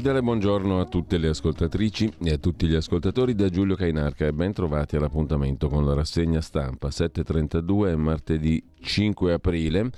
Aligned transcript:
Cordiale 0.00 0.24
buongiorno 0.24 0.80
a 0.80 0.86
tutte 0.86 1.18
le 1.18 1.28
ascoltatrici 1.28 2.10
e 2.22 2.32
a 2.32 2.38
tutti 2.38 2.66
gli 2.66 2.74
ascoltatori 2.74 3.34
da 3.34 3.50
Giulio 3.50 3.76
Cainarca 3.76 4.24
e 4.24 4.32
ben 4.32 4.54
trovati 4.54 4.96
all'appuntamento 4.96 5.68
con 5.68 5.84
la 5.84 5.92
rassegna 5.92 6.40
stampa. 6.40 6.88
7.32 6.88 7.96
martedì 7.96 8.64
5 8.80 9.34
aprile 9.34 9.90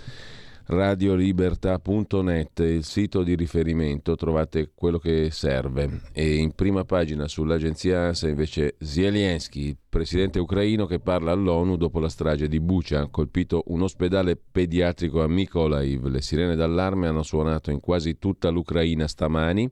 radiolibertà.net, 0.67 2.61
il 2.61 2.85
sito 2.85 3.23
di 3.23 3.35
riferimento, 3.35 4.15
trovate 4.17 4.71
quello 4.75 4.99
che 4.99 5.31
serve. 5.31 6.03
E 6.13 6.37
in 6.37 6.53
prima 6.55 6.85
pagina 6.85 7.29
sull'agenzia 7.29 8.07
ANSA 8.07 8.29
invece 8.29 8.77
Zelensky, 8.79 9.69
il 9.69 9.77
presidente 9.89 10.39
ucraino 10.39 10.87
che 10.87 11.01
parla 11.01 11.33
all'ONU 11.33 11.77
dopo 11.77 11.99
la 11.99 12.09
strage 12.09 12.49
di 12.49 12.61
Bucha, 12.61 13.01
ha 13.01 13.09
colpito 13.09 13.65
un 13.67 13.83
ospedale 13.83 14.37
pediatrico 14.37 15.23
a 15.23 15.29
Mykolaiv. 15.29 16.07
Le 16.07 16.23
sirene 16.23 16.57
d'allarme 16.57 17.09
hanno 17.09 17.23
suonato 17.23 17.71
in 17.71 17.81
quasi 17.81 18.19
tutta 18.19 18.49
l'Ucraina 18.51 19.07
stamani 19.07 19.71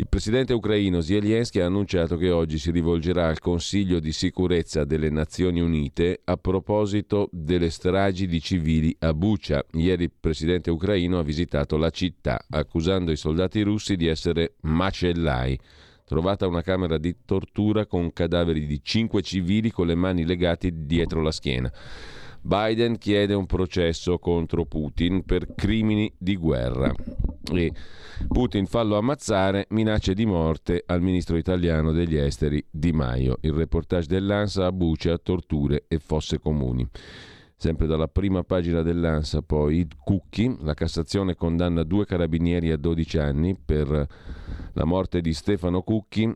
il 0.00 0.06
presidente 0.08 0.52
ucraino 0.52 1.00
Zelensky 1.00 1.58
ha 1.58 1.66
annunciato 1.66 2.16
che 2.16 2.30
oggi 2.30 2.56
si 2.56 2.70
rivolgerà 2.70 3.26
al 3.26 3.40
Consiglio 3.40 3.98
di 3.98 4.12
sicurezza 4.12 4.84
delle 4.84 5.10
Nazioni 5.10 5.60
Unite 5.60 6.20
a 6.22 6.36
proposito 6.36 7.28
delle 7.32 7.68
stragi 7.68 8.28
di 8.28 8.40
civili 8.40 8.94
a 9.00 9.12
Bucha. 9.12 9.60
Ieri 9.72 10.04
il 10.04 10.12
presidente 10.20 10.70
ucraino 10.70 11.18
ha 11.18 11.24
visitato 11.24 11.76
la 11.76 11.90
città 11.90 12.38
accusando 12.48 13.10
i 13.10 13.16
soldati 13.16 13.60
russi 13.62 13.96
di 13.96 14.06
essere 14.06 14.54
macellai. 14.60 15.58
Trovata 16.04 16.46
una 16.46 16.62
camera 16.62 16.96
di 16.96 17.16
tortura 17.24 17.84
con 17.86 18.12
cadaveri 18.12 18.66
di 18.66 18.80
cinque 18.80 19.22
civili 19.22 19.72
con 19.72 19.88
le 19.88 19.96
mani 19.96 20.24
legate 20.24 20.70
dietro 20.72 21.22
la 21.22 21.32
schiena. 21.32 21.72
Biden 22.40 22.98
chiede 22.98 23.34
un 23.34 23.46
processo 23.46 24.18
contro 24.18 24.64
Putin 24.64 25.24
per 25.24 25.54
crimini 25.54 26.12
di 26.16 26.36
guerra. 26.36 26.92
E 27.52 27.72
Putin 28.28 28.66
fallo 28.66 28.96
ammazzare, 28.96 29.66
minacce 29.70 30.14
di 30.14 30.26
morte 30.26 30.82
al 30.86 31.00
ministro 31.00 31.36
italiano 31.36 31.92
degli 31.92 32.16
esteri 32.16 32.64
Di 32.70 32.92
Maio. 32.92 33.38
Il 33.42 33.52
reportage 33.52 34.06
dell'ANSA 34.06 34.66
a 34.66 34.72
Bucia, 34.72 35.16
torture 35.18 35.84
e 35.88 35.98
fosse 35.98 36.38
comuni. 36.38 36.86
Sempre 37.60 37.88
dalla 37.88 38.06
prima 38.06 38.44
pagina 38.44 38.82
dell'ANSA 38.82 39.42
poi 39.42 39.84
Cucchi, 40.04 40.58
la 40.60 40.74
Cassazione 40.74 41.34
condanna 41.34 41.82
due 41.82 42.06
carabinieri 42.06 42.70
a 42.70 42.76
12 42.76 43.18
anni 43.18 43.56
per 43.58 44.06
la 44.74 44.84
morte 44.84 45.20
di 45.20 45.32
Stefano 45.32 45.82
Cucchi, 45.82 46.32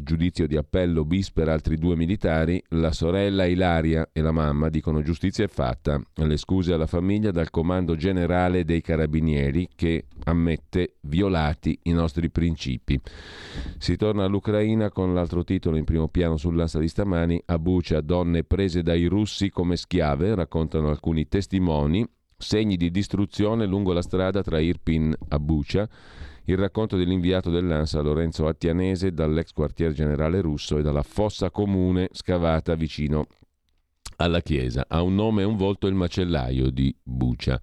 giudizio 0.00 0.48
di 0.48 0.56
appello 0.56 1.04
bis 1.04 1.30
per 1.30 1.48
altri 1.48 1.76
due 1.76 1.94
militari, 1.94 2.60
la 2.70 2.90
sorella 2.90 3.44
Ilaria 3.44 4.08
e 4.12 4.20
la 4.20 4.32
mamma 4.32 4.68
dicono 4.68 5.00
giustizia 5.00 5.44
è 5.44 5.48
fatta, 5.48 6.02
le 6.14 6.36
scuse 6.36 6.72
alla 6.72 6.88
famiglia 6.88 7.30
dal 7.30 7.50
comando 7.50 7.94
generale 7.94 8.64
dei 8.64 8.80
carabinieri 8.80 9.68
che 9.76 10.06
ammette 10.24 10.96
violati 11.02 11.78
i 11.84 11.92
nostri 11.92 12.30
principi. 12.30 13.00
Si 13.78 13.94
torna 13.94 14.24
all'Ucraina 14.24 14.90
con 14.90 15.14
l'altro 15.14 15.44
titolo 15.44 15.76
in 15.76 15.84
primo 15.84 16.08
piano 16.08 16.36
sull'asta 16.36 16.80
di 16.80 16.88
stamani, 16.88 17.40
a 17.46 17.60
Bucia 17.60 18.00
donne 18.00 18.42
prese 18.42 18.82
dai 18.82 19.04
russi 19.06 19.50
come 19.50 19.76
schiave, 19.76 20.34
raccontano 20.48 20.88
alcuni 20.88 21.28
testimoni, 21.28 22.06
segni 22.36 22.76
di 22.76 22.90
distruzione 22.90 23.66
lungo 23.66 23.92
la 23.92 24.00
strada 24.00 24.42
tra 24.42 24.58
Irpin 24.58 25.14
a 25.28 25.38
Bucia, 25.38 25.86
il 26.44 26.56
racconto 26.56 26.96
dell'inviato 26.96 27.50
dell'ANSA 27.50 28.00
Lorenzo 28.00 28.46
Attianese 28.46 29.12
dall'ex 29.12 29.52
quartier 29.52 29.92
generale 29.92 30.40
russo 30.40 30.78
e 30.78 30.82
dalla 30.82 31.02
fossa 31.02 31.50
comune 31.50 32.08
scavata 32.12 32.74
vicino 32.74 33.26
alla 34.16 34.40
chiesa. 34.40 34.86
Ha 34.88 35.02
un 35.02 35.14
nome 35.14 35.42
e 35.42 35.44
un 35.44 35.56
volto 35.56 35.86
il 35.86 35.94
macellaio 35.94 36.70
di 36.70 36.94
Bucia. 37.02 37.60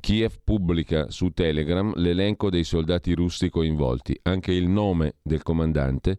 Kiev 0.00 0.38
pubblica 0.42 1.10
su 1.10 1.28
Telegram 1.30 1.92
l'elenco 1.96 2.48
dei 2.48 2.64
soldati 2.64 3.14
russi 3.14 3.50
coinvolti, 3.50 4.18
anche 4.22 4.52
il 4.52 4.68
nome 4.68 5.16
del 5.22 5.42
comandante 5.42 6.16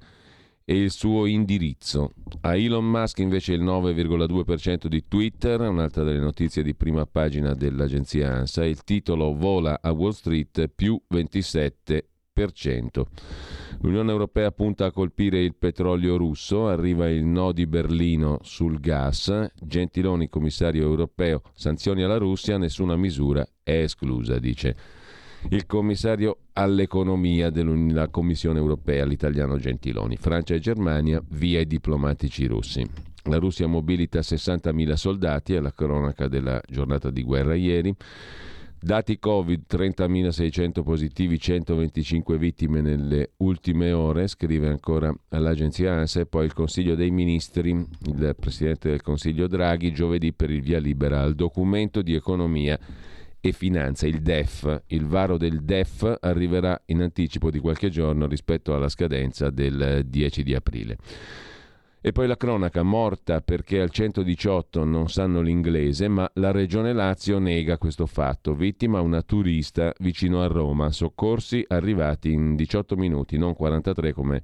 e 0.65 0.75
il 0.75 0.89
suo 0.89 1.27
indirizzo. 1.27 2.13
A 2.41 2.57
Elon 2.57 2.85
Musk 2.85 3.19
invece 3.19 3.53
il 3.53 3.61
9,2% 3.61 4.87
di 4.87 5.07
Twitter, 5.07 5.61
un'altra 5.61 6.03
delle 6.03 6.19
notizie 6.19 6.63
di 6.63 6.75
prima 6.75 7.05
pagina 7.05 7.53
dell'agenzia 7.53 8.33
ANSA, 8.33 8.65
il 8.65 8.83
titolo 8.83 9.35
vola 9.35 9.79
a 9.79 9.91
Wall 9.91 10.11
Street 10.11 10.67
più 10.73 10.99
27%. 11.13 13.03
L'Unione 13.81 14.11
Europea 14.11 14.51
punta 14.51 14.85
a 14.85 14.91
colpire 14.91 15.39
il 15.39 15.55
petrolio 15.55 16.17
russo, 16.17 16.67
arriva 16.67 17.07
il 17.09 17.23
no 17.23 17.51
di 17.51 17.67
Berlino 17.67 18.39
sul 18.41 18.79
gas, 18.79 19.49
Gentiloni, 19.61 20.29
commissario 20.29 20.83
europeo, 20.83 21.43
sanzioni 21.53 22.01
alla 22.01 22.17
Russia, 22.17 22.57
nessuna 22.57 22.95
misura 22.95 23.47
è 23.61 23.83
esclusa, 23.83 24.39
dice 24.39 25.03
il 25.49 25.65
commissario 25.65 26.37
all'economia 26.53 27.49
della 27.49 28.07
Commissione 28.09 28.59
europea, 28.59 29.05
l'italiano 29.05 29.57
Gentiloni. 29.57 30.17
Francia 30.17 30.55
e 30.55 30.59
Germania, 30.59 31.21
via 31.29 31.59
i 31.59 31.67
diplomatici 31.67 32.45
russi. 32.45 32.83
La 33.23 33.37
Russia 33.37 33.67
mobilita 33.67 34.19
60.000 34.19 34.93
soldati, 34.93 35.53
è 35.53 35.59
la 35.59 35.71
cronaca 35.71 36.27
della 36.27 36.61
giornata 36.67 37.11
di 37.11 37.23
guerra 37.23 37.55
ieri. 37.55 37.93
Dati 38.79 39.17
Covid, 39.17 39.63
30.600 39.67 40.83
positivi, 40.83 41.39
125 41.39 42.37
vittime 42.37 42.81
nelle 42.81 43.31
ultime 43.37 43.91
ore, 43.91 44.27
scrive 44.27 44.67
ancora 44.67 45.11
l'agenzia 45.29 45.93
ANSA 45.93 46.19
e 46.19 46.25
poi 46.27 46.45
il 46.45 46.53
Consiglio 46.53 46.93
dei 46.93 47.09
Ministri, 47.09 47.71
il 47.71 48.35
Presidente 48.39 48.89
del 48.89 49.01
Consiglio 49.01 49.47
Draghi, 49.47 49.91
giovedì 49.91 50.33
per 50.33 50.51
il 50.51 50.61
via 50.61 50.79
libera 50.79 51.21
al 51.21 51.33
documento 51.33 52.03
di 52.03 52.13
economia 52.13 52.77
e 53.47 53.51
finanza, 53.51 54.07
il 54.07 54.21
DEF. 54.21 54.83
Il 54.87 55.05
varo 55.05 55.37
del 55.37 55.63
DEF 55.63 56.17
arriverà 56.21 56.81
in 56.85 57.01
anticipo 57.01 57.51
di 57.51 57.59
qualche 57.59 57.89
giorno 57.89 58.25
rispetto 58.27 58.73
alla 58.73 58.89
scadenza 58.89 59.49
del 59.49 60.03
10 60.05 60.43
di 60.43 60.55
aprile. 60.55 60.97
E 62.01 62.11
poi 62.11 62.27
la 62.27 62.37
cronaca, 62.37 62.83
morta 62.83 63.41
perché 63.41 63.81
al 63.81 63.89
118 63.89 64.83
non 64.83 65.09
sanno 65.09 65.41
l'inglese, 65.41 66.07
ma 66.07 66.29
la 66.35 66.51
regione 66.51 66.93
Lazio 66.93 67.39
nega 67.39 67.79
questo 67.79 68.05
fatto. 68.05 68.53
Vittima 68.53 69.01
una 69.01 69.23
turista 69.23 69.91
vicino 69.99 70.41
a 70.43 70.47
Roma. 70.47 70.91
Soccorsi 70.91 71.65
arrivati 71.67 72.31
in 72.31 72.55
18 72.55 72.95
minuti, 72.95 73.37
non 73.37 73.55
43 73.55 74.13
come 74.13 74.43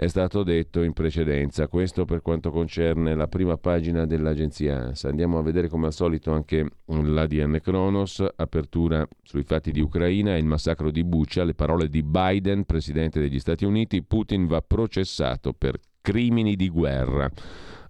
è 0.00 0.06
stato 0.06 0.42
detto 0.42 0.82
in 0.82 0.94
precedenza. 0.94 1.68
Questo 1.68 2.06
per 2.06 2.22
quanto 2.22 2.50
concerne 2.50 3.14
la 3.14 3.28
prima 3.28 3.58
pagina 3.58 4.06
dell'agenzia 4.06 4.78
ANSA. 4.78 5.10
Andiamo 5.10 5.36
a 5.36 5.42
vedere 5.42 5.68
come 5.68 5.88
al 5.88 5.92
solito 5.92 6.32
anche 6.32 6.66
l'ADN 6.86 7.58
Kronos, 7.62 8.24
apertura 8.36 9.06
sui 9.22 9.42
fatti 9.42 9.70
di 9.72 9.82
Ucraina 9.82 10.34
e 10.34 10.38
il 10.38 10.46
massacro 10.46 10.90
di 10.90 11.04
Bucha, 11.04 11.44
le 11.44 11.52
parole 11.52 11.90
di 11.90 12.02
Biden, 12.02 12.64
presidente 12.64 13.20
degli 13.20 13.38
Stati 13.38 13.66
Uniti, 13.66 14.02
Putin 14.02 14.46
va 14.46 14.62
processato 14.62 15.52
per 15.52 15.78
crimini 16.00 16.56
di 16.56 16.70
guerra. 16.70 17.30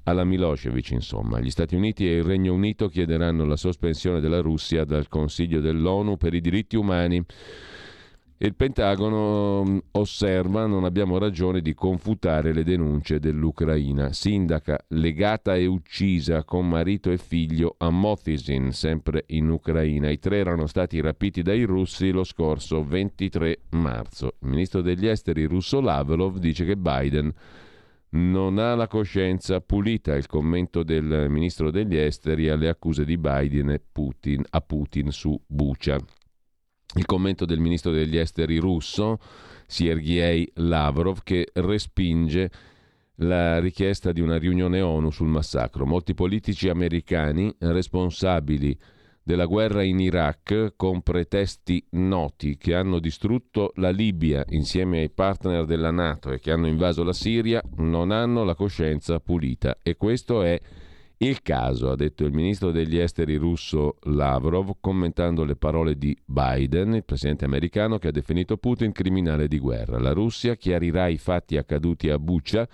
Alla 0.03 0.25
Milosevic, 0.25 0.91
insomma. 0.91 1.39
Gli 1.39 1.51
Stati 1.51 1.77
Uniti 1.77 2.09
e 2.09 2.17
il 2.17 2.25
Regno 2.25 2.53
Unito 2.53 2.89
chiederanno 2.89 3.45
la 3.45 3.55
sospensione 3.55 4.19
della 4.19 4.41
Russia 4.41 4.85
dal 4.85 5.07
Consiglio 5.07 5.61
dell'ONU 5.61 6.17
per 6.17 6.35
i 6.35 6.41
diritti 6.41 6.75
umani 6.75 7.25
il 8.43 8.55
Pentagono 8.55 9.63
mm, 9.65 9.79
osserva 9.93 10.65
non 10.65 10.85
abbiamo 10.85 11.19
ragione 11.19 11.61
di 11.61 11.75
confutare 11.75 12.55
le 12.55 12.65
denunce 12.65 13.19
dell'Ucraina. 13.19 14.15
Sindaca 14.15 14.83
legata 14.89 15.55
e 15.57 15.67
uccisa 15.67 16.43
con 16.45 16.67
marito 16.67 17.11
e 17.11 17.19
figlio 17.19 17.75
a 17.77 17.91
Mothisin, 17.91 18.73
sempre 18.73 19.25
in 19.29 19.51
Ucraina. 19.51 20.09
I 20.09 20.19
tre 20.19 20.39
erano 20.39 20.67
stati 20.67 20.99
rapiti 21.03 21.43
dai 21.43 21.65
russi 21.65 22.11
lo 22.13 22.25
scorso 22.25 22.83
23 22.83 23.59
marzo. 23.73 24.37
Il 24.41 24.49
ministro 24.49 24.81
degli 24.81 25.07
esteri 25.07 25.45
russo 25.45 25.83
Lavrov 25.83 26.39
dice 26.39 26.65
che 26.65 26.79
Biden 26.79 27.31
non 28.13 28.57
ha 28.57 28.75
la 28.75 28.89
coscienza 28.89 29.61
pulita. 29.61 30.15
Il 30.15 30.27
commento 30.27 30.83
del 30.83 31.27
ministro 31.29 31.71
degli 31.71 31.97
esteri 31.99 32.49
alle 32.49 32.71
accuse 32.71 33.05
di 33.05 33.19
Biden 33.19 33.79
Putin, 33.93 34.43
a 34.49 34.63
Putin 34.63 35.11
su 35.13 35.39
Bucha 35.47 35.99
il 36.95 37.07
commento 37.07 37.45
del 37.45 37.61
ministro 37.61 37.93
degli 37.93 38.17
esteri 38.17 38.59
russo, 38.59 39.19
Sergei 39.67 40.51
Lavrov, 40.55 41.21
che 41.23 41.49
respinge 41.55 42.51
la 43.17 43.59
richiesta 43.61 44.13
di 44.13 44.21
una 44.21 44.39
riunione 44.39 44.81
ONU 44.81 45.11
sul 45.11 45.29
massacro. 45.29 45.87
Molti 45.87 46.15
politici 46.15 46.69
americani 46.69 47.55
responsabili 47.59 48.77
della 49.23 49.45
guerra 49.45 49.83
in 49.83 50.01
Iraq 50.01 50.73
con 50.77 51.03
pretesti 51.03 51.85
noti 51.91 52.57
che 52.57 52.75
hanno 52.75 52.99
distrutto 52.99 53.73
la 53.77 53.91
Libia 53.91 54.45
insieme 54.49 55.01
ai 55.01 55.11
partner 55.11 55.67
della 55.67 55.91
Nato 55.91 56.33
e 56.33 56.41
che 56.41 56.51
hanno 56.51 56.67
invaso 56.67 57.05
la 57.05 57.13
Siria 57.13 57.63
non 57.77 58.11
hanno 58.11 58.45
la 58.45 58.55
coscienza 58.55 59.21
pulita 59.21 59.79
e 59.83 59.97
questo 59.97 60.43
è 60.43 60.59
il 61.23 61.43
caso, 61.43 61.91
ha 61.91 61.97
detto 61.97 62.25
il 62.25 62.33
ministro 62.33 62.71
degli 62.71 62.97
esteri 62.97 63.37
russo 63.37 63.97
Lavrov, 64.05 64.77
commentando 64.81 65.45
le 65.45 65.55
parole 65.55 65.99
di 65.99 66.17
Biden, 66.25 66.95
il 66.95 67.05
presidente 67.05 67.45
americano, 67.45 67.99
che 67.99 68.09
ha 68.09 68.13
definito 68.13 68.57
Putin 68.57 68.93
criminale 68.93 69.47
di 69.47 69.59
guerra. 69.59 69.99
La 69.99 70.13
Russia 70.13 70.55
chiarirà 70.55 71.09
i 71.09 71.19
fatti 71.19 71.59
accaduti 71.59 72.09
a 72.09 72.19
Bucha 72.19 72.67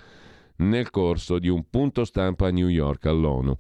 nel 0.59 0.91
corso 0.91 1.41
di 1.41 1.49
un 1.49 1.65
punto 1.69 2.05
stampa 2.05 2.47
a 2.47 2.51
New 2.51 2.69
York 2.69 3.07
all'ONU. 3.07 3.57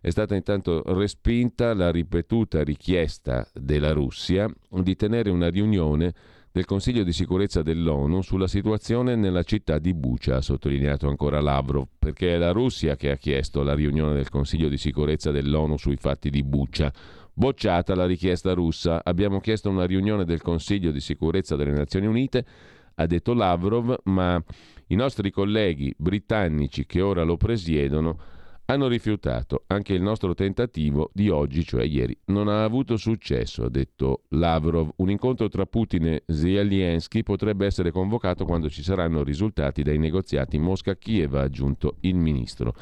È 0.00 0.10
stata 0.10 0.34
intanto 0.34 0.82
respinta 0.86 1.72
la 1.72 1.92
ripetuta 1.92 2.64
richiesta 2.64 3.48
della 3.54 3.92
Russia 3.92 4.52
di 4.70 4.96
tenere 4.96 5.30
una 5.30 5.48
riunione 5.48 6.12
del 6.56 6.64
Consiglio 6.64 7.04
di 7.04 7.12
sicurezza 7.12 7.60
dell'ONU 7.60 8.22
sulla 8.22 8.46
situazione 8.46 9.14
nella 9.14 9.42
città 9.42 9.78
di 9.78 9.92
Bucha, 9.92 10.36
ha 10.36 10.40
sottolineato 10.40 11.06
ancora 11.06 11.42
Lavrov, 11.42 11.86
perché 11.98 12.32
è 12.32 12.38
la 12.38 12.52
Russia 12.52 12.96
che 12.96 13.10
ha 13.10 13.16
chiesto 13.16 13.62
la 13.62 13.74
riunione 13.74 14.14
del 14.14 14.30
Consiglio 14.30 14.70
di 14.70 14.78
sicurezza 14.78 15.30
dell'ONU 15.30 15.76
sui 15.76 15.96
fatti 15.96 16.30
di 16.30 16.42
Bucha. 16.42 16.90
Bocciata 17.34 17.94
la 17.94 18.06
richiesta 18.06 18.54
russa, 18.54 19.04
abbiamo 19.04 19.38
chiesto 19.38 19.68
una 19.68 19.84
riunione 19.84 20.24
del 20.24 20.40
Consiglio 20.40 20.92
di 20.92 21.00
sicurezza 21.00 21.56
delle 21.56 21.72
Nazioni 21.72 22.06
Unite, 22.06 22.46
ha 22.94 23.04
detto 23.04 23.34
Lavrov, 23.34 23.94
ma 24.04 24.42
i 24.86 24.94
nostri 24.94 25.30
colleghi 25.30 25.94
britannici 25.98 26.86
che 26.86 27.02
ora 27.02 27.22
lo 27.22 27.36
presiedono 27.36 28.18
hanno 28.66 28.88
rifiutato 28.88 29.64
anche 29.68 29.94
il 29.94 30.02
nostro 30.02 30.34
tentativo 30.34 31.10
di 31.12 31.28
oggi, 31.28 31.64
cioè 31.64 31.84
ieri. 31.84 32.16
Non 32.26 32.48
ha 32.48 32.64
avuto 32.64 32.96
successo, 32.96 33.64
ha 33.64 33.70
detto 33.70 34.22
Lavrov. 34.30 34.90
Un 34.96 35.10
incontro 35.10 35.48
tra 35.48 35.66
Putin 35.66 36.06
e 36.06 36.22
Zelensky 36.26 37.22
potrebbe 37.22 37.66
essere 37.66 37.90
convocato 37.90 38.44
quando 38.44 38.68
ci 38.68 38.82
saranno 38.82 39.22
risultati 39.22 39.82
dai 39.82 39.98
negoziati 39.98 40.58
Mosca-Kiev, 40.58 41.34
ha 41.34 41.42
aggiunto 41.42 41.96
il 42.00 42.16
ministro. 42.16 42.74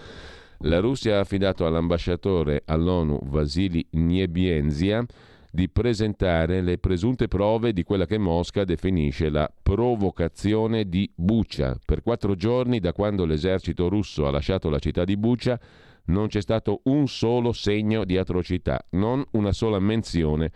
La 0.60 0.80
Russia 0.80 1.16
ha 1.16 1.20
affidato 1.20 1.66
all'ambasciatore 1.66 2.62
all'ONU 2.64 3.20
Vasily 3.24 3.86
Niebienzia 3.90 5.04
di 5.54 5.68
presentare 5.68 6.62
le 6.62 6.78
presunte 6.78 7.28
prove 7.28 7.72
di 7.72 7.84
quella 7.84 8.06
che 8.06 8.18
Mosca 8.18 8.64
definisce 8.64 9.30
la 9.30 9.48
provocazione 9.62 10.88
di 10.88 11.08
Bucha. 11.14 11.78
Per 11.84 12.02
quattro 12.02 12.34
giorni, 12.34 12.80
da 12.80 12.92
quando 12.92 13.24
l'esercito 13.24 13.88
russo 13.88 14.26
ha 14.26 14.32
lasciato 14.32 14.68
la 14.68 14.80
città 14.80 15.04
di 15.04 15.16
Bucha, 15.16 15.56
non 16.06 16.26
c'è 16.26 16.40
stato 16.40 16.80
un 16.86 17.06
solo 17.06 17.52
segno 17.52 18.04
di 18.04 18.16
atrocità, 18.16 18.84
non 18.90 19.24
una 19.34 19.52
sola 19.52 19.78
menzione 19.78 20.50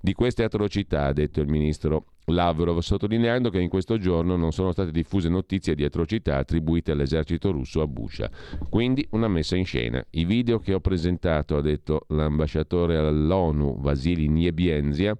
di 0.00 0.12
queste 0.12 0.44
atrocità, 0.44 1.06
ha 1.06 1.12
detto 1.12 1.40
il 1.40 1.48
ministro 1.48 2.04
Lavrov, 2.26 2.78
sottolineando 2.78 3.50
che 3.50 3.60
in 3.60 3.68
questo 3.68 3.98
giorno 3.98 4.36
non 4.36 4.52
sono 4.52 4.72
state 4.72 4.90
diffuse 4.90 5.28
notizie 5.28 5.74
di 5.74 5.84
atrocità 5.84 6.38
attribuite 6.38 6.92
all'esercito 6.92 7.50
russo 7.50 7.80
a 7.82 7.86
Busha. 7.86 8.30
Quindi 8.68 9.06
una 9.10 9.28
messa 9.28 9.56
in 9.56 9.64
scena. 9.64 10.04
I 10.10 10.24
video 10.24 10.58
che 10.58 10.74
ho 10.74 10.80
presentato, 10.80 11.56
ha 11.56 11.60
detto 11.60 12.06
l'ambasciatore 12.08 12.96
all'ONU 12.96 13.80
Vasily 13.80 14.26
Niebienzia, 14.28 15.16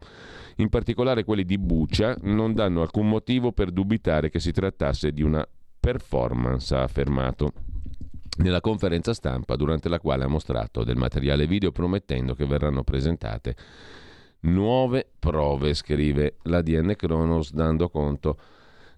in 0.56 0.68
particolare 0.68 1.24
quelli 1.24 1.44
di 1.44 1.58
Bucha, 1.58 2.16
non 2.22 2.54
danno 2.54 2.80
alcun 2.80 3.08
motivo 3.08 3.52
per 3.52 3.70
dubitare 3.70 4.30
che 4.30 4.40
si 4.40 4.52
trattasse 4.52 5.12
di 5.12 5.22
una 5.22 5.46
performance, 5.78 6.74
ha 6.74 6.82
affermato 6.82 7.52
nella 8.38 8.60
conferenza 8.60 9.14
stampa 9.14 9.56
durante 9.56 9.88
la 9.88 9.98
quale 9.98 10.24
ha 10.24 10.28
mostrato 10.28 10.84
del 10.84 10.96
materiale 10.96 11.46
video 11.46 11.72
promettendo 11.72 12.34
che 12.34 12.46
verranno 12.46 12.82
presentate 12.82 13.54
nuove 14.46 15.08
prove, 15.18 15.74
scrive 15.74 16.36
l'ADN 16.42 16.94
Kronos 16.96 17.52
dando 17.52 17.88
conto 17.88 18.38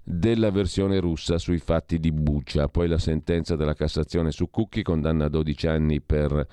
della 0.03 0.51
versione 0.51 1.01
russa 1.01 1.37
sui 1.37 1.59
fatti 1.59 1.99
di 1.99 2.13
Bucia. 2.13 2.69
Poi 2.69 2.89
la 2.89 2.99
sentenza 2.99 3.57
della 3.57 3.75
Cassazione 3.75 4.31
su 4.31 4.49
Cucchi 4.49 4.83
condanna 4.83 5.27
a 5.27 5.29
12 5.29 5.67
anni 5.67 6.01
per 6.01 6.47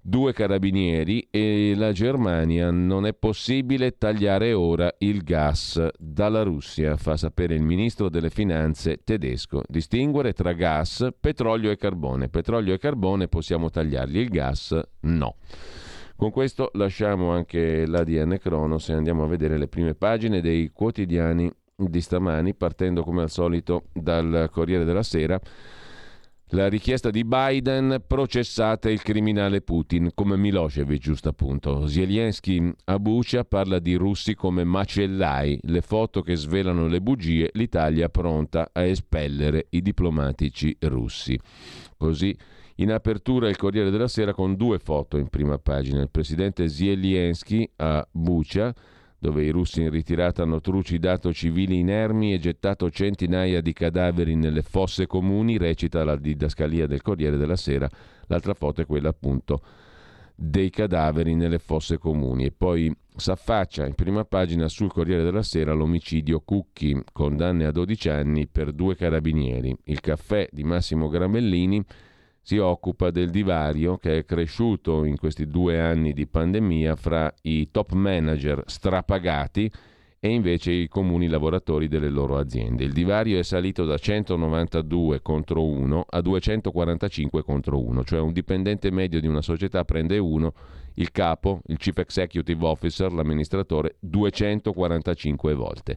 due 0.00 0.32
carabinieri 0.32 1.28
e 1.30 1.74
la 1.76 1.92
Germania 1.92 2.70
non 2.70 3.06
è 3.06 3.12
possibile 3.12 3.98
tagliare 3.98 4.52
ora 4.52 4.92
il 4.98 5.22
gas 5.22 5.86
dalla 5.98 6.42
Russia, 6.42 6.96
fa 6.96 7.16
sapere 7.16 7.54
il 7.54 7.62
ministro 7.62 8.08
delle 8.08 8.30
finanze 8.30 9.00
tedesco. 9.04 9.62
Distinguere 9.68 10.32
tra 10.32 10.52
gas, 10.52 11.08
petrolio 11.20 11.70
e 11.70 11.76
carbone. 11.76 12.28
Petrolio 12.28 12.74
e 12.74 12.78
carbone 12.78 13.28
possiamo 13.28 13.70
tagliarli, 13.70 14.18
il 14.18 14.28
gas 14.28 14.80
no. 15.00 15.36
Con 16.18 16.32
questo 16.32 16.70
lasciamo 16.72 17.30
anche 17.30 17.86
l'ADN 17.86 18.38
Cronos 18.40 18.88
e 18.88 18.92
andiamo 18.92 19.22
a 19.22 19.28
vedere 19.28 19.56
le 19.56 19.68
prime 19.68 19.94
pagine 19.94 20.40
dei 20.40 20.72
quotidiani 20.72 21.48
di 21.76 22.00
stamani, 22.00 22.54
partendo 22.54 23.04
come 23.04 23.22
al 23.22 23.30
solito 23.30 23.84
dal 23.92 24.48
Corriere 24.50 24.84
della 24.84 25.04
Sera. 25.04 25.40
La 26.48 26.68
richiesta 26.68 27.10
di 27.10 27.22
Biden, 27.24 28.02
processate 28.04 28.90
il 28.90 29.00
criminale 29.00 29.60
Putin, 29.60 30.10
come 30.12 30.36
Milosevic, 30.36 31.00
giusto 31.00 31.28
appunto. 31.28 31.86
Zelensky 31.86 32.68
a 32.86 32.98
Bucia 32.98 33.44
parla 33.44 33.78
di 33.78 33.94
russi 33.94 34.34
come 34.34 34.64
macellai, 34.64 35.60
le 35.62 35.82
foto 35.82 36.22
che 36.22 36.34
svelano 36.34 36.88
le 36.88 37.00
bugie, 37.00 37.50
l'Italia 37.52 38.08
pronta 38.08 38.70
a 38.72 38.82
espellere 38.82 39.66
i 39.70 39.82
diplomatici 39.82 40.76
russi. 40.80 41.38
Così 41.96 42.36
in 42.80 42.92
apertura 42.92 43.48
il 43.48 43.56
Corriere 43.56 43.90
della 43.90 44.08
Sera 44.08 44.32
con 44.32 44.54
due 44.54 44.78
foto 44.78 45.16
in 45.16 45.28
prima 45.28 45.58
pagina. 45.58 46.00
Il 46.00 46.10
presidente 46.10 46.68
Zelensky 46.68 47.68
a 47.76 48.06
Bucha, 48.10 48.72
dove 49.18 49.42
i 49.42 49.50
russi 49.50 49.82
in 49.82 49.90
ritirata 49.90 50.42
hanno 50.42 50.60
trucidato 50.60 51.32
civili 51.32 51.78
inermi 51.78 52.32
e 52.32 52.38
gettato 52.38 52.88
centinaia 52.88 53.60
di 53.60 53.72
cadaveri 53.72 54.36
nelle 54.36 54.62
fosse 54.62 55.06
comuni, 55.06 55.58
recita 55.58 56.04
la 56.04 56.16
didascalia 56.16 56.86
del 56.86 57.02
Corriere 57.02 57.36
della 57.36 57.56
Sera. 57.56 57.88
L'altra 58.26 58.54
foto 58.54 58.80
è 58.80 58.86
quella 58.86 59.08
appunto 59.08 59.60
dei 60.36 60.70
cadaveri 60.70 61.34
nelle 61.34 61.58
fosse 61.58 61.98
comuni. 61.98 62.44
E 62.44 62.52
poi 62.52 62.94
s'affaccia 63.16 63.86
in 63.86 63.94
prima 63.94 64.24
pagina 64.24 64.68
sul 64.68 64.92
Corriere 64.92 65.24
della 65.24 65.42
Sera 65.42 65.72
l'omicidio 65.72 66.38
Cucchi, 66.38 66.96
condanne 67.12 67.66
a 67.66 67.72
12 67.72 68.08
anni 68.08 68.46
per 68.46 68.70
due 68.70 68.94
carabinieri. 68.94 69.76
Il 69.86 69.98
caffè 69.98 70.48
di 70.52 70.62
Massimo 70.62 71.08
Gramellini 71.08 71.84
si 72.40 72.58
occupa 72.58 73.10
del 73.10 73.30
divario 73.30 73.98
che 73.98 74.18
è 74.18 74.24
cresciuto 74.24 75.04
in 75.04 75.16
questi 75.16 75.46
due 75.46 75.80
anni 75.80 76.12
di 76.12 76.26
pandemia 76.26 76.96
fra 76.96 77.32
i 77.42 77.70
top 77.70 77.92
manager 77.92 78.62
strapagati 78.66 79.70
e 80.20 80.30
invece 80.30 80.72
i 80.72 80.88
comuni 80.88 81.28
lavoratori 81.28 81.86
delle 81.86 82.08
loro 82.08 82.38
aziende. 82.38 82.84
Il 82.84 82.92
divario 82.92 83.38
è 83.38 83.42
salito 83.42 83.84
da 83.84 83.96
192 83.96 85.22
contro 85.22 85.64
1 85.64 86.06
a 86.08 86.20
245 86.20 87.44
contro 87.44 87.80
1, 87.80 88.04
cioè 88.04 88.18
un 88.18 88.32
dipendente 88.32 88.90
medio 88.90 89.20
di 89.20 89.28
una 89.28 89.42
società 89.42 89.84
prende 89.84 90.18
uno, 90.18 90.54
il 90.94 91.12
capo, 91.12 91.60
il 91.66 91.76
chief 91.76 91.98
executive 91.98 92.66
officer, 92.66 93.12
l'amministratore, 93.12 93.96
245 94.00 95.54
volte. 95.54 95.96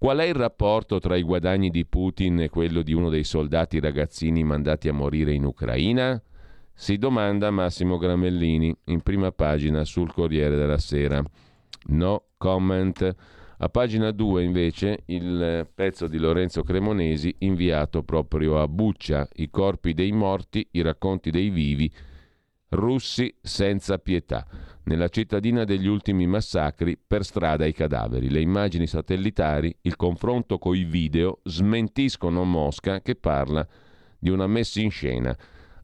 Qual 0.00 0.16
è 0.16 0.24
il 0.24 0.34
rapporto 0.34 0.98
tra 0.98 1.14
i 1.14 1.22
guadagni 1.22 1.68
di 1.68 1.84
Putin 1.84 2.40
e 2.40 2.48
quello 2.48 2.80
di 2.80 2.94
uno 2.94 3.10
dei 3.10 3.22
soldati 3.22 3.78
ragazzini 3.80 4.42
mandati 4.42 4.88
a 4.88 4.94
morire 4.94 5.34
in 5.34 5.44
Ucraina? 5.44 6.18
Si 6.72 6.96
domanda 6.96 7.50
Massimo 7.50 7.98
Gramellini 7.98 8.74
in 8.84 9.02
prima 9.02 9.30
pagina 9.30 9.84
sul 9.84 10.10
Corriere 10.10 10.56
della 10.56 10.78
Sera. 10.78 11.22
No 11.88 12.28
comment. 12.38 13.14
A 13.58 13.68
pagina 13.68 14.10
2 14.10 14.42
invece 14.42 15.02
il 15.04 15.68
pezzo 15.74 16.08
di 16.08 16.16
Lorenzo 16.16 16.62
Cremonesi 16.62 17.34
inviato 17.40 18.02
proprio 18.02 18.58
a 18.58 18.66
Buccia, 18.66 19.28
i 19.34 19.50
corpi 19.50 19.92
dei 19.92 20.12
morti, 20.12 20.66
i 20.70 20.80
racconti 20.80 21.30
dei 21.30 21.50
vivi, 21.50 21.92
Russi 22.72 23.34
senza 23.42 23.98
pietà. 23.98 24.46
Nella 24.84 25.08
cittadina 25.08 25.64
degli 25.64 25.88
ultimi 25.88 26.28
massacri, 26.28 26.96
per 26.96 27.24
strada 27.24 27.66
i 27.66 27.72
cadaveri. 27.72 28.30
Le 28.30 28.40
immagini 28.40 28.86
satellitari, 28.86 29.74
il 29.82 29.96
confronto 29.96 30.58
coi 30.58 30.84
video 30.84 31.40
smentiscono 31.42 32.44
Mosca 32.44 33.00
che 33.00 33.16
parla 33.16 33.66
di 34.16 34.30
una 34.30 34.46
messa 34.46 34.80
in 34.80 34.90
scena. 34.90 35.36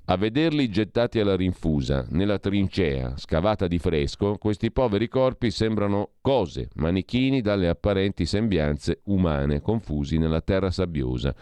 A 0.05 0.17
vederli 0.17 0.69
gettati 0.69 1.19
alla 1.19 1.35
rinfusa, 1.35 2.07
nella 2.11 2.39
trincea, 2.39 3.17
scavata 3.17 3.67
di 3.67 3.81
fresco, 3.81 4.39
questi 4.39 4.71
poveri 4.71 5.09
corpi 5.09 5.51
sembrano 5.51 6.11
cose, 6.21 6.69
manichini 6.75 7.41
dalle 7.41 7.67
apparenti 7.67 8.27
sembianze 8.27 9.01
umane, 9.07 9.61
confusi 9.61 10.19
nella 10.19 10.41
terra 10.41 10.71
sabbiosa. 10.71 11.35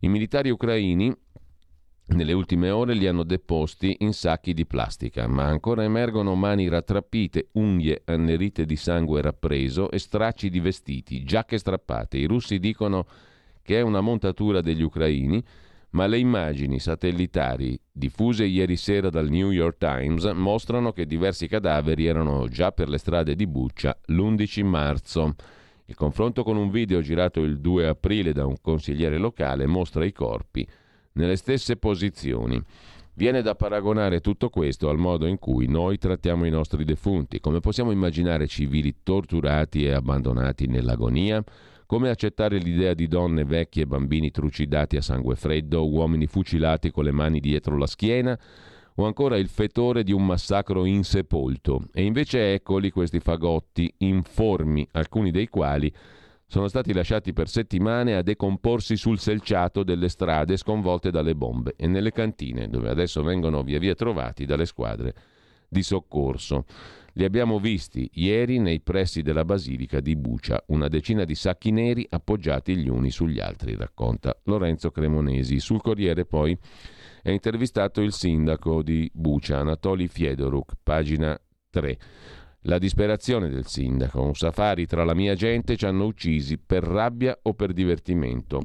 I 0.00 0.08
militari 0.08 0.50
ucraini 0.50 1.10
nelle 2.12 2.32
ultime 2.32 2.70
ore 2.70 2.94
li 2.94 3.06
hanno 3.06 3.22
deposti 3.22 3.96
in 4.00 4.12
sacchi 4.12 4.54
di 4.54 4.66
plastica, 4.66 5.26
ma 5.26 5.44
ancora 5.44 5.82
emergono 5.82 6.34
mani 6.34 6.68
rattrappite, 6.68 7.48
unghie 7.52 8.02
annerite 8.04 8.64
di 8.64 8.76
sangue 8.76 9.20
rappreso 9.22 9.90
e 9.90 9.98
stracci 9.98 10.50
di 10.50 10.60
vestiti, 10.60 11.24
giacche 11.24 11.58
strappate. 11.58 12.18
I 12.18 12.26
russi 12.26 12.58
dicono 12.58 13.06
che 13.62 13.78
è 13.78 13.80
una 13.80 14.00
montatura 14.00 14.60
degli 14.60 14.82
ucraini, 14.82 15.42
ma 15.90 16.06
le 16.06 16.18
immagini 16.18 16.78
satellitari 16.78 17.78
diffuse 17.90 18.44
ieri 18.44 18.76
sera 18.76 19.10
dal 19.10 19.28
New 19.28 19.50
York 19.50 19.76
Times 19.78 20.24
mostrano 20.32 20.92
che 20.92 21.06
diversi 21.06 21.48
cadaveri 21.48 22.06
erano 22.06 22.48
già 22.48 22.72
per 22.72 22.88
le 22.88 22.98
strade 22.98 23.34
di 23.34 23.46
Buccia 23.46 23.96
l'11 24.06 24.64
marzo. 24.64 25.34
Il 25.86 25.94
confronto 25.94 26.42
con 26.42 26.56
un 26.56 26.70
video 26.70 27.00
girato 27.00 27.42
il 27.42 27.60
2 27.60 27.88
aprile 27.88 28.32
da 28.32 28.46
un 28.46 28.56
consigliere 28.62 29.18
locale 29.18 29.66
mostra 29.66 30.04
i 30.04 30.12
corpi 30.12 30.66
nelle 31.12 31.36
stesse 31.36 31.76
posizioni. 31.76 32.62
Viene 33.14 33.42
da 33.42 33.54
paragonare 33.54 34.20
tutto 34.20 34.48
questo 34.48 34.88
al 34.88 34.96
modo 34.96 35.26
in 35.26 35.38
cui 35.38 35.66
noi 35.66 35.98
trattiamo 35.98 36.46
i 36.46 36.50
nostri 36.50 36.84
defunti. 36.84 37.40
Come 37.40 37.60
possiamo 37.60 37.90
immaginare 37.90 38.46
civili 38.46 38.96
torturati 39.02 39.84
e 39.84 39.92
abbandonati 39.92 40.66
nell'agonia? 40.66 41.44
Come 41.84 42.08
accettare 42.08 42.56
l'idea 42.56 42.94
di 42.94 43.06
donne 43.08 43.44
vecchie 43.44 43.82
e 43.82 43.86
bambini 43.86 44.30
trucidati 44.30 44.96
a 44.96 45.02
sangue 45.02 45.36
freddo, 45.36 45.86
uomini 45.86 46.26
fucilati 46.26 46.90
con 46.90 47.04
le 47.04 47.12
mani 47.12 47.38
dietro 47.38 47.76
la 47.76 47.86
schiena? 47.86 48.38
O 48.94 49.04
ancora 49.04 49.36
il 49.36 49.48
fetore 49.48 50.02
di 50.02 50.12
un 50.12 50.24
massacro 50.24 50.86
insepolto? 50.86 51.88
E 51.92 52.04
invece 52.04 52.54
eccoli 52.54 52.90
questi 52.90 53.20
fagotti 53.20 53.92
informi, 53.98 54.88
alcuni 54.92 55.30
dei 55.30 55.48
quali 55.48 55.92
sono 56.52 56.68
stati 56.68 56.92
lasciati 56.92 57.32
per 57.32 57.48
settimane 57.48 58.14
a 58.14 58.20
decomporsi 58.20 58.94
sul 58.98 59.18
selciato 59.18 59.82
delle 59.82 60.10
strade 60.10 60.58
sconvolte 60.58 61.10
dalle 61.10 61.34
bombe 61.34 61.72
e 61.78 61.86
nelle 61.86 62.12
cantine, 62.12 62.68
dove 62.68 62.90
adesso 62.90 63.22
vengono 63.22 63.62
via 63.62 63.78
via 63.78 63.94
trovati 63.94 64.44
dalle 64.44 64.66
squadre 64.66 65.14
di 65.66 65.82
soccorso. 65.82 66.66
Li 67.14 67.24
abbiamo 67.24 67.58
visti 67.58 68.06
ieri 68.16 68.58
nei 68.58 68.80
pressi 68.80 69.22
della 69.22 69.46
basilica 69.46 70.00
di 70.00 70.14
Bucia, 70.14 70.62
una 70.66 70.88
decina 70.88 71.24
di 71.24 71.34
sacchi 71.34 71.70
neri 71.70 72.06
appoggiati 72.06 72.76
gli 72.76 72.90
uni 72.90 73.10
sugli 73.10 73.40
altri, 73.40 73.74
racconta 73.74 74.38
Lorenzo 74.44 74.90
Cremonesi. 74.90 75.58
Sul 75.58 75.80
Corriere 75.80 76.26
poi 76.26 76.54
è 77.22 77.30
intervistato 77.30 78.02
il 78.02 78.12
sindaco 78.12 78.82
di 78.82 79.10
Bucia, 79.14 79.56
Anatoli 79.56 80.06
Fiedoruk, 80.06 80.74
pagina 80.82 81.34
3. 81.70 81.98
La 82.66 82.78
disperazione 82.78 83.48
del 83.48 83.66
sindaco, 83.66 84.22
un 84.22 84.34
safari 84.34 84.86
tra 84.86 85.02
la 85.02 85.14
mia 85.14 85.34
gente 85.34 85.76
ci 85.76 85.84
hanno 85.84 86.04
uccisi 86.04 86.58
per 86.58 86.84
rabbia 86.84 87.36
o 87.42 87.54
per 87.54 87.72
divertimento. 87.72 88.62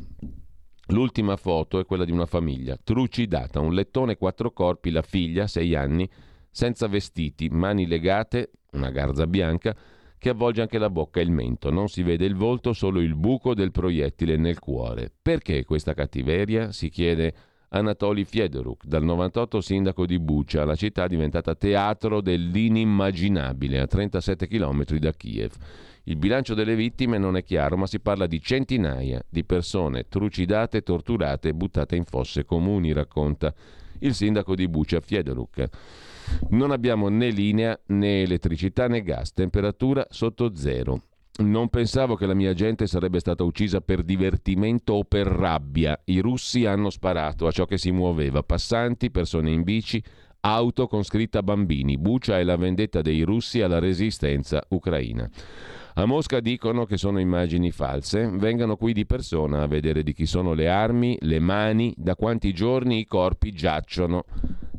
L'ultima 0.89 1.35
foto 1.35 1.79
è 1.79 1.85
quella 1.85 2.05
di 2.05 2.11
una 2.11 2.27
famiglia, 2.27 2.77
trucidata, 2.81 3.59
un 3.59 3.73
lettone 3.73 4.15
quattro 4.15 4.51
corpi, 4.51 4.91
la 4.91 5.01
figlia, 5.01 5.47
sei 5.47 5.73
anni, 5.73 6.07
senza 6.51 6.87
vestiti, 6.87 7.49
mani 7.49 7.87
legate, 7.87 8.51
una 8.73 8.91
garza 8.91 9.25
bianca, 9.25 9.75
che 10.19 10.29
avvolge 10.29 10.61
anche 10.61 10.77
la 10.77 10.91
bocca 10.91 11.19
e 11.19 11.23
il 11.23 11.31
mento. 11.31 11.71
Non 11.71 11.87
si 11.87 12.03
vede 12.03 12.25
il 12.25 12.35
volto, 12.35 12.73
solo 12.73 12.99
il 12.99 13.15
buco 13.15 13.55
del 13.55 13.71
proiettile 13.71 14.37
nel 14.37 14.59
cuore. 14.59 15.11
Perché 15.19 15.65
questa 15.65 15.95
cattiveria? 15.95 16.71
si 16.71 16.89
chiede 16.89 17.33
Anatoli 17.69 18.23
Fiedoruk, 18.23 18.85
dal 18.85 19.03
98 19.03 19.59
sindaco 19.59 20.05
di 20.05 20.19
Bucha, 20.19 20.63
la 20.63 20.75
città 20.75 21.03
è 21.03 21.07
diventata 21.09 21.53
teatro 21.53 22.21
dell'inimmaginabile 22.21 23.79
a 23.79 23.87
37 23.87 24.47
km 24.47 24.85
da 24.97 25.11
Kiev. 25.11 25.51
Il 26.03 26.15
bilancio 26.15 26.53
delle 26.53 26.75
vittime 26.75 27.17
non 27.17 27.35
è 27.35 27.43
chiaro, 27.43 27.75
ma 27.75 27.85
si 27.85 27.99
parla 27.99 28.25
di 28.25 28.39
centinaia 28.41 29.21
di 29.27 29.43
persone 29.43 30.07
trucidate, 30.07 30.81
torturate 30.81 31.49
e 31.49 31.53
buttate 31.53 31.97
in 31.97 32.05
fosse 32.05 32.45
comuni, 32.45 32.93
racconta 32.93 33.53
il 33.99 34.13
sindaco 34.13 34.55
di 34.55 34.69
Bucha 34.69 35.01
Fiedoruk. 35.01 35.65
Non 36.51 36.71
abbiamo 36.71 37.09
né 37.09 37.29
linea 37.29 37.77
né 37.87 38.21
elettricità 38.21 38.87
né 38.87 39.01
gas, 39.01 39.33
temperatura 39.33 40.07
sotto 40.09 40.55
zero. 40.55 41.06
Non 41.39 41.69
pensavo 41.69 42.15
che 42.15 42.25
la 42.25 42.33
mia 42.33 42.53
gente 42.55 42.87
sarebbe 42.87 43.19
stata 43.19 43.43
uccisa 43.43 43.79
per 43.79 44.01
divertimento 44.01 44.93
o 44.93 45.03
per 45.03 45.27
rabbia. 45.27 45.99
I 46.05 46.19
russi 46.19 46.65
hanno 46.65 46.89
sparato 46.89 47.45
a 47.45 47.51
ciò 47.51 47.65
che 47.65 47.77
si 47.77 47.91
muoveva, 47.91 48.41
passanti, 48.41 49.11
persone 49.11 49.51
in 49.51 49.61
bici, 49.61 50.03
auto 50.41 50.87
con 50.87 51.03
scritta 51.03 51.43
bambini. 51.43 51.97
Bucia 51.99 52.39
è 52.39 52.43
la 52.43 52.55
vendetta 52.55 53.01
dei 53.01 53.21
russi 53.21 53.61
alla 53.61 53.77
resistenza 53.77 54.63
ucraina. 54.69 55.29
A 55.97 56.05
Mosca 56.05 56.41
dicono 56.41 56.85
che 56.85 56.95
sono 56.95 57.19
immagini 57.19 57.71
false, 57.71 58.29
vengano 58.31 58.75
qui 58.75 58.93
di 58.93 59.07
persona 59.07 59.63
a 59.63 59.67
vedere 59.67 60.03
di 60.03 60.13
chi 60.13 60.27
sono 60.27 60.53
le 60.53 60.69
armi, 60.69 61.17
le 61.21 61.39
mani, 61.39 61.91
da 61.97 62.15
quanti 62.15 62.53
giorni 62.53 62.99
i 62.99 63.07
corpi 63.07 63.51
giacciono 63.51 64.25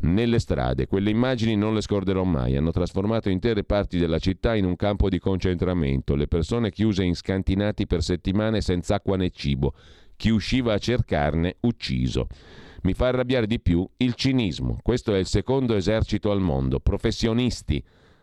nelle 0.02 0.38
strade. 0.38 0.86
Quelle 0.86 1.10
immagini 1.10 1.56
non 1.56 1.74
le 1.74 1.80
scorderò 1.80 2.22
mai, 2.22 2.56
hanno 2.56 2.70
trasformato 2.70 3.30
intere 3.30 3.64
parti 3.64 3.98
della 3.98 4.20
città 4.20 4.54
in 4.54 4.64
un 4.64 4.76
campo 4.76 5.08
di 5.08 5.18
concentramento, 5.18 6.14
le 6.14 6.28
persone 6.28 6.70
chiuse 6.70 7.02
in 7.02 7.16
scantinati 7.16 7.88
per 7.88 8.04
settimane 8.04 8.60
senza 8.60 8.94
acqua 8.94 9.16
né 9.16 9.30
cibo, 9.30 9.74
chi 10.14 10.30
usciva 10.30 10.74
a 10.74 10.78
cercarne 10.78 11.56
ucciso. 11.62 12.28
Mi 12.82 12.92
fa 12.92 13.08
arrabbiare 13.08 13.48
di 13.48 13.58
più 13.58 13.84
il 13.96 14.14
cinismo. 14.14 14.78
Questo 14.80 15.12
è 15.12 15.18
il 15.18 15.26
secondo 15.26 15.74
esercito 15.74 16.30
al 16.30 16.40
mondo, 16.40 16.78
professionisti. 16.78 17.82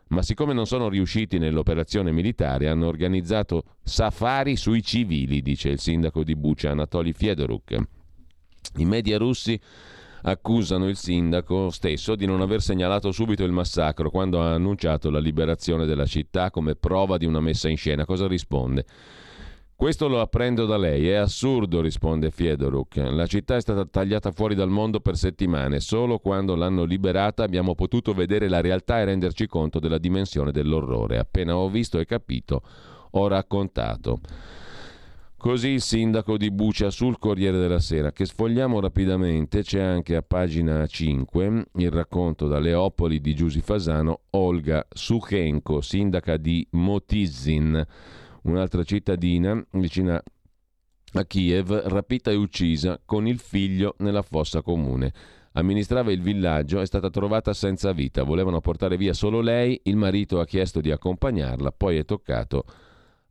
Ma 0.09 0.21
siccome 0.21 0.53
non 0.53 0.67
sono 0.67 0.87
riusciti 0.87 1.39
nell'operazione 1.39 2.11
militare, 2.11 2.69
hanno 2.69 2.87
organizzato 2.87 3.63
safari 3.83 4.55
sui 4.55 4.83
civili, 4.83 5.41
dice 5.41 5.69
il 5.69 5.79
sindaco 5.79 6.23
di 6.23 6.35
Bucia, 6.35 6.71
Anatoly 6.71 7.11
Fiedoruk. 7.11 7.75
I 8.77 8.85
media 8.85 9.17
russi 9.17 9.59
accusano 10.27 10.87
il 10.87 10.95
sindaco 10.95 11.69
stesso 11.69 12.15
di 12.15 12.25
non 12.25 12.41
aver 12.41 12.61
segnalato 12.61 13.11
subito 13.11 13.43
il 13.43 13.51
massacro 13.51 14.09
quando 14.09 14.41
ha 14.41 14.53
annunciato 14.53 15.09
la 15.09 15.19
liberazione 15.19 15.85
della 15.85 16.05
città 16.05 16.49
come 16.51 16.75
prova 16.75 17.17
di 17.17 17.25
una 17.25 17.39
messa 17.39 17.69
in 17.69 17.77
scena. 17.77 18.05
Cosa 18.05 18.27
risponde? 18.27 18.85
Questo 19.77 20.07
lo 20.07 20.21
apprendo 20.21 20.65
da 20.65 20.77
lei, 20.77 21.09
è 21.09 21.15
assurdo, 21.15 21.81
risponde 21.81 22.31
Fiedoruk. 22.31 22.95
La 22.95 23.27
città 23.27 23.57
è 23.57 23.61
stata 23.61 23.85
tagliata 23.85 24.31
fuori 24.31 24.55
dal 24.55 24.69
mondo 24.69 25.01
per 25.01 25.17
settimane, 25.17 25.81
solo 25.81 26.17
quando 26.19 26.55
l'hanno 26.55 26.85
liberata 26.85 27.43
abbiamo 27.43 27.75
potuto 27.75 28.13
vedere 28.13 28.47
la 28.47 28.61
realtà 28.61 29.01
e 29.01 29.05
renderci 29.05 29.47
conto 29.47 29.79
della 29.79 29.97
dimensione 29.97 30.53
dell'orrore. 30.53 31.17
Appena 31.17 31.57
ho 31.57 31.67
visto 31.69 31.99
e 31.99 32.05
capito, 32.05 32.61
ho 33.11 33.27
raccontato. 33.27 34.21
Così 35.35 35.71
il 35.71 35.81
sindaco 35.81 36.37
di 36.37 36.51
Bucia 36.51 36.89
sul 36.89 37.19
Corriere 37.19 37.59
della 37.59 37.81
Sera, 37.81 38.13
che 38.13 38.25
sfogliamo 38.25 38.79
rapidamente, 38.79 39.61
c'è 39.61 39.81
anche 39.81 40.15
a 40.15 40.23
pagina 40.23 40.87
5 40.87 41.65
il 41.75 41.91
racconto 41.91 42.47
da 42.47 42.59
Leopoli 42.59 43.19
di 43.19 43.35
Giusi 43.35 43.59
Fasano, 43.59 44.21
Olga 44.31 44.87
Sukhenko, 44.89 45.81
sindaca 45.81 46.37
di 46.37 46.65
Motizin, 46.71 47.85
un'altra 48.45 48.83
cittadina 48.83 49.63
vicina 49.71 50.21
a 51.13 51.25
Kiev, 51.25 51.71
rapita 51.85 52.31
e 52.31 52.35
uccisa 52.35 52.99
con 53.03 53.27
il 53.27 53.39
figlio 53.39 53.95
nella 53.99 54.21
fossa 54.21 54.61
comune. 54.61 55.13
Amministrava 55.53 56.11
il 56.11 56.21
villaggio, 56.21 56.81
è 56.81 56.85
stata 56.85 57.09
trovata 57.09 57.53
senza 57.53 57.93
vita, 57.93 58.23
volevano 58.23 58.59
portare 58.59 58.97
via 58.97 59.13
solo 59.13 59.39
lei, 59.39 59.79
il 59.83 59.95
marito 59.95 60.39
ha 60.41 60.45
chiesto 60.45 60.81
di 60.81 60.91
accompagnarla, 60.91 61.71
poi 61.71 61.97
è 61.97 62.03
toccato 62.03 62.65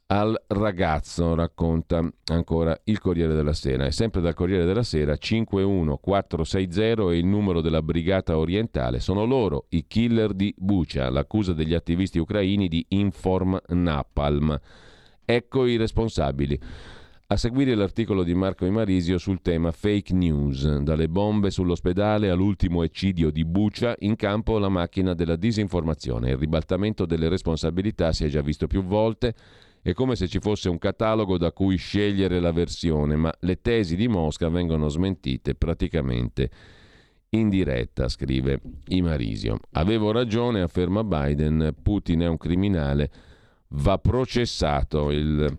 al 0.07 0.39
ragazzo, 0.49 1.35
racconta 1.35 2.07
ancora 2.27 2.79
il 2.85 2.99
Corriere 2.99 3.35
della 3.35 3.53
Sera. 3.53 3.85
E 3.87 3.91
sempre 3.91 4.21
dal 4.21 4.35
Corriere 4.35 4.65
della 4.65 4.83
Sera 4.83 5.17
51460 5.17 7.11
è 7.11 7.15
il 7.15 7.27
numero 7.27 7.61
della 7.61 7.83
Brigata 7.83 8.39
Orientale. 8.39 9.01
Sono 9.01 9.25
loro 9.25 9.67
i 9.71 9.87
killer 9.87 10.33
di 10.33 10.55
Bucha, 10.57 11.11
l'accusa 11.11 11.53
degli 11.53 11.75
attivisti 11.75 12.19
ucraini 12.19 12.69
di 12.69 12.85
Inform 12.91 13.59
Napalm. 13.69 14.59
Ecco 15.25 15.67
i 15.67 15.77
responsabili. 15.77 16.61
A 17.29 17.37
seguire 17.37 17.75
l'articolo 17.75 18.23
di 18.23 18.35
Marco 18.35 18.67
Imarisio 18.67 19.17
sul 19.17 19.41
tema 19.41 19.73
fake 19.73 20.13
news, 20.13 20.81
dalle 20.81 21.09
bombe 21.09 21.51
sull'ospedale 21.51 22.29
all'ultimo 22.29 22.83
eccidio 22.83 23.31
di 23.31 23.47
Bucia, 23.47 23.95
in 24.01 24.15
campo 24.15 24.59
la 24.59 24.69
macchina 24.69 25.15
della 25.15 25.37
disinformazione. 25.37 26.31
Il 26.31 26.37
ribaltamento 26.37 27.07
delle 27.07 27.31
responsabilità 27.31 28.13
si 28.13 28.27
è 28.27 28.29
già 28.29 28.43
visto 28.43 28.67
più 28.67 28.85
volte, 28.85 29.35
è 29.81 29.95
come 29.95 30.17
se 30.17 30.29
ci 30.29 30.39
fosse 30.39 30.69
un 30.69 30.77
catalogo 30.77 31.39
da 31.39 31.53
cui 31.53 31.77
scegliere 31.77 32.39
la 32.41 32.53
versione, 32.53 33.17
ma 33.17 33.33
le 33.41 33.61
tesi 33.63 33.97
di 33.97 34.07
Mosca 34.07 34.51
vengono 34.51 34.89
smentite 34.89 35.55
praticamente 35.55 36.51
in 37.31 37.49
diretta, 37.49 38.09
scrive 38.09 38.61
Imarisio. 38.89 39.59
Avevo 39.73 40.13
ragione, 40.13 40.61
afferma 40.61 41.03
Biden, 41.03 41.75
Putin 41.83 42.21
è 42.21 42.29
un 42.29 42.37
criminale, 42.37 43.11
va 43.75 43.99
processato. 43.99 45.11
Il 45.11 45.57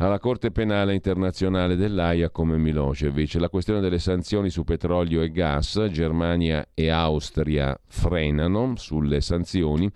alla 0.00 0.18
Corte 0.18 0.50
Penale 0.50 0.94
Internazionale 0.94 1.76
dell'AIA 1.76 2.30
come 2.30 2.56
Milosevic. 2.56 3.34
La 3.34 3.50
questione 3.50 3.80
delle 3.80 3.98
sanzioni 3.98 4.48
su 4.48 4.64
petrolio 4.64 5.20
e 5.20 5.30
gas, 5.30 5.88
Germania 5.90 6.68
e 6.72 6.88
Austria 6.88 7.78
frenano 7.86 8.76
sulle 8.76 9.20
sanzioni 9.20 9.90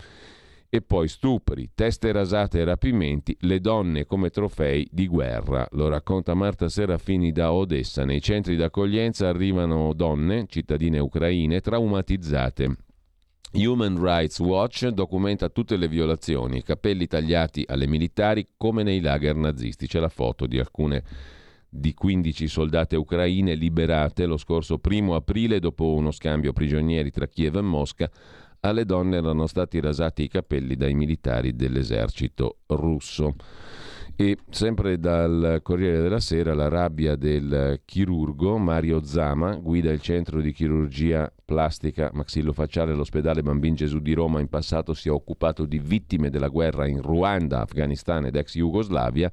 e 0.68 0.82
poi 0.82 1.08
stupri, 1.08 1.70
teste 1.74 2.12
rasate 2.12 2.58
e 2.58 2.64
rapimenti, 2.64 3.34
le 3.40 3.60
donne 3.60 4.04
come 4.04 4.28
trofei 4.28 4.86
di 4.90 5.06
guerra. 5.06 5.66
Lo 5.70 5.88
racconta 5.88 6.34
Marta 6.34 6.68
Serafini 6.68 7.32
da 7.32 7.52
Odessa. 7.52 8.04
Nei 8.04 8.20
centri 8.20 8.56
d'accoglienza 8.56 9.28
arrivano 9.28 9.94
donne, 9.94 10.44
cittadine 10.48 10.98
ucraine, 10.98 11.60
traumatizzate 11.60 12.76
Human 13.56 14.02
Rights 14.02 14.40
Watch 14.40 14.88
documenta 14.88 15.48
tutte 15.48 15.76
le 15.76 15.86
violazioni, 15.86 16.64
capelli 16.64 17.06
tagliati 17.06 17.64
alle 17.68 17.86
militari 17.86 18.48
come 18.56 18.82
nei 18.82 19.00
lager 19.00 19.36
nazisti. 19.36 19.86
C'è 19.86 20.00
la 20.00 20.08
foto 20.08 20.46
di 20.46 20.58
alcune 20.58 21.04
di 21.68 21.94
15 21.94 22.48
soldate 22.48 22.96
ucraine 22.96 23.54
liberate 23.54 24.26
lo 24.26 24.38
scorso 24.38 24.78
primo 24.78 25.14
aprile 25.14 25.60
dopo 25.60 25.94
uno 25.94 26.10
scambio 26.10 26.52
prigionieri 26.52 27.12
tra 27.12 27.28
Kiev 27.28 27.56
e 27.56 27.60
Mosca. 27.60 28.10
Alle 28.64 28.86
donne 28.86 29.18
erano 29.18 29.46
stati 29.46 29.78
rasati 29.78 30.22
i 30.22 30.28
capelli 30.28 30.74
dai 30.74 30.94
militari 30.94 31.54
dell'esercito 31.54 32.60
russo. 32.68 33.34
E 34.16 34.38
sempre 34.48 34.98
dal 34.98 35.60
Corriere 35.62 36.00
della 36.00 36.18
Sera 36.18 36.54
la 36.54 36.68
rabbia 36.68 37.14
del 37.14 37.82
chirurgo 37.84 38.56
Mario 38.56 39.04
Zama, 39.04 39.56
guida 39.56 39.92
il 39.92 40.00
centro 40.00 40.40
di 40.40 40.50
chirurgia 40.52 41.30
plastica 41.44 42.10
maxillofacciale 42.14 42.92
all'ospedale 42.92 43.42
Bambin 43.42 43.74
Gesù 43.74 43.98
di 43.98 44.14
Roma, 44.14 44.40
in 44.40 44.48
passato 44.48 44.94
si 44.94 45.08
è 45.08 45.12
occupato 45.12 45.66
di 45.66 45.78
vittime 45.78 46.30
della 46.30 46.48
guerra 46.48 46.86
in 46.86 47.02
Ruanda, 47.02 47.60
Afghanistan 47.60 48.24
ed 48.24 48.36
ex 48.36 48.54
Jugoslavia 48.54 49.30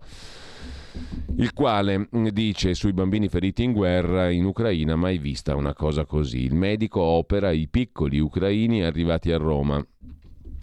il 1.38 1.54
quale 1.54 2.08
dice 2.32 2.74
sui 2.74 2.94
bambini 2.94 3.30
feriti 3.30 3.64
in 3.64 3.72
guerra 3.72 4.30
in 4.30 4.46
Ucraina 4.46 4.96
mai 4.96 5.18
vista 5.18 5.56
una 5.56 5.74
cosa 5.74 6.06
così. 6.06 6.44
Il 6.44 6.56
medico 6.56 7.02
opera 7.02 7.52
i 7.52 7.68
piccoli 7.68 8.20
ucraini 8.20 8.84
arrivati 8.84 9.32
a 9.32 9.38
Roma 9.38 9.84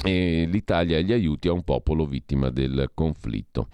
e 0.04 0.46
l'Italia 0.46 1.00
gli 1.00 1.12
aiuti 1.12 1.48
a 1.48 1.52
un 1.52 1.64
popolo 1.64 2.06
vittima 2.06 2.50
del 2.50 2.90
conflitto 2.94 3.68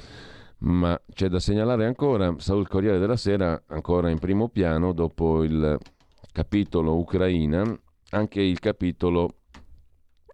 ma 0.64 0.98
c'è 1.12 1.28
da 1.28 1.40
segnalare 1.40 1.84
ancora, 1.84 2.28
il 2.28 2.66
Corriere 2.68 2.98
della 2.98 3.16
Sera 3.16 3.62
ancora 3.68 4.08
in 4.08 4.18
primo 4.18 4.48
piano 4.48 4.92
dopo 4.92 5.42
il 5.42 5.78
capitolo 6.32 6.96
Ucraina, 6.96 7.78
anche 8.10 8.40
il 8.40 8.58
capitolo 8.60 9.36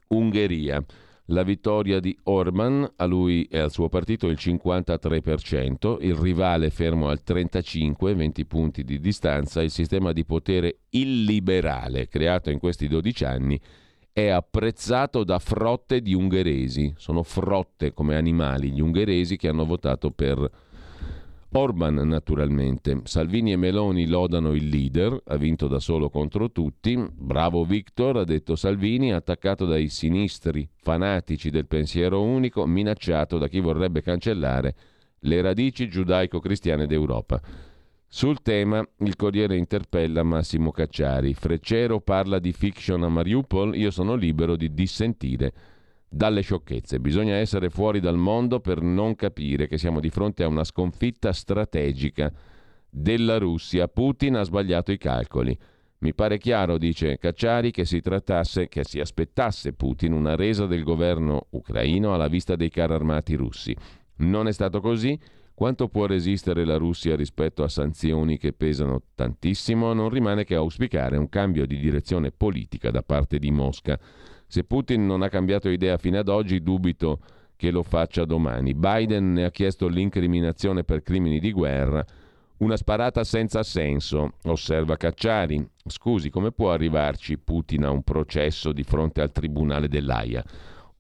Ungheria. 0.09 0.83
La 1.33 1.45
vittoria 1.45 2.01
di 2.01 2.17
Orban, 2.25 2.93
a 2.97 3.05
lui 3.05 3.45
e 3.45 3.61
al 3.61 3.71
suo 3.71 3.89
partito 3.89 4.27
il 4.27 4.37
53%, 4.37 5.99
il 6.01 6.15
rivale 6.15 6.71
fermo 6.71 7.09
al 7.09 7.23
35, 7.23 8.15
20 8.15 8.47
punti 8.47 8.83
di 8.83 8.99
distanza, 8.99 9.63
il 9.63 9.71
sistema 9.71 10.11
di 10.11 10.25
potere 10.25 10.81
illiberale 10.91 12.09
creato 12.09 12.51
in 12.51 12.59
questi 12.59 12.89
12 12.89 13.25
anni 13.25 13.61
è 14.13 14.27
apprezzato 14.27 15.23
da 15.23 15.39
frotte 15.39 16.01
di 16.01 16.15
ungheresi. 16.15 16.95
Sono 16.97 17.23
frotte 17.23 17.93
come 17.93 18.17
animali 18.17 18.73
gli 18.73 18.81
ungheresi 18.81 19.37
che 19.37 19.47
hanno 19.47 19.65
votato 19.65 20.11
per 20.11 20.51
Orban 21.53 21.95
naturalmente. 21.95 23.01
Salvini 23.05 23.53
e 23.53 23.57
Meloni 23.57 24.07
lodano 24.07 24.53
il 24.53 24.69
leader, 24.69 25.21
ha 25.25 25.37
vinto 25.37 25.67
da 25.67 25.81
solo 25.81 26.09
contro 26.09 26.53
tutti. 26.53 26.97
Bravo 27.13 27.65
Victor, 27.65 28.19
ha 28.19 28.25
detto 28.25 28.55
Salvini, 28.55 29.13
attaccato 29.13 29.65
dai 29.65 29.89
sinistri 29.89 30.69
fanatici 30.77 31.51
del 31.51 31.67
pensiero 31.67 32.23
unico, 32.23 32.67
minacciato 32.67 33.37
da 33.37 33.49
chi 33.49 33.59
vorrebbe 33.59 34.01
cancellare 34.01 34.75
le 35.21 35.41
radici 35.43 35.89
giudaico-cristiane 35.89 36.87
d'Europa. 36.87 37.41
Sul 38.07 38.43
tema 38.43 38.85
il 38.99 39.17
Corriere 39.17 39.57
interpella 39.57 40.23
Massimo 40.23 40.71
Cacciari. 40.71 41.35
Freccero 41.35 42.01
parla 42.01 42.39
di 42.39 42.53
fiction 42.53 43.03
a 43.03 43.09
Mariupol, 43.09 43.77
io 43.77 43.91
sono 43.91 44.15
libero 44.15 44.57
di 44.57 44.73
dissentire 44.73 45.53
dalle 46.13 46.41
sciocchezze. 46.41 46.99
Bisogna 46.99 47.37
essere 47.37 47.71
fuori 47.71 48.01
dal 48.01 48.17
mondo 48.17 48.59
per 48.59 48.83
non 48.83 49.15
capire 49.15 49.69
che 49.69 49.79
siamo 49.79 50.01
di 50.01 50.11
fronte 50.11 50.43
a 50.43 50.49
una 50.49 50.65
sconfitta 50.65 51.33
strategica 51.33 52.33
della 52.91 53.39
Russia. 53.39 53.87
Putin 53.87 54.35
ha 54.35 54.43
sbagliato 54.43 54.91
i 54.91 54.99
calcoli. 54.99 55.57
Mi 55.99 56.13
pare 56.13 56.39
chiaro, 56.39 56.79
dice 56.79 57.19
Cacciari, 57.19 57.71
che 57.71 57.85
si 57.85 58.01
trattasse, 58.01 58.69
che 58.69 58.85
si 58.85 58.99
aspettasse 58.99 59.75
Putin 59.75 60.13
una 60.13 60.35
resa 60.35 60.67
del 60.67 60.83
governo 60.83 61.47
ucraino 61.51 62.13
alla 62.13 62.27
vista 62.27 62.57
dei 62.57 62.71
carri 62.71 62.95
armati 62.95 63.35
russi. 63.35 63.77
Non 64.17 64.49
è 64.49 64.53
stato 64.53 64.81
così. 64.81 65.19
Quanto 65.55 65.89
può 65.89 66.07
resistere 66.07 66.65
la 66.65 66.79
Russia 66.79 67.15
rispetto 67.15 67.63
a 67.63 67.69
sanzioni 67.69 68.39
che 68.39 68.55
pesano 68.55 69.03
tantissimo? 69.15 69.93
Non 69.93 70.09
rimane 70.09 70.45
che 70.45 70.55
auspicare 70.55 71.19
un 71.19 71.29
cambio 71.29 71.67
di 71.67 71.79
direzione 71.79 72.33
politica 72.33 72.91
da 72.91 73.03
parte 73.03 73.39
di 73.39 73.51
Mosca. 73.51 74.01
Se 74.51 74.65
Putin 74.65 75.07
non 75.07 75.23
ha 75.23 75.29
cambiato 75.29 75.69
idea 75.69 75.97
fino 75.97 76.19
ad 76.19 76.27
oggi, 76.27 76.61
dubito 76.61 77.21
che 77.55 77.71
lo 77.71 77.85
faccia 77.85 78.25
domani. 78.25 78.75
Biden 78.75 79.35
ne 79.35 79.45
ha 79.45 79.51
chiesto 79.53 79.87
l'incriminazione 79.87 80.83
per 80.83 81.05
crimini 81.05 81.39
di 81.39 81.53
guerra. 81.53 82.05
Una 82.57 82.77
sparata 82.77 83.23
senza 83.23 83.63
senso, 83.63 84.33
osserva 84.47 84.97
Cacciari. 84.97 85.65
Scusi, 85.87 86.31
come 86.31 86.51
può 86.51 86.73
arrivarci 86.73 87.39
Putin 87.39 87.85
a 87.85 87.91
un 87.91 88.03
processo 88.03 88.73
di 88.73 88.83
fronte 88.83 89.21
al 89.21 89.31
tribunale 89.31 89.87
dell'AIA? 89.87 90.45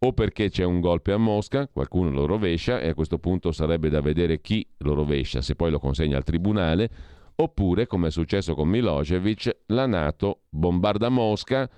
o 0.03 0.13
perché 0.15 0.49
c'è 0.49 0.65
un 0.65 0.81
golpe 0.81 1.13
a 1.13 1.19
Mosca, 1.19 1.69
qualcuno 1.69 2.09
lo 2.09 2.25
rovescia 2.25 2.81
e 2.81 2.89
a 2.89 2.95
questo 2.95 3.19
punto 3.19 3.53
sarebbe 3.53 3.91
da 3.91 4.01
vedere 4.01 4.41
chi 4.41 4.67
lo 4.79 4.95
rovescia, 4.95 5.43
se 5.43 5.57
poi 5.57 5.71
lo 5.71 5.79
consegna 5.79 6.17
al 6.17 6.25
tribunale, 6.25 6.89
oppure, 7.35 7.87
come 7.87 8.09
è 8.09 8.11
successo 8.11 8.55
con 8.55 8.67
Milosevic, 8.69 9.59
la 9.67 9.85
Nato 9.85 10.45
bombarda 10.49 11.11
Mosca 11.11 11.69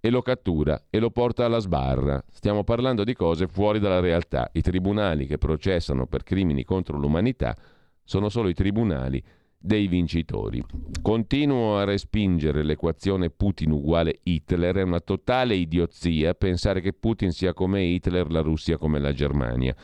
e 0.00 0.10
lo 0.10 0.22
cattura 0.22 0.84
e 0.90 0.98
lo 0.98 1.10
porta 1.10 1.44
alla 1.44 1.58
sbarra. 1.58 2.22
Stiamo 2.30 2.64
parlando 2.64 3.04
di 3.04 3.14
cose 3.14 3.46
fuori 3.46 3.78
dalla 3.78 4.00
realtà. 4.00 4.50
I 4.52 4.62
tribunali 4.62 5.26
che 5.26 5.38
processano 5.38 6.06
per 6.06 6.22
crimini 6.22 6.64
contro 6.64 6.98
l'umanità 6.98 7.56
sono 8.04 8.28
solo 8.28 8.48
i 8.48 8.54
tribunali 8.54 9.22
dei 9.60 9.88
vincitori. 9.88 10.62
Continuo 11.02 11.78
a 11.78 11.84
respingere 11.84 12.62
l'equazione 12.62 13.30
Putin 13.30 13.72
uguale 13.72 14.20
Hitler, 14.22 14.76
è 14.76 14.82
una 14.82 15.00
totale 15.00 15.56
idiozia 15.56 16.34
pensare 16.34 16.80
che 16.80 16.92
Putin 16.92 17.32
sia 17.32 17.52
come 17.52 17.82
Hitler, 17.82 18.30
la 18.30 18.40
Russia 18.40 18.78
come 18.78 19.00
la 19.00 19.12
Germania. 19.12 19.74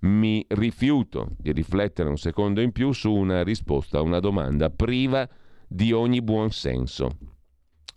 Mi 0.00 0.44
rifiuto 0.48 1.30
di 1.36 1.52
riflettere 1.52 2.08
un 2.08 2.16
secondo 2.16 2.60
in 2.60 2.72
più 2.72 2.92
su 2.92 3.12
una 3.12 3.42
risposta 3.42 3.98
a 3.98 4.02
una 4.02 4.20
domanda 4.20 4.70
priva 4.70 5.28
di 5.66 5.92
ogni 5.92 6.22
buon 6.22 6.50
senso. 6.50 7.36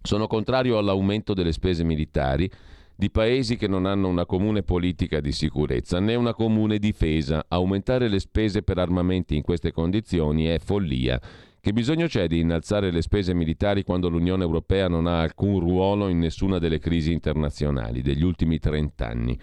Sono 0.04 0.26
contrario 0.26 0.80
all'aumento 0.80 1.36
delle 1.36 1.52
spese 1.52 1.84
militari 1.84 2.50
di 2.96 3.12
paesi 3.12 3.56
che 3.56 3.68
non 3.68 3.86
hanno 3.86 4.08
una 4.08 4.26
comune 4.26 4.64
politica 4.64 5.22
di 5.22 5.32
sicurezza 5.32 6.00
né 6.00 6.16
una 6.16 6.34
comune 6.34 6.80
difesa. 6.80 7.46
Aumentare 7.48 8.08
le 8.10 8.20
spese 8.20 8.64
per 8.64 8.80
armamenti 8.80 9.36
in 9.36 9.44
queste 9.44 9.72
condizioni 9.72 10.46
è 10.46 10.58
follia. 10.60 11.22
Che 11.60 11.72
bisogno 11.72 12.08
c'è 12.08 12.26
di 12.26 12.40
innalzare 12.40 12.90
le 12.90 13.04
spese 13.04 13.36
militari 13.36 13.84
quando 13.84 14.10
l'Unione 14.10 14.44
Europea 14.44 14.88
non 14.88 15.06
ha 15.06 15.22
alcun 15.22 15.60
ruolo 15.60 16.08
in 16.08 16.18
nessuna 16.18 16.58
delle 16.58 16.80
crisi 16.80 17.12
internazionali 17.12 18.02
degli 18.02 18.24
ultimi 18.24 18.58
trent'anni? 18.58 19.40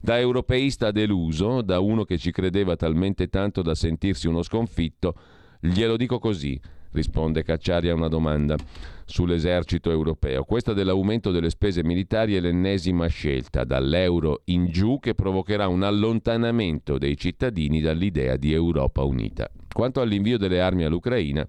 Da 0.00 0.18
europeista 0.18 0.90
deluso, 0.90 1.62
da 1.62 1.78
uno 1.78 2.04
che 2.04 2.18
ci 2.18 2.32
credeva 2.32 2.74
talmente 2.74 3.28
tanto 3.28 3.62
da 3.62 3.76
sentirsi 3.76 4.26
uno 4.26 4.42
sconfitto, 4.42 5.14
glielo 5.60 5.96
dico 5.96 6.18
così 6.18 6.60
risponde 6.94 7.42
Cacciari 7.42 7.90
a 7.90 7.94
una 7.94 8.08
domanda 8.08 8.56
sull'esercito 9.04 9.90
europeo. 9.90 10.44
Questa 10.44 10.72
dell'aumento 10.72 11.30
delle 11.30 11.50
spese 11.50 11.84
militari 11.84 12.36
è 12.36 12.40
l'ennesima 12.40 13.06
scelta 13.08 13.64
dall'euro 13.64 14.42
in 14.46 14.66
giù 14.68 14.98
che 14.98 15.14
provocherà 15.14 15.68
un 15.68 15.82
allontanamento 15.82 16.96
dei 16.96 17.16
cittadini 17.16 17.80
dall'idea 17.80 18.36
di 18.36 18.52
Europa 18.52 19.02
unita. 19.02 19.50
Quanto 19.70 20.00
all'invio 20.00 20.38
delle 20.38 20.60
armi 20.60 20.84
all'Ucraina, 20.84 21.46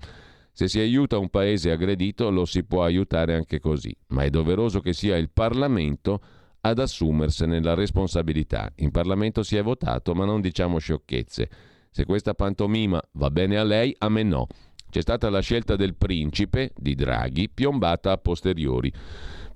se 0.51 0.67
si 0.67 0.79
aiuta 0.79 1.17
un 1.17 1.29
paese 1.29 1.71
aggredito 1.71 2.29
lo 2.29 2.45
si 2.45 2.63
può 2.63 2.83
aiutare 2.83 3.35
anche 3.35 3.59
così, 3.59 3.95
ma 4.07 4.23
è 4.23 4.29
doveroso 4.29 4.79
che 4.79 4.93
sia 4.93 5.15
il 5.15 5.29
Parlamento 5.29 6.19
ad 6.61 6.79
assumersene 6.79 7.61
la 7.61 7.75
responsabilità. 7.75 8.71
In 8.77 8.89
Parlamento 8.89 9.43
si 9.43 9.55
è 9.55 9.61
votato, 9.61 10.15
ma 10.15 10.25
non 10.25 10.41
diciamo 10.41 10.79
sciocchezze. 10.79 11.49
Se 11.91 12.05
questa 12.05 12.33
pantomima 12.33 13.01
va 13.13 13.29
bene 13.29 13.57
a 13.57 13.63
lei, 13.63 13.95
a 13.99 14.09
me 14.09 14.23
no. 14.23 14.47
C'è 14.95 15.01
stata 15.01 15.29
la 15.29 15.41
scelta 15.41 15.75
del 15.75 15.93
principe 15.93 16.71
di 16.73 16.95
Draghi, 16.95 17.49
piombata 17.49 18.13
a 18.13 18.17
posteriori. 18.17 18.89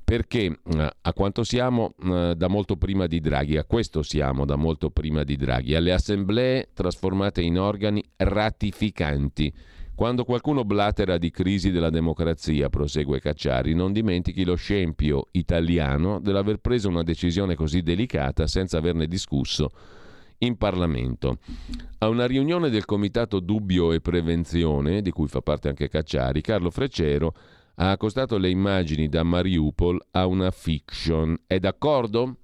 Perché 0.04 0.43
eh, 0.43 0.89
a 0.99 1.13
quanto 1.13 1.45
siamo 1.45 1.93
eh, 2.04 2.34
da 2.36 2.49
molto 2.49 2.75
prima 2.75 3.08
di 3.08 3.21
Draghi, 3.21 3.56
a 3.56 3.63
questo 3.63 4.04
siamo 4.04 4.43
da 4.43 4.58
molto 4.58 4.89
prima 4.89 5.23
di 5.23 5.38
Draghi, 5.38 5.75
alle 5.75 5.93
assemblee 5.93 6.71
trasformate 6.73 7.41
in 7.41 7.58
organi 7.58 8.04
ratificanti 8.17 9.54
Quando 9.95 10.25
qualcuno 10.25 10.65
blatera 10.65 11.17
di 11.17 11.32
crisi 11.32 11.71
della 11.71 11.89
democrazia, 11.89 12.67
prosegue 12.67 13.21
Cacciari, 13.21 13.73
non 13.73 13.93
dimentichi 13.93 14.43
lo 14.43 14.56
scempio 14.56 15.28
italiano 15.32 16.19
dell'aver 16.19 16.58
preso 16.58 16.89
una 16.89 17.04
decisione 17.04 17.56
così 17.56 17.82
delicata 17.82 18.45
senza 18.45 18.78
averne 18.78 19.08
discusso 19.08 19.69
in 20.39 20.58
Parlamento. 20.58 21.38
A 21.99 22.08
una 22.08 22.25
riunione 22.25 22.69
del 22.69 22.86
Comitato 22.86 23.39
Dubbio 23.39 23.91
e 23.91 24.02
Prevenzione, 24.02 25.02
di 25.02 25.12
cui 25.12 25.28
fa 25.28 25.41
parte 25.41 25.69
anche 25.69 25.89
Cacciari, 25.89 26.41
Carlo 26.41 26.69
Freccero 26.69 27.34
ha 27.75 27.91
accostato 27.91 28.38
le 28.38 28.49
immagini 28.49 29.08
da 29.08 29.23
Mariupol 29.23 30.08
a 30.12 30.25
una 30.25 30.52
fiction. 30.52 31.38
È 31.47 31.60
d'accordo? 31.60 32.36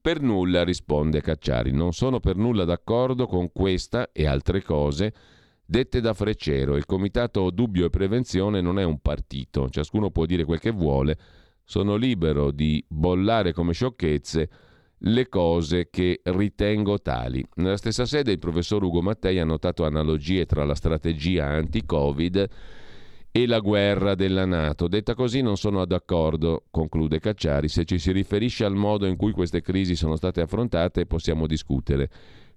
Per 0.00 0.20
nulla, 0.20 0.64
risponde 0.64 1.22
Cacciari. 1.22 1.72
Non 1.72 1.92
sono 1.92 2.20
per 2.20 2.36
nulla 2.36 2.64
d'accordo 2.64 3.26
con 3.26 3.50
questa 3.52 4.10
e 4.12 4.26
altre 4.26 4.62
cose 4.62 5.14
dette 5.64 6.00
da 6.00 6.12
Freccero. 6.12 6.76
Il 6.76 6.84
Comitato 6.84 7.50
Dubbio 7.50 7.86
e 7.86 7.90
Prevenzione 7.90 8.60
non 8.60 8.78
è 8.78 8.84
un 8.84 9.00
partito, 9.00 9.70
ciascuno 9.70 10.10
può 10.10 10.26
dire 10.26 10.44
quel 10.44 10.60
che 10.60 10.70
vuole, 10.70 11.18
sono 11.64 11.96
libero 11.96 12.50
di 12.50 12.84
bollare 12.86 13.52
come 13.52 13.72
sciocchezze 13.72 14.50
le 15.06 15.28
cose 15.28 15.88
che 15.90 16.20
ritengo 16.24 16.98
tali. 16.98 17.44
Nella 17.56 17.76
stessa 17.76 18.06
sede 18.06 18.32
il 18.32 18.38
professor 18.38 18.82
Ugo 18.82 19.02
Mattei 19.02 19.38
ha 19.38 19.44
notato 19.44 19.84
analogie 19.84 20.46
tra 20.46 20.64
la 20.64 20.74
strategia 20.74 21.46
anti-Covid 21.46 22.48
e 23.30 23.46
la 23.46 23.58
guerra 23.58 24.14
della 24.14 24.46
Nato. 24.46 24.88
Detta 24.88 25.14
così 25.14 25.42
non 25.42 25.56
sono 25.56 25.84
d'accordo, 25.84 26.64
conclude 26.70 27.18
Cacciari, 27.18 27.68
se 27.68 27.84
ci 27.84 27.98
si 27.98 28.12
riferisce 28.12 28.64
al 28.64 28.76
modo 28.76 29.06
in 29.06 29.16
cui 29.16 29.32
queste 29.32 29.60
crisi 29.60 29.94
sono 29.96 30.16
state 30.16 30.40
affrontate 30.40 31.06
possiamo 31.06 31.46
discutere. 31.46 32.08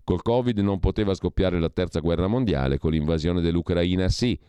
Col 0.03 0.21
Covid 0.21 0.59
non 0.59 0.79
poteva 0.79 1.13
scoppiare 1.13 1.59
la 1.59 1.69
terza 1.69 1.99
guerra 1.99 2.27
mondiale, 2.27 2.77
con 2.77 2.91
l'invasione 2.91 3.41
dell'Ucraina 3.41 4.07
sì. 4.07 4.39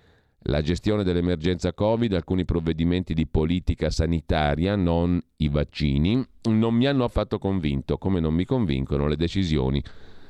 La 0.42 0.62
gestione 0.62 1.02
dell'emergenza 1.02 1.74
Covid, 1.74 2.12
alcuni 2.12 2.44
provvedimenti 2.44 3.12
di 3.12 3.26
politica 3.26 3.90
sanitaria, 3.90 4.76
non 4.76 5.20
i 5.38 5.48
vaccini, 5.48 6.24
non 6.50 6.74
mi 6.74 6.86
hanno 6.86 7.04
affatto 7.04 7.38
convinto, 7.38 7.98
come 7.98 8.20
non 8.20 8.34
mi 8.34 8.44
convincono 8.44 9.08
le 9.08 9.16
decisioni 9.16 9.82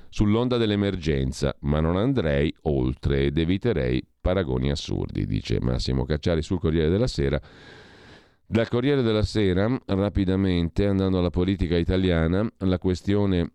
sull'onda 0.08 0.56
dell'emergenza, 0.56 1.54
ma 1.60 1.80
non 1.80 1.96
andrei 1.98 2.52
oltre 2.62 3.26
ed 3.26 3.36
eviterei 3.36 4.02
paragoni 4.20 4.70
assurdi, 4.70 5.26
dice 5.26 5.60
Massimo 5.60 6.04
Cacciari 6.04 6.42
sul 6.42 6.58
Corriere 6.58 6.88
della 6.88 7.06
Sera. 7.06 7.40
Dal 8.46 8.68
Corriere 8.68 9.02
della 9.02 9.22
Sera, 9.22 9.78
rapidamente, 9.84 10.86
andando 10.86 11.18
alla 11.18 11.28
politica 11.28 11.76
italiana, 11.76 12.50
la 12.60 12.78
questione 12.78 13.52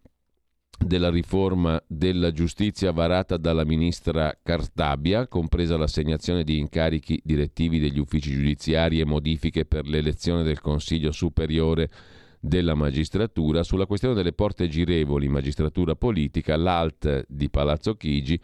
della 0.85 1.09
riforma 1.09 1.81
della 1.87 2.31
giustizia 2.31 2.91
varata 2.91 3.37
dalla 3.37 3.65
ministra 3.65 4.37
Cartabia, 4.41 5.27
compresa 5.27 5.77
l'assegnazione 5.77 6.43
di 6.43 6.57
incarichi 6.57 7.19
direttivi 7.23 7.79
degli 7.79 7.99
uffici 7.99 8.31
giudiziari 8.31 8.99
e 8.99 9.05
modifiche 9.05 9.65
per 9.65 9.87
l'elezione 9.87 10.43
del 10.43 10.59
Consiglio 10.59 11.11
Superiore 11.11 11.89
della 12.39 12.75
Magistratura, 12.75 13.63
sulla 13.63 13.85
questione 13.85 14.15
delle 14.15 14.33
porte 14.33 14.67
girevoli, 14.67 15.29
magistratura 15.29 15.95
politica, 15.95 16.57
l'ALT 16.57 17.25
di 17.27 17.49
Palazzo 17.49 17.95
Chigi, 17.95 18.39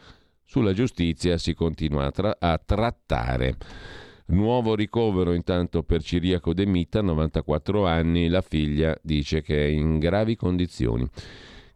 sulla 0.46 0.74
giustizia 0.74 1.38
si 1.38 1.54
continua 1.54 2.06
a, 2.06 2.12
tra- 2.12 2.38
a 2.40 2.58
trattare. 2.58 3.58
Nuovo 4.28 4.76
ricovero 4.76 5.34
intanto 5.34 5.84
per 5.84 6.02
Ciriaco 6.02 6.54
De 6.54 6.66
Mita, 6.66 7.02
94 7.02 7.86
anni, 7.86 8.30
la 8.30 8.42
figlia 8.42 8.98
dice 9.02 9.42
che 9.42 9.66
è 9.66 9.68
in 9.68 10.00
gravi 10.00 10.36
condizioni. 10.36 11.08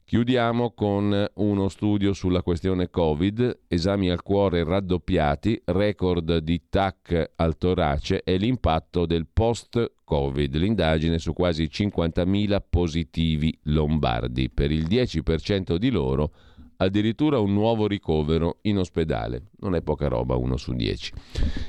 Chiudiamo 0.05 0.73
con 0.73 1.25
uno 1.35 1.69
studio 1.69 2.11
sulla 2.13 2.43
questione 2.43 2.89
Covid, 2.89 3.61
esami 3.67 4.11
al 4.11 4.21
cuore 4.21 4.63
raddoppiati, 4.63 5.61
record 5.65 6.37
di 6.37 6.63
TAC 6.69 7.31
al 7.37 7.57
torace 7.57 8.21
e 8.21 8.35
l'impatto 8.35 9.05
del 9.05 9.27
post-Covid, 9.31 10.55
l'indagine 10.55 11.17
su 11.19 11.33
quasi 11.33 11.63
50.000 11.71 12.61
positivi 12.69 13.57
lombardi. 13.63 14.49
Per 14.49 14.71
il 14.71 14.85
10% 14.87 15.77
di 15.77 15.89
loro 15.89 16.33
addirittura 16.77 17.39
un 17.39 17.53
nuovo 17.53 17.87
ricovero 17.87 18.59
in 18.63 18.79
ospedale. 18.79 19.51
Non 19.59 19.73
è 19.73 19.81
poca 19.81 20.09
roba, 20.09 20.35
uno 20.35 20.57
su 20.57 20.73
10. 20.73 21.13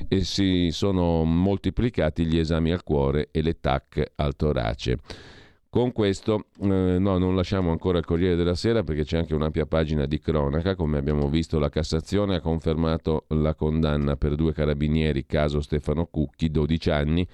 E 0.09 0.25
si 0.25 0.69
sono 0.71 1.25
moltiplicati 1.25 2.27
gli 2.27 2.39
esami 2.39 2.73
al 2.73 2.83
cuore 2.83 3.29
e 3.31 3.43
le 3.43 3.61
TAC 3.61 4.13
al 4.17 4.35
torace. 4.35 4.99
Con 5.75 5.91
questo, 5.91 6.45
eh, 6.61 6.69
no, 7.01 7.19
non 7.19 7.35
lasciamo 7.35 7.73
ancora 7.73 7.99
il 7.99 8.05
Corriere 8.05 8.37
della 8.37 8.55
Sera 8.55 8.85
perché 8.85 9.03
c'è 9.03 9.19
anche 9.19 9.35
un'ampia 9.35 9.67
pagina 9.67 10.07
di 10.07 10.21
cronaca. 10.21 10.77
Come 10.77 10.99
abbiamo 10.99 11.29
visto, 11.29 11.59
la 11.59 11.69
Cassazione 11.69 12.37
ha 12.37 12.41
confermato 12.41 13.25
la 13.31 13.57
condanna 13.57 14.15
per 14.15 14.37
due 14.37 14.53
carabinieri, 14.53 15.27
caso 15.27 15.61
Stefano 15.61 16.07
Cucchi, 16.07 16.53
12 16.53 16.91
anni, 16.91 17.27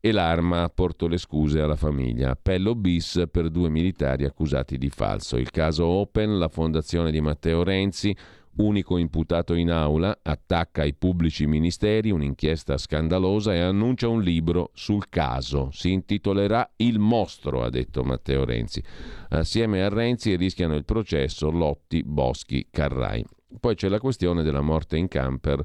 e 0.00 0.12
l'Arma 0.12 0.62
ha 0.62 0.70
porto 0.70 1.06
le 1.06 1.18
scuse 1.18 1.60
alla 1.60 1.76
famiglia. 1.76 2.30
Appello 2.30 2.74
bis 2.74 3.24
per 3.30 3.50
due 3.50 3.68
militari 3.68 4.24
accusati 4.24 4.78
di 4.78 4.88
falso. 4.88 5.36
Il 5.36 5.50
caso 5.50 5.84
Open, 5.84 6.38
la 6.38 6.48
fondazione 6.48 7.10
di 7.10 7.20
Matteo 7.20 7.62
Renzi, 7.62 8.16
unico 8.56 8.98
imputato 8.98 9.54
in 9.54 9.70
aula, 9.70 10.18
attacca 10.22 10.84
i 10.84 10.94
pubblici 10.94 11.46
ministeri, 11.46 12.10
un'inchiesta 12.10 12.76
scandalosa 12.76 13.54
e 13.54 13.60
annuncia 13.60 14.08
un 14.08 14.22
libro 14.22 14.70
sul 14.74 15.08
caso. 15.08 15.70
Si 15.72 15.92
intitolerà 15.92 16.70
Il 16.76 16.98
mostro, 16.98 17.62
ha 17.62 17.70
detto 17.70 18.02
Matteo 18.04 18.44
Renzi. 18.44 18.82
Assieme 19.30 19.82
a 19.82 19.88
Renzi 19.88 20.36
rischiano 20.36 20.74
il 20.74 20.84
processo 20.84 21.50
Lotti, 21.50 22.02
Boschi, 22.04 22.68
Carrai. 22.70 23.24
Poi 23.58 23.74
c'è 23.74 23.88
la 23.88 24.00
questione 24.00 24.42
della 24.42 24.60
morte 24.60 24.96
in 24.96 25.08
camper 25.08 25.64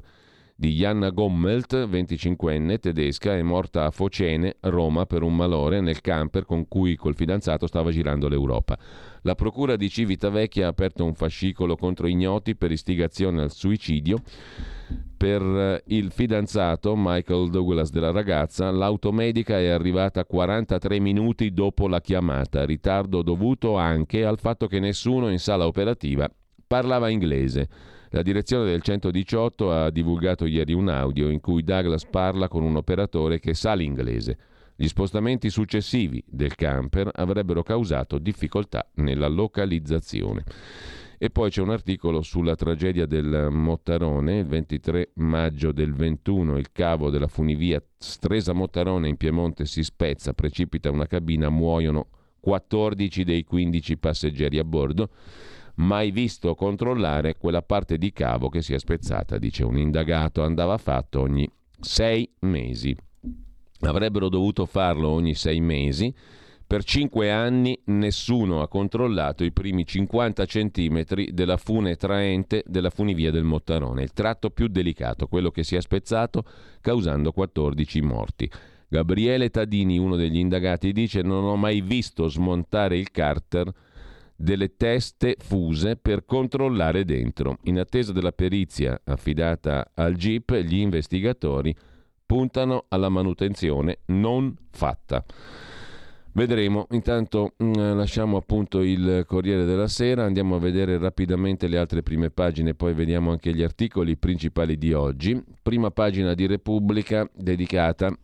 di 0.60 0.74
Janna 0.74 1.08
Gommelt, 1.08 1.74
25enne, 1.74 2.78
tedesca, 2.78 3.34
è 3.34 3.40
morta 3.40 3.86
a 3.86 3.90
Focene, 3.90 4.56
Roma, 4.60 5.06
per 5.06 5.22
un 5.22 5.34
malore 5.34 5.80
nel 5.80 6.02
camper 6.02 6.44
con 6.44 6.68
cui 6.68 6.96
col 6.96 7.14
fidanzato 7.14 7.66
stava 7.66 7.90
girando 7.90 8.28
l'Europa. 8.28 8.78
La 9.22 9.34
procura 9.34 9.76
di 9.76 9.88
Civitavecchia 9.88 10.66
ha 10.66 10.68
aperto 10.68 11.02
un 11.06 11.14
fascicolo 11.14 11.76
contro 11.76 12.08
ignoti 12.08 12.56
per 12.56 12.72
istigazione 12.72 13.40
al 13.40 13.52
suicidio. 13.52 14.18
Per 15.16 15.40
eh, 15.40 15.82
il 15.86 16.10
fidanzato 16.10 16.92
Michael 16.94 17.48
Douglas 17.48 17.90
della 17.90 18.10
ragazza, 18.10 18.70
l'automedica 18.70 19.58
è 19.58 19.68
arrivata 19.68 20.26
43 20.26 21.00
minuti 21.00 21.54
dopo 21.54 21.88
la 21.88 22.02
chiamata, 22.02 22.66
ritardo 22.66 23.22
dovuto 23.22 23.78
anche 23.78 24.26
al 24.26 24.38
fatto 24.38 24.66
che 24.66 24.78
nessuno 24.78 25.30
in 25.30 25.38
sala 25.38 25.66
operativa 25.66 26.30
parlava 26.66 27.08
inglese. 27.08 27.98
La 28.12 28.22
direzione 28.22 28.64
del 28.64 28.82
118 28.82 29.70
ha 29.70 29.88
divulgato 29.90 30.44
ieri 30.44 30.72
un 30.72 30.88
audio 30.88 31.28
in 31.28 31.38
cui 31.38 31.62
Douglas 31.62 32.04
parla 32.06 32.48
con 32.48 32.64
un 32.64 32.74
operatore 32.74 33.38
che 33.38 33.54
sa 33.54 33.74
l'inglese. 33.74 34.36
Gli 34.74 34.88
spostamenti 34.88 35.48
successivi 35.48 36.20
del 36.26 36.56
camper 36.56 37.08
avrebbero 37.14 37.62
causato 37.62 38.18
difficoltà 38.18 38.90
nella 38.94 39.28
localizzazione. 39.28 40.42
E 41.18 41.30
poi 41.30 41.50
c'è 41.50 41.62
un 41.62 41.70
articolo 41.70 42.22
sulla 42.22 42.56
tragedia 42.56 43.06
del 43.06 43.46
Mottarone, 43.48 44.38
il 44.38 44.46
23 44.46 45.10
maggio 45.14 45.70
del 45.70 45.94
21 45.94 46.58
il 46.58 46.72
cavo 46.72 47.10
della 47.10 47.28
funivia 47.28 47.80
Stresa 47.96 48.52
Mottarone 48.52 49.06
in 49.06 49.18
Piemonte 49.18 49.66
si 49.66 49.84
spezza, 49.84 50.32
precipita 50.32 50.90
una 50.90 51.06
cabina, 51.06 51.48
muoiono 51.48 52.08
14 52.40 53.22
dei 53.22 53.44
15 53.44 53.98
passeggeri 53.98 54.58
a 54.58 54.64
bordo 54.64 55.10
mai 55.80 56.10
visto 56.10 56.54
controllare 56.54 57.36
quella 57.36 57.62
parte 57.62 57.96
di 57.96 58.12
cavo 58.12 58.48
che 58.48 58.62
si 58.62 58.74
è 58.74 58.78
spezzata, 58.78 59.38
dice 59.38 59.64
un 59.64 59.78
indagato, 59.78 60.42
andava 60.42 60.76
fatto 60.76 61.20
ogni 61.20 61.50
sei 61.80 62.30
mesi. 62.40 62.94
Avrebbero 63.80 64.28
dovuto 64.28 64.66
farlo 64.66 65.08
ogni 65.08 65.34
sei 65.34 65.60
mesi. 65.60 66.14
Per 66.66 66.84
cinque 66.84 67.32
anni 67.32 67.76
nessuno 67.86 68.62
ha 68.62 68.68
controllato 68.68 69.42
i 69.42 69.50
primi 69.50 69.84
50 69.84 70.44
centimetri 70.44 71.30
della 71.32 71.56
fune 71.56 71.96
traente 71.96 72.62
della 72.66 72.90
funivia 72.90 73.32
del 73.32 73.42
Mottarone, 73.42 74.02
il 74.02 74.12
tratto 74.12 74.50
più 74.50 74.68
delicato, 74.68 75.26
quello 75.26 75.50
che 75.50 75.64
si 75.64 75.74
è 75.74 75.80
spezzato 75.80 76.44
causando 76.80 77.32
14 77.32 78.02
morti. 78.02 78.48
Gabriele 78.86 79.50
Tadini, 79.50 79.98
uno 79.98 80.14
degli 80.14 80.38
indagati, 80.38 80.92
dice 80.92 81.22
non 81.22 81.44
ho 81.44 81.56
mai 81.56 81.80
visto 81.80 82.28
smontare 82.28 82.98
il 82.98 83.10
carter 83.10 83.72
delle 84.40 84.76
teste 84.76 85.36
fuse 85.38 85.96
per 85.96 86.24
controllare 86.24 87.04
dentro. 87.04 87.58
In 87.64 87.78
attesa 87.78 88.12
della 88.12 88.32
perizia 88.32 88.98
affidata 89.04 89.90
al 89.94 90.14
GIP, 90.14 90.54
gli 90.54 90.78
investigatori 90.78 91.76
puntano 92.24 92.86
alla 92.88 93.10
manutenzione 93.10 93.98
non 94.06 94.56
fatta. 94.70 95.22
Vedremo, 96.32 96.86
intanto 96.92 97.52
mh, 97.56 97.64
mm, 97.64 97.96
lasciamo 97.96 98.38
appunto 98.38 98.80
il 98.80 99.24
Corriere 99.26 99.66
della 99.66 99.88
Sera, 99.88 100.24
andiamo 100.24 100.56
a 100.56 100.60
vedere 100.60 100.96
rapidamente 100.96 101.66
le 101.66 101.76
altre 101.76 102.02
prime 102.02 102.30
pagine, 102.30 102.74
poi 102.74 102.94
vediamo 102.94 103.32
anche 103.32 103.52
gli 103.52 103.62
articoli 103.62 104.16
principali 104.16 104.78
di 104.78 104.94
oggi. 104.94 105.42
Prima 105.60 105.90
pagina 105.90 106.32
di 106.32 106.46
Repubblica 106.46 107.28
dedicata 107.34 108.16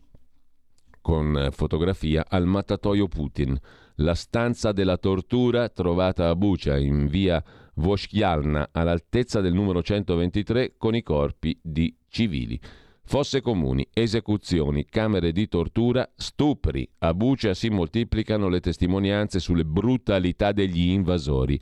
con 0.99 1.49
fotografia 1.51 2.25
al 2.27 2.45
mattatoio 2.45 3.07
Putin 3.07 3.59
la 3.97 4.13
stanza 4.13 4.71
della 4.71 4.97
tortura 4.97 5.69
trovata 5.69 6.29
a 6.29 6.35
Bucia 6.35 6.77
in 6.77 7.07
via 7.07 7.43
Voschjalna 7.75 8.69
all'altezza 8.71 9.41
del 9.41 9.53
numero 9.53 9.81
123 9.81 10.75
con 10.77 10.95
i 10.95 11.03
corpi 11.03 11.57
di 11.61 11.95
civili. 12.09 12.59
Fosse 13.03 13.41
comuni, 13.41 13.87
esecuzioni, 13.93 14.85
camere 14.85 15.31
di 15.31 15.47
tortura, 15.47 16.07
stupri. 16.15 16.87
A 16.99 17.13
Bucia 17.13 17.53
si 17.53 17.69
moltiplicano 17.69 18.49
le 18.49 18.59
testimonianze 18.59 19.39
sulle 19.39 19.63
brutalità 19.63 20.51
degli 20.51 20.89
invasori. 20.89 21.59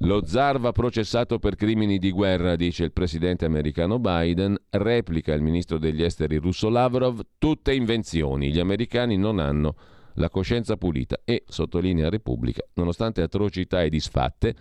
Lo 0.00 0.24
zar 0.24 0.60
va 0.60 0.72
processato 0.72 1.38
per 1.38 1.56
crimini 1.56 1.98
di 1.98 2.10
guerra, 2.10 2.54
dice 2.54 2.84
il 2.84 2.92
presidente 2.92 3.46
americano 3.46 3.98
Biden, 3.98 4.56
replica 4.70 5.32
il 5.32 5.42
ministro 5.42 5.78
degli 5.78 6.02
esteri 6.02 6.36
russo 6.36 6.68
Lavrov, 6.68 7.20
tutte 7.38 7.74
invenzioni, 7.74 8.52
gli 8.52 8.60
americani 8.60 9.16
non 9.16 9.38
hanno 9.38 9.74
la 10.16 10.28
coscienza 10.28 10.76
pulita 10.76 11.20
e, 11.24 11.44
sottolinea 11.46 12.10
Repubblica, 12.10 12.62
nonostante 12.74 13.22
atrocità 13.22 13.82
e 13.82 13.88
disfatte, 13.88 14.54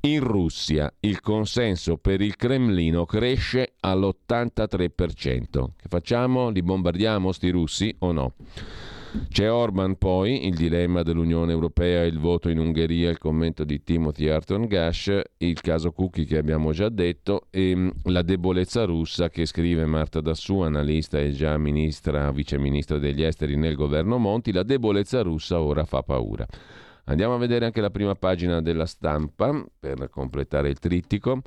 in 0.00 0.20
Russia 0.20 0.92
il 1.00 1.20
consenso 1.20 1.96
per 1.96 2.20
il 2.20 2.36
Cremlino 2.36 3.04
cresce 3.06 3.74
all'83%. 3.80 5.66
Che 5.76 5.88
facciamo? 5.88 6.50
Li 6.50 6.62
bombardiamo 6.62 7.32
sti 7.32 7.50
russi 7.50 7.94
o 8.00 8.12
no? 8.12 8.34
C'è 9.28 9.50
Orban 9.50 9.96
poi, 9.96 10.46
il 10.46 10.54
dilemma 10.54 11.02
dell'Unione 11.02 11.52
Europea, 11.52 12.04
il 12.04 12.18
voto 12.18 12.48
in 12.48 12.58
Ungheria, 12.58 13.10
il 13.10 13.18
commento 13.18 13.64
di 13.64 13.82
Timothy 13.82 14.28
Arton 14.28 14.66
Gash, 14.66 15.20
il 15.38 15.60
caso 15.60 15.92
Cookie 15.92 16.24
che 16.24 16.38
abbiamo 16.38 16.72
già 16.72 16.88
detto 16.88 17.46
e 17.50 17.74
mm, 17.74 17.88
la 18.04 18.22
debolezza 18.22 18.84
russa 18.84 19.28
che 19.28 19.46
scrive 19.46 19.84
Marta 19.86 20.20
Dassù, 20.20 20.60
analista 20.60 21.18
e 21.18 21.32
già 21.32 21.56
ministra, 21.58 22.30
viceministra 22.30 22.98
degli 22.98 23.22
esteri 23.22 23.56
nel 23.56 23.74
governo 23.74 24.18
Monti, 24.18 24.52
la 24.52 24.62
debolezza 24.62 25.22
russa 25.22 25.60
ora 25.60 25.84
fa 25.84 26.02
paura. 26.02 26.46
Andiamo 27.08 27.34
a 27.34 27.38
vedere 27.38 27.64
anche 27.64 27.80
la 27.80 27.90
prima 27.90 28.16
pagina 28.16 28.60
della 28.60 28.84
stampa 28.84 29.64
per 29.78 30.08
completare 30.10 30.68
il 30.68 30.80
trittico 30.80 31.40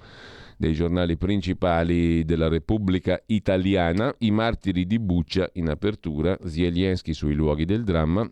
dei 0.56 0.74
giornali 0.74 1.18
principali 1.18 2.24
della 2.24 2.48
Repubblica 2.48 3.22
Italiana, 3.26 4.14
i 4.20 4.32
martiri 4.32 4.86
di 4.86 5.00
Buccia 5.00 5.50
in 5.54 5.70
apertura, 5.70 6.38
Zielienski 6.46 7.14
sui 7.14 7.34
luoghi 7.34 7.66
del 7.66 7.84
dramma 7.84 8.30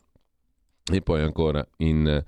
e 0.89 1.01
poi 1.01 1.21
ancora 1.21 1.67
in 1.77 2.23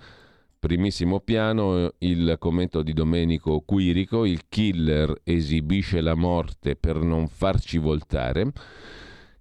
primissimo 0.60 1.22
piano 1.22 1.94
il 2.00 2.36
commento 2.38 2.82
di 2.82 2.92
Domenico 2.92 3.62
Quirico, 3.62 4.26
il 4.26 4.50
killer 4.50 5.22
esibisce 5.24 6.02
la 6.02 6.16
morte 6.16 6.76
per 6.76 6.98
non 6.98 7.30
farci 7.30 7.78
voltare. 7.78 8.52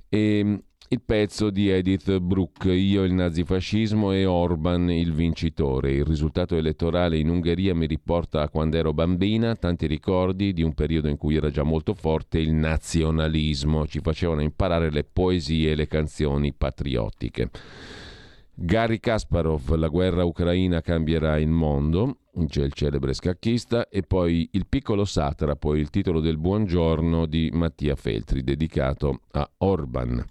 E 0.08 0.62
il 0.90 1.02
pezzo 1.02 1.50
di 1.50 1.68
Edith 1.68 2.18
Bruck, 2.18 2.64
Io 2.64 3.04
il 3.04 3.12
nazifascismo 3.12 4.12
e 4.12 4.24
Orban 4.24 4.90
il 4.90 5.12
vincitore. 5.12 5.92
Il 5.92 6.04
risultato 6.06 6.56
elettorale 6.56 7.18
in 7.18 7.28
Ungheria 7.28 7.74
mi 7.74 7.86
riporta 7.86 8.40
a 8.40 8.48
quando 8.48 8.78
ero 8.78 8.94
bambina, 8.94 9.54
tanti 9.54 9.86
ricordi 9.86 10.54
di 10.54 10.62
un 10.62 10.72
periodo 10.72 11.08
in 11.08 11.18
cui 11.18 11.36
era 11.36 11.50
già 11.50 11.62
molto 11.62 11.92
forte 11.92 12.38
il 12.38 12.52
nazionalismo, 12.52 13.86
ci 13.86 14.00
facevano 14.00 14.40
imparare 14.40 14.90
le 14.90 15.04
poesie 15.04 15.72
e 15.72 15.74
le 15.74 15.86
canzoni 15.86 16.54
patriottiche. 16.54 17.50
Gary 18.54 18.98
Kasparov, 18.98 19.74
La 19.74 19.88
guerra 19.88 20.24
ucraina 20.24 20.80
cambierà 20.80 21.38
il 21.38 21.48
mondo, 21.48 22.20
c'è 22.46 22.64
il 22.64 22.72
celebre 22.72 23.12
scacchista, 23.12 23.88
e 23.88 24.02
poi 24.02 24.48
Il 24.52 24.66
piccolo 24.66 25.04
satrapo, 25.04 25.74
il 25.74 25.90
titolo 25.90 26.20
del 26.20 26.38
buongiorno 26.38 27.26
di 27.26 27.50
Mattia 27.52 27.94
Feltri, 27.94 28.42
dedicato 28.42 29.20
a 29.32 29.48
Orban. 29.58 30.24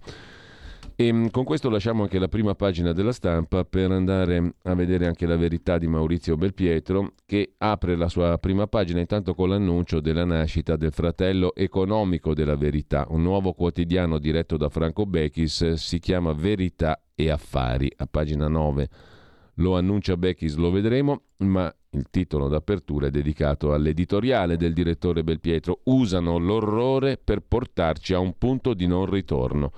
E 1.00 1.12
mm, 1.12 1.26
con 1.28 1.44
questo 1.44 1.70
lasciamo 1.70 2.02
anche 2.02 2.18
la 2.18 2.26
prima 2.26 2.56
pagina 2.56 2.92
della 2.92 3.12
stampa 3.12 3.64
per 3.64 3.92
andare 3.92 4.54
a 4.64 4.74
vedere 4.74 5.06
anche 5.06 5.26
la 5.26 5.36
verità 5.36 5.78
di 5.78 5.86
Maurizio 5.86 6.36
Belpietro 6.36 7.12
che 7.24 7.52
apre 7.56 7.94
la 7.94 8.08
sua 8.08 8.36
prima 8.38 8.66
pagina 8.66 8.98
intanto 8.98 9.32
con 9.32 9.50
l'annuncio 9.50 10.00
della 10.00 10.24
nascita 10.24 10.74
del 10.74 10.90
fratello 10.90 11.54
economico 11.54 12.34
della 12.34 12.56
verità, 12.56 13.06
un 13.10 13.22
nuovo 13.22 13.52
quotidiano 13.52 14.18
diretto 14.18 14.56
da 14.56 14.68
Franco 14.68 15.06
Bechis, 15.06 15.74
si 15.74 16.00
chiama 16.00 16.32
Verità 16.32 17.00
e 17.14 17.30
Affari, 17.30 17.92
a 17.98 18.08
pagina 18.10 18.48
9. 18.48 18.88
Lo 19.58 19.76
annuncia 19.76 20.16
Bechis, 20.16 20.56
lo 20.56 20.72
vedremo, 20.72 21.26
ma 21.38 21.72
il 21.90 22.08
titolo 22.10 22.48
d'apertura 22.48 23.06
è 23.06 23.10
dedicato 23.10 23.72
all'editoriale 23.72 24.56
del 24.56 24.72
direttore 24.72 25.22
Belpietro. 25.22 25.78
Usano 25.84 26.38
l'orrore 26.38 27.18
per 27.22 27.38
portarci 27.46 28.14
a 28.14 28.18
un 28.18 28.36
punto 28.36 28.74
di 28.74 28.88
non 28.88 29.06
ritorno. 29.06 29.70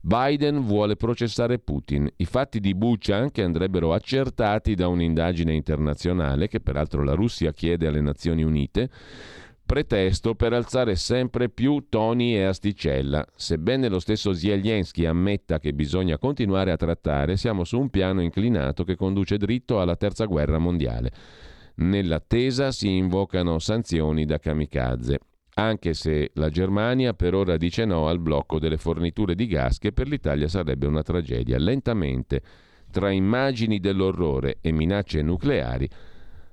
Biden 0.00 0.60
vuole 0.64 0.96
processare 0.96 1.58
Putin. 1.58 2.08
I 2.16 2.24
fatti 2.24 2.60
di 2.60 2.74
Bucha 2.74 3.16
anche 3.16 3.42
andrebbero 3.42 3.92
accertati 3.92 4.74
da 4.74 4.88
un'indagine 4.88 5.52
internazionale 5.52 6.48
che 6.48 6.60
peraltro 6.60 7.02
la 7.02 7.14
Russia 7.14 7.52
chiede 7.52 7.88
alle 7.88 8.00
Nazioni 8.00 8.42
Unite, 8.44 8.88
pretesto 9.66 10.34
per 10.34 10.52
alzare 10.52 10.94
sempre 10.94 11.48
più 11.48 11.86
toni 11.88 12.36
e 12.36 12.44
asticella. 12.44 13.26
Sebbene 13.34 13.88
lo 13.88 13.98
stesso 13.98 14.32
Zelensky 14.32 15.04
ammetta 15.04 15.58
che 15.58 15.72
bisogna 15.72 16.16
continuare 16.16 16.70
a 16.70 16.76
trattare, 16.76 17.36
siamo 17.36 17.64
su 17.64 17.78
un 17.78 17.90
piano 17.90 18.22
inclinato 18.22 18.84
che 18.84 18.96
conduce 18.96 19.36
dritto 19.36 19.80
alla 19.80 19.96
terza 19.96 20.24
guerra 20.24 20.58
mondiale. 20.58 21.10
Nell'attesa 21.76 22.70
si 22.72 22.96
invocano 22.96 23.58
sanzioni 23.58 24.24
da 24.24 24.38
kamikaze 24.38 25.18
anche 25.58 25.92
se 25.92 26.30
la 26.34 26.50
Germania 26.50 27.14
per 27.14 27.34
ora 27.34 27.56
dice 27.56 27.84
no 27.84 28.06
al 28.06 28.20
blocco 28.20 28.60
delle 28.60 28.76
forniture 28.76 29.34
di 29.34 29.48
gas 29.48 29.78
che 29.78 29.90
per 29.90 30.06
l'Italia 30.06 30.46
sarebbe 30.46 30.86
una 30.86 31.02
tragedia. 31.02 31.58
Lentamente, 31.58 32.40
tra 32.92 33.10
immagini 33.10 33.80
dell'orrore 33.80 34.58
e 34.60 34.70
minacce 34.70 35.20
nucleari, 35.20 35.88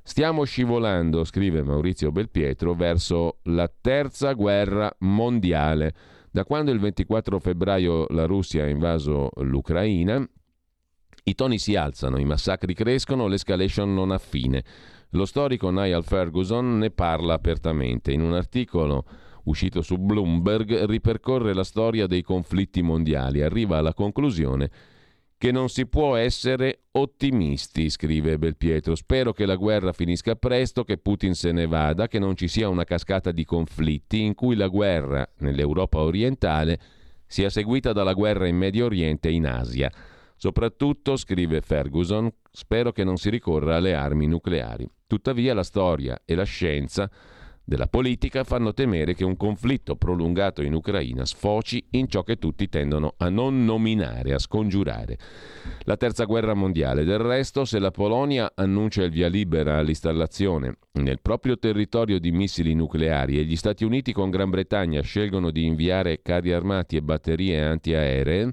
stiamo 0.01 0.43
scivolando, 0.43 1.23
scrive 1.23 1.61
Maurizio 1.61 2.11
Belpietro, 2.11 2.73
verso 2.73 3.37
la 3.43 3.71
terza 3.79 4.33
guerra 4.33 4.91
mondiale. 4.99 5.93
Da 6.31 6.43
quando 6.43 6.71
il 6.71 6.79
24 6.79 7.39
febbraio 7.39 8.07
la 8.09 8.25
Russia 8.25 8.63
ha 8.63 8.67
invaso 8.67 9.29
l'Ucraina, 9.35 10.27
i 11.27 11.35
toni 11.35 11.59
si 11.59 11.75
alzano, 11.75 12.17
i 12.17 12.25
massacri 12.25 12.73
crescono, 12.73 13.27
l'escalation 13.27 13.93
non 13.93 14.11
ha 14.11 14.17
fine. 14.17 14.63
Lo 15.15 15.23
storico 15.23 15.69
Niall 15.69 16.03
Ferguson 16.03 16.77
ne 16.77 16.91
parla 16.91 17.35
apertamente. 17.35 18.11
In 18.11 18.21
un 18.21 18.33
articolo 18.33 19.05
uscito 19.45 19.81
su 19.81 19.97
Bloomberg 19.97 20.83
ripercorre 20.83 21.53
la 21.53 21.63
storia 21.63 22.05
dei 22.05 22.21
conflitti 22.21 22.81
mondiali. 22.81 23.41
Arriva 23.41 23.77
alla 23.77 23.93
conclusione 23.93 24.69
che 25.37 25.53
non 25.53 25.69
si 25.69 25.87
può 25.87 26.17
essere 26.17 26.81
ottimisti, 26.91 27.89
scrive 27.89 28.37
Belpietro. 28.37 28.93
Spero 28.93 29.31
che 29.31 29.45
la 29.45 29.55
guerra 29.55 29.93
finisca 29.93 30.35
presto, 30.35 30.83
che 30.83 30.97
Putin 30.97 31.33
se 31.33 31.53
ne 31.53 31.65
vada, 31.65 32.09
che 32.09 32.19
non 32.19 32.35
ci 32.35 32.49
sia 32.49 32.67
una 32.67 32.83
cascata 32.83 33.31
di 33.31 33.45
conflitti 33.45 34.21
in 34.21 34.33
cui 34.33 34.57
la 34.57 34.67
guerra 34.67 35.25
nell'Europa 35.37 35.99
orientale 35.99 36.77
sia 37.25 37.49
seguita 37.49 37.93
dalla 37.93 38.13
guerra 38.13 38.47
in 38.47 38.57
Medio 38.57 38.83
Oriente 38.83 39.29
e 39.29 39.31
in 39.31 39.47
Asia. 39.47 39.89
Soprattutto, 40.35 41.15
scrive 41.15 41.61
Ferguson, 41.61 42.29
spero 42.51 42.91
che 42.91 43.05
non 43.05 43.15
si 43.15 43.29
ricorra 43.29 43.77
alle 43.77 43.93
armi 43.93 44.27
nucleari. 44.27 44.85
Tuttavia 45.07 45.53
la 45.53 45.61
storia 45.61 46.19
e 46.25 46.33
la 46.33 46.45
scienza 46.45 47.07
della 47.63 47.85
politica 47.85 48.43
fanno 48.43 48.73
temere 48.73 49.13
che 49.13 49.23
un 49.23 49.37
conflitto 49.37 49.95
prolungato 49.95 50.63
in 50.63 50.73
Ucraina 50.73 51.25
sfoci 51.25 51.85
in 51.91 52.07
ciò 52.07 52.23
che 52.23 52.37
tutti 52.37 52.67
tendono 52.69 53.13
a 53.17 53.29
non 53.29 53.65
nominare, 53.65 54.33
a 54.33 54.39
scongiurare. 54.39 55.17
La 55.81 55.95
terza 55.95 56.25
guerra 56.25 56.55
mondiale, 56.55 57.03
del 57.03 57.19
resto, 57.19 57.65
se 57.65 57.77
la 57.77 57.91
Polonia 57.91 58.51
annuncia 58.55 59.03
il 59.03 59.11
via 59.11 59.27
libera 59.27 59.77
all'installazione 59.77 60.77
nel 60.93 61.21
proprio 61.21 61.59
territorio 61.59 62.19
di 62.19 62.31
missili 62.31 62.73
nucleari 62.73 63.37
e 63.37 63.43
gli 63.43 63.55
Stati 63.55 63.83
Uniti 63.83 64.11
con 64.11 64.31
Gran 64.31 64.49
Bretagna 64.49 65.01
scelgono 65.01 65.51
di 65.51 65.65
inviare 65.65 66.23
carri 66.23 66.51
armati 66.51 66.95
e 66.95 67.03
batterie 67.03 67.63
antiaeree, 67.63 68.51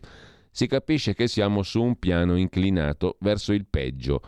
si 0.50 0.66
capisce 0.66 1.14
che 1.14 1.28
siamo 1.28 1.62
su 1.62 1.82
un 1.82 1.98
piano 1.98 2.36
inclinato 2.36 3.16
verso 3.20 3.54
il 3.54 3.64
peggio 3.68 4.20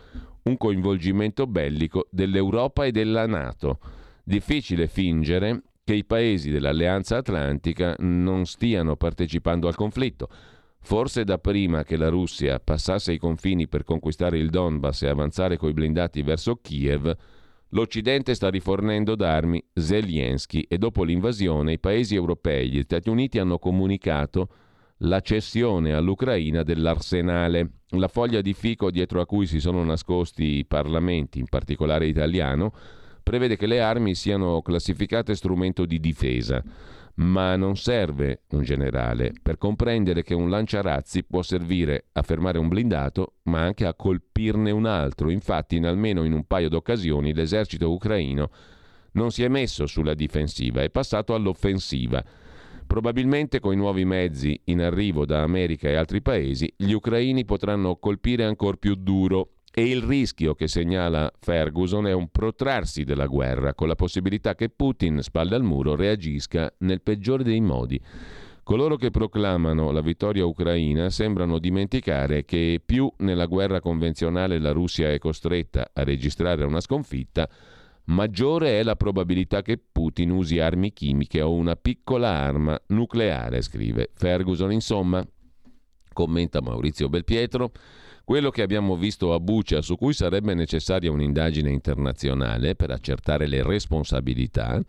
un 0.44 0.56
coinvolgimento 0.56 1.46
bellico 1.46 2.06
dell'Europa 2.10 2.84
e 2.84 2.90
della 2.90 3.26
Nato. 3.26 3.78
Difficile 4.22 4.86
fingere 4.86 5.62
che 5.84 5.94
i 5.94 6.04
paesi 6.04 6.50
dell'Alleanza 6.50 7.18
Atlantica 7.18 7.94
non 7.98 8.46
stiano 8.46 8.96
partecipando 8.96 9.68
al 9.68 9.74
conflitto. 9.74 10.28
Forse 10.80 11.24
da 11.24 11.38
prima 11.38 11.82
che 11.82 11.96
la 11.96 12.08
Russia 12.08 12.58
passasse 12.58 13.12
i 13.12 13.18
confini 13.18 13.68
per 13.68 13.84
conquistare 13.84 14.38
il 14.38 14.50
Donbass 14.50 15.02
e 15.02 15.08
avanzare 15.08 15.56
coi 15.56 15.72
blindati 15.72 16.22
verso 16.22 16.56
Kiev, 16.56 17.14
l'Occidente 17.70 18.34
sta 18.34 18.50
rifornendo 18.50 19.14
d'armi 19.14 19.62
Zelensky 19.72 20.66
e 20.68 20.76
dopo 20.76 21.04
l'invasione 21.04 21.72
i 21.72 21.78
paesi 21.78 22.14
europei 22.14 22.66
e 22.66 22.68
gli 22.68 22.82
Stati 22.82 23.08
Uniti 23.08 23.38
hanno 23.38 23.58
comunicato 23.58 24.48
la 24.98 25.20
cessione 25.20 25.92
all'Ucraina 25.92 26.62
dell'arsenale. 26.62 27.70
La 27.90 28.08
foglia 28.08 28.40
di 28.40 28.54
fico 28.54 28.90
dietro 28.90 29.20
a 29.20 29.26
cui 29.26 29.46
si 29.46 29.60
sono 29.60 29.82
nascosti 29.84 30.58
i 30.58 30.64
parlamenti, 30.64 31.38
in 31.38 31.46
particolare 31.48 32.06
italiano, 32.06 32.72
prevede 33.22 33.56
che 33.56 33.66
le 33.66 33.80
armi 33.80 34.14
siano 34.14 34.62
classificate 34.62 35.34
strumento 35.34 35.86
di 35.86 35.98
difesa. 36.00 36.62
Ma 37.16 37.54
non 37.54 37.76
serve 37.76 38.42
un 38.50 38.62
generale 38.62 39.32
per 39.40 39.56
comprendere 39.56 40.24
che 40.24 40.34
un 40.34 40.50
lanciarazzi 40.50 41.22
può 41.22 41.42
servire 41.42 42.06
a 42.12 42.22
fermare 42.22 42.58
un 42.58 42.66
blindato, 42.66 43.34
ma 43.44 43.60
anche 43.60 43.86
a 43.86 43.94
colpirne 43.94 44.72
un 44.72 44.84
altro. 44.84 45.30
Infatti, 45.30 45.76
in 45.76 45.86
almeno 45.86 46.24
in 46.24 46.32
un 46.32 46.44
paio 46.44 46.68
d'occasioni, 46.68 47.32
l'esercito 47.32 47.92
ucraino 47.92 48.50
non 49.12 49.30
si 49.30 49.44
è 49.44 49.48
messo 49.48 49.86
sulla 49.86 50.14
difensiva, 50.14 50.82
è 50.82 50.90
passato 50.90 51.34
all'offensiva. 51.34 52.24
Probabilmente 52.94 53.58
con 53.58 53.72
i 53.72 53.76
nuovi 53.76 54.04
mezzi 54.04 54.56
in 54.66 54.80
arrivo 54.80 55.26
da 55.26 55.42
America 55.42 55.88
e 55.88 55.96
altri 55.96 56.22
paesi, 56.22 56.72
gli 56.76 56.92
ucraini 56.92 57.44
potranno 57.44 57.96
colpire 57.96 58.44
ancora 58.44 58.76
più 58.76 58.94
duro 58.94 59.54
e 59.74 59.88
il 59.88 60.00
rischio 60.00 60.54
che 60.54 60.68
segnala 60.68 61.28
Ferguson 61.40 62.06
è 62.06 62.12
un 62.12 62.28
protrarsi 62.28 63.02
della 63.02 63.26
guerra, 63.26 63.74
con 63.74 63.88
la 63.88 63.96
possibilità 63.96 64.54
che 64.54 64.68
Putin, 64.68 65.22
spalle 65.22 65.56
al 65.56 65.64
muro, 65.64 65.96
reagisca 65.96 66.72
nel 66.78 67.02
peggiore 67.02 67.42
dei 67.42 67.60
modi. 67.60 68.00
Coloro 68.62 68.94
che 68.94 69.10
proclamano 69.10 69.90
la 69.90 70.00
vittoria 70.00 70.46
ucraina 70.46 71.10
sembrano 71.10 71.58
dimenticare 71.58 72.44
che 72.44 72.80
più 72.82 73.12
nella 73.18 73.46
guerra 73.46 73.80
convenzionale 73.80 74.60
la 74.60 74.70
Russia 74.70 75.10
è 75.10 75.18
costretta 75.18 75.90
a 75.92 76.04
registrare 76.04 76.62
una 76.62 76.80
sconfitta, 76.80 77.48
maggiore 78.06 78.78
è 78.78 78.82
la 78.82 78.96
probabilità 78.96 79.62
che 79.62 79.78
Putin 79.78 80.30
usi 80.30 80.58
armi 80.58 80.92
chimiche 80.92 81.40
o 81.40 81.52
una 81.52 81.76
piccola 81.76 82.30
arma 82.30 82.80
nucleare, 82.88 83.62
scrive 83.62 84.10
Ferguson. 84.14 84.72
Insomma, 84.72 85.26
commenta 86.12 86.60
Maurizio 86.60 87.08
Belpietro, 87.08 87.72
quello 88.24 88.50
che 88.50 88.62
abbiamo 88.62 88.96
visto 88.96 89.34
a 89.34 89.40
Bucia, 89.40 89.82
su 89.82 89.96
cui 89.96 90.14
sarebbe 90.14 90.54
necessaria 90.54 91.10
un'indagine 91.10 91.70
internazionale 91.70 92.74
per 92.74 92.90
accertare 92.90 93.46
le 93.46 93.62
responsabilità, 93.62 94.80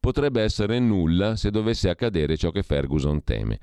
potrebbe 0.00 0.42
essere 0.42 0.80
nulla 0.80 1.36
se 1.36 1.50
dovesse 1.50 1.88
accadere 1.88 2.36
ciò 2.36 2.50
che 2.50 2.64
Ferguson 2.64 3.22
teme. 3.22 3.60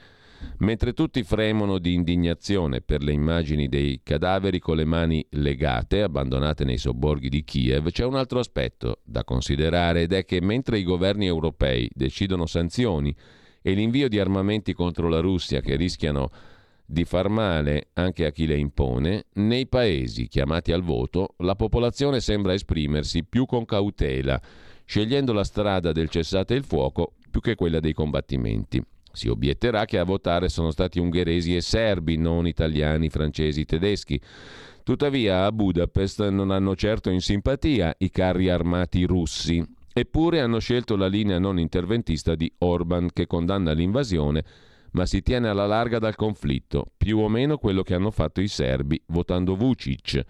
Mentre 0.59 0.93
tutti 0.93 1.23
fremono 1.23 1.77
di 1.77 1.93
indignazione 1.93 2.81
per 2.81 3.01
le 3.01 3.13
immagini 3.13 3.67
dei 3.67 4.01
cadaveri 4.03 4.59
con 4.59 4.75
le 4.75 4.85
mani 4.85 5.25
legate, 5.31 6.01
abbandonate 6.01 6.65
nei 6.65 6.77
sobborghi 6.77 7.29
di 7.29 7.43
Kiev, 7.43 7.91
c'è 7.91 8.05
un 8.05 8.15
altro 8.15 8.39
aspetto 8.39 8.99
da 9.03 9.23
considerare 9.23 10.01
ed 10.01 10.13
è 10.13 10.25
che 10.25 10.41
mentre 10.41 10.79
i 10.79 10.83
governi 10.83 11.25
europei 11.25 11.89
decidono 11.93 12.45
sanzioni 12.45 13.15
e 13.61 13.71
l'invio 13.73 14.07
di 14.07 14.19
armamenti 14.19 14.73
contro 14.73 15.09
la 15.09 15.19
Russia 15.19 15.61
che 15.61 15.75
rischiano 15.75 16.29
di 16.85 17.05
far 17.05 17.29
male 17.29 17.89
anche 17.93 18.25
a 18.25 18.31
chi 18.31 18.47
le 18.47 18.57
impone, 18.57 19.25
nei 19.33 19.67
paesi 19.67 20.27
chiamati 20.27 20.71
al 20.71 20.81
voto 20.81 21.35
la 21.37 21.55
popolazione 21.55 22.19
sembra 22.19 22.53
esprimersi 22.53 23.23
più 23.23 23.45
con 23.45 23.63
cautela, 23.63 24.41
scegliendo 24.85 25.31
la 25.31 25.43
strada 25.43 25.91
del 25.91 26.09
cessate 26.09 26.55
il 26.55 26.63
fuoco 26.63 27.13
più 27.29 27.41
che 27.41 27.53
quella 27.53 27.79
dei 27.79 27.93
combattimenti. 27.93 28.83
Si 29.11 29.27
obietterà 29.27 29.85
che 29.85 29.97
a 29.97 30.03
votare 30.03 30.49
sono 30.49 30.71
stati 30.71 30.99
ungheresi 30.99 31.55
e 31.55 31.61
serbi, 31.61 32.17
non 32.17 32.47
italiani, 32.47 33.09
francesi, 33.09 33.65
tedeschi. 33.65 34.19
Tuttavia 34.83 35.45
a 35.45 35.51
Budapest 35.51 36.27
non 36.29 36.51
hanno 36.51 36.75
certo 36.75 37.09
in 37.09 37.21
simpatia 37.21 37.93
i 37.99 38.09
carri 38.09 38.49
armati 38.49 39.03
russi, 39.05 39.63
eppure 39.93 40.41
hanno 40.41 40.59
scelto 40.59 40.95
la 40.95 41.07
linea 41.07 41.39
non 41.39 41.59
interventista 41.59 42.35
di 42.35 42.51
Orban 42.59 43.09
che 43.13 43.27
condanna 43.27 43.71
l'invasione 43.73 44.43
ma 44.91 45.05
si 45.05 45.21
tiene 45.21 45.47
alla 45.47 45.65
larga 45.65 45.99
dal 45.99 46.15
conflitto, 46.15 46.85
più 46.97 47.19
o 47.19 47.27
meno 47.27 47.57
quello 47.57 47.83
che 47.83 47.93
hanno 47.93 48.11
fatto 48.11 48.41
i 48.41 48.47
serbi 48.47 48.99
votando 49.07 49.55
Vucic. 49.55 50.23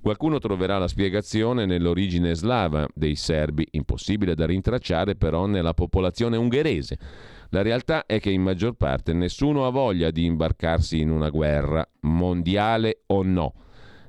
Qualcuno 0.00 0.38
troverà 0.38 0.78
la 0.78 0.88
spiegazione 0.88 1.66
nell'origine 1.66 2.34
slava 2.34 2.86
dei 2.94 3.16
serbi, 3.16 3.66
impossibile 3.72 4.34
da 4.34 4.46
rintracciare 4.46 5.16
però 5.16 5.46
nella 5.46 5.74
popolazione 5.74 6.36
ungherese. 6.36 6.96
La 7.50 7.62
realtà 7.62 8.06
è 8.06 8.20
che 8.20 8.30
in 8.30 8.42
maggior 8.42 8.74
parte 8.74 9.12
nessuno 9.12 9.66
ha 9.66 9.70
voglia 9.70 10.10
di 10.10 10.24
imbarcarsi 10.24 11.00
in 11.00 11.10
una 11.10 11.30
guerra, 11.30 11.86
mondiale 12.00 13.02
o 13.06 13.22
no. 13.22 13.54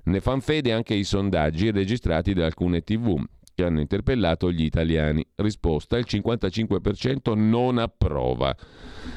Ne 0.04 0.21
fan 0.21 0.41
fede 0.41 0.71
anche 0.71 0.93
i 0.93 1.04
sondaggi 1.04 1.71
registrati 1.71 2.34
da 2.34 2.45
alcune 2.45 2.82
tv, 2.82 3.21
che 3.54 3.63
hanno 3.63 3.82
interpellato 3.82 4.52
gli 4.52 4.63
italiani. 4.63 5.26
Risposta: 5.36 5.97
il 5.97 6.06
55% 6.08 7.36
non 7.36 7.78
approva 7.78 8.56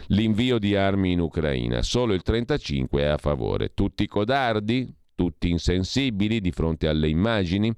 l'invio 0.08 0.58
di 0.58 0.74
armi 0.74 1.12
in 1.12 1.20
Ucraina, 1.20 1.82
solo 1.82 2.14
il 2.14 2.22
35% 2.24 2.98
è 2.98 3.04
a 3.04 3.18
favore. 3.18 3.74
Tutti 3.74 4.06
codardi? 4.06 4.92
Tutti 5.14 5.50
insensibili 5.50 6.40
di 6.40 6.50
fronte 6.50 6.88
alle 6.88 7.08
immagini? 7.08 7.72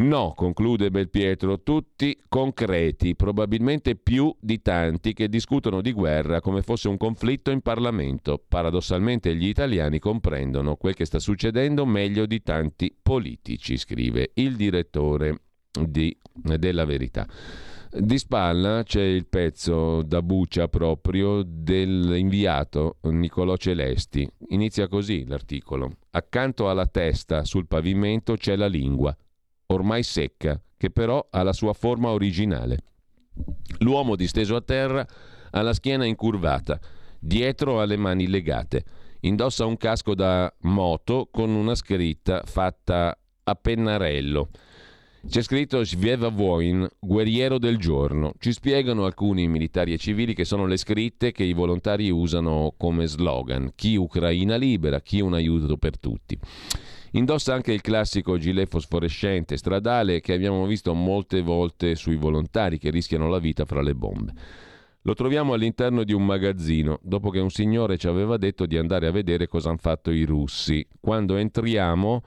No, 0.00 0.32
conclude 0.36 0.92
Belpietro, 0.92 1.60
tutti 1.62 2.16
concreti, 2.28 3.16
probabilmente 3.16 3.96
più 3.96 4.32
di 4.38 4.62
tanti 4.62 5.12
che 5.12 5.28
discutono 5.28 5.80
di 5.80 5.90
guerra 5.90 6.40
come 6.40 6.62
fosse 6.62 6.88
un 6.88 6.96
conflitto 6.96 7.50
in 7.50 7.62
Parlamento. 7.62 8.40
Paradossalmente 8.46 9.34
gli 9.34 9.48
italiani 9.48 9.98
comprendono 9.98 10.76
quel 10.76 10.94
che 10.94 11.04
sta 11.04 11.18
succedendo 11.18 11.84
meglio 11.84 12.26
di 12.26 12.44
tanti 12.44 12.96
politici, 13.02 13.76
scrive 13.76 14.30
il 14.34 14.54
direttore 14.54 15.40
di, 15.72 16.16
della 16.32 16.84
verità. 16.84 17.26
Di 17.90 18.18
spalla 18.18 18.84
c'è 18.84 19.02
il 19.02 19.26
pezzo 19.26 20.02
da 20.02 20.22
buccia 20.22 20.68
proprio 20.68 21.42
dell'inviato 21.44 22.98
Niccolò 23.00 23.56
Celesti. 23.56 24.30
Inizia 24.50 24.86
così 24.86 25.26
l'articolo. 25.26 25.96
Accanto 26.10 26.70
alla 26.70 26.86
testa, 26.86 27.44
sul 27.44 27.66
pavimento, 27.66 28.36
c'è 28.36 28.54
la 28.54 28.68
lingua, 28.68 29.16
ormai 29.70 30.02
secca, 30.02 30.60
che 30.76 30.90
però 30.90 31.26
ha 31.30 31.42
la 31.42 31.52
sua 31.52 31.72
forma 31.72 32.10
originale. 32.10 32.78
L'uomo 33.78 34.16
disteso 34.16 34.56
a 34.56 34.60
terra 34.60 35.06
ha 35.50 35.62
la 35.62 35.72
schiena 35.72 36.04
incurvata, 36.04 36.78
dietro 37.18 37.80
ha 37.80 37.84
le 37.84 37.96
mani 37.96 38.28
legate. 38.28 38.84
Indossa 39.20 39.64
un 39.64 39.76
casco 39.76 40.14
da 40.14 40.52
moto 40.62 41.28
con 41.30 41.50
una 41.50 41.74
scritta 41.74 42.42
fatta 42.44 43.18
a 43.44 43.54
pennarello. 43.54 44.50
C'è 45.28 45.42
scritto 45.42 45.84
Svieva 45.84 46.28
Voin, 46.28 46.88
guerriero 46.98 47.58
del 47.58 47.76
giorno. 47.76 48.32
Ci 48.38 48.52
spiegano 48.52 49.04
alcuni 49.04 49.48
militari 49.48 49.92
e 49.92 49.98
civili 49.98 50.32
che 50.32 50.44
sono 50.44 50.66
le 50.66 50.76
scritte 50.76 51.32
che 51.32 51.42
i 51.42 51.52
volontari 51.52 52.08
usano 52.08 52.72
come 52.76 53.06
slogan. 53.06 53.72
Chi 53.74 53.96
Ucraina 53.96 54.56
libera, 54.56 55.00
chi 55.00 55.20
un 55.20 55.34
aiuto 55.34 55.76
per 55.76 55.98
tutti. 55.98 56.38
Indossa 57.12 57.54
anche 57.54 57.72
il 57.72 57.80
classico 57.80 58.36
gilet 58.36 58.68
fosforescente 58.68 59.56
stradale 59.56 60.20
che 60.20 60.34
abbiamo 60.34 60.66
visto 60.66 60.92
molte 60.94 61.40
volte 61.40 61.94
sui 61.94 62.16
volontari 62.16 62.78
che 62.78 62.90
rischiano 62.90 63.28
la 63.28 63.38
vita 63.38 63.64
fra 63.64 63.80
le 63.80 63.94
bombe. 63.94 64.32
Lo 65.02 65.14
troviamo 65.14 65.54
all'interno 65.54 66.04
di 66.04 66.12
un 66.12 66.26
magazzino, 66.26 66.98
dopo 67.02 67.30
che 67.30 67.38
un 67.38 67.50
signore 67.50 67.96
ci 67.96 68.08
aveva 68.08 68.36
detto 68.36 68.66
di 68.66 68.76
andare 68.76 69.06
a 69.06 69.10
vedere 69.10 69.46
cosa 69.46 69.70
hanno 69.70 69.78
fatto 69.78 70.10
i 70.10 70.24
russi. 70.24 70.86
Quando 71.00 71.36
entriamo 71.36 72.22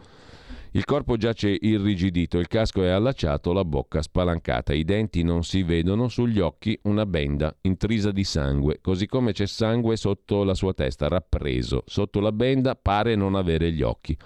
il 0.72 0.86
corpo 0.86 1.17
giace 1.17 1.50
irrigidito, 1.50 2.39
il 2.39 2.48
casco 2.48 2.82
è 2.82 2.88
allacciato, 2.88 3.52
la 3.52 3.65
bocca 3.65 4.02
spalancata, 4.02 4.74
i 4.74 4.86
denti 4.86 5.22
non 5.22 5.44
si 5.44 5.63
vedono, 5.63 6.08
sugli 6.08 6.39
occhi 6.39 6.80
una 6.84 7.06
benda 7.06 7.54
intrisa 7.63 8.12
di 8.12 8.24
sangue, 8.24 8.80
così 8.82 9.06
come 9.06 9.34
c'è 9.34 9.46
sangue 9.48 9.98
sotto 9.98 10.46
la 10.46 10.54
sua 10.54 10.74
testa, 10.74 11.10
rappreso. 11.10 11.84
Sotto 11.86 12.22
la 12.22 12.32
benda 12.32 12.76
pare 12.76 13.15
non 13.15 13.36
avere 13.36 13.72
gli 13.74 13.82
occhi. 13.82 14.17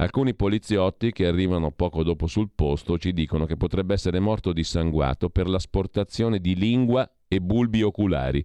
Alcuni 0.00 0.34
poliziotti 0.34 1.12
che 1.12 1.26
arrivano 1.26 1.72
poco 1.72 2.02
dopo 2.02 2.26
sul 2.26 2.48
posto 2.54 2.96
ci 2.96 3.12
dicono 3.12 3.44
che 3.44 3.58
potrebbe 3.58 3.92
essere 3.92 4.18
morto 4.18 4.54
dissanguato 4.54 5.28
per 5.28 5.46
l'asportazione 5.46 6.38
di 6.38 6.54
lingua 6.54 7.06
e 7.28 7.38
bulbi 7.38 7.82
oculari. 7.82 8.42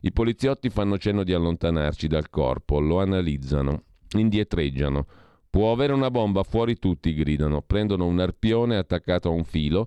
I 0.00 0.10
poliziotti 0.10 0.70
fanno 0.70 0.98
cenno 0.98 1.22
di 1.22 1.32
allontanarci 1.32 2.08
dal 2.08 2.28
corpo, 2.30 2.80
lo 2.80 2.98
analizzano, 2.98 3.84
indietreggiano. 4.16 5.06
Può 5.48 5.70
avere 5.70 5.92
una 5.92 6.10
bomba 6.10 6.42
fuori 6.42 6.80
tutti, 6.80 7.14
gridano. 7.14 7.62
Prendono 7.62 8.04
un 8.04 8.18
arpione 8.18 8.76
attaccato 8.76 9.28
a 9.28 9.32
un 9.32 9.44
filo 9.44 9.86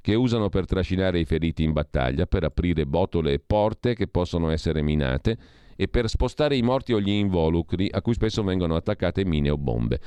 che 0.00 0.14
usano 0.14 0.50
per 0.50 0.66
trascinare 0.66 1.18
i 1.18 1.24
feriti 1.24 1.64
in 1.64 1.72
battaglia, 1.72 2.26
per 2.26 2.44
aprire 2.44 2.86
botole 2.86 3.32
e 3.32 3.40
porte 3.40 3.96
che 3.96 4.06
possono 4.06 4.50
essere 4.50 4.82
minate 4.82 5.36
e 5.74 5.88
per 5.88 6.08
spostare 6.08 6.54
i 6.54 6.62
morti 6.62 6.92
o 6.92 7.00
gli 7.00 7.10
involucri 7.10 7.88
a 7.90 8.00
cui 8.00 8.14
spesso 8.14 8.44
vengono 8.44 8.76
attaccate 8.76 9.24
mine 9.24 9.50
o 9.50 9.58
bombe. 9.58 10.00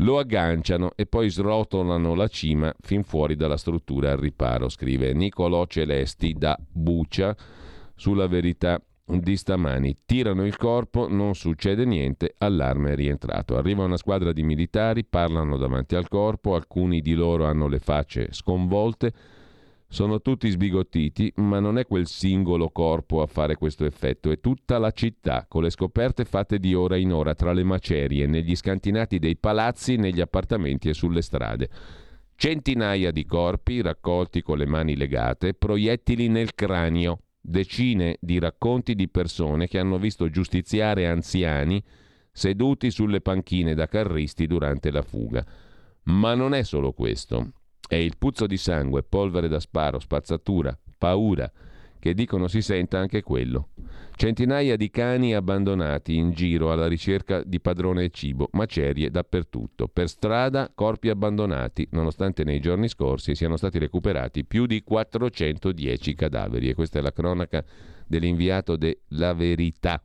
Lo 0.00 0.18
agganciano 0.18 0.92
e 0.94 1.06
poi 1.06 1.30
srotolano 1.30 2.14
la 2.14 2.28
cima 2.28 2.74
fin 2.80 3.02
fuori 3.02 3.34
dalla 3.34 3.56
struttura 3.56 4.12
al 4.12 4.18
riparo, 4.18 4.68
scrive 4.68 5.14
Nicolò 5.14 5.66
Celesti 5.66 6.34
da 6.34 6.58
Bucia 6.70 7.34
sulla 7.94 8.26
verità 8.26 8.80
di 9.06 9.36
stamani. 9.36 9.96
Tirano 10.04 10.44
il 10.44 10.56
corpo, 10.56 11.08
non 11.08 11.34
succede 11.34 11.86
niente, 11.86 12.34
allarme 12.38 12.92
è 12.92 12.94
rientrato. 12.94 13.56
Arriva 13.56 13.84
una 13.84 13.96
squadra 13.96 14.32
di 14.32 14.42
militari, 14.42 15.04
parlano 15.04 15.56
davanti 15.56 15.94
al 15.94 16.08
corpo, 16.08 16.54
alcuni 16.54 17.00
di 17.00 17.14
loro 17.14 17.46
hanno 17.46 17.66
le 17.66 17.78
facce 17.78 18.28
sconvolte, 18.32 19.12
sono 19.88 20.20
tutti 20.20 20.48
sbigottiti, 20.50 21.32
ma 21.36 21.60
non 21.60 21.78
è 21.78 21.86
quel 21.86 22.06
singolo 22.06 22.70
corpo 22.70 23.22
a 23.22 23.26
fare 23.26 23.56
questo 23.56 23.84
effetto, 23.84 24.30
è 24.30 24.40
tutta 24.40 24.78
la 24.78 24.90
città, 24.90 25.46
con 25.48 25.62
le 25.62 25.70
scoperte 25.70 26.24
fatte 26.24 26.58
di 26.58 26.74
ora 26.74 26.96
in 26.96 27.12
ora 27.12 27.34
tra 27.34 27.52
le 27.52 27.62
macerie, 27.62 28.26
negli 28.26 28.56
scantinati 28.56 29.18
dei 29.18 29.36
palazzi, 29.36 29.96
negli 29.96 30.20
appartamenti 30.20 30.88
e 30.88 30.94
sulle 30.94 31.22
strade. 31.22 31.68
Centinaia 32.34 33.12
di 33.12 33.24
corpi 33.24 33.80
raccolti 33.80 34.42
con 34.42 34.58
le 34.58 34.66
mani 34.66 34.96
legate, 34.96 35.54
proiettili 35.54 36.28
nel 36.28 36.54
cranio, 36.54 37.20
decine 37.40 38.18
di 38.20 38.38
racconti 38.38 38.94
di 38.94 39.08
persone 39.08 39.68
che 39.68 39.78
hanno 39.78 39.98
visto 39.98 40.28
giustiziare 40.28 41.06
anziani 41.06 41.82
seduti 42.32 42.90
sulle 42.90 43.22
panchine 43.22 43.74
da 43.74 43.86
carristi 43.86 44.46
durante 44.46 44.90
la 44.90 45.02
fuga. 45.02 45.46
Ma 46.04 46.34
non 46.34 46.52
è 46.52 46.62
solo 46.64 46.92
questo. 46.92 47.52
È 47.88 47.94
il 47.94 48.16
puzzo 48.18 48.46
di 48.46 48.56
sangue, 48.56 49.02
polvere 49.02 49.48
da 49.48 49.60
sparo, 49.60 50.00
spazzatura, 50.00 50.76
paura, 50.98 51.50
che 51.98 52.14
dicono 52.14 52.48
si 52.48 52.62
senta 52.62 52.98
anche 52.98 53.22
quello. 53.22 53.68
Centinaia 54.16 54.76
di 54.76 54.90
cani 54.90 55.34
abbandonati 55.34 56.16
in 56.16 56.30
giro 56.30 56.72
alla 56.72 56.86
ricerca 56.88 57.42
di 57.44 57.60
padrone 57.60 58.04
e 58.04 58.10
cibo, 58.10 58.48
macerie 58.52 59.10
dappertutto. 59.10 59.88
Per 59.88 60.08
strada 60.08 60.70
corpi 60.74 61.10
abbandonati, 61.10 61.86
nonostante 61.90 62.42
nei 62.42 62.60
giorni 62.60 62.88
scorsi 62.88 63.34
siano 63.34 63.56
stati 63.56 63.78
recuperati 63.78 64.44
più 64.44 64.66
di 64.66 64.82
410 64.82 66.14
cadaveri. 66.14 66.70
E 66.70 66.74
questa 66.74 66.98
è 66.98 67.02
la 67.02 67.12
cronaca 67.12 67.62
dell'inviato 68.06 68.76
della 68.76 69.34
Verità. 69.34 70.02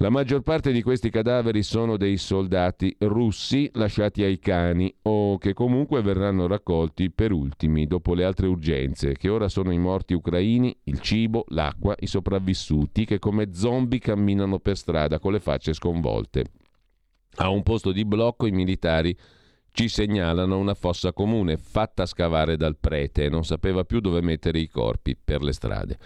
La 0.00 0.10
maggior 0.10 0.42
parte 0.42 0.70
di 0.70 0.80
questi 0.80 1.10
cadaveri 1.10 1.64
sono 1.64 1.96
dei 1.96 2.18
soldati 2.18 2.94
russi 3.00 3.68
lasciati 3.74 4.22
ai 4.22 4.38
cani 4.38 4.94
o 5.02 5.38
che 5.38 5.54
comunque 5.54 6.02
verranno 6.02 6.46
raccolti 6.46 7.10
per 7.10 7.32
ultimi 7.32 7.84
dopo 7.88 8.14
le 8.14 8.22
altre 8.22 8.46
urgenze, 8.46 9.16
che 9.16 9.28
ora 9.28 9.48
sono 9.48 9.72
i 9.72 9.78
morti 9.78 10.14
ucraini, 10.14 10.76
il 10.84 11.00
cibo, 11.00 11.46
l'acqua, 11.48 11.96
i 11.98 12.06
sopravvissuti 12.06 13.04
che 13.06 13.18
come 13.18 13.52
zombie 13.52 13.98
camminano 13.98 14.60
per 14.60 14.76
strada 14.76 15.18
con 15.18 15.32
le 15.32 15.40
facce 15.40 15.72
sconvolte. 15.72 16.44
A 17.38 17.48
un 17.48 17.64
posto 17.64 17.90
di 17.90 18.04
blocco 18.04 18.46
i 18.46 18.52
militari 18.52 19.16
ci 19.78 19.86
segnalano 19.86 20.58
una 20.58 20.74
fossa 20.74 21.12
comune 21.12 21.56
fatta 21.56 22.04
scavare 22.04 22.56
dal 22.56 22.76
prete 22.76 23.26
e 23.26 23.28
non 23.28 23.44
sapeva 23.44 23.84
più 23.84 24.00
dove 24.00 24.20
mettere 24.20 24.58
i 24.58 24.66
corpi 24.66 25.16
per 25.16 25.40
le 25.40 25.52
strade. 25.52 25.98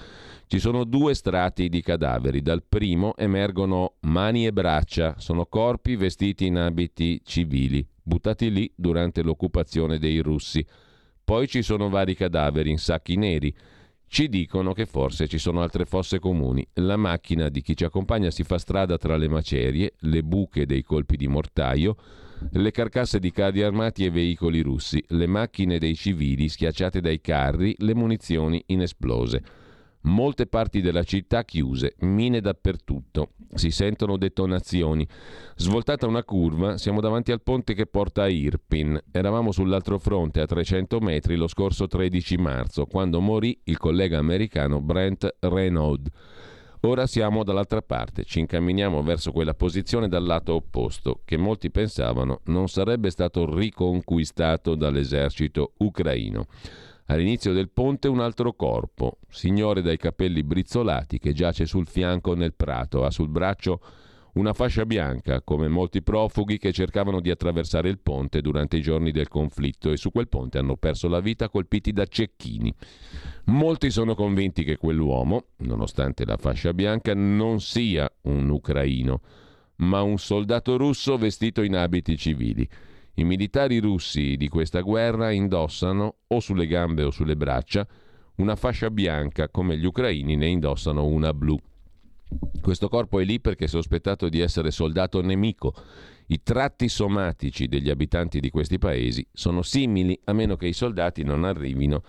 Ci 0.47 0.59
sono 0.59 0.85
due 0.85 1.15
strati 1.15 1.71
di 1.71 1.81
cadaveri. 1.81 2.43
Dal 2.43 2.63
primo 2.69 3.17
emergono 3.17 3.95
mani 4.01 4.45
e 4.45 4.53
braccia, 4.53 5.15
sono 5.17 5.47
corpi 5.47 5.97
vestiti 5.97 6.45
in 6.45 6.59
abiti 6.59 7.23
civili, 7.25 7.83
buttati 8.03 8.53
lì 8.53 8.71
durante 8.77 9.23
l'occupazione 9.23 9.99
dei 9.99 10.19
russi. 10.19 10.63
Poi 11.25 11.49
ci 11.49 11.63
sono 11.63 11.89
vari 11.89 12.15
cadaveri 12.15 12.69
in 12.69 12.79
sacchi 12.79 13.17
neri. 13.17 13.57
Ci 14.07 14.29
dicono 14.29 14.75
che 14.75 14.85
forse 14.85 15.27
ci 15.29 15.39
sono 15.39 15.63
altre 15.63 15.87
fosse 15.87 16.19
comuni. 16.19 16.63
La 16.75 16.99
macchina 16.99 17.49
di 17.49 17.63
chi 17.63 17.75
ci 17.75 17.85
accompagna 17.85 18.31
si 18.31 18.43
fa 18.43 18.59
strada 18.59 18.99
tra 18.99 19.17
le 19.17 19.29
macerie, 19.29 19.95
le 20.01 20.23
buche 20.23 20.67
dei 20.67 20.83
colpi 20.83 21.17
di 21.17 21.27
mortaio, 21.27 21.97
le 22.51 22.71
carcasse 22.71 23.19
di 23.19 23.31
carri 23.31 23.63
armati 23.63 24.05
e 24.05 24.11
veicoli 24.11 24.61
russi, 24.61 25.03
le 25.09 25.27
macchine 25.27 25.79
dei 25.79 25.95
civili 25.95 26.49
schiacciate 26.49 27.01
dai 27.01 27.21
carri, 27.21 27.75
le 27.79 27.95
munizioni 27.95 28.63
inesplose. 28.67 29.43
Molte 30.05 30.47
parti 30.47 30.81
della 30.81 31.05
città 31.05 31.45
chiuse, 31.45 31.95
mine 32.01 32.41
dappertutto, 32.41 33.35
si 33.55 33.71
sentono 33.71 34.17
detonazioni. 34.17 35.07
Svoltata 35.55 36.09
una 36.09 36.25
curva, 36.25 36.77
siamo 36.77 37.01
davanti 37.01 37.31
al 37.31 37.41
ponte 37.41 37.73
che 37.75 37.87
porta 37.87 38.25
a 38.25 38.29
Irpin. 38.29 39.01
Eravamo 39.13 39.53
sull'altro 39.53 39.99
fronte 39.99 40.41
a 40.41 40.47
300 40.47 40.99
metri 40.99 41.37
lo 41.37 41.47
scorso 41.47 41.87
13 41.87 42.37
marzo, 42.37 42.87
quando 42.87 43.21
morì 43.21 43.57
il 43.65 43.79
collega 43.79 44.19
americano 44.19 44.81
Brent 44.81 45.37
Renaud. 45.39 46.09
Ora 46.85 47.07
siamo 47.07 47.45
dall'altra 47.45 47.81
parte, 47.81 48.25
ci 48.25 48.41
incamminiamo 48.41 49.05
verso 49.05 49.31
quella 49.31 49.55
posizione 49.55 50.09
dal 50.09 50.25
lato 50.25 50.55
opposto, 50.55 51.21
che 51.25 51.37
molti 51.37 51.71
pensavano 51.71 52.41
non 52.47 52.67
sarebbe 52.67 53.09
stato 53.11 53.55
riconquistato 53.55 54.75
dall'esercito 54.75 55.75
ucraino. 55.77 56.47
All'inizio 57.07 57.53
del 57.53 57.71
ponte 57.71 58.09
un 58.09 58.19
altro 58.19 58.55
corpo, 58.55 59.19
signore 59.29 59.81
dai 59.81 59.97
capelli 59.97 60.43
brizzolati, 60.43 61.21
che 61.21 61.33
giace 61.33 61.67
sul 61.67 61.87
fianco 61.87 62.35
nel 62.35 62.55
prato, 62.55 63.05
ha 63.05 63.13
sul 63.13 63.29
braccio 63.29 63.81
una 64.35 64.55
fascia 64.55 64.87
bianca, 64.87 65.43
come 65.43 65.69
molti 65.69 66.03
profughi 66.03 66.57
che 66.57 66.73
cercavano 66.73 67.21
di 67.21 67.31
attraversare 67.31 67.91
il 67.91 67.99
ponte 67.99 68.41
durante 68.41 68.79
i 68.79 68.81
giorni 68.81 69.11
del 69.11 69.29
conflitto 69.29 69.91
e 69.91 69.99
su 69.99 70.11
quel 70.11 70.29
ponte 70.29 70.57
hanno 70.57 70.77
perso 70.77 71.09
la 71.09 71.21
vita 71.21 71.51
colpiti 71.51 71.93
da 71.93 72.07
cecchini. 72.07 72.73
Molti 73.47 73.91
sono 73.91 74.15
convinti 74.15 74.65
che 74.65 74.79
quell'uomo, 74.79 75.49
nonostante 75.59 76.25
la 76.25 76.39
fascia 76.39 76.73
bianca, 76.73 77.13
non 77.15 77.61
sia 77.61 78.11
un 78.23 78.49
ucraino, 78.49 79.21
ma 79.77 80.01
un 80.01 80.17
soldato 80.17 80.79
russo 80.79 81.19
vestito 81.19 81.61
in 81.61 81.77
abiti 81.77 82.17
civili. 82.17 82.67
I 83.15 83.25
militari 83.25 83.81
russi 83.81 84.39
di 84.39 84.49
questa 84.49 84.81
guerra 84.81 85.31
indossano, 85.31 86.17
o 86.29 86.41
sulle 86.41 86.67
gambe 86.67 87.03
o 87.03 87.11
sulle 87.11 87.37
braccia, 87.37 87.87
una 88.37 88.57
fascia 88.57 88.91
bianca 88.91 89.51
come 89.51 89.77
gli 89.77 89.85
ucraini 89.85 90.37
ne 90.37 90.47
indossano 90.47 91.05
una 91.05 91.35
blu. 91.35 91.59
Questo 92.61 92.89
corpo 92.89 93.19
è 93.19 93.25
lì 93.25 93.41
perché 93.41 93.65
è 93.65 93.69
sospettato 93.69 94.29
di 94.29 94.41
essere 94.41 94.71
soldato 94.71 95.21
nemico. 95.21 95.75
I 96.29 96.43
tratti 96.43 96.89
somatici 96.89 97.67
degli 97.67 97.91
abitanti 97.91 98.41
di 98.41 98.51
questi 98.51 98.79
paesi 98.79 99.27
sono 99.33 99.63
simili 99.63 100.19
a 100.25 100.33
meno 100.33 100.57
che 100.57 100.67
i 100.67 100.73
soldati 100.73 101.25
non 101.25 101.45
arrivino 101.45 102.03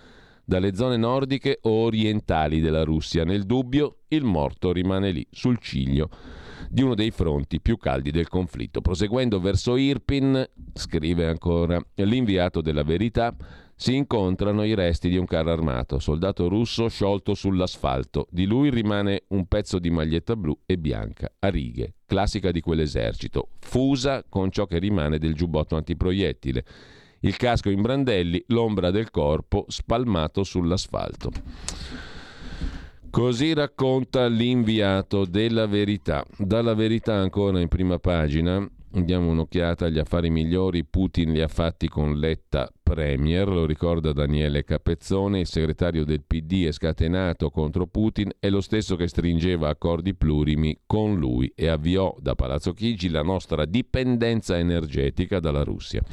dalle 0.45 0.75
zone 0.75 0.97
nordiche 0.97 1.59
o 1.61 1.83
orientali 1.83 2.59
della 2.59 2.83
Russia. 2.83 3.23
Nel 3.23 3.45
dubbio 3.45 4.01
il 4.09 4.23
morto 4.23 4.71
rimane 4.71 5.11
lì, 5.11 5.25
sul 5.31 5.57
ciglio 5.59 6.09
di 6.69 6.81
uno 6.81 6.95
dei 6.95 7.11
fronti 7.11 7.61
più 7.61 7.77
caldi 7.77 8.11
del 8.11 8.27
conflitto. 8.27 8.81
Proseguendo 8.81 9.39
verso 9.39 9.75
Irpin, 9.75 10.43
scrive 10.73 11.27
ancora 11.27 11.79
l'inviato 11.95 12.61
della 12.61 12.83
verità, 12.83 13.35
si 13.75 13.95
incontrano 13.95 14.63
i 14.63 14.75
resti 14.75 15.09
di 15.09 15.17
un 15.17 15.25
carro 15.25 15.51
armato, 15.51 15.99
soldato 15.99 16.47
russo 16.47 16.87
sciolto 16.87 17.33
sull'asfalto. 17.33 18.27
Di 18.29 18.45
lui 18.45 18.69
rimane 18.69 19.23
un 19.29 19.45
pezzo 19.47 19.79
di 19.79 19.89
maglietta 19.89 20.35
blu 20.35 20.57
e 20.65 20.77
bianca, 20.77 21.31
a 21.39 21.49
righe, 21.49 21.95
classica 22.05 22.51
di 22.51 22.61
quell'esercito, 22.61 23.49
fusa 23.59 24.23
con 24.27 24.51
ciò 24.51 24.65
che 24.65 24.79
rimane 24.79 25.17
del 25.17 25.33
giubbotto 25.33 25.75
antiproiettile. 25.75 26.65
Il 27.21 27.37
casco 27.37 27.69
in 27.69 27.81
brandelli, 27.81 28.43
l'ombra 28.47 28.91
del 28.91 29.09
corpo 29.09 29.65
spalmato 29.69 30.43
sull'asfalto. 30.43 31.31
Così 33.09 33.53
racconta 33.53 34.25
l'inviato 34.27 35.25
della 35.25 35.67
verità. 35.67 36.25
Dalla 36.35 36.73
verità 36.73 37.13
ancora 37.13 37.59
in 37.59 37.67
prima 37.67 37.99
pagina. 37.99 38.67
Diamo 38.95 39.31
un'occhiata 39.31 39.85
agli 39.85 39.97
affari 39.97 40.29
migliori. 40.29 40.85
Putin 40.85 41.31
li 41.31 41.41
ha 41.41 41.47
fatti 41.47 41.87
con 41.87 42.19
Letta 42.19 42.71
Premier, 42.83 43.47
lo 43.47 43.65
ricorda 43.65 44.13
Daniele 44.13 44.63
Capezzone, 44.63 45.39
il 45.39 45.47
segretario 45.47 46.05
del 46.05 46.21
PD 46.21 46.67
è 46.67 46.71
scatenato 46.71 47.49
contro 47.49 47.87
Putin, 47.87 48.29
è 48.37 48.51
lo 48.51 48.61
stesso 48.61 48.95
che 48.95 49.07
stringeva 49.07 49.67
accordi 49.67 50.13
plurimi 50.13 50.81
con 50.85 51.17
lui 51.17 51.51
e 51.55 51.69
avviò 51.69 52.15
da 52.19 52.35
Palazzo 52.35 52.71
Chigi 52.73 53.09
la 53.09 53.23
nostra 53.23 53.65
dipendenza 53.65 54.59
energetica 54.59 55.39
dalla 55.39 55.63
Russia. 55.63 56.03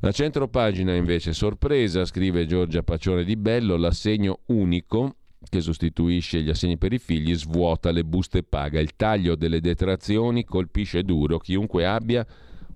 La 0.00 0.12
centropagina 0.12 0.94
invece 0.94 1.32
sorpresa, 1.32 2.04
scrive 2.04 2.44
Giorgia 2.44 2.82
Pacione 2.82 3.24
di 3.24 3.36
Bello, 3.36 3.76
l'assegno 3.76 4.40
unico 4.48 5.14
che 5.48 5.60
sostituisce 5.60 6.42
gli 6.42 6.50
assegni 6.50 6.78
per 6.78 6.92
i 6.92 6.98
figli 6.98 7.34
svuota 7.34 7.90
le 7.90 8.04
buste 8.04 8.42
paga. 8.42 8.80
Il 8.80 8.96
taglio 8.96 9.36
delle 9.36 9.60
detrazioni 9.60 10.44
colpisce 10.44 11.02
duro 11.02 11.38
chiunque 11.38 11.86
abbia 11.86 12.26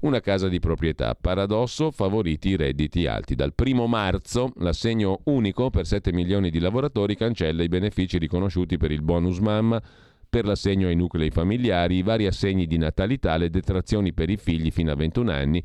una 0.00 0.20
casa 0.20 0.48
di 0.48 0.58
proprietà. 0.58 1.14
Paradosso, 1.14 1.90
favoriti 1.90 2.50
i 2.50 2.56
redditi 2.56 3.06
alti. 3.06 3.34
Dal 3.34 3.54
primo 3.54 3.86
marzo 3.86 4.52
l'assegno 4.56 5.20
unico 5.24 5.70
per 5.70 5.86
7 5.86 6.12
milioni 6.12 6.50
di 6.50 6.58
lavoratori 6.58 7.16
cancella 7.16 7.62
i 7.62 7.68
benefici 7.68 8.18
riconosciuti 8.18 8.76
per 8.76 8.90
il 8.90 9.02
bonus 9.02 9.38
mamma, 9.38 9.80
per 10.28 10.44
l'assegno 10.46 10.88
ai 10.88 10.96
nuclei 10.96 11.30
familiari, 11.30 11.96
i 11.96 12.02
vari 12.02 12.26
assegni 12.26 12.66
di 12.66 12.78
natalità, 12.78 13.36
le 13.36 13.50
detrazioni 13.50 14.12
per 14.12 14.30
i 14.30 14.36
figli 14.36 14.70
fino 14.70 14.90
a 14.90 14.96
21 14.96 15.30
anni 15.30 15.62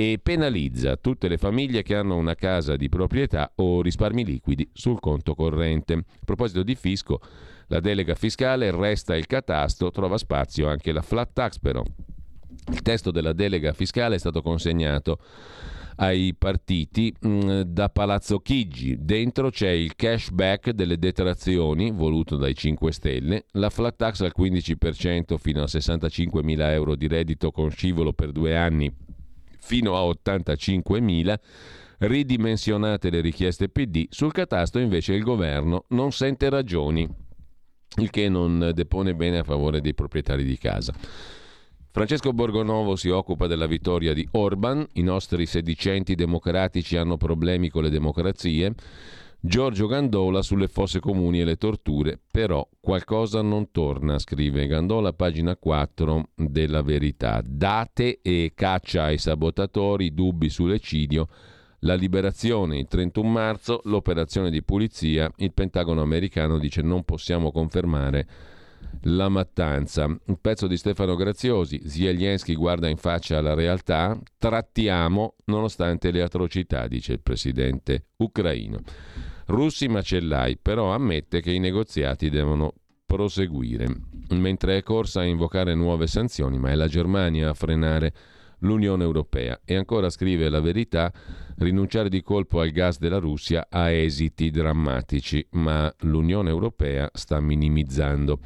e 0.00 0.20
penalizza 0.22 0.94
tutte 0.94 1.26
le 1.26 1.38
famiglie 1.38 1.82
che 1.82 1.96
hanno 1.96 2.14
una 2.14 2.36
casa 2.36 2.76
di 2.76 2.88
proprietà 2.88 3.50
o 3.56 3.82
risparmi 3.82 4.24
liquidi 4.24 4.70
sul 4.72 5.00
conto 5.00 5.34
corrente. 5.34 5.92
A 5.94 6.04
proposito 6.24 6.62
di 6.62 6.76
fisco, 6.76 7.20
la 7.66 7.80
delega 7.80 8.14
fiscale 8.14 8.70
resta 8.70 9.16
il 9.16 9.26
catasto, 9.26 9.90
trova 9.90 10.16
spazio 10.16 10.68
anche 10.68 10.92
la 10.92 11.02
flat 11.02 11.32
tax 11.32 11.58
però. 11.58 11.82
Il 12.70 12.82
testo 12.82 13.10
della 13.10 13.32
delega 13.32 13.72
fiscale 13.72 14.14
è 14.14 14.18
stato 14.20 14.40
consegnato 14.40 15.18
ai 15.96 16.32
partiti 16.38 17.12
mm, 17.26 17.62
da 17.62 17.88
Palazzo 17.88 18.38
Chigi. 18.38 18.98
Dentro 19.00 19.50
c'è 19.50 19.70
il 19.70 19.96
cashback 19.96 20.70
delle 20.70 20.96
detrazioni 20.96 21.90
voluto 21.90 22.36
dai 22.36 22.54
5 22.54 22.92
Stelle, 22.92 23.46
la 23.54 23.68
flat 23.68 23.96
tax 23.96 24.20
al 24.20 24.32
15% 24.38 25.36
fino 25.38 25.60
a 25.60 25.66
65 25.66 26.44
mila 26.44 26.72
euro 26.72 26.94
di 26.94 27.08
reddito 27.08 27.50
con 27.50 27.68
scivolo 27.70 28.12
per 28.12 28.30
due 28.30 28.56
anni 28.56 29.06
fino 29.58 29.96
a 29.96 30.02
85.000, 30.02 31.34
ridimensionate 31.98 33.10
le 33.10 33.20
richieste 33.20 33.68
PD, 33.68 34.06
sul 34.10 34.32
catasto 34.32 34.78
invece 34.78 35.14
il 35.14 35.22
governo 35.22 35.84
non 35.88 36.12
sente 36.12 36.48
ragioni, 36.48 37.08
il 37.96 38.10
che 38.10 38.28
non 38.28 38.70
depone 38.74 39.14
bene 39.14 39.38
a 39.38 39.44
favore 39.44 39.80
dei 39.80 39.94
proprietari 39.94 40.44
di 40.44 40.56
casa. 40.58 40.94
Francesco 41.90 42.32
Borgonovo 42.32 42.94
si 42.94 43.08
occupa 43.08 43.46
della 43.46 43.66
vittoria 43.66 44.12
di 44.12 44.26
Orban, 44.32 44.86
i 44.92 45.02
nostri 45.02 45.46
sedicenti 45.46 46.14
democratici 46.14 46.96
hanno 46.96 47.16
problemi 47.16 47.70
con 47.70 47.82
le 47.82 47.90
democrazie, 47.90 48.74
Giorgio 49.40 49.86
Gandola 49.86 50.42
sulle 50.42 50.66
fosse 50.66 50.98
comuni 50.98 51.40
e 51.40 51.44
le 51.44 51.56
torture, 51.56 52.18
però 52.28 52.68
qualcosa 52.80 53.40
non 53.40 53.70
torna, 53.70 54.18
scrive 54.18 54.66
Gandola, 54.66 55.12
pagina 55.12 55.56
4 55.56 56.30
della 56.34 56.82
verità. 56.82 57.40
Date 57.46 58.18
e 58.20 58.50
caccia 58.56 59.04
ai 59.04 59.18
sabotatori, 59.18 60.12
dubbi 60.12 60.48
sull'eccidio, 60.48 61.28
la 61.82 61.94
liberazione 61.94 62.78
il 62.78 62.88
31 62.88 63.28
marzo, 63.28 63.80
l'operazione 63.84 64.50
di 64.50 64.64
pulizia, 64.64 65.30
il 65.36 65.52
Pentagono 65.52 66.02
americano 66.02 66.58
dice 66.58 66.82
non 66.82 67.04
possiamo 67.04 67.52
confermare 67.52 68.26
la 69.02 69.28
mattanza. 69.28 70.04
Un 70.04 70.40
pezzo 70.40 70.66
di 70.66 70.76
Stefano 70.76 71.14
Graziosi, 71.14 71.80
Zelensky 71.84 72.54
guarda 72.54 72.88
in 72.88 72.96
faccia 72.96 73.40
la 73.40 73.54
realtà, 73.54 74.18
trattiamo 74.36 75.36
nonostante 75.46 76.10
le 76.10 76.22
atrocità, 76.22 76.86
dice 76.86 77.12
il 77.12 77.20
presidente 77.20 78.06
ucraino. 78.16 78.80
Russi 79.46 79.88
macellai, 79.88 80.58
però 80.58 80.92
ammette 80.92 81.40
che 81.40 81.52
i 81.52 81.58
negoziati 81.58 82.28
devono 82.28 82.74
proseguire, 83.06 83.86
mentre 84.30 84.76
è 84.76 84.82
corsa 84.82 85.20
a 85.20 85.24
invocare 85.24 85.74
nuove 85.74 86.06
sanzioni, 86.06 86.58
ma 86.58 86.70
è 86.70 86.74
la 86.74 86.88
Germania 86.88 87.48
a 87.48 87.54
frenare 87.54 88.12
l'Unione 88.60 89.04
Europea. 89.04 89.60
E 89.64 89.76
ancora 89.76 90.10
scrive 90.10 90.48
la 90.48 90.60
verità, 90.60 91.12
rinunciare 91.58 92.08
di 92.08 92.22
colpo 92.22 92.60
al 92.60 92.70
gas 92.70 92.98
della 92.98 93.18
Russia 93.18 93.66
ha 93.68 93.90
esiti 93.90 94.50
drammatici, 94.50 95.46
ma 95.52 95.92
l'Unione 96.00 96.50
Europea 96.50 97.10
sta 97.12 97.40
minimizzando. 97.40 98.40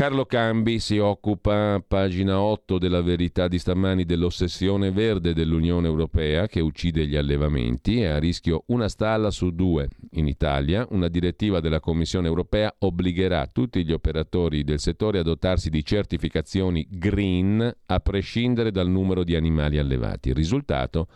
Carlo 0.00 0.24
Cambi 0.24 0.78
si 0.78 0.96
occupa, 0.96 1.84
pagina 1.86 2.40
8 2.40 2.78
della 2.78 3.02
verità 3.02 3.48
di 3.48 3.58
stamani, 3.58 4.06
dell'ossessione 4.06 4.92
verde 4.92 5.34
dell'Unione 5.34 5.88
Europea 5.88 6.46
che 6.46 6.60
uccide 6.60 7.06
gli 7.06 7.16
allevamenti 7.16 8.00
e 8.00 8.06
a 8.06 8.18
rischio 8.18 8.62
una 8.68 8.88
stalla 8.88 9.30
su 9.30 9.50
due. 9.50 9.90
In 10.12 10.26
Italia 10.26 10.86
una 10.92 11.08
direttiva 11.08 11.60
della 11.60 11.80
Commissione 11.80 12.28
Europea 12.28 12.74
obbligherà 12.78 13.46
tutti 13.48 13.84
gli 13.84 13.92
operatori 13.92 14.64
del 14.64 14.80
settore 14.80 15.18
a 15.18 15.22
dotarsi 15.22 15.68
di 15.68 15.84
certificazioni 15.84 16.86
green 16.88 17.70
a 17.84 18.00
prescindere 18.00 18.70
dal 18.70 18.88
numero 18.88 19.22
di 19.22 19.36
animali 19.36 19.76
allevati. 19.76 20.32
Risultato? 20.32 21.08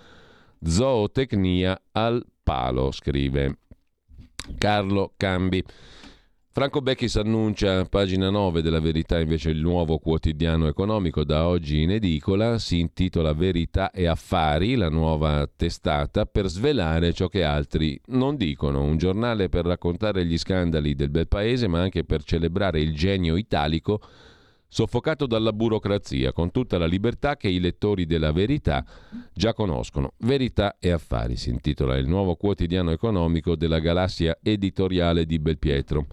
Zootecnia 0.62 1.80
al 1.92 2.22
palo, 2.42 2.90
scrive 2.90 3.60
Carlo 4.58 5.14
Cambi. 5.16 5.64
Franco 6.56 6.80
Becchis 6.80 7.16
annuncia, 7.16 7.84
pagina 7.86 8.30
9 8.30 8.62
della 8.62 8.78
Verità, 8.78 9.18
invece 9.18 9.50
il 9.50 9.58
nuovo 9.58 9.98
quotidiano 9.98 10.68
economico 10.68 11.24
da 11.24 11.48
oggi 11.48 11.82
in 11.82 11.90
edicola, 11.90 12.60
si 12.60 12.78
intitola 12.78 13.32
Verità 13.32 13.90
e 13.90 14.06
Affari, 14.06 14.76
la 14.76 14.88
nuova 14.88 15.50
testata, 15.56 16.26
per 16.26 16.46
svelare 16.46 17.12
ciò 17.12 17.26
che 17.26 17.42
altri 17.42 18.00
non 18.10 18.36
dicono. 18.36 18.82
Un 18.82 18.98
giornale 18.98 19.48
per 19.48 19.64
raccontare 19.64 20.24
gli 20.24 20.38
scandali 20.38 20.94
del 20.94 21.10
bel 21.10 21.26
paese, 21.26 21.66
ma 21.66 21.80
anche 21.80 22.04
per 22.04 22.22
celebrare 22.22 22.80
il 22.80 22.94
genio 22.94 23.34
italico 23.34 24.00
soffocato 24.74 25.26
dalla 25.26 25.52
burocrazia, 25.52 26.32
con 26.32 26.50
tutta 26.50 26.78
la 26.78 26.86
libertà 26.86 27.36
che 27.36 27.46
i 27.46 27.60
lettori 27.60 28.06
della 28.06 28.32
Verità 28.32 28.84
già 29.32 29.54
conoscono. 29.54 30.14
Verità 30.18 30.78
e 30.80 30.90
Affari 30.90 31.36
si 31.36 31.50
intitola 31.50 31.96
il 31.96 32.08
nuovo 32.08 32.34
quotidiano 32.34 32.90
economico 32.90 33.54
della 33.54 33.78
galassia 33.78 34.36
editoriale 34.42 35.26
di 35.26 35.38
Belpietro. 35.38 36.06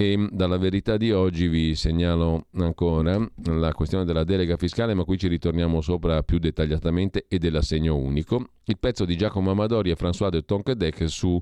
E 0.00 0.28
dalla 0.30 0.56
verità 0.56 0.96
di 0.96 1.12
oggi 1.12 1.46
vi 1.46 1.74
segnalo 1.74 2.46
ancora 2.54 3.22
la 3.44 3.74
questione 3.74 4.06
della 4.06 4.24
delega 4.24 4.56
fiscale, 4.56 4.94
ma 4.94 5.04
qui 5.04 5.18
ci 5.18 5.28
ritorniamo 5.28 5.82
sopra 5.82 6.22
più 6.22 6.38
dettagliatamente 6.38 7.26
e 7.28 7.36
dell'assegno 7.36 7.96
unico. 7.96 8.46
Il 8.64 8.78
pezzo 8.78 9.04
di 9.04 9.14
Giacomo 9.14 9.50
Amadori 9.50 9.90
e 9.90 9.96
François 9.96 10.30
de 10.30 10.40
Tonquedec 10.40 11.06
su 11.06 11.38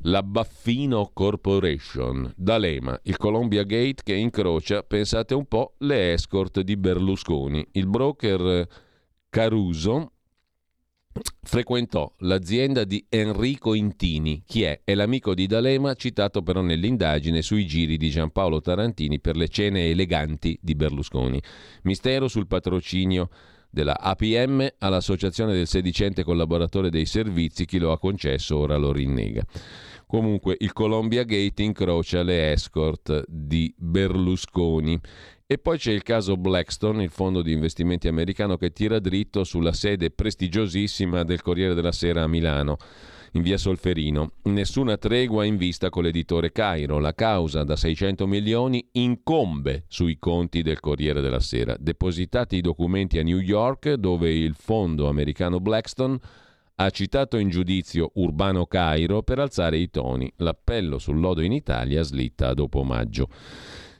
la 0.00 0.22
Baffino 0.22 1.10
Corporation, 1.10 2.30
D'Alema, 2.36 3.00
il 3.04 3.16
Columbia 3.16 3.62
Gate 3.62 4.02
che 4.02 4.12
incrocia, 4.12 4.82
pensate 4.82 5.32
un 5.32 5.46
po', 5.46 5.76
le 5.78 6.12
escort 6.12 6.60
di 6.60 6.76
Berlusconi. 6.76 7.66
Il 7.72 7.86
broker 7.86 8.68
Caruso 9.30 10.15
frequentò 11.42 12.12
l'azienda 12.18 12.84
di 12.84 13.04
Enrico 13.08 13.74
Intini. 13.74 14.42
Chi 14.46 14.62
è? 14.62 14.80
È 14.84 14.94
l'amico 14.94 15.34
di 15.34 15.46
D'Alema, 15.46 15.94
citato 15.94 16.42
però 16.42 16.60
nell'indagine 16.60 17.42
sui 17.42 17.66
giri 17.66 17.96
di 17.96 18.10
Giampaolo 18.10 18.60
Tarantini 18.60 19.20
per 19.20 19.36
le 19.36 19.48
cene 19.48 19.90
eleganti 19.90 20.58
di 20.60 20.74
Berlusconi. 20.74 21.40
Mistero 21.82 22.28
sul 22.28 22.46
patrocinio 22.46 23.28
della 23.70 23.98
APM 23.98 24.66
all'associazione 24.78 25.52
del 25.52 25.66
sedicente 25.66 26.24
collaboratore 26.24 26.90
dei 26.90 27.06
servizi, 27.06 27.66
chi 27.66 27.78
lo 27.78 27.92
ha 27.92 27.98
concesso 27.98 28.56
ora 28.56 28.76
lo 28.76 28.92
rinnega. 28.92 29.44
Comunque 30.06 30.56
il 30.60 30.72
Columbia 30.72 31.24
Gate 31.24 31.62
incrocia 31.62 32.22
le 32.22 32.52
escort 32.52 33.24
di 33.28 33.74
Berlusconi 33.76 34.98
e 35.48 35.58
poi 35.58 35.78
c'è 35.78 35.92
il 35.92 36.02
caso 36.02 36.36
Blackstone, 36.36 37.04
il 37.04 37.10
fondo 37.10 37.40
di 37.40 37.52
investimenti 37.52 38.08
americano 38.08 38.56
che 38.56 38.72
tira 38.72 38.98
dritto 38.98 39.44
sulla 39.44 39.72
sede 39.72 40.10
prestigiosissima 40.10 41.22
del 41.22 41.40
Corriere 41.40 41.74
della 41.74 41.92
Sera 41.92 42.24
a 42.24 42.26
Milano, 42.26 42.78
in 43.32 43.42
via 43.42 43.56
Solferino. 43.56 44.32
Nessuna 44.44 44.96
tregua 44.96 45.44
in 45.44 45.56
vista 45.56 45.88
con 45.88 46.02
l'editore 46.02 46.50
Cairo. 46.50 46.98
La 46.98 47.14
causa 47.14 47.62
da 47.62 47.76
600 47.76 48.26
milioni 48.26 48.88
incombe 48.92 49.84
sui 49.86 50.18
conti 50.18 50.62
del 50.62 50.80
Corriere 50.80 51.20
della 51.20 51.38
Sera. 51.38 51.76
Depositati 51.78 52.56
i 52.56 52.60
documenti 52.60 53.20
a 53.20 53.22
New 53.22 53.38
York, 53.38 53.92
dove 53.92 54.32
il 54.32 54.56
fondo 54.58 55.06
americano 55.08 55.60
Blackstone 55.60 56.18
ha 56.78 56.90
citato 56.90 57.36
in 57.36 57.50
giudizio 57.50 58.10
Urbano 58.14 58.66
Cairo 58.66 59.22
per 59.22 59.38
alzare 59.38 59.78
i 59.78 59.90
toni. 59.90 60.30
L'appello 60.38 60.98
sul 60.98 61.20
lodo 61.20 61.40
in 61.40 61.52
Italia 61.52 62.02
slitta 62.02 62.52
dopo 62.52 62.82
maggio. 62.82 63.28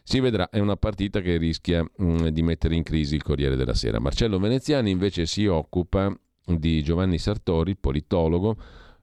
Si 0.09 0.21
vedrà, 0.21 0.51
è 0.51 0.61
una 0.61 0.77
partita 0.77 1.21
che 1.21 1.37
rischia 1.37 1.83
mh, 1.83 2.05
mm, 2.05 2.27
di 2.29 2.43
mettere 2.43 2.77
in 2.77 2.85
crisi 2.85 3.17
il 3.17 3.25
Corriere 3.25 3.57
della 3.57 3.75
Sera. 3.75 3.99
Marcello 3.99 4.39
Veneziani 4.39 4.93
invece 4.93 5.27
si 5.27 5.47
occupa 5.47 6.17
di 6.45 6.81
Giovanni 6.85 7.19
Sartori, 7.19 7.75
politologo. 7.75 8.57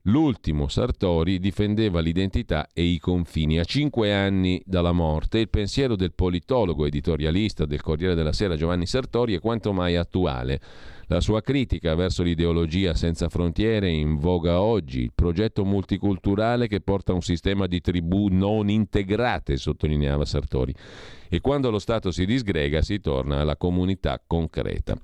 L'ultimo 0.04 0.70
Sartori 0.70 1.40
difendeva 1.40 2.00
l'identità 2.00 2.70
e 2.72 2.84
i 2.84 3.00
confini. 3.00 3.60
A 3.60 3.66
cinque 3.66 4.14
anni 4.14 4.64
dalla 4.66 4.94
morte, 4.94 5.40
il 5.40 5.50
pensiero 5.50 5.98
del 5.98 6.14
politologo 6.14 6.86
editorialista 6.86 7.66
del 7.66 7.82
Corriere 7.82 8.16
della 8.16 8.32
Sera 8.32 8.56
Giovanni 8.56 8.86
Sartori 8.86 9.36
è 9.36 9.42
quanto 9.42 9.74
mai 9.74 9.98
attuale. 9.98 10.62
La 11.14 11.22
sua 11.22 11.42
critica 11.42 11.94
verso 11.94 12.24
l'ideologia 12.24 12.96
senza 12.96 13.30
frontiere 13.30 13.88
in 13.88 14.16
voga 14.16 14.60
oggi, 14.62 15.02
il 15.02 15.12
progetto 15.14 15.64
multiculturale 15.64 16.68
che 16.68 16.82
porta 16.82 17.12
a 17.12 17.14
un 17.14 17.22
sistema 17.22 17.68
di 17.68 17.82
tribù 17.82 18.30
non 18.32 18.68
integrate, 18.68 19.58
sottolineava 19.58 20.26
Sartori. 20.26 20.74
E 21.30 21.40
quando 21.40 21.70
lo 21.70 21.78
Stato 21.78 22.10
si 22.10 22.26
disgrega 22.26 22.82
si 22.82 23.00
torna 23.00 23.42
alla 23.42 23.58
comunità 23.58 24.20
concreta. 24.26 24.98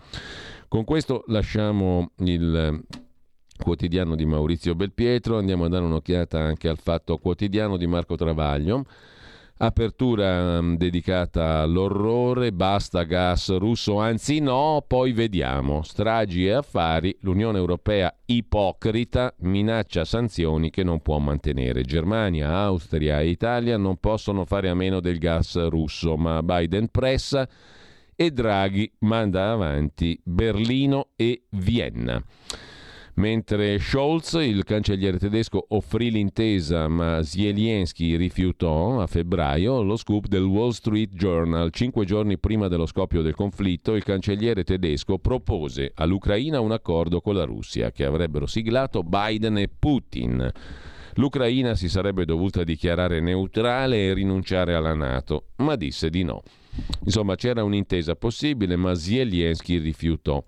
Con 0.67 0.83
questo 0.83 1.25
lasciamo 1.27 2.09
il 2.21 2.83
quotidiano 3.55 4.15
di 4.15 4.25
Maurizio 4.25 4.73
Belpietro, 4.73 5.37
andiamo 5.37 5.65
a 5.65 5.69
dare 5.69 5.85
un'occhiata 5.85 6.39
anche 6.39 6.69
al 6.69 6.79
fatto 6.79 7.19
quotidiano 7.19 7.77
di 7.77 7.85
Marco 7.85 8.15
Travaglio. 8.15 8.83
Apertura 9.61 10.59
um, 10.59 10.77
dedicata 10.77 11.59
all'orrore, 11.59 12.53
basta 12.53 13.03
gas 13.03 13.57
russo, 13.57 13.99
anzi 13.99 14.39
no, 14.39 14.85
poi 14.87 15.11
vediamo. 15.11 15.81
Stragi 15.83 16.45
e 16.45 16.51
affari, 16.51 17.13
l'Unione 17.23 17.57
Europea 17.57 18.15
ipocrita 18.27 19.33
minaccia 19.39 20.05
sanzioni 20.05 20.69
che 20.69 20.85
non 20.85 21.01
può 21.01 21.17
mantenere. 21.17 21.83
Germania, 21.83 22.53
Austria 22.53 23.19
e 23.19 23.27
Italia 23.27 23.75
non 23.75 23.97
possono 23.97 24.45
fare 24.45 24.69
a 24.69 24.75
meno 24.75 25.01
del 25.01 25.17
gas 25.17 25.67
russo, 25.67 26.15
ma 26.15 26.41
Biden 26.41 26.87
pressa 26.87 27.45
e 28.15 28.31
Draghi 28.31 28.89
manda 28.99 29.51
avanti 29.51 30.17
Berlino 30.23 31.09
e 31.17 31.43
Vienna. 31.49 32.23
Mentre 33.19 33.79
Scholz, 33.79 34.35
il 34.35 34.63
cancelliere 34.63 35.19
tedesco, 35.19 35.65
offrì 35.71 36.09
l'intesa 36.09 36.87
ma 36.87 37.21
Zelensky 37.21 38.15
rifiutò 38.15 39.01
a 39.01 39.07
febbraio, 39.07 39.81
lo 39.81 39.97
scoop 39.97 40.27
del 40.27 40.45
Wall 40.45 40.69
Street 40.69 41.13
Journal. 41.15 41.69
Cinque 41.71 42.05
giorni 42.05 42.37
prima 42.37 42.69
dello 42.69 42.85
scoppio 42.85 43.21
del 43.21 43.35
conflitto, 43.35 43.95
il 43.95 44.05
cancelliere 44.05 44.63
tedesco 44.63 45.17
propose 45.19 45.91
all'Ucraina 45.95 46.61
un 46.61 46.71
accordo 46.71 47.19
con 47.19 47.35
la 47.35 47.43
Russia 47.43 47.91
che 47.91 48.05
avrebbero 48.05 48.45
siglato 48.45 49.03
Biden 49.03 49.57
e 49.57 49.67
Putin. 49.67 50.49
L'Ucraina 51.15 51.75
si 51.75 51.89
sarebbe 51.89 52.23
dovuta 52.23 52.63
dichiarare 52.63 53.19
neutrale 53.19 54.07
e 54.07 54.13
rinunciare 54.13 54.75
alla 54.75 54.93
Nato, 54.93 55.47
ma 55.57 55.75
disse 55.75 56.09
di 56.09 56.23
no. 56.23 56.41
Insomma, 57.03 57.35
c'era 57.35 57.65
un'intesa 57.65 58.15
possibile, 58.15 58.77
ma 58.77 58.95
Zelensky 58.95 59.77
rifiutò 59.77 60.41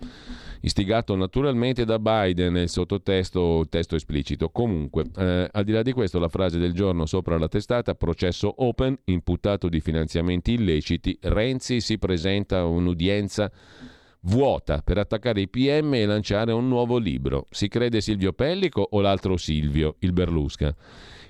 istigato 0.61 1.15
naturalmente 1.15 1.85
da 1.85 1.99
Biden 1.99 2.53
nel 2.53 2.69
sottotesto, 2.69 3.61
il 3.61 3.69
testo 3.69 3.95
esplicito. 3.95 4.49
Comunque, 4.49 5.05
eh, 5.17 5.49
al 5.51 5.63
di 5.63 5.71
là 5.71 5.81
di 5.81 5.91
questo, 5.91 6.19
la 6.19 6.29
frase 6.29 6.59
del 6.59 6.73
giorno 6.73 7.05
sopra 7.05 7.37
la 7.37 7.47
testata, 7.47 7.95
processo 7.95 8.53
open, 8.63 8.97
imputato 9.05 9.69
di 9.69 9.79
finanziamenti 9.79 10.53
illeciti, 10.53 11.17
Renzi 11.21 11.81
si 11.81 11.97
presenta 11.97 12.59
a 12.59 12.65
un'udienza 12.65 13.51
vuota 14.21 14.81
per 14.83 14.97
attaccare 14.97 15.41
i 15.41 15.49
PM 15.49 15.93
e 15.93 16.05
lanciare 16.05 16.51
un 16.51 16.67
nuovo 16.67 16.97
libro. 16.97 17.47
Si 17.49 17.67
crede 17.67 18.01
Silvio 18.01 18.33
Pellico 18.33 18.87
o 18.91 19.01
l'altro 19.01 19.37
Silvio, 19.37 19.95
il 19.99 20.13
Berlusca? 20.13 20.75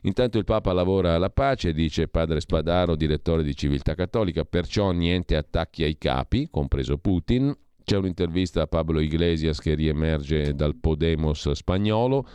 Intanto 0.03 0.39
il 0.39 0.45
Papa 0.45 0.73
lavora 0.73 1.13
alla 1.13 1.29
pace, 1.29 1.73
dice 1.73 2.07
padre 2.07 2.41
Spadaro, 2.41 2.95
direttore 2.95 3.43
di 3.43 3.55
Civiltà 3.55 3.93
Cattolica, 3.93 4.45
perciò 4.45 4.91
niente 4.91 5.36
attacchi 5.36 5.84
ai 5.84 5.97
capi, 5.97 6.47
compreso 6.49 6.97
Putin, 6.97 7.55
C'è 7.84 7.97
un'intervista 7.97 8.61
a 8.61 8.67
Pablo 8.67 8.99
Iglesias 8.99 9.59
che 9.59 9.73
riemerge 9.73 10.53
dal 10.53 10.75
Podemos 10.75 11.51
spagnolo. 11.51 12.27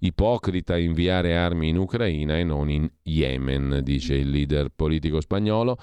Ipocrita 0.00 0.78
inviare 0.78 1.36
armi 1.36 1.68
in 1.68 1.76
Ucraina 1.76 2.38
e 2.38 2.44
non 2.44 2.70
in 2.70 2.90
Yemen, 3.02 3.80
dice 3.82 4.14
il 4.14 4.30
leader 4.30 4.68
politico 4.74 5.20
spagnolo. 5.20 5.76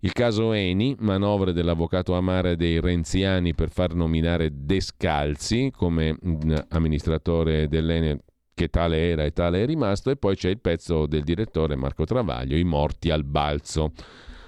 Il 0.00 0.12
caso 0.12 0.52
Eni, 0.52 0.96
manovre 0.98 1.52
dell'avvocato 1.52 2.14
Amare 2.14 2.56
dei 2.56 2.80
Renziani 2.80 3.54
per 3.54 3.70
far 3.70 3.94
nominare 3.94 4.50
Descalzi 4.52 5.70
come 5.72 6.12
mm, 6.12 6.54
amministratore 6.70 7.68
dell'Enel 7.68 8.20
che 8.52 8.68
tale 8.68 9.10
era 9.10 9.24
e 9.24 9.32
tale 9.32 9.62
è 9.62 9.66
rimasto, 9.66 10.10
e 10.10 10.16
poi 10.16 10.36
c'è 10.36 10.50
il 10.50 10.60
pezzo 10.60 11.06
del 11.06 11.22
direttore 11.22 11.76
Marco 11.76 12.04
Travaglio, 12.04 12.56
I 12.56 12.64
morti 12.64 13.10
al 13.10 13.24
balzo. 13.24 13.92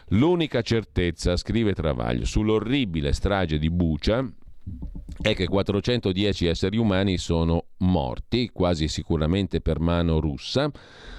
L'unica 0.09 0.61
certezza, 0.62 1.36
scrive 1.36 1.72
Travaglio, 1.72 2.24
sull'orribile 2.24 3.12
strage 3.12 3.59
di 3.59 3.70
Bucia 3.70 4.26
è 5.20 5.34
che 5.34 5.46
410 5.46 6.46
esseri 6.46 6.76
umani 6.76 7.16
sono 7.16 7.66
morti, 7.78 8.50
quasi 8.52 8.88
sicuramente 8.88 9.61
per 9.61 9.80
mano 9.80 10.20
russa. 10.20 10.70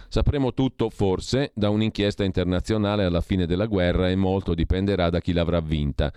Sapremo 0.07 0.53
tutto, 0.53 0.89
forse, 0.89 1.51
da 1.55 1.69
un'inchiesta 1.69 2.23
internazionale 2.23 3.03
alla 3.03 3.21
fine 3.21 3.45
della 3.45 3.65
guerra 3.65 4.09
e 4.09 4.15
molto 4.15 4.53
dipenderà 4.53 5.09
da 5.09 5.19
chi 5.19 5.33
l'avrà 5.33 5.59
vinta. 5.59 6.13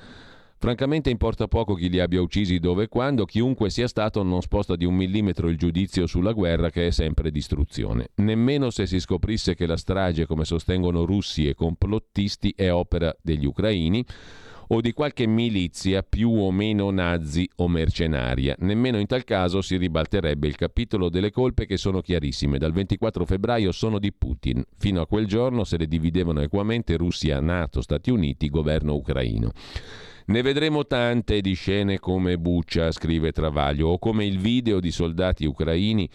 Francamente 0.60 1.08
importa 1.08 1.46
poco 1.46 1.74
chi 1.74 1.88
li 1.88 2.00
abbia 2.00 2.20
uccisi 2.20 2.58
dove 2.58 2.84
e 2.84 2.88
quando, 2.88 3.24
chiunque 3.24 3.70
sia 3.70 3.86
stato 3.86 4.24
non 4.24 4.42
sposta 4.42 4.74
di 4.74 4.84
un 4.84 4.94
millimetro 4.94 5.48
il 5.48 5.56
giudizio 5.56 6.06
sulla 6.08 6.32
guerra 6.32 6.68
che 6.68 6.88
è 6.88 6.90
sempre 6.90 7.30
distruzione. 7.30 8.08
Nemmeno 8.16 8.70
se 8.70 8.84
si 8.84 8.98
scoprisse 8.98 9.54
che 9.54 9.66
la 9.66 9.76
strage, 9.76 10.26
come 10.26 10.44
sostengono 10.44 11.04
russi 11.04 11.46
e 11.46 11.54
complottisti, 11.54 12.52
è 12.56 12.72
opera 12.72 13.16
degli 13.22 13.46
ucraini 13.46 14.04
o 14.70 14.80
di 14.80 14.92
qualche 14.92 15.26
milizia 15.26 16.02
più 16.02 16.30
o 16.30 16.50
meno 16.50 16.90
nazi 16.90 17.48
o 17.56 17.68
mercenaria. 17.68 18.56
Nemmeno 18.58 18.98
in 18.98 19.06
tal 19.06 19.22
caso 19.22 19.62
si 19.62 19.76
ribalterebbe 19.76 20.48
il 20.48 20.56
capitolo 20.56 21.08
delle 21.08 21.30
colpe 21.30 21.66
che 21.66 21.76
sono 21.76 22.00
chiarissime. 22.00 22.58
Dal 22.58 22.72
24 22.72 23.24
febbraio 23.24 23.70
sono 23.70 24.00
di 24.00 24.12
Putin. 24.12 24.64
Fino 24.76 25.00
a 25.00 25.06
quel 25.06 25.26
giorno 25.26 25.62
se 25.62 25.78
le 25.78 25.86
dividevano 25.86 26.40
equamente 26.40 26.96
Russia, 26.96 27.40
Nato, 27.40 27.80
Stati 27.80 28.10
Uniti, 28.10 28.50
governo 28.50 28.94
ucraino. 28.94 29.52
Ne 30.28 30.42
vedremo 30.42 30.86
tante 30.86 31.40
di 31.40 31.54
scene 31.54 31.98
come 31.98 32.36
Buccia, 32.36 32.92
scrive 32.92 33.32
Travaglio, 33.32 33.88
o 33.88 33.98
come 33.98 34.26
il 34.26 34.38
video 34.38 34.78
di 34.78 34.90
soldati 34.90 35.46
ucraini 35.46 36.06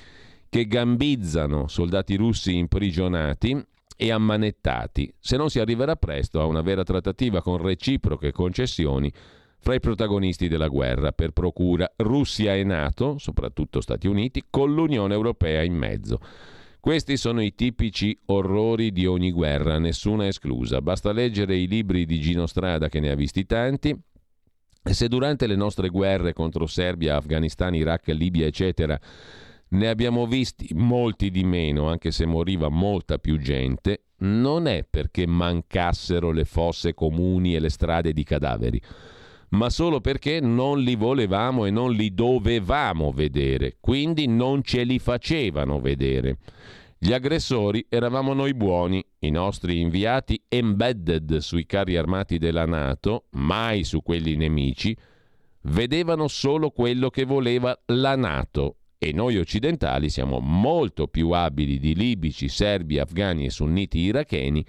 che 0.50 0.68
gambizzano 0.68 1.68
soldati 1.68 2.16
russi 2.16 2.56
imprigionati 2.56 3.60
e 3.98 4.12
ammanettati, 4.12 5.12
se 5.20 5.36
non 5.36 5.50
si 5.50 5.60
arriverà 5.60 5.96
presto 5.96 6.40
a 6.40 6.46
una 6.46 6.62
vera 6.62 6.84
trattativa 6.84 7.42
con 7.42 7.58
reciproche 7.58 8.32
concessioni 8.32 9.12
fra 9.58 9.74
i 9.74 9.80
protagonisti 9.80 10.48
della 10.48 10.68
guerra 10.68 11.12
per 11.12 11.32
procura 11.32 11.92
Russia 11.96 12.54
e 12.54 12.64
Nato, 12.64 13.18
soprattutto 13.18 13.82
Stati 13.82 14.06
Uniti, 14.06 14.44
con 14.48 14.76
l'Unione 14.76 15.16
Europea 15.16 15.64
in 15.64 15.74
mezzo. 15.74 16.20
Questi 16.84 17.16
sono 17.16 17.42
i 17.42 17.56
tipici 17.56 18.20
orrori 18.26 18.92
di 18.92 19.06
ogni 19.06 19.32
guerra, 19.32 19.80
nessuna 19.80 20.28
esclusa. 20.28 20.82
Basta 20.82 21.14
leggere 21.14 21.56
i 21.56 21.66
libri 21.66 22.06
di 22.06 22.20
Gino 22.20 22.46
Strada 22.46 22.90
che 22.90 23.00
ne 23.00 23.10
ha 23.10 23.16
visti 23.16 23.46
tanti. 23.46 23.98
E 24.84 24.94
se 24.94 25.08
durante 25.08 25.48
le 25.48 25.56
nostre 25.56 25.88
guerre 25.88 26.34
contro 26.34 26.68
Serbia, 26.68 27.16
Afghanistan, 27.16 27.74
Iraq, 27.74 28.08
Libia, 28.08 28.48
eccetera, 28.48 29.00
ne 29.70 29.88
abbiamo 29.88 30.28
visti 30.28 30.74
molti 30.74 31.32
di 31.32 31.46
meno, 31.46 31.88
anche 31.88 32.12
se 32.12 32.26
moriva 32.26 32.68
molta 32.68 33.18
più 33.18 33.38
gente, 33.38 34.08
non 34.18 34.68
è 34.68 34.84
perché 34.84 35.26
mancassero 35.26 36.32
le 36.32 36.44
fosse 36.44 36.94
comuni 36.94 37.56
e 37.56 37.62
le 37.62 37.70
strade 37.70 38.12
di 38.12 38.26
cadaveri 38.26 38.82
ma 39.54 39.70
solo 39.70 40.02
perché 40.02 40.40
non 40.40 40.80
li 40.80 40.96
volevamo 40.96 41.66
e 41.66 41.72
non 41.72 41.92
li 41.92 42.14
dovevamo 42.14 43.12
vedere, 43.12 43.78
quindi 43.80 44.28
non 44.28 44.64
ce 44.64 44.84
li 44.84 45.00
facevano 45.00 45.80
vedere. 45.80 46.38
Gli 46.98 47.14
aggressori 47.14 47.86
eravamo 47.90 48.34
noi 48.34 48.54
buoni, 48.54 49.04
i 49.20 49.30
nostri 49.30 49.80
inviati 49.80 50.42
embedded 50.48 51.38
sui 51.38 51.66
carri 51.66 51.98
armati 51.98 52.38
della 52.38 52.66
Nato, 52.66 53.26
mai 53.32 53.84
su 53.84 54.02
quelli 54.02 54.36
nemici, 54.36 54.96
vedevano 55.64 56.28
solo 56.28 56.72
quello 56.72 57.10
che 57.10 57.26
voleva 57.26 57.78
la 57.88 58.16
Nato 58.16 58.78
e 58.98 59.12
noi 59.12 59.38
occidentali 59.38 60.10
siamo 60.10 60.40
molto 60.40 61.08
più 61.08 61.32
abili 61.32 61.78
di 61.78 61.94
libici, 61.94 62.48
serbi, 62.48 63.00
afghani 63.00 63.46
e 63.46 63.50
sunniti 63.50 64.00
iracheni 64.00 64.66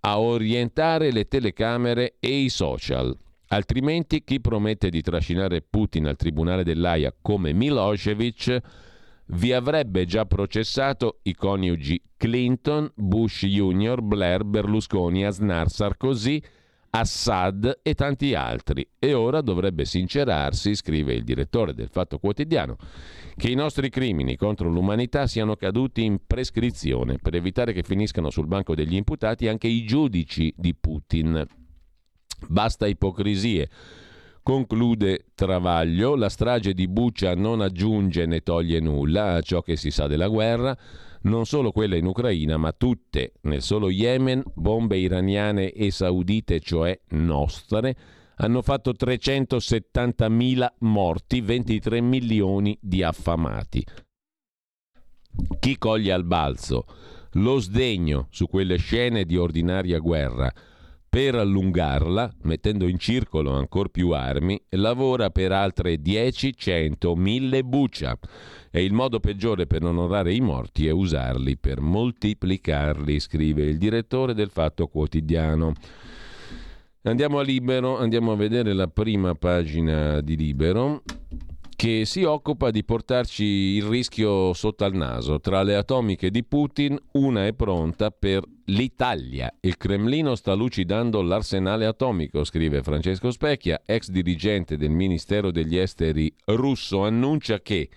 a 0.00 0.18
orientare 0.18 1.12
le 1.12 1.28
telecamere 1.28 2.16
e 2.18 2.30
i 2.30 2.48
social. 2.48 3.14
Altrimenti 3.48 4.24
chi 4.24 4.40
promette 4.40 4.90
di 4.90 5.00
trascinare 5.00 5.62
Putin 5.62 6.06
al 6.06 6.16
tribunale 6.16 6.64
dell'AIA 6.64 7.14
come 7.20 7.52
Milosevic 7.52 8.60
vi 9.30 9.52
avrebbe 9.52 10.04
già 10.04 10.26
processato 10.26 11.20
i 11.22 11.34
coniugi 11.34 12.00
Clinton, 12.16 12.90
Bush 12.94 13.46
Jr., 13.46 14.00
Blair, 14.02 14.44
Berlusconi, 14.44 15.24
Aznar, 15.24 15.70
Sarkozy, 15.70 16.42
Assad 16.90 17.80
e 17.82 17.94
tanti 17.94 18.34
altri. 18.34 18.86
E 18.98 19.12
ora 19.12 19.40
dovrebbe 19.40 19.84
sincerarsi, 19.84 20.74
scrive 20.74 21.14
il 21.14 21.24
direttore 21.24 21.74
del 21.74 21.88
Fatto 21.88 22.18
Quotidiano, 22.18 22.76
che 23.36 23.50
i 23.50 23.54
nostri 23.54 23.88
crimini 23.90 24.36
contro 24.36 24.68
l'umanità 24.68 25.26
siano 25.26 25.56
caduti 25.56 26.04
in 26.04 26.20
prescrizione 26.26 27.18
per 27.18 27.34
evitare 27.34 27.72
che 27.72 27.82
finiscano 27.82 28.30
sul 28.30 28.46
banco 28.46 28.74
degli 28.74 28.94
imputati 28.94 29.48
anche 29.48 29.68
i 29.68 29.84
giudici 29.84 30.52
di 30.56 30.74
Putin. 30.74 31.46
Basta 32.46 32.86
ipocrisie. 32.86 33.68
Conclude 34.42 35.26
Travaglio, 35.34 36.16
la 36.16 36.30
strage 36.30 36.72
di 36.72 36.88
Buccia 36.88 37.34
non 37.34 37.60
aggiunge 37.60 38.24
né 38.24 38.40
toglie 38.40 38.80
nulla 38.80 39.34
a 39.34 39.42
ciò 39.42 39.60
che 39.60 39.76
si 39.76 39.90
sa 39.90 40.06
della 40.06 40.28
guerra, 40.28 40.76
non 41.22 41.44
solo 41.44 41.70
quella 41.70 41.96
in 41.96 42.06
Ucraina, 42.06 42.56
ma 42.56 42.72
tutte, 42.72 43.34
nel 43.42 43.60
solo 43.60 43.90
Yemen, 43.90 44.42
bombe 44.54 44.96
iraniane 44.96 45.72
e 45.72 45.90
saudite, 45.90 46.60
cioè 46.60 46.98
nostre, 47.08 47.96
hanno 48.36 48.62
fatto 48.62 48.92
370.000 48.92 50.66
morti, 50.78 51.40
23 51.40 52.00
milioni 52.00 52.78
di 52.80 53.02
affamati. 53.02 53.84
Chi 55.58 55.76
coglie 55.76 56.12
al 56.12 56.24
balzo 56.24 56.86
lo 57.32 57.58
sdegno 57.58 58.28
su 58.30 58.46
quelle 58.46 58.76
scene 58.78 59.24
di 59.24 59.36
ordinaria 59.36 59.98
guerra 59.98 60.50
per 61.08 61.34
allungarla, 61.34 62.30
mettendo 62.42 62.86
in 62.86 62.98
circolo 62.98 63.52
ancora 63.52 63.88
più 63.88 64.10
armi, 64.10 64.60
lavora 64.70 65.30
per 65.30 65.52
altre 65.52 66.00
10, 66.00 66.54
100, 66.54 67.16
1000 67.16 67.64
buccia. 67.64 68.18
E 68.70 68.84
il 68.84 68.92
modo 68.92 69.18
peggiore 69.18 69.66
per 69.66 69.84
onorare 69.84 70.34
i 70.34 70.40
morti 70.40 70.86
è 70.86 70.90
usarli 70.90 71.56
per 71.56 71.80
moltiplicarli, 71.80 73.18
scrive 73.20 73.64
il 73.64 73.78
direttore 73.78 74.34
del 74.34 74.50
Fatto 74.50 74.86
Quotidiano. 74.88 75.72
Andiamo 77.02 77.38
a 77.38 77.42
Libero, 77.42 77.96
andiamo 77.96 78.32
a 78.32 78.36
vedere 78.36 78.74
la 78.74 78.88
prima 78.88 79.34
pagina 79.34 80.20
di 80.20 80.36
Libero 80.36 81.02
che 81.78 82.06
si 82.06 82.24
occupa 82.24 82.72
di 82.72 82.82
portarci 82.82 83.44
il 83.44 83.84
rischio 83.84 84.52
sotto 84.52 84.84
al 84.84 84.94
naso. 84.94 85.38
Tra 85.38 85.62
le 85.62 85.76
atomiche 85.76 86.28
di 86.28 86.42
Putin, 86.42 86.98
una 87.12 87.46
è 87.46 87.52
pronta 87.52 88.10
per 88.10 88.42
l'Italia. 88.64 89.48
Il 89.60 89.76
Cremlino 89.76 90.34
sta 90.34 90.54
lucidando 90.54 91.22
l'arsenale 91.22 91.86
atomico, 91.86 92.42
scrive 92.42 92.82
Francesco 92.82 93.30
Specchia, 93.30 93.82
ex 93.86 94.08
dirigente 94.08 94.76
del 94.76 94.90
Ministero 94.90 95.52
degli 95.52 95.76
Esteri 95.76 96.34
russo, 96.46 97.04
annuncia 97.04 97.60
che, 97.60 97.88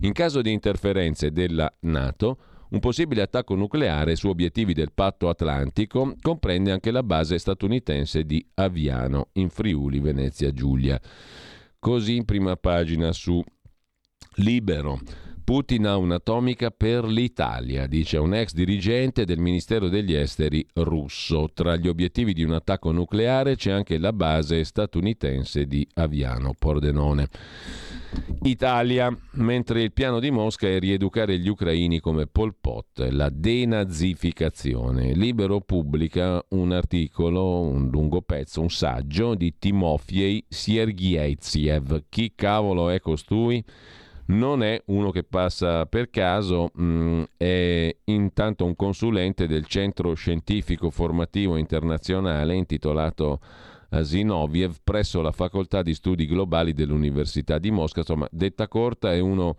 in 0.00 0.14
caso 0.14 0.40
di 0.40 0.50
interferenze 0.50 1.30
della 1.30 1.70
Nato, 1.80 2.38
un 2.70 2.80
possibile 2.80 3.20
attacco 3.20 3.54
nucleare 3.54 4.16
su 4.16 4.28
obiettivi 4.28 4.72
del 4.72 4.92
patto 4.94 5.28
atlantico 5.28 6.14
comprende 6.22 6.72
anche 6.72 6.90
la 6.90 7.02
base 7.02 7.36
statunitense 7.36 8.24
di 8.24 8.42
Aviano, 8.54 9.28
in 9.32 9.50
Friuli, 9.50 10.00
Venezia 10.00 10.50
Giulia. 10.54 10.98
Così 11.86 12.16
in 12.16 12.24
prima 12.24 12.56
pagina 12.56 13.12
su 13.12 13.40
Libero. 14.38 14.98
Putin 15.46 15.86
ha 15.86 15.96
un'atomica 15.96 16.72
per 16.72 17.04
l'Italia, 17.04 17.86
dice 17.86 18.16
un 18.16 18.34
ex 18.34 18.52
dirigente 18.52 19.24
del 19.24 19.38
Ministero 19.38 19.88
degli 19.88 20.12
Esteri 20.12 20.66
russo. 20.74 21.48
Tra 21.54 21.76
gli 21.76 21.86
obiettivi 21.86 22.32
di 22.32 22.42
un 22.42 22.50
attacco 22.50 22.90
nucleare 22.90 23.54
c'è 23.54 23.70
anche 23.70 23.96
la 23.98 24.12
base 24.12 24.64
statunitense 24.64 25.66
di 25.66 25.86
Aviano 25.94 26.52
Pordenone. 26.58 27.28
Italia, 28.42 29.16
mentre 29.34 29.82
il 29.82 29.92
piano 29.92 30.18
di 30.18 30.32
Mosca 30.32 30.66
è 30.66 30.80
rieducare 30.80 31.38
gli 31.38 31.46
ucraini 31.46 32.00
come 32.00 32.26
Pol 32.26 32.56
Pot, 32.60 33.06
la 33.12 33.30
denazificazione. 33.30 35.14
Libero 35.14 35.60
pubblica 35.60 36.44
un 36.48 36.72
articolo, 36.72 37.60
un 37.60 37.88
lungo 37.88 38.20
pezzo, 38.20 38.62
un 38.62 38.70
saggio 38.70 39.36
di 39.36 39.54
Timofei 39.60 40.44
Siergievziev. 40.48 42.06
Chi 42.08 42.32
cavolo 42.34 42.90
è 42.90 42.98
costui? 42.98 43.64
Non 44.28 44.62
è 44.62 44.82
uno 44.86 45.10
che 45.10 45.22
passa 45.22 45.86
per 45.86 46.10
caso, 46.10 46.70
mh, 46.74 46.84
mm, 46.84 47.22
è 47.36 47.96
intanto 48.04 48.64
un 48.64 48.74
consulente 48.74 49.46
del 49.46 49.66
Centro 49.66 50.14
Scientifico 50.14 50.90
Formativo 50.90 51.56
Internazionale 51.56 52.54
intitolato 52.54 53.40
Zinoviev 54.02 54.78
presso 54.82 55.20
la 55.20 55.30
facoltà 55.30 55.82
di 55.82 55.94
studi 55.94 56.26
globali 56.26 56.72
dell'Università 56.72 57.58
di 57.58 57.70
Mosca. 57.70 58.00
Insomma, 58.00 58.26
detta 58.30 58.66
corta 58.66 59.12
è 59.12 59.20
uno 59.20 59.56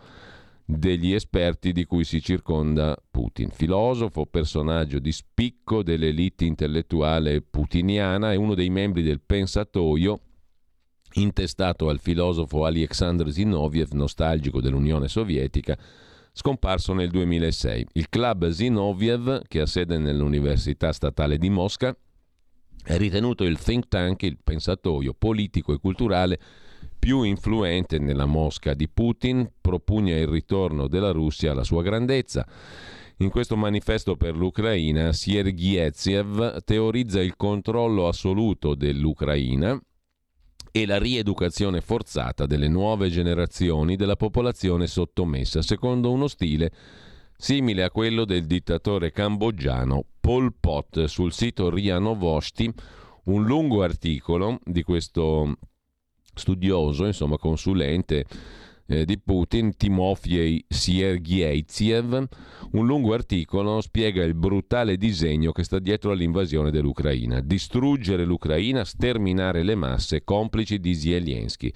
degli 0.66 1.14
esperti 1.14 1.72
di 1.72 1.86
cui 1.86 2.04
si 2.04 2.22
circonda 2.22 2.96
Putin. 3.10 3.50
Filosofo, 3.52 4.26
personaggio 4.26 5.00
di 5.00 5.14
spicco 5.14 5.82
dell'elite 5.82 6.44
intellettuale 6.44 7.42
putiniana, 7.42 8.34
è 8.34 8.36
uno 8.36 8.54
dei 8.54 8.70
membri 8.70 9.02
del 9.02 9.22
Pensatoio, 9.22 10.20
intestato 11.14 11.90
al 11.90 12.00
filosofo 12.00 12.66
Alexander 12.66 13.32
Zinoviev, 13.32 13.92
nostalgico 13.92 14.62
dell'Unione 14.62 15.08
Sovietica, 15.08 15.78
scomparso 16.32 16.94
nel 16.94 17.10
2006. 17.10 17.88
Il 17.94 18.10
club 18.10 18.50
Zinoviev, 18.50 19.42
che 19.48 19.62
ha 19.62 19.66
sede 19.66 19.98
nell'Università 19.98 20.92
Statale 20.92 21.38
di 21.38 21.50
Mosca, 21.50 21.96
è 22.84 22.98
ritenuto 22.98 23.44
il 23.44 23.58
think 23.58 23.88
tank, 23.88 24.22
il 24.22 24.38
pensatoio 24.42 25.14
politico 25.18 25.74
e 25.74 25.80
culturale 25.80 26.40
più 26.98 27.24
influente 27.24 28.00
nella 28.00 28.26
Mosca 28.26 28.74
di 28.74 28.88
Putin, 28.88 29.50
propugna 29.60 30.16
il 30.16 30.28
ritorno 30.28 30.88
della 30.88 31.12
Russia 31.12 31.52
alla 31.52 31.64
sua 31.64 31.82
grandezza. 31.82 32.48
In 33.18 33.30
questo 33.30 33.56
manifesto 33.56 34.16
per 34.16 34.36
l'Ucraina, 34.36 35.12
Siergieziev 35.12 36.64
teorizza 36.64 37.20
il 37.20 37.36
controllo 37.36 38.08
assoluto 38.08 38.76
dell'Ucraina 38.76 39.82
e 40.72 40.86
la 40.86 40.98
rieducazione 40.98 41.82
forzata 41.82 42.46
delle 42.46 42.68
nuove 42.68 43.10
generazioni 43.10 43.96
della 43.96 44.16
popolazione 44.16 44.88
sottomessa, 44.88 45.62
secondo 45.62 46.12
uno 46.12 46.28
stile 46.28 46.72
simile 47.36 47.84
a 47.84 47.92
quello 47.92 48.26
del 48.26 48.46
dittatore 48.46 49.12
cambogiano 49.12 50.04
Pol 50.20 50.54
Pot. 50.60 51.06
Sul 51.06 51.32
sito 51.32 51.70
Ria 51.70 52.00
Novosti 52.00 52.72
un 53.26 53.44
lungo 53.44 53.84
articolo 53.84 54.60
di 54.64 54.84
questo 54.84 55.58
studioso, 56.34 57.06
insomma 57.06 57.38
consulente 57.38 58.26
eh, 58.88 59.06
di 59.06 59.20
Putin, 59.20 59.76
Timofey 59.76 60.64
Siergieitsiev, 60.68 62.28
un 62.72 62.86
lungo 62.86 63.14
articolo 63.14 63.82
spiega 63.82 64.24
il 64.24 64.34
brutale 64.34 64.98
disegno 64.98 65.52
che 65.52 65.64
sta 65.64 65.80
dietro 65.80 66.12
all'invasione 66.12 66.72
dell'Ucraina. 66.72 67.42
Distruggere 67.42 68.26
l'Ucraina, 68.26 68.84
sterminare 68.84 69.64
le 69.64 69.76
masse, 69.76 70.24
complici 70.24 70.80
di 70.80 70.96
Zelensky. 70.96 71.72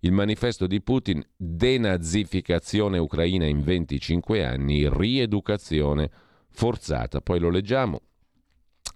Il 0.00 0.12
manifesto 0.12 0.66
di 0.66 0.80
Putin, 0.82 1.22
denazificazione 1.36 2.98
ucraina 2.98 3.46
in 3.46 3.62
25 3.62 4.44
anni, 4.44 4.88
rieducazione 4.88 6.10
forzata. 6.50 7.20
Poi 7.20 7.38
lo 7.38 7.50
leggiamo. 7.50 8.00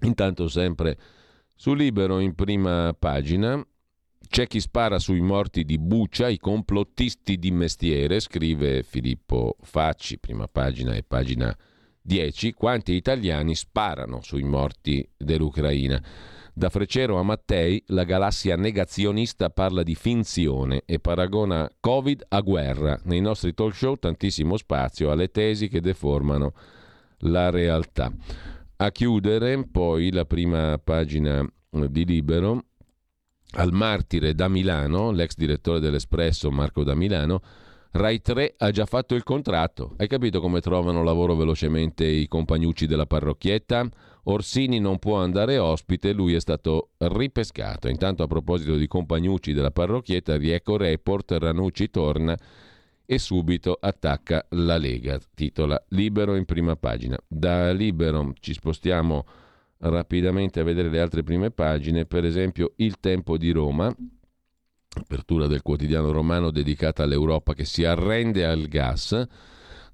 Intanto 0.02 0.48
sempre 0.48 0.98
su 1.54 1.74
Libero 1.74 2.18
in 2.18 2.34
prima 2.34 2.94
pagina 2.98 3.64
c'è 4.28 4.46
chi 4.46 4.60
spara 4.60 4.98
sui 4.98 5.20
morti 5.20 5.64
di 5.64 5.78
Bucia, 5.78 6.28
i 6.28 6.38
complottisti 6.38 7.38
di 7.38 7.50
mestiere, 7.50 8.20
scrive 8.20 8.82
Filippo 8.82 9.56
Facci, 9.60 10.18
prima 10.18 10.48
pagina 10.48 10.94
e 10.94 11.02
pagina 11.02 11.56
10. 12.00 12.52
Quanti 12.52 12.92
italiani 12.92 13.54
sparano 13.54 14.20
sui 14.22 14.44
morti 14.44 15.06
dell'Ucraina? 15.16 16.02
Da 16.52 16.70
Frecero 16.70 17.18
a 17.18 17.22
Mattei, 17.22 17.82
la 17.88 18.04
galassia 18.04 18.56
negazionista 18.56 19.50
parla 19.50 19.82
di 19.82 19.94
finzione 19.94 20.82
e 20.86 20.98
paragona 20.98 21.70
Covid 21.78 22.24
a 22.28 22.40
guerra. 22.40 22.98
Nei 23.04 23.20
nostri 23.20 23.52
talk 23.52 23.74
show 23.74 23.96
tantissimo 23.96 24.56
spazio 24.56 25.10
alle 25.10 25.30
tesi 25.30 25.68
che 25.68 25.80
deformano 25.80 26.54
la 27.18 27.50
realtà. 27.50 28.10
A 28.76 28.90
chiudere 28.90 29.66
poi 29.66 30.10
la 30.12 30.24
prima 30.24 30.78
pagina 30.82 31.46
di 31.70 32.04
Libero 32.06 32.64
al 33.52 33.72
martire 33.72 34.34
da 34.34 34.48
Milano, 34.48 35.10
l'ex 35.10 35.34
direttore 35.36 35.80
dell'Espresso 35.80 36.50
Marco 36.50 36.84
da 36.84 36.94
Milano, 36.94 37.40
Rai 37.96 38.20
3 38.20 38.56
ha 38.58 38.70
già 38.70 38.84
fatto 38.84 39.14
il 39.14 39.22
contratto. 39.22 39.94
Hai 39.96 40.06
capito 40.06 40.40
come 40.40 40.60
trovano 40.60 41.02
lavoro 41.02 41.34
velocemente 41.34 42.04
i 42.04 42.28
compagnucci 42.28 42.86
della 42.86 43.06
parrocchietta? 43.06 43.88
Orsini 44.24 44.80
non 44.80 44.98
può 44.98 45.16
andare 45.18 45.56
ospite, 45.56 46.12
lui 46.12 46.34
è 46.34 46.40
stato 46.40 46.90
ripescato. 46.98 47.88
Intanto 47.88 48.22
a 48.22 48.26
proposito 48.26 48.76
di 48.76 48.86
compagnucci 48.86 49.54
della 49.54 49.70
parrocchietta, 49.70 50.36
Rieco 50.36 50.76
Report, 50.76 51.32
Ranucci 51.38 51.88
torna 51.88 52.36
e 53.06 53.18
subito 53.18 53.78
attacca 53.80 54.44
la 54.50 54.76
Lega. 54.76 55.18
Titola 55.34 55.82
Libero 55.90 56.34
in 56.34 56.44
prima 56.44 56.76
pagina. 56.76 57.16
Da 57.26 57.70
Libero 57.72 58.34
ci 58.40 58.52
spostiamo 58.52 59.24
rapidamente 59.78 60.60
a 60.60 60.64
vedere 60.64 60.88
le 60.88 61.00
altre 61.00 61.22
prime 61.22 61.50
pagine, 61.50 62.06
per 62.06 62.24
esempio 62.24 62.72
Il 62.76 62.98
Tempo 63.00 63.36
di 63.36 63.50
Roma, 63.50 63.94
apertura 65.00 65.46
del 65.46 65.62
quotidiano 65.62 66.10
romano 66.10 66.50
dedicata 66.50 67.02
all'Europa 67.02 67.54
che 67.54 67.64
si 67.64 67.84
arrende 67.84 68.44
al 68.44 68.66
gas. 68.68 69.26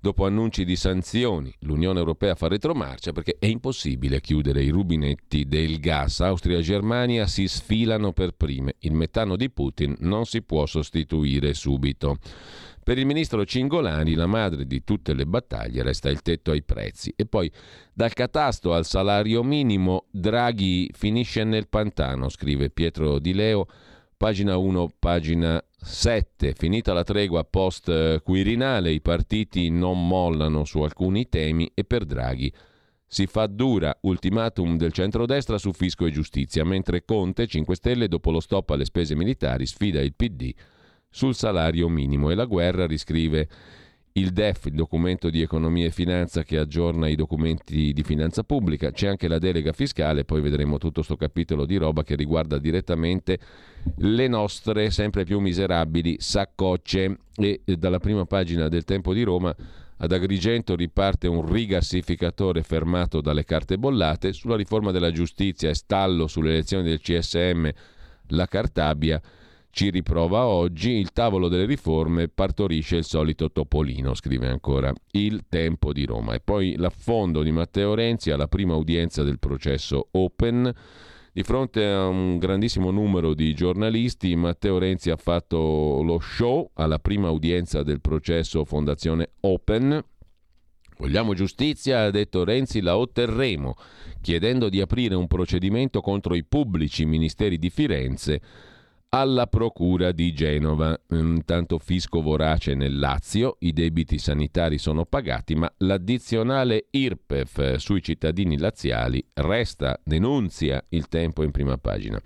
Dopo 0.02 0.26
annunci 0.26 0.64
di 0.64 0.74
sanzioni, 0.74 1.54
l'Unione 1.60 2.00
Europea 2.00 2.34
fa 2.34 2.48
retromarcia 2.48 3.12
perché 3.12 3.36
è 3.38 3.46
impossibile 3.46 4.20
chiudere 4.20 4.60
i 4.60 4.70
rubinetti 4.70 5.46
del 5.46 5.78
gas. 5.78 6.18
Austria 6.20 6.58
e 6.58 6.62
Germania 6.62 7.28
si 7.28 7.46
sfilano 7.46 8.12
per 8.12 8.32
prime. 8.32 8.74
Il 8.80 8.94
metano 8.94 9.36
di 9.36 9.48
Putin 9.48 9.94
non 10.00 10.24
si 10.26 10.42
può 10.42 10.66
sostituire 10.66 11.54
subito. 11.54 12.18
Per 12.84 12.98
il 12.98 13.06
ministro 13.06 13.44
Cingolani 13.44 14.14
la 14.14 14.26
madre 14.26 14.66
di 14.66 14.82
tutte 14.82 15.14
le 15.14 15.24
battaglie 15.24 15.84
resta 15.84 16.10
il 16.10 16.20
tetto 16.20 16.50
ai 16.50 16.64
prezzi. 16.64 17.12
E 17.14 17.26
poi 17.26 17.48
dal 17.92 18.12
catasto 18.12 18.74
al 18.74 18.84
salario 18.84 19.44
minimo 19.44 20.06
Draghi 20.10 20.90
finisce 20.92 21.44
nel 21.44 21.68
pantano, 21.68 22.28
scrive 22.28 22.70
Pietro 22.70 23.20
Di 23.20 23.34
Leo, 23.34 23.68
pagina 24.16 24.56
1, 24.56 24.94
pagina 24.98 25.64
7. 25.80 26.54
Finita 26.54 26.92
la 26.92 27.04
tregua 27.04 27.44
post 27.44 28.20
Quirinale, 28.22 28.90
i 28.90 29.00
partiti 29.00 29.70
non 29.70 30.04
mollano 30.08 30.64
su 30.64 30.80
alcuni 30.80 31.28
temi 31.28 31.70
e 31.74 31.84
per 31.84 32.04
Draghi 32.04 32.52
si 33.06 33.26
fa 33.26 33.46
dura 33.46 33.96
ultimatum 34.00 34.76
del 34.76 34.90
centrodestra 34.90 35.58
su 35.58 35.70
fisco 35.72 36.06
e 36.06 36.10
giustizia, 36.10 36.64
mentre 36.64 37.04
Conte 37.04 37.46
5 37.46 37.76
Stelle 37.76 38.08
dopo 38.08 38.30
lo 38.32 38.40
stop 38.40 38.70
alle 38.70 38.86
spese 38.86 39.14
militari 39.14 39.66
sfida 39.66 40.00
il 40.00 40.14
PD 40.14 40.52
sul 41.12 41.36
salario 41.36 41.88
minimo. 41.88 42.30
E 42.30 42.34
la 42.34 42.46
guerra 42.46 42.86
riscrive 42.86 43.48
il 44.14 44.30
DEF, 44.30 44.66
il 44.66 44.74
documento 44.74 45.30
di 45.30 45.40
economia 45.40 45.86
e 45.86 45.90
finanza 45.90 46.42
che 46.42 46.58
aggiorna 46.58 47.08
i 47.08 47.14
documenti 47.14 47.92
di 47.92 48.02
finanza 48.02 48.42
pubblica, 48.42 48.90
c'è 48.90 49.08
anche 49.08 49.28
la 49.28 49.38
delega 49.38 49.72
fiscale, 49.72 50.24
poi 50.24 50.40
vedremo 50.40 50.76
tutto 50.76 50.96
questo 50.96 51.16
capitolo 51.16 51.64
di 51.64 51.76
roba 51.76 52.02
che 52.02 52.14
riguarda 52.14 52.58
direttamente 52.58 53.38
le 53.98 54.28
nostre 54.28 54.90
sempre 54.90 55.24
più 55.24 55.38
miserabili 55.38 56.16
saccocce. 56.18 57.18
E 57.36 57.62
dalla 57.78 58.00
prima 58.00 58.26
pagina 58.26 58.68
del 58.68 58.84
Tempo 58.84 59.14
di 59.14 59.22
Roma 59.22 59.54
ad 59.96 60.12
Agrigento 60.12 60.74
riparte 60.74 61.28
un 61.28 61.50
rigassificatore 61.50 62.62
fermato 62.62 63.20
dalle 63.20 63.44
carte 63.44 63.78
bollate, 63.78 64.32
sulla 64.32 64.56
riforma 64.56 64.90
della 64.90 65.12
giustizia 65.12 65.70
e 65.70 65.74
stallo 65.74 66.26
sulle 66.26 66.50
elezioni 66.50 66.88
del 66.88 67.00
CSM 67.00 67.70
la 68.28 68.46
Cartabia 68.46 69.20
ci 69.74 69.88
riprova 69.88 70.44
oggi, 70.44 70.90
il 70.90 71.12
tavolo 71.12 71.48
delle 71.48 71.64
riforme 71.64 72.28
partorisce 72.28 72.96
il 72.96 73.04
solito 73.04 73.50
topolino, 73.50 74.12
scrive 74.12 74.46
ancora 74.46 74.92
il 75.12 75.46
Tempo 75.48 75.94
di 75.94 76.04
Roma. 76.04 76.34
E 76.34 76.40
poi 76.40 76.76
l'affondo 76.76 77.42
di 77.42 77.52
Matteo 77.52 77.94
Renzi 77.94 78.30
alla 78.30 78.48
prima 78.48 78.76
udienza 78.76 79.22
del 79.22 79.38
processo 79.38 80.08
Open. 80.10 80.70
Di 81.32 81.42
fronte 81.42 81.86
a 81.86 82.06
un 82.06 82.36
grandissimo 82.36 82.90
numero 82.90 83.32
di 83.32 83.54
giornalisti, 83.54 84.36
Matteo 84.36 84.76
Renzi 84.76 85.08
ha 85.08 85.16
fatto 85.16 86.02
lo 86.02 86.18
show 86.20 86.70
alla 86.74 86.98
prima 86.98 87.30
udienza 87.30 87.82
del 87.82 88.02
processo 88.02 88.66
Fondazione 88.66 89.30
Open. 89.40 90.04
Vogliamo 90.98 91.32
giustizia, 91.32 92.02
ha 92.02 92.10
detto 92.10 92.44
Renzi, 92.44 92.82
la 92.82 92.98
otterremo, 92.98 93.74
chiedendo 94.20 94.68
di 94.68 94.82
aprire 94.82 95.14
un 95.14 95.26
procedimento 95.28 96.02
contro 96.02 96.34
i 96.34 96.44
pubblici 96.44 97.06
ministeri 97.06 97.58
di 97.58 97.70
Firenze 97.70 98.42
alla 99.14 99.46
Procura 99.46 100.10
di 100.12 100.32
Genova. 100.32 100.98
Intanto 101.10 101.78
fisco 101.78 102.22
vorace 102.22 102.74
nel 102.74 102.98
Lazio, 102.98 103.56
i 103.60 103.72
debiti 103.72 104.18
sanitari 104.18 104.78
sono 104.78 105.04
pagati, 105.04 105.54
ma 105.54 105.70
l'addizionale 105.78 106.86
IRPEF 106.90 107.76
sui 107.76 108.02
cittadini 108.02 108.56
laziali 108.56 109.24
resta, 109.34 110.00
denunzia 110.02 110.82
il 110.90 111.08
tempo 111.08 111.42
in 111.42 111.50
prima 111.50 111.76
pagina. 111.76 112.20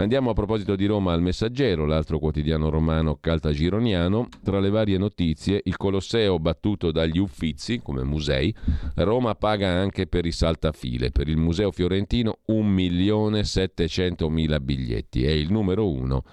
Andiamo 0.00 0.30
a 0.30 0.32
proposito 0.32 0.76
di 0.76 0.86
Roma 0.86 1.12
al 1.12 1.20
Messaggero, 1.20 1.84
l'altro 1.84 2.18
quotidiano 2.18 2.70
romano 2.70 3.18
caltagironiano. 3.20 4.28
Tra 4.42 4.58
le 4.58 4.70
varie 4.70 4.96
notizie, 4.96 5.60
il 5.64 5.76
Colosseo 5.76 6.38
battuto 6.38 6.90
dagli 6.90 7.18
Uffizi, 7.18 7.82
come 7.82 8.02
musei. 8.02 8.54
Roma 8.94 9.34
paga 9.34 9.68
anche 9.68 10.06
per 10.06 10.24
i 10.24 10.32
saltafile. 10.32 11.10
Per 11.10 11.28
il 11.28 11.36
Museo 11.36 11.70
Fiorentino 11.70 12.38
1.700.000 12.48 14.62
biglietti. 14.62 15.24
È 15.24 15.30
il 15.30 15.52
numero 15.52 15.86
uno 15.86 16.24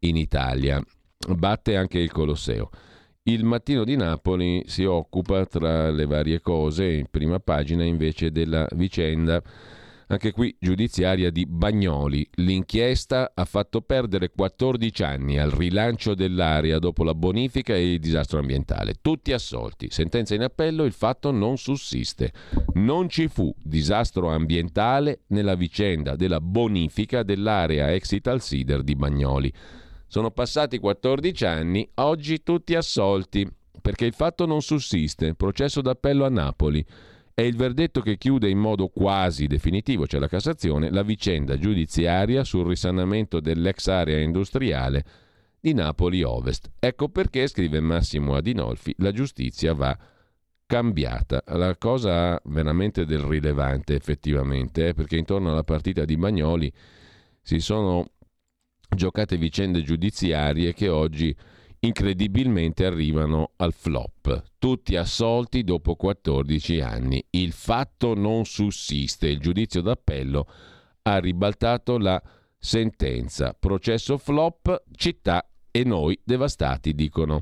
in 0.00 0.16
Italia. 0.16 0.80
Batte 1.28 1.76
anche 1.76 1.98
il 1.98 2.12
Colosseo. 2.12 2.70
Il 3.24 3.44
mattino 3.44 3.82
di 3.82 3.96
Napoli 3.96 4.62
si 4.66 4.84
occupa, 4.84 5.44
tra 5.44 5.90
le 5.90 6.06
varie 6.06 6.40
cose, 6.40 6.88
in 6.88 7.06
prima 7.10 7.40
pagina 7.40 7.82
invece 7.82 8.30
della 8.30 8.68
vicenda 8.76 9.42
Anche 10.10 10.32
qui 10.32 10.56
giudiziaria 10.58 11.30
di 11.30 11.44
Bagnoli. 11.44 12.26
L'inchiesta 12.36 13.32
ha 13.34 13.44
fatto 13.44 13.82
perdere 13.82 14.30
14 14.30 15.02
anni 15.02 15.38
al 15.38 15.50
rilancio 15.50 16.14
dell'area 16.14 16.78
dopo 16.78 17.04
la 17.04 17.14
bonifica 17.14 17.74
e 17.74 17.92
il 17.92 17.98
disastro 17.98 18.38
ambientale. 18.38 18.94
Tutti 19.02 19.34
assolti. 19.34 19.90
Sentenza 19.90 20.34
in 20.34 20.44
appello, 20.44 20.84
il 20.84 20.92
fatto 20.92 21.30
non 21.30 21.58
sussiste. 21.58 22.32
Non 22.74 23.10
ci 23.10 23.28
fu 23.28 23.54
disastro 23.62 24.30
ambientale 24.30 25.24
nella 25.26 25.56
vicenda 25.56 26.16
della 26.16 26.40
bonifica 26.40 27.22
dell'area 27.22 27.92
ex 27.92 28.12
Italsider 28.12 28.82
di 28.82 28.96
Bagnoli. 28.96 29.52
Sono 30.06 30.30
passati 30.30 30.78
14 30.78 31.44
anni, 31.44 31.86
oggi 31.96 32.42
tutti 32.42 32.74
assolti, 32.74 33.46
perché 33.82 34.06
il 34.06 34.14
fatto 34.14 34.46
non 34.46 34.62
sussiste. 34.62 35.34
Processo 35.34 35.82
d'appello 35.82 36.24
a 36.24 36.30
Napoli. 36.30 36.82
È 37.38 37.42
il 37.42 37.54
verdetto 37.54 38.00
che 38.00 38.18
chiude 38.18 38.50
in 38.50 38.58
modo 38.58 38.88
quasi 38.88 39.46
definitivo, 39.46 40.08
cioè 40.08 40.18
la 40.18 40.26
Cassazione, 40.26 40.90
la 40.90 41.04
vicenda 41.04 41.56
giudiziaria 41.56 42.42
sul 42.42 42.66
risanamento 42.66 43.38
dell'ex 43.38 43.86
area 43.86 44.18
industriale 44.18 45.04
di 45.60 45.72
Napoli 45.72 46.24
Ovest. 46.24 46.68
Ecco 46.80 47.08
perché, 47.08 47.46
scrive 47.46 47.78
Massimo 47.78 48.34
Adinolfi, 48.34 48.92
la 48.98 49.12
giustizia 49.12 49.72
va 49.72 49.96
cambiata. 50.66 51.40
La 51.46 51.76
cosa 51.76 52.40
veramente 52.46 53.06
del 53.06 53.20
rilevante 53.20 53.94
effettivamente, 53.94 54.88
eh, 54.88 54.94
perché 54.94 55.16
intorno 55.16 55.52
alla 55.52 55.62
partita 55.62 56.04
di 56.04 56.16
Bagnoli 56.16 56.72
si 57.40 57.60
sono 57.60 58.14
giocate 58.88 59.36
vicende 59.36 59.82
giudiziarie 59.82 60.74
che 60.74 60.88
oggi 60.88 61.32
incredibilmente 61.80 62.84
arrivano 62.84 63.52
al 63.56 63.72
flop. 63.72 64.42
Tutti 64.58 64.96
assolti 64.96 65.62
dopo 65.62 65.94
14 65.94 66.80
anni. 66.80 67.24
Il 67.30 67.52
fatto 67.52 68.14
non 68.14 68.44
sussiste. 68.44 69.28
Il 69.28 69.38
giudizio 69.38 69.80
d'appello 69.80 70.46
ha 71.02 71.18
ribaltato 71.18 71.98
la 71.98 72.20
sentenza. 72.58 73.54
Processo 73.58 74.18
flop, 74.18 74.84
città 74.94 75.48
e 75.70 75.84
noi 75.84 76.18
devastati, 76.24 76.94
dicono. 76.94 77.40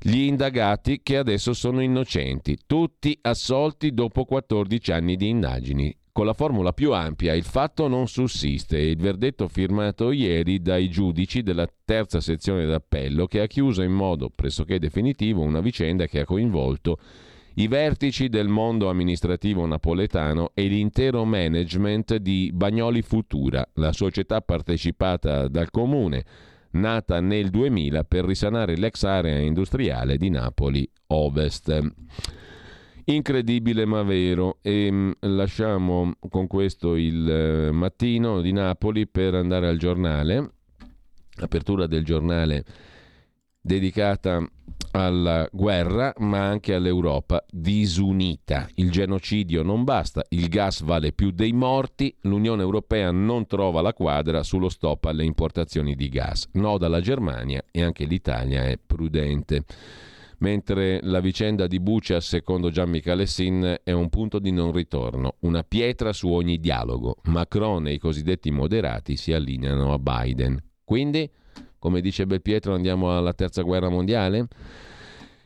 Gli 0.00 0.22
indagati 0.22 1.00
che 1.00 1.16
adesso 1.16 1.52
sono 1.52 1.80
innocenti, 1.80 2.58
tutti 2.66 3.16
assolti 3.22 3.92
dopo 3.92 4.24
14 4.24 4.90
anni 4.90 5.16
di 5.16 5.28
indagini 5.28 5.96
con 6.12 6.26
la 6.26 6.34
formula 6.34 6.74
più 6.74 6.92
ampia 6.92 7.32
il 7.32 7.42
fatto 7.42 7.88
non 7.88 8.06
sussiste 8.06 8.76
e 8.76 8.90
il 8.90 8.98
verdetto 8.98 9.48
firmato 9.48 10.12
ieri 10.12 10.60
dai 10.60 10.90
giudici 10.90 11.42
della 11.42 11.66
terza 11.84 12.20
sezione 12.20 12.66
d'appello 12.66 13.26
che 13.26 13.40
ha 13.40 13.46
chiuso 13.46 13.80
in 13.80 13.92
modo 13.92 14.28
pressoché 14.28 14.78
definitivo 14.78 15.40
una 15.40 15.60
vicenda 15.60 16.06
che 16.06 16.20
ha 16.20 16.24
coinvolto 16.26 16.98
i 17.54 17.66
vertici 17.66 18.28
del 18.28 18.48
mondo 18.48 18.88
amministrativo 18.88 19.66
napoletano 19.66 20.52
e 20.54 20.66
l'intero 20.66 21.26
management 21.26 22.16
di 22.16 22.50
Bagnoli 22.50 23.02
Futura, 23.02 23.66
la 23.74 23.92
società 23.92 24.40
partecipata 24.40 25.48
dal 25.48 25.70
comune, 25.70 26.24
nata 26.72 27.20
nel 27.20 27.50
2000 27.50 28.04
per 28.04 28.24
risanare 28.24 28.76
l'ex 28.76 29.02
area 29.02 29.38
industriale 29.38 30.16
di 30.16 30.30
Napoli 30.30 30.90
Ovest. 31.08 31.92
Incredibile 33.04 33.84
ma 33.84 34.02
vero. 34.02 34.58
E 34.62 34.90
mh, 34.90 34.96
mm, 34.96 35.12
lasciamo 35.20 36.12
con 36.28 36.46
questo 36.46 36.94
il 36.96 37.28
eh, 37.28 37.70
mattino 37.70 38.40
di 38.40 38.52
Napoli 38.52 39.06
per 39.06 39.34
andare 39.34 39.68
al 39.68 39.78
giornale. 39.78 40.52
Apertura 41.36 41.86
del 41.86 42.04
giornale 42.04 42.64
dedicata 43.64 44.44
alla 44.90 45.48
guerra 45.50 46.12
ma 46.18 46.46
anche 46.46 46.74
all'Europa 46.74 47.44
disunita. 47.50 48.68
Il 48.74 48.90
genocidio 48.90 49.62
non 49.62 49.84
basta, 49.84 50.22
il 50.30 50.48
gas 50.48 50.82
vale 50.82 51.12
più 51.12 51.30
dei 51.30 51.52
morti, 51.52 52.14
l'Unione 52.22 52.62
Europea 52.62 53.10
non 53.10 53.46
trova 53.46 53.80
la 53.80 53.94
quadra 53.94 54.42
sullo 54.42 54.68
stop 54.68 55.04
alle 55.06 55.24
importazioni 55.24 55.94
di 55.94 56.08
gas. 56.08 56.48
No 56.52 56.76
dalla 56.76 57.00
Germania 57.00 57.64
e 57.70 57.82
anche 57.82 58.04
l'Italia 58.04 58.64
è 58.64 58.78
prudente 58.84 59.64
mentre 60.42 60.98
la 61.02 61.20
vicenda 61.20 61.68
di 61.68 61.78
Bucia, 61.78 62.20
secondo 62.20 62.70
Gian 62.70 62.90
Michele 62.90 63.26
Sin, 63.26 63.76
è 63.82 63.92
un 63.92 64.08
punto 64.08 64.40
di 64.40 64.50
non 64.50 64.72
ritorno, 64.72 65.36
una 65.40 65.62
pietra 65.62 66.12
su 66.12 66.28
ogni 66.28 66.58
dialogo. 66.58 67.16
Macron 67.24 67.86
e 67.86 67.92
i 67.92 67.98
cosiddetti 67.98 68.50
moderati 68.50 69.16
si 69.16 69.32
allineano 69.32 69.92
a 69.92 69.98
Biden. 69.98 70.60
Quindi, 70.84 71.30
come 71.78 72.00
dice 72.00 72.26
Belpietro, 72.26 72.74
andiamo 72.74 73.16
alla 73.16 73.32
terza 73.32 73.62
guerra 73.62 73.88
mondiale? 73.88 74.48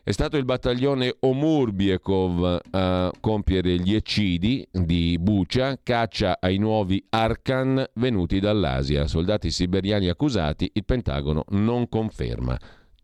È 0.02 0.12
stato 0.12 0.38
il 0.38 0.44
battaglione 0.44 1.14
Omurbiekov 1.18 2.60
a 2.70 3.10
compiere 3.20 3.78
gli 3.78 3.94
eccidi 3.94 4.66
di 4.70 5.18
Bucia, 5.20 5.78
caccia 5.82 6.38
ai 6.40 6.56
nuovi 6.56 7.04
Arkan 7.10 7.84
venuti 7.94 8.40
dall'Asia. 8.40 9.06
Soldati 9.08 9.50
siberiani 9.50 10.08
accusati, 10.08 10.70
il 10.72 10.84
Pentagono 10.84 11.44
non 11.48 11.86
conferma 11.88 12.56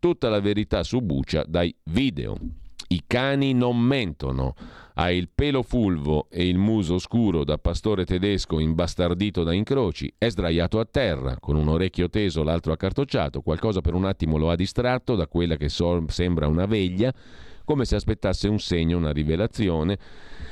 tutta 0.03 0.27
la 0.27 0.41
verità 0.41 0.83
su 0.83 0.99
Bucia 0.99 1.45
dai 1.47 1.73
video. 1.85 2.35
I 2.89 3.03
cani 3.07 3.53
non 3.53 3.79
mentono. 3.79 4.53
Ha 4.95 5.09
il 5.11 5.29
pelo 5.33 5.63
fulvo 5.63 6.27
e 6.29 6.45
il 6.45 6.57
muso 6.57 6.97
scuro 6.97 7.45
da 7.45 7.57
pastore 7.57 8.03
tedesco 8.03 8.59
imbastardito 8.59 9.43
da 9.43 9.53
incroci. 9.53 10.13
È 10.17 10.27
sdraiato 10.27 10.81
a 10.81 10.85
terra, 10.85 11.37
con 11.39 11.55
un 11.55 11.69
orecchio 11.69 12.09
teso, 12.09 12.43
l'altro 12.43 12.73
accartocciato. 12.73 13.39
Qualcosa 13.39 13.79
per 13.79 13.93
un 13.93 14.03
attimo 14.03 14.37
lo 14.37 14.49
ha 14.49 14.57
distratto 14.57 15.15
da 15.15 15.25
quella 15.25 15.55
che 15.55 15.69
so- 15.69 16.03
sembra 16.09 16.47
una 16.47 16.65
veglia 16.65 17.13
come 17.63 17.85
se 17.85 17.95
aspettasse 17.95 18.49
un 18.49 18.59
segno, 18.59 18.97
una 18.97 19.13
rivelazione, 19.13 19.97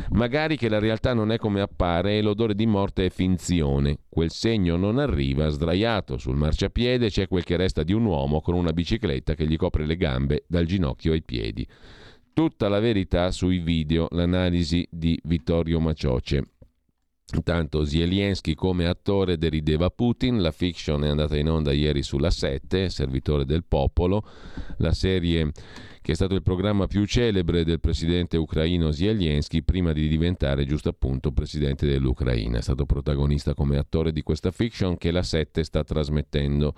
magari 0.10 0.58
che 0.58 0.70
la 0.70 0.80
realtà 0.80 1.14
non 1.14 1.32
è 1.32 1.38
come 1.38 1.62
appare 1.62 2.18
e 2.18 2.22
l'odore 2.22 2.56
di 2.56 2.66
morte 2.66 3.06
è 3.06 3.10
finzione. 3.10 3.99
Quel 4.10 4.32
segno 4.32 4.76
non 4.76 4.97
arriva, 4.97 5.49
sdraiato 5.49 6.18
sul 6.18 6.36
marciapiede 6.36 7.10
c'è 7.10 7.28
quel 7.28 7.43
che 7.43 7.58
resta 7.58 7.84
di 7.84 7.93
un 7.93 8.06
uomo 8.06 8.41
con 8.41 8.56
una 8.56 8.74
bicicletta 8.74 9.36
che 9.36 9.47
gli 9.47 9.56
copre 9.56 9.86
le 9.86 9.95
gambe 9.95 10.43
dal 10.47 10.66
ginocchio 10.66 11.14
ai 11.14 11.24
piedi. 11.24 11.68
Tutta 12.34 12.70
la 12.70 12.80
verità 12.80 13.32
sui 13.32 13.60
video, 13.60 14.08
l'analisi 14.12 14.88
di 14.89 15.20
Vittorio 15.24 15.80
Macioce. 15.80 16.51
Intanto 17.34 17.86
Zelensky 17.86 18.54
come 18.56 18.88
attore 18.88 19.38
derideva 19.38 19.90
Putin, 19.90 20.42
la 20.42 20.52
fiction 20.52 21.04
è 21.04 21.08
andata 21.08 21.38
in 21.38 21.50
onda 21.50 21.72
ieri 21.72 22.04
sulla 22.04 22.30
7, 22.30 22.90
servitore 22.90 23.46
del 23.46 23.64
popolo, 23.64 24.24
la 24.78 24.92
serie 24.94 25.52
che 26.02 26.14
è 26.14 26.16
stato 26.16 26.34
il 26.34 26.42
programma 26.42 26.88
più 26.88 27.06
celebre 27.06 27.64
del 27.64 27.80
presidente 27.80 28.36
ucraino 28.36 28.92
Zelensky 28.92 29.62
prima 29.62 29.94
di 29.94 30.08
diventare 30.08 30.66
giusto 30.66 30.90
appunto 30.90 31.32
presidente 31.32 31.86
dell'Ucraina. 31.86 32.58
È 32.58 32.62
stato 32.62 32.86
protagonista 32.86 33.54
come 33.54 33.78
attore 33.78 34.12
di 34.12 34.24
questa 34.24 34.52
fiction 34.52 34.98
che 34.98 35.12
la 35.12 35.24
7 35.24 35.64
sta 35.64 35.84
trasmettendo 35.84 36.74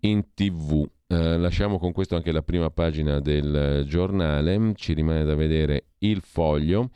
in 0.00 0.34
tv. 0.34 0.84
Eh, 1.06 1.38
lasciamo 1.38 1.78
con 1.78 1.92
questo 1.92 2.16
anche 2.16 2.32
la 2.32 2.42
prima 2.42 2.70
pagina 2.70 3.20
del 3.20 3.84
giornale, 3.86 4.72
ci 4.74 4.94
rimane 4.94 5.24
da 5.24 5.36
vedere 5.36 5.84
il 5.98 6.20
foglio. 6.20 6.90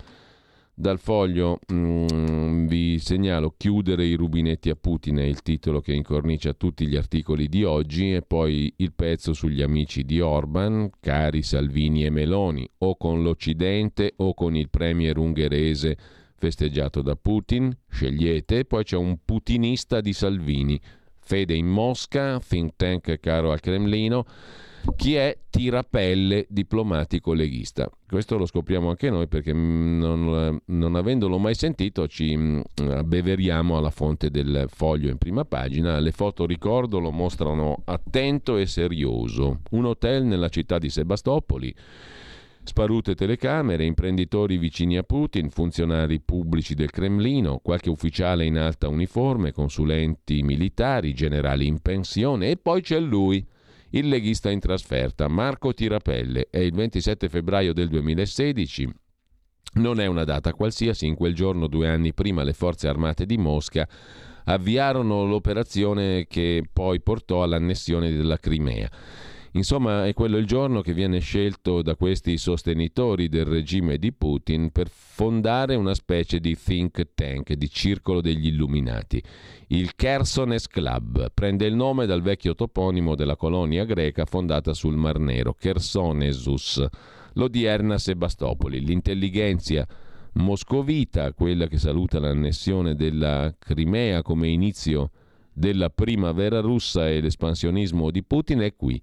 Dal 0.76 0.98
foglio 0.98 1.60
mm, 1.72 2.66
vi 2.66 2.98
segnalo 2.98 3.54
Chiudere 3.56 4.04
i 4.04 4.14
rubinetti 4.14 4.70
a 4.70 4.74
Putin 4.74 5.18
è 5.18 5.22
il 5.22 5.40
titolo 5.40 5.80
che 5.80 5.92
incornicia 5.92 6.52
tutti 6.52 6.88
gli 6.88 6.96
articoli 6.96 7.48
di 7.48 7.62
oggi 7.62 8.12
e 8.12 8.22
poi 8.22 8.74
il 8.78 8.92
pezzo 8.92 9.34
sugli 9.34 9.62
amici 9.62 10.04
di 10.04 10.20
Orban, 10.20 10.90
cari 10.98 11.42
Salvini 11.42 12.04
e 12.04 12.10
Meloni, 12.10 12.68
o 12.78 12.96
con 12.96 13.22
l'Occidente 13.22 14.14
o 14.16 14.34
con 14.34 14.56
il 14.56 14.68
premier 14.68 15.16
ungherese 15.16 15.96
festeggiato 16.34 17.02
da 17.02 17.14
Putin, 17.14 17.72
scegliete, 17.88 18.64
poi 18.64 18.82
c'è 18.82 18.96
un 18.96 19.18
putinista 19.24 20.00
di 20.00 20.12
Salvini, 20.12 20.80
fede 21.20 21.54
in 21.54 21.68
Mosca, 21.68 22.40
think 22.40 22.72
tank 22.74 23.20
caro 23.20 23.52
al 23.52 23.60
Cremlino, 23.60 24.26
chi 24.96 25.14
è 25.14 25.38
tirapelle 25.50 26.46
diplomatico 26.48 27.32
leghista. 27.32 27.88
Questo 28.06 28.36
lo 28.36 28.46
scopriamo 28.46 28.88
anche 28.88 29.10
noi 29.10 29.28
perché 29.28 29.54
mm, 29.54 29.98
non, 29.98 30.60
non 30.66 30.94
avendolo 30.94 31.38
mai 31.38 31.54
sentito 31.54 32.06
ci 32.06 32.36
mm, 32.36 32.60
abbeveriamo 32.90 33.76
alla 33.76 33.90
fonte 33.90 34.30
del 34.30 34.66
foglio 34.68 35.10
in 35.10 35.18
prima 35.18 35.44
pagina. 35.44 35.98
Le 35.98 36.12
foto 36.12 36.46
ricordo 36.46 36.98
lo 36.98 37.10
mostrano 37.10 37.82
attento 37.84 38.56
e 38.56 38.66
serioso. 38.66 39.60
Un 39.70 39.86
hotel 39.86 40.24
nella 40.24 40.48
città 40.48 40.78
di 40.78 40.90
Sebastopoli. 40.90 41.74
Sparute 42.66 43.14
telecamere, 43.14 43.84
imprenditori 43.84 44.56
vicini 44.56 44.96
a 44.96 45.02
Putin, 45.02 45.50
funzionari 45.50 46.18
pubblici 46.20 46.74
del 46.74 46.90
Cremlino, 46.90 47.58
qualche 47.58 47.90
ufficiale 47.90 48.46
in 48.46 48.56
alta 48.56 48.88
uniforme, 48.88 49.52
consulenti 49.52 50.42
militari, 50.42 51.12
generali 51.12 51.66
in 51.66 51.80
pensione 51.80 52.50
e 52.50 52.56
poi 52.56 52.80
c'è 52.80 52.98
lui, 52.98 53.46
il 53.94 54.08
leghista 54.08 54.50
in 54.50 54.58
trasferta, 54.58 55.28
Marco 55.28 55.72
Tirapelle, 55.72 56.48
è 56.50 56.58
il 56.58 56.72
27 56.72 57.28
febbraio 57.28 57.72
del 57.72 57.88
2016. 57.88 58.88
Non 59.74 60.00
è 60.00 60.06
una 60.06 60.24
data 60.24 60.52
qualsiasi, 60.52 61.06
in 61.06 61.14
quel 61.14 61.34
giorno, 61.34 61.68
due 61.68 61.88
anni 61.88 62.12
prima, 62.12 62.42
le 62.42 62.54
forze 62.54 62.88
armate 62.88 63.24
di 63.24 63.36
Mosca 63.36 63.88
avviarono 64.46 65.24
l'operazione 65.24 66.26
che 66.26 66.64
poi 66.70 67.00
portò 67.00 67.42
all'annessione 67.42 68.10
della 68.10 68.36
Crimea. 68.36 68.90
Insomma, 69.56 70.06
è 70.06 70.14
quello 70.14 70.36
il 70.36 70.46
giorno 70.46 70.80
che 70.80 70.92
viene 70.92 71.20
scelto 71.20 71.80
da 71.80 71.94
questi 71.94 72.38
sostenitori 72.38 73.28
del 73.28 73.44
regime 73.44 73.98
di 73.98 74.12
Putin 74.12 74.72
per 74.72 74.88
fondare 74.88 75.76
una 75.76 75.94
specie 75.94 76.40
di 76.40 76.56
think 76.56 77.14
tank, 77.14 77.52
di 77.52 77.70
circolo 77.70 78.20
degli 78.20 78.48
illuminati. 78.48 79.22
Il 79.68 79.94
Kersones 79.94 80.66
Club 80.66 81.30
prende 81.32 81.66
il 81.66 81.76
nome 81.76 82.06
dal 82.06 82.20
vecchio 82.20 82.56
toponimo 82.56 83.14
della 83.14 83.36
colonia 83.36 83.84
greca 83.84 84.24
fondata 84.24 84.74
sul 84.74 84.96
Mar 84.96 85.20
Nero, 85.20 85.54
Chersonesus, 85.54 86.84
l'odierna 87.34 87.96
Sebastopoli. 87.96 88.80
L'intelligenza 88.80 89.86
moscovita, 90.32 91.32
quella 91.32 91.68
che 91.68 91.78
saluta 91.78 92.18
l'annessione 92.18 92.96
della 92.96 93.54
Crimea 93.56 94.20
come 94.22 94.48
inizio 94.48 95.12
della 95.52 95.90
primavera 95.90 96.58
russa 96.58 97.08
e 97.08 97.20
l'espansionismo 97.20 98.10
di 98.10 98.24
Putin, 98.24 98.58
è 98.58 98.74
qui 98.74 99.00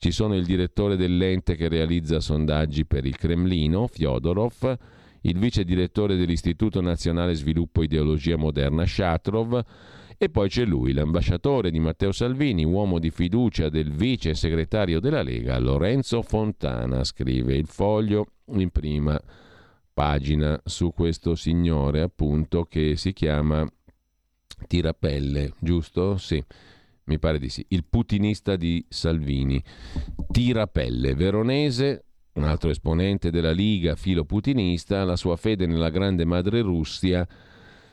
ci 0.00 0.12
sono 0.12 0.34
il 0.34 0.46
direttore 0.46 0.96
dell'ente 0.96 1.56
che 1.56 1.68
realizza 1.68 2.20
sondaggi 2.20 2.86
per 2.86 3.04
il 3.04 3.18
Cremlino, 3.18 3.86
Fyodorov, 3.86 4.78
il 5.22 5.38
vice 5.38 5.62
direttore 5.62 6.16
dell'Istituto 6.16 6.80
Nazionale 6.80 7.34
Sviluppo 7.34 7.82
Ideologia 7.82 8.38
Moderna, 8.38 8.86
Shatrov, 8.86 9.62
e 10.16 10.30
poi 10.30 10.48
c'è 10.48 10.64
lui, 10.64 10.94
l'ambasciatore 10.94 11.70
di 11.70 11.78
Matteo 11.80 12.12
Salvini, 12.12 12.64
uomo 12.64 12.98
di 12.98 13.10
fiducia 13.10 13.68
del 13.68 13.90
vice 13.90 14.32
segretario 14.32 15.00
della 15.00 15.20
Lega, 15.20 15.58
Lorenzo 15.58 16.22
Fontana, 16.22 17.04
scrive 17.04 17.54
il 17.54 17.66
foglio 17.66 18.28
in 18.54 18.70
prima 18.70 19.20
pagina 19.92 20.58
su 20.64 20.94
questo 20.94 21.34
signore 21.34 22.00
appunto 22.00 22.64
che 22.64 22.96
si 22.96 23.12
chiama 23.12 23.70
Tirapelle, 24.66 25.52
giusto? 25.60 26.16
Sì 26.16 26.42
mi 27.10 27.18
pare 27.18 27.40
di 27.40 27.48
sì, 27.48 27.64
il 27.70 27.84
putinista 27.84 28.54
di 28.54 28.84
Salvini. 28.88 29.60
Tirapelle, 30.30 31.14
veronese, 31.14 32.04
un 32.34 32.44
altro 32.44 32.70
esponente 32.70 33.32
della 33.32 33.50
Liga 33.50 33.96
filo 33.96 34.24
putinista, 34.24 35.02
la 35.04 35.16
sua 35.16 35.34
fede 35.34 35.66
nella 35.66 35.90
grande 35.90 36.24
madre 36.24 36.60
Russia. 36.60 37.26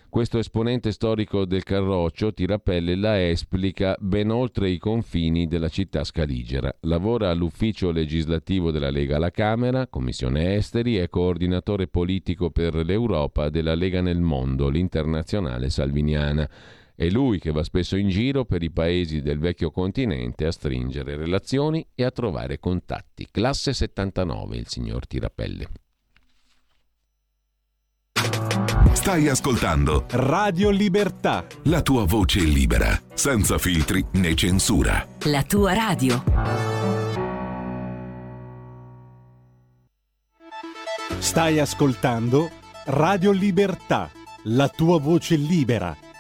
Questo 0.07 0.37
esponente 0.37 0.91
storico 0.91 1.45
del 1.45 1.63
Carroccio, 1.63 2.31
Tirapelle, 2.31 2.95
la 2.95 3.27
esplica 3.27 3.95
ben 3.99 4.29
oltre 4.29 4.69
i 4.69 4.77
confini 4.77 5.47
della 5.47 5.67
città 5.67 6.03
scaligera. 6.03 6.73
Lavora 6.81 7.29
all'ufficio 7.31 7.91
legislativo 7.91 8.69
della 8.69 8.91
Lega 8.91 9.15
alla 9.15 9.31
Camera, 9.31 9.87
Commissione 9.87 10.55
Esteri, 10.55 10.95
è 10.95 11.09
coordinatore 11.09 11.87
politico 11.87 12.51
per 12.51 12.75
l'Europa 12.75 13.49
della 13.49 13.73
Lega 13.73 14.01
nel 14.01 14.21
mondo, 14.21 14.69
l'internazionale 14.69 15.69
salviniana. 15.69 16.49
È 16.99 17.07
lui 17.09 17.37
che 17.37 17.51
va 17.51 17.63
spesso 17.63 17.95
in 17.95 18.09
giro 18.09 18.43
per 18.43 18.63
i 18.63 18.71
paesi 18.71 19.21
del 19.21 19.37
vecchio 19.37 19.69
continente 19.69 20.47
a 20.47 20.51
stringere 20.51 21.15
relazioni 21.15 21.85
e 21.93 22.03
a 22.03 22.09
trovare 22.09 22.57
contatti. 22.57 23.27
Classe 23.29 23.71
79, 23.71 24.57
il 24.57 24.67
signor 24.67 25.05
Tirapelle. 25.05 25.67
Stai 28.93 29.27
ascoltando 29.27 30.05
Radio 30.09 30.71
Libertà. 30.71 31.45
La 31.65 31.83
tua 31.83 32.03
voce 32.03 32.39
libera, 32.39 32.99
senza 33.13 33.59
filtri 33.59 34.03
né 34.13 34.33
censura. 34.33 35.07
La 35.25 35.43
tua 35.43 35.73
radio. 35.73 36.23
Stai 41.19 41.59
ascoltando 41.59 42.49
Radio 42.85 43.29
Libertà. 43.29 44.09
La 44.45 44.67
tua 44.67 44.99
voce 44.99 45.35
libera 45.35 45.95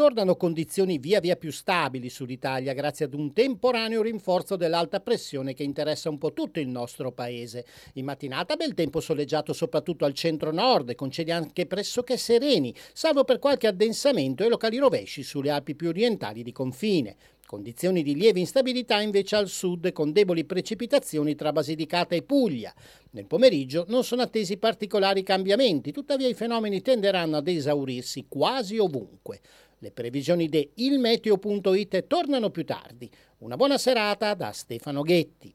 Tornano 0.00 0.34
condizioni 0.34 0.96
via 0.96 1.20
via 1.20 1.36
più 1.36 1.52
stabili 1.52 2.08
sull'Italia 2.08 2.72
grazie 2.72 3.04
ad 3.04 3.12
un 3.12 3.34
temporaneo 3.34 4.00
rinforzo 4.00 4.56
dell'alta 4.56 5.00
pressione 5.00 5.52
che 5.52 5.62
interessa 5.62 6.08
un 6.08 6.16
po' 6.16 6.32
tutto 6.32 6.58
il 6.58 6.68
nostro 6.68 7.12
paese. 7.12 7.66
In 7.96 8.06
mattinata 8.06 8.56
bel 8.56 8.72
tempo 8.72 9.00
soleggiato 9.00 9.52
soprattutto 9.52 10.06
al 10.06 10.14
centro-nord, 10.14 10.94
con 10.94 11.10
cieli 11.10 11.32
anche 11.32 11.66
pressoché 11.66 12.16
sereni, 12.16 12.74
salvo 12.94 13.24
per 13.24 13.38
qualche 13.38 13.66
addensamento 13.66 14.42
e 14.42 14.48
locali 14.48 14.78
rovesci 14.78 15.22
sulle 15.22 15.50
Alpi 15.50 15.74
più 15.74 15.88
orientali 15.88 16.42
di 16.42 16.52
confine. 16.52 17.16
Condizioni 17.44 18.02
di 18.02 18.14
lieve 18.14 18.38
instabilità 18.38 19.02
invece 19.02 19.36
al 19.36 19.48
sud 19.48 19.92
con 19.92 20.12
deboli 20.12 20.46
precipitazioni 20.46 21.34
tra 21.34 21.52
Basilicata 21.52 22.14
e 22.14 22.22
Puglia. 22.22 22.72
Nel 23.10 23.26
pomeriggio 23.26 23.84
non 23.88 24.04
sono 24.04 24.22
attesi 24.22 24.56
particolari 24.56 25.22
cambiamenti, 25.22 25.92
tuttavia 25.92 26.28
i 26.28 26.34
fenomeni 26.34 26.80
tenderanno 26.80 27.36
ad 27.36 27.48
esaurirsi 27.48 28.26
quasi 28.28 28.78
ovunque. 28.78 29.40
Le 29.82 29.92
previsioni 29.92 30.46
di 30.46 30.72
ilmeteo.it 30.74 32.06
tornano 32.06 32.50
più 32.50 32.66
tardi. 32.66 33.10
Una 33.38 33.56
buona 33.56 33.78
serata 33.78 34.34
da 34.34 34.52
Stefano 34.52 35.00
Ghetti. 35.00 35.54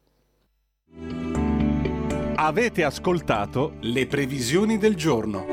Avete 2.33 2.83
ascoltato 2.83 3.75
le 3.81 4.07
previsioni 4.07 4.79
del 4.79 4.95
giorno. 4.95 5.45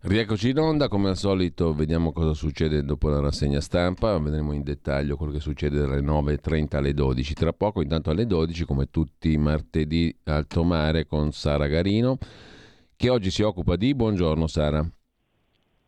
Rieccoci 0.00 0.50
in 0.50 0.58
onda, 0.58 0.88
come 0.88 1.08
al 1.08 1.16
solito 1.16 1.72
vediamo 1.72 2.12
cosa 2.12 2.34
succede 2.34 2.84
dopo 2.84 3.08
la 3.08 3.20
rassegna 3.20 3.62
stampa, 3.62 4.18
vedremo 4.18 4.52
in 4.52 4.62
dettaglio 4.62 5.16
quello 5.16 5.32
che 5.32 5.40
succede 5.40 5.78
dalle 5.78 6.02
9.30 6.02 6.76
alle 6.76 6.92
12. 6.92 7.32
Tra 7.32 7.54
poco, 7.54 7.80
intanto 7.80 8.10
alle 8.10 8.26
12, 8.26 8.66
come 8.66 8.90
tutti 8.90 9.32
i 9.32 9.38
martedì, 9.38 10.14
Alto 10.24 10.62
Mare 10.62 11.06
con 11.06 11.32
Sara 11.32 11.68
Garino, 11.68 12.18
che 12.96 13.08
oggi 13.08 13.30
si 13.30 13.40
occupa 13.40 13.76
di... 13.76 13.94
Buongiorno 13.94 14.46
Sara. 14.46 14.86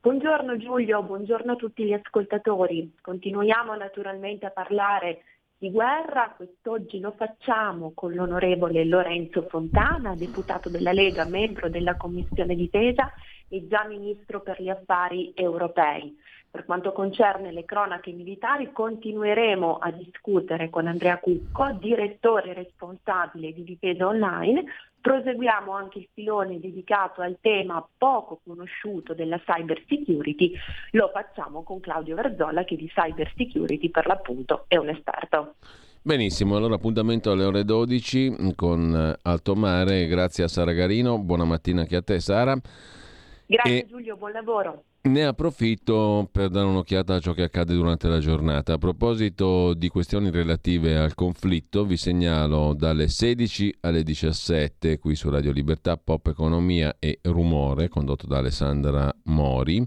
Buongiorno 0.05 0.57
Giulio, 0.57 1.01
buongiorno 1.05 1.53
a 1.53 1.55
tutti 1.55 1.85
gli 1.85 1.93
ascoltatori. 1.93 2.93
Continuiamo 3.01 3.77
naturalmente 3.77 4.47
a 4.47 4.51
parlare 4.51 5.23
di 5.57 5.71
guerra, 5.71 6.35
quest'oggi 6.37 6.99
lo 6.99 7.13
facciamo 7.13 7.93
con 7.95 8.13
l'onorevole 8.13 8.85
Lorenzo 8.85 9.43
Fontana, 9.43 10.17
deputato 10.17 10.69
della 10.69 10.91
Lega, 10.91 11.25
membro 11.25 11.69
della 11.69 11.97
Commissione 11.97 12.57
Difesa 12.57 13.13
e 13.49 13.69
già 13.69 13.85
Ministro 13.87 14.41
per 14.41 14.61
gli 14.61 14.71
Affari 14.71 15.31
Europei. 15.37 16.19
Per 16.51 16.65
quanto 16.65 16.91
concerne 16.91 17.53
le 17.53 17.65
cronache 17.65 18.11
militari 18.11 18.73
continueremo 18.73 19.79
a 19.79 19.93
discutere 19.93 20.69
con 20.69 20.89
Andrea 20.89 21.21
Cucco, 21.21 21.79
direttore 21.79 22.55
responsabile 22.55 23.53
di 23.53 23.63
Difesa 23.63 24.09
Online, 24.09 24.65
Proseguiamo 25.03 25.73
anche 25.73 25.99
il 25.99 26.09
filone 26.15 26.61
dedicato 26.61 27.23
al 27.23 27.39
tema 27.41 27.85
poco 27.99 28.41
conosciuto 28.47 29.15
della 29.15 29.41
cyber 29.41 29.83
security, 29.89 30.53
lo 30.93 31.11
facciamo 31.13 31.65
con 31.65 31.81
Claudio 31.81 32.15
Verzola 32.15 32.63
che 32.63 32.77
di 32.77 32.87
cyber 32.87 33.33
security 33.37 33.91
per 33.91 34.07
l'appunto 34.07 34.65
è 34.69 34.77
un 34.77 34.91
esperto. 34.91 35.57
Benissimo, 36.01 36.57
allora 36.57 36.77
appuntamento 36.77 37.33
alle 37.33 37.45
ore 37.45 37.65
12 37.65 38.55
con 38.55 38.95
eh, 38.95 39.19
Alto 39.23 39.57
Mare, 39.57 40.07
grazie 40.07 40.45
a 40.45 40.49
Sara 40.49 40.73
Garino, 40.73 41.19
buona 41.19 41.45
mattina 41.45 41.81
anche 41.81 41.97
a 41.97 42.03
te 42.03 42.21
Sara. 42.21 42.57
Grazie 43.47 43.83
e... 43.83 43.87
Giulio, 43.89 44.17
buon 44.17 44.31
lavoro. 44.31 44.85
Ne 45.05 45.25
approfitto 45.25 46.29
per 46.31 46.49
dare 46.49 46.69
un'occhiata 46.69 47.17
a 47.17 47.19
ciò 47.19 47.33
che 47.33 47.43
accade 47.43 47.75
durante 47.75 48.07
la 48.07 48.21
giornata. 48.21 48.75
A 48.75 48.79
proposito 48.79 49.75
di 49.75 49.89
questioni 49.89 50.31
relative 50.31 50.97
al 50.97 51.17
conflitto, 51.17 51.85
vi 51.85 51.97
segnalo 51.97 52.73
dalle 52.73 53.09
16 53.09 53.79
alle 53.81 54.05
17 54.05 55.01
qui 55.01 55.17
su 55.17 55.29
Radio 55.29 55.51
Libertà 55.51 55.97
Pop 55.97 56.29
Economia 56.29 56.95
e 57.01 57.19
Rumore, 57.23 57.89
condotto 57.89 58.29
da 58.29 58.39
Alessandra 58.39 59.13
Mori. 59.25 59.85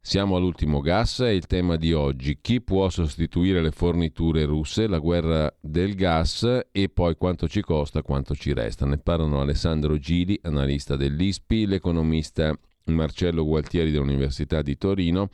Siamo 0.00 0.34
all'ultimo 0.34 0.80
gas, 0.80 1.20
è 1.20 1.28
il 1.28 1.46
tema 1.46 1.76
di 1.76 1.92
oggi. 1.92 2.38
Chi 2.40 2.60
può 2.60 2.88
sostituire 2.88 3.62
le 3.62 3.70
forniture 3.70 4.44
russe, 4.46 4.88
la 4.88 4.98
guerra 4.98 5.54
del 5.60 5.94
gas 5.94 6.66
e 6.72 6.88
poi 6.88 7.14
quanto 7.14 7.46
ci 7.46 7.60
costa, 7.60 8.02
quanto 8.02 8.34
ci 8.34 8.52
resta. 8.52 8.84
Ne 8.84 8.98
parlano 8.98 9.40
Alessandro 9.40 9.96
Gili, 9.96 10.36
analista 10.42 10.96
dell'ISPI, 10.96 11.66
l'economista 11.66 12.52
Marcello 12.92 13.44
Gualtieri 13.44 13.90
dell'Università 13.90 14.62
di 14.62 14.76
Torino. 14.76 15.28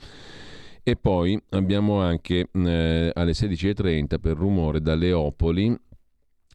E 0.83 0.95
poi 0.97 1.41
abbiamo 1.51 2.01
anche 2.01 2.49
eh, 2.53 3.11
alle 3.13 3.33
16.30 3.33 4.21
per 4.21 4.37
rumore 4.37 4.81
da 4.81 4.95
Leopoli 4.95 5.77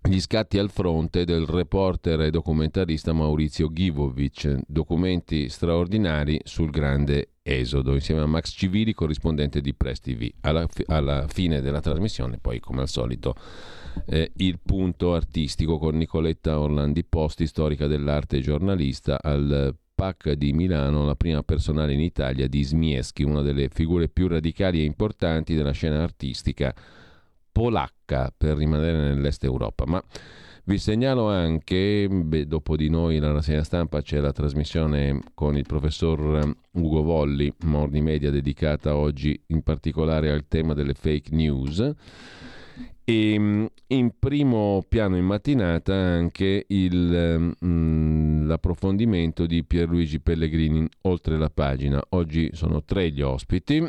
gli 0.04 0.20
scatti 0.20 0.58
al 0.58 0.72
fronte 0.72 1.26
del 1.26 1.46
reporter 1.46 2.22
e 2.22 2.32
documentarista 2.32 3.14
Maurizio 3.14 3.72
Givovic, 3.72 4.62
documenti 4.66 5.48
straordinari 5.48 6.42
sul 6.44 6.72
grande 6.72 7.34
esodo, 7.44 7.94
insieme 7.94 8.22
a 8.22 8.26
Max 8.26 8.52
Civili, 8.58 8.94
corrispondente 8.94 9.62
di 9.62 9.76
Press 9.76 10.00
TV. 10.00 10.28
Alla, 10.42 10.68
alla 10.88 11.28
fine 11.28 11.62
della 11.62 11.82
trasmissione, 11.82 12.40
poi 12.40 12.60
come 12.60 12.82
al 12.82 12.90
solito, 12.90 13.36
eh, 14.08 14.32
il 14.38 14.60
punto 14.60 15.14
artistico 15.14 15.78
con 15.78 15.96
Nicoletta 15.96 16.60
Orlandi 16.60 17.04
Posti, 17.04 17.46
storica 17.46 17.86
dell'arte 17.86 18.38
e 18.38 18.42
giornalista, 18.42 19.20
al 19.22 19.76
PAC 20.02 20.32
di 20.32 20.52
Milano, 20.52 21.06
la 21.06 21.14
prima 21.14 21.44
personale 21.44 21.94
in 21.94 22.00
Italia 22.00 22.48
di 22.48 22.64
Smieschi, 22.64 23.22
una 23.22 23.44
delle 23.44 23.70
figure 23.70 24.10
più 24.10 24.28
radicali 24.28 24.80
e 24.80 24.84
importanti 24.84 25.54
della 25.54 25.74
scena 25.74 26.02
artistica 26.02 26.74
polacca, 27.52 28.34
per 28.36 28.58
rimanere 28.58 29.14
nell'est 29.14 29.44
Europa. 29.44 29.86
Ma 29.86 30.04
vi 30.64 30.80
segnalo 30.80 31.28
anche, 31.30 32.08
beh, 32.10 32.48
dopo 32.48 32.76
di 32.76 32.90
noi 32.90 33.20
la 33.20 33.32
rassegna 33.32 33.64
stampa 33.64 34.02
c'è 34.02 34.20
la 34.20 34.32
trasmissione 34.32 35.20
con 35.36 35.56
il 35.56 35.68
professor 35.68 36.52
Ugo 36.72 37.04
Volli, 37.04 37.54
Morning 37.66 38.04
Media, 38.04 38.32
dedicata 38.32 38.96
oggi 38.96 39.40
in 39.50 39.62
particolare 39.62 40.32
al 40.32 40.48
tema 40.48 40.74
delle 40.74 40.96
fake 40.96 41.30
news. 41.36 41.94
E 43.04 43.40
mm, 43.40 43.66
in 43.88 44.12
primo 44.20 44.86
piano 44.88 45.18
in 45.18 45.26
mattinata 45.26 45.94
anche 45.94 46.66
il, 46.68 47.56
mm, 47.64 48.48
l'approfondimento 48.48 49.46
di 49.46 49.64
Pierluigi 49.64 50.20
Pellegrini 50.20 50.88
oltre 51.02 51.38
la 51.38 51.50
pagina. 51.50 52.02
Oggi 52.10 52.50
sono 52.54 52.84
tre 52.84 53.12
gli 53.12 53.22
ospiti. 53.22 53.84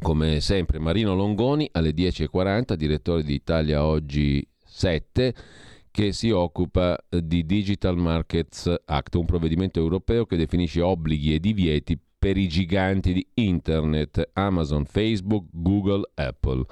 Come 0.00 0.40
sempre 0.40 0.78
Marino 0.78 1.14
Longoni 1.16 1.68
alle 1.72 1.90
10.40, 1.90 2.74
direttore 2.74 3.24
di 3.24 3.34
Italia 3.34 3.84
Oggi 3.84 4.46
7 4.64 5.34
che 5.90 6.12
si 6.12 6.30
occupa 6.30 6.96
eh, 7.08 7.26
di 7.26 7.44
Digital 7.44 7.96
Markets 7.96 8.72
Act, 8.84 9.16
un 9.16 9.24
provvedimento 9.24 9.80
europeo 9.80 10.26
che 10.26 10.36
definisce 10.36 10.80
obblighi 10.80 11.34
e 11.34 11.40
divieti 11.40 11.98
per 12.18 12.36
i 12.36 12.46
giganti 12.46 13.12
di 13.12 13.26
Internet, 13.34 14.30
Amazon, 14.34 14.84
Facebook, 14.84 15.46
Google, 15.50 16.08
Apple. 16.14 16.64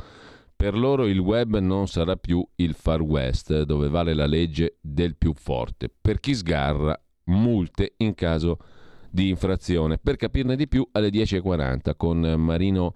Per 0.56 0.74
loro 0.74 1.06
il 1.06 1.18
web 1.18 1.58
non 1.58 1.86
sarà 1.86 2.16
più 2.16 2.42
il 2.56 2.72
Far 2.72 3.02
West, 3.02 3.62
dove 3.64 3.90
vale 3.90 4.14
la 4.14 4.24
legge 4.24 4.78
del 4.80 5.14
più 5.14 5.34
forte. 5.34 5.90
Per 6.00 6.18
chi 6.18 6.34
sgarra, 6.34 6.98
multe 7.24 7.92
in 7.98 8.14
caso 8.14 8.58
di 9.10 9.28
infrazione. 9.28 9.98
Per 9.98 10.16
capirne 10.16 10.56
di 10.56 10.66
più 10.66 10.88
alle 10.92 11.10
10.40 11.10 11.92
con 11.96 12.20
Marino 12.38 12.94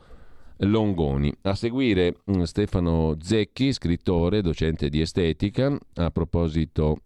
Longoni. 0.60 1.30
A 1.42 1.54
seguire 1.54 2.22
mm, 2.30 2.42
Stefano 2.42 3.16
Zecchi, 3.20 3.74
scrittore, 3.74 4.40
docente 4.40 4.88
di 4.88 5.02
estetica, 5.02 5.76
a 5.96 6.10
proposito 6.10 7.02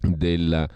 della 0.00 0.66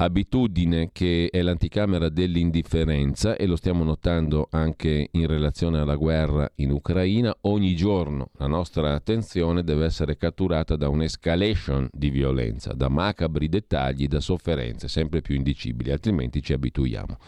abitudine 0.00 0.90
che 0.92 1.28
è 1.30 1.42
l'anticamera 1.42 2.08
dell'indifferenza 2.08 3.36
e 3.36 3.46
lo 3.46 3.56
stiamo 3.56 3.82
notando 3.82 4.46
anche 4.50 5.08
in 5.10 5.26
relazione 5.26 5.80
alla 5.80 5.96
guerra 5.96 6.48
in 6.56 6.70
Ucraina, 6.70 7.36
ogni 7.42 7.74
giorno 7.74 8.30
la 8.36 8.46
nostra 8.46 8.94
attenzione 8.94 9.64
deve 9.64 9.86
essere 9.86 10.16
catturata 10.16 10.76
da 10.76 10.88
un'escalation 10.88 11.88
di 11.92 12.10
violenza, 12.10 12.74
da 12.74 12.88
macabri 12.88 13.48
dettagli, 13.48 14.06
da 14.06 14.20
sofferenze 14.20 14.86
sempre 14.86 15.20
più 15.20 15.34
indicibili, 15.34 15.90
altrimenti 15.90 16.42
ci 16.42 16.52
abituiamo. 16.52 17.18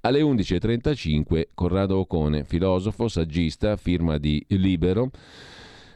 Alle 0.00 0.20
11.35 0.20 1.48
Corrado 1.54 1.98
Ocone, 1.98 2.44
filosofo, 2.44 3.06
saggista, 3.06 3.76
firma 3.76 4.18
di 4.18 4.44
Libero. 4.48 5.10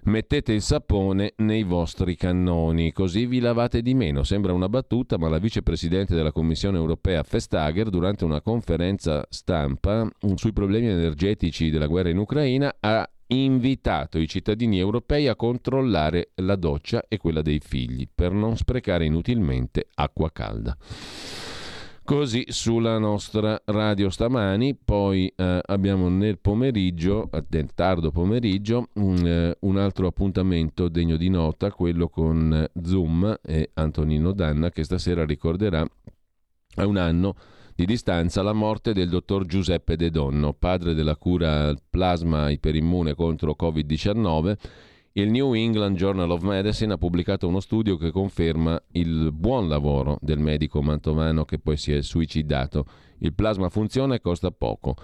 Mettete 0.07 0.52
il 0.52 0.61
sapone 0.61 1.32
nei 1.36 1.62
vostri 1.62 2.14
cannoni, 2.14 2.92
così 2.92 3.24
vi 3.24 3.40
lavate 3.40 3.80
di 3.80 3.94
meno. 3.94 4.22
Sembra 4.22 4.52
una 4.52 4.68
battuta, 4.68 5.16
ma 5.16 5.30
la 5.30 5.38
vicepresidente 5.38 6.14
della 6.14 6.30
Commissione 6.30 6.76
europea 6.76 7.24
Vestager, 7.26 7.88
durante 7.88 8.26
una 8.26 8.42
conferenza 8.42 9.24
stampa 9.30 10.07
sui 10.34 10.52
problemi 10.52 10.88
energetici 10.88 11.70
della 11.70 11.86
guerra 11.86 12.11
in 12.11 12.18
Ucraina, 12.18 12.76
ha 12.80 13.09
invitato 13.28 14.18
i 14.18 14.28
cittadini 14.28 14.78
europei 14.78 15.26
a 15.26 15.36
controllare 15.36 16.32
la 16.34 16.57
doccia 16.57 17.07
e 17.09 17.16
quella 17.16 17.40
dei 17.40 17.61
figli 17.61 18.07
per 18.14 18.32
non 18.32 18.59
sprecare 18.59 19.07
inutilmente 19.07 19.86
acqua 19.94 20.30
calda. 20.30 20.76
Così 22.05 22.44
sulla 22.48 22.98
nostra 22.98 23.59
radio 23.64 24.11
stamani, 24.11 24.76
poi 24.76 25.32
eh, 25.34 25.61
abbiamo 25.64 26.11
nel 26.11 26.38
pomeriggio, 26.38 27.30
nel 27.48 27.72
tardo 27.72 28.11
pomeriggio, 28.11 28.88
un, 28.96 29.26
eh, 29.26 29.57
un, 29.61 29.78
altro 29.78 30.09
appuntamento 30.09 30.88
degno 30.88 31.16
di 31.16 31.30
nota, 31.30 31.72
quello 31.72 32.11
con 32.11 32.68
Zoom 32.82 33.38
e 33.42 33.70
Antonino 33.72 34.32
Danna 34.32 34.68
che 34.68 34.84
stasera 34.84 35.24
ricorderà 35.24 35.80
a 36.74 36.86
un 36.86 36.98
anno 36.98 37.36
di 37.74 37.86
distanza 37.86 38.42
la 38.42 38.52
morte 38.52 38.92
del 38.92 39.09
dottor 39.09 39.46
Giuseppe 39.46 39.96
De 39.96 40.11
Donno, 40.11 40.52
padre 40.52 40.92
della 40.92 41.16
cura 41.16 41.74
plasma 41.88 42.50
iperimmune 42.50 43.14
contro 43.14 43.57
Covid-19 43.59 44.57
il 45.17 45.31
New 45.31 45.55
England 45.55 45.97
Journal 45.97 46.31
of 46.31 46.43
Medicine 46.43 46.95
ha 46.95 46.99
pubblicato 46.99 47.47
uno 47.47 47.61
studio 47.61 47.97
che 47.97 48.11
conferma 48.11 48.83
il 48.93 49.31
buon 49.33 49.69
lavoro 49.69 50.19
del 50.21 50.41
medico 50.41 50.83
mantovano 50.83 51.45
che 51.45 51.61
poi 51.61 51.77
si 51.77 51.93
è 51.93 52.03
suicidato. 52.03 52.85
Il 53.19 53.33
plasma 53.33 53.69
funziona 53.69 54.17
e 54.17 54.21
costa 54.21 54.51
poco. 54.51 54.97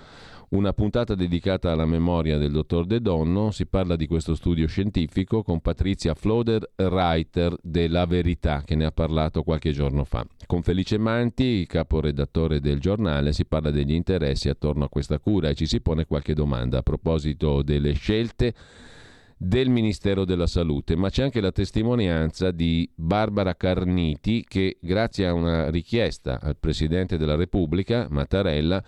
Una 0.48 0.72
puntata 0.72 1.14
dedicata 1.14 1.70
alla 1.70 1.86
memoria 1.86 2.38
del 2.38 2.50
dottor 2.50 2.86
De 2.86 3.00
Donno, 3.00 3.52
si 3.52 3.66
parla 3.66 3.94
di 3.94 4.08
questo 4.08 4.34
studio 4.34 4.66
scientifico 4.66 5.44
con 5.44 5.60
Patrizia 5.60 6.14
Floder, 6.14 6.72
writer 6.76 7.54
della 7.62 8.04
Verità, 8.04 8.62
che 8.64 8.74
ne 8.74 8.86
ha 8.86 8.90
parlato 8.90 9.44
qualche 9.44 9.70
giorno 9.70 10.02
fa. 10.02 10.26
Con 10.44 10.62
Felice 10.62 10.98
Manti, 10.98 11.64
caporedattore 11.66 12.58
del 12.58 12.80
giornale, 12.80 13.32
si 13.32 13.44
parla 13.44 13.70
degli 13.70 13.92
interessi 13.92 14.48
attorno 14.48 14.86
a 14.86 14.88
questa 14.88 15.20
cura 15.20 15.50
e 15.50 15.54
ci 15.54 15.66
si 15.66 15.80
pone 15.80 16.04
qualche 16.04 16.34
domanda 16.34 16.78
a 16.78 16.82
proposito 16.82 17.62
delle 17.62 17.92
scelte 17.92 18.52
del 19.42 19.70
Ministero 19.70 20.26
della 20.26 20.46
Salute, 20.46 20.96
ma 20.96 21.08
c'è 21.08 21.22
anche 21.22 21.40
la 21.40 21.50
testimonianza 21.50 22.50
di 22.50 22.86
Barbara 22.94 23.54
Carniti 23.54 24.44
che 24.46 24.76
grazie 24.82 25.26
a 25.26 25.32
una 25.32 25.70
richiesta 25.70 26.38
al 26.42 26.58
Presidente 26.58 27.16
della 27.16 27.36
Repubblica, 27.36 28.06
Mattarella, 28.10 28.84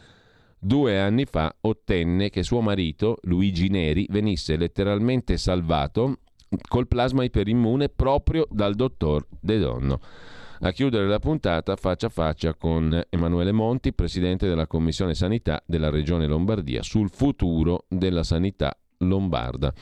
due 0.58 1.00
anni 1.00 1.24
fa 1.24 1.56
ottenne 1.62 2.28
che 2.28 2.42
suo 2.42 2.60
marito, 2.60 3.16
Luigi 3.22 3.68
Neri, 3.68 4.06
venisse 4.10 4.56
letteralmente 4.56 5.38
salvato 5.38 6.18
col 6.68 6.86
plasma 6.86 7.24
iperimmune 7.24 7.88
proprio 7.88 8.46
dal 8.50 8.74
dottor 8.74 9.26
De 9.40 9.58
Donno. 9.58 10.00
A 10.60 10.70
chiudere 10.70 11.08
la 11.08 11.18
puntata 11.18 11.76
faccia 11.76 12.08
a 12.08 12.10
faccia 12.10 12.52
con 12.52 13.02
Emanuele 13.08 13.52
Monti, 13.52 13.94
Presidente 13.94 14.46
della 14.46 14.66
Commissione 14.66 15.14
Sanità 15.14 15.62
della 15.64 15.88
Regione 15.88 16.26
Lombardia, 16.26 16.82
sul 16.82 17.08
futuro 17.08 17.86
della 17.88 18.22
sanità 18.22 18.76
lombarda. 18.98 19.72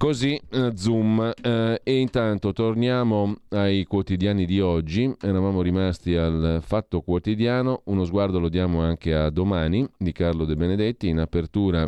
Così 0.00 0.40
eh, 0.52 0.72
zoom 0.76 1.30
eh, 1.42 1.78
e 1.84 1.98
intanto 1.98 2.54
torniamo 2.54 3.36
ai 3.50 3.84
quotidiani 3.84 4.46
di 4.46 4.58
oggi, 4.58 5.14
eravamo 5.20 5.60
rimasti 5.60 6.16
al 6.16 6.60
fatto 6.62 7.02
quotidiano, 7.02 7.82
uno 7.84 8.06
sguardo 8.06 8.38
lo 8.38 8.48
diamo 8.48 8.80
anche 8.80 9.14
a 9.14 9.28
domani 9.28 9.86
di 9.98 10.10
Carlo 10.12 10.46
De 10.46 10.56
Benedetti, 10.56 11.08
in 11.08 11.18
apertura 11.18 11.86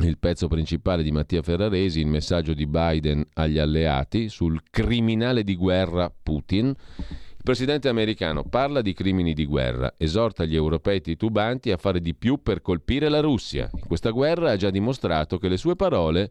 il 0.00 0.18
pezzo 0.18 0.46
principale 0.46 1.02
di 1.02 1.10
Mattia 1.10 1.40
Ferraresi, 1.40 2.00
il 2.00 2.06
messaggio 2.06 2.52
di 2.52 2.66
Biden 2.66 3.26
agli 3.32 3.56
alleati 3.56 4.28
sul 4.28 4.60
criminale 4.68 5.42
di 5.42 5.56
guerra 5.56 6.12
Putin. 6.22 6.66
Il 6.66 7.42
presidente 7.42 7.88
americano 7.88 8.44
parla 8.44 8.82
di 8.82 8.92
crimini 8.92 9.32
di 9.32 9.46
guerra, 9.46 9.94
esorta 9.96 10.44
gli 10.44 10.54
europei 10.54 11.00
titubanti 11.00 11.70
a 11.70 11.78
fare 11.78 11.98
di 11.98 12.14
più 12.14 12.42
per 12.42 12.60
colpire 12.60 13.08
la 13.08 13.20
Russia. 13.20 13.70
In 13.72 13.86
questa 13.86 14.10
guerra 14.10 14.50
ha 14.50 14.56
già 14.56 14.68
dimostrato 14.68 15.38
che 15.38 15.48
le 15.48 15.56
sue 15.56 15.76
parole 15.76 16.30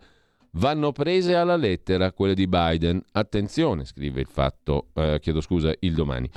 vanno 0.55 0.91
prese 0.91 1.35
alla 1.35 1.55
lettera 1.55 2.11
quelle 2.11 2.33
di 2.35 2.47
Biden. 2.47 3.01
Attenzione, 3.11 3.85
scrive 3.85 4.21
il 4.21 4.27
fatto, 4.27 4.87
eh, 4.93 5.19
chiedo 5.21 5.41
scusa, 5.41 5.73
il 5.79 5.93
domani. 5.93 6.29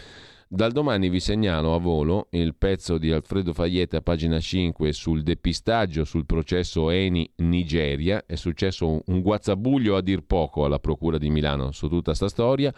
Dal 0.50 0.72
domani 0.72 1.10
vi 1.10 1.20
segnalo 1.20 1.74
a 1.74 1.78
volo 1.78 2.28
il 2.30 2.54
pezzo 2.54 2.96
di 2.96 3.12
Alfredo 3.12 3.52
Faglietta, 3.52 4.00
pagina 4.00 4.40
5, 4.40 4.92
sul 4.92 5.22
depistaggio 5.22 6.04
sul 6.04 6.24
processo 6.24 6.88
Eni 6.88 7.30
Nigeria. 7.36 8.24
È 8.24 8.34
successo 8.34 9.02
un 9.04 9.20
guazzabuglio 9.20 9.94
a 9.94 10.00
dir 10.00 10.22
poco 10.22 10.64
alla 10.64 10.78
Procura 10.78 11.18
di 11.18 11.28
Milano 11.28 11.70
su 11.72 11.86
tutta 11.88 12.14
sta 12.14 12.28
storia. 12.28 12.72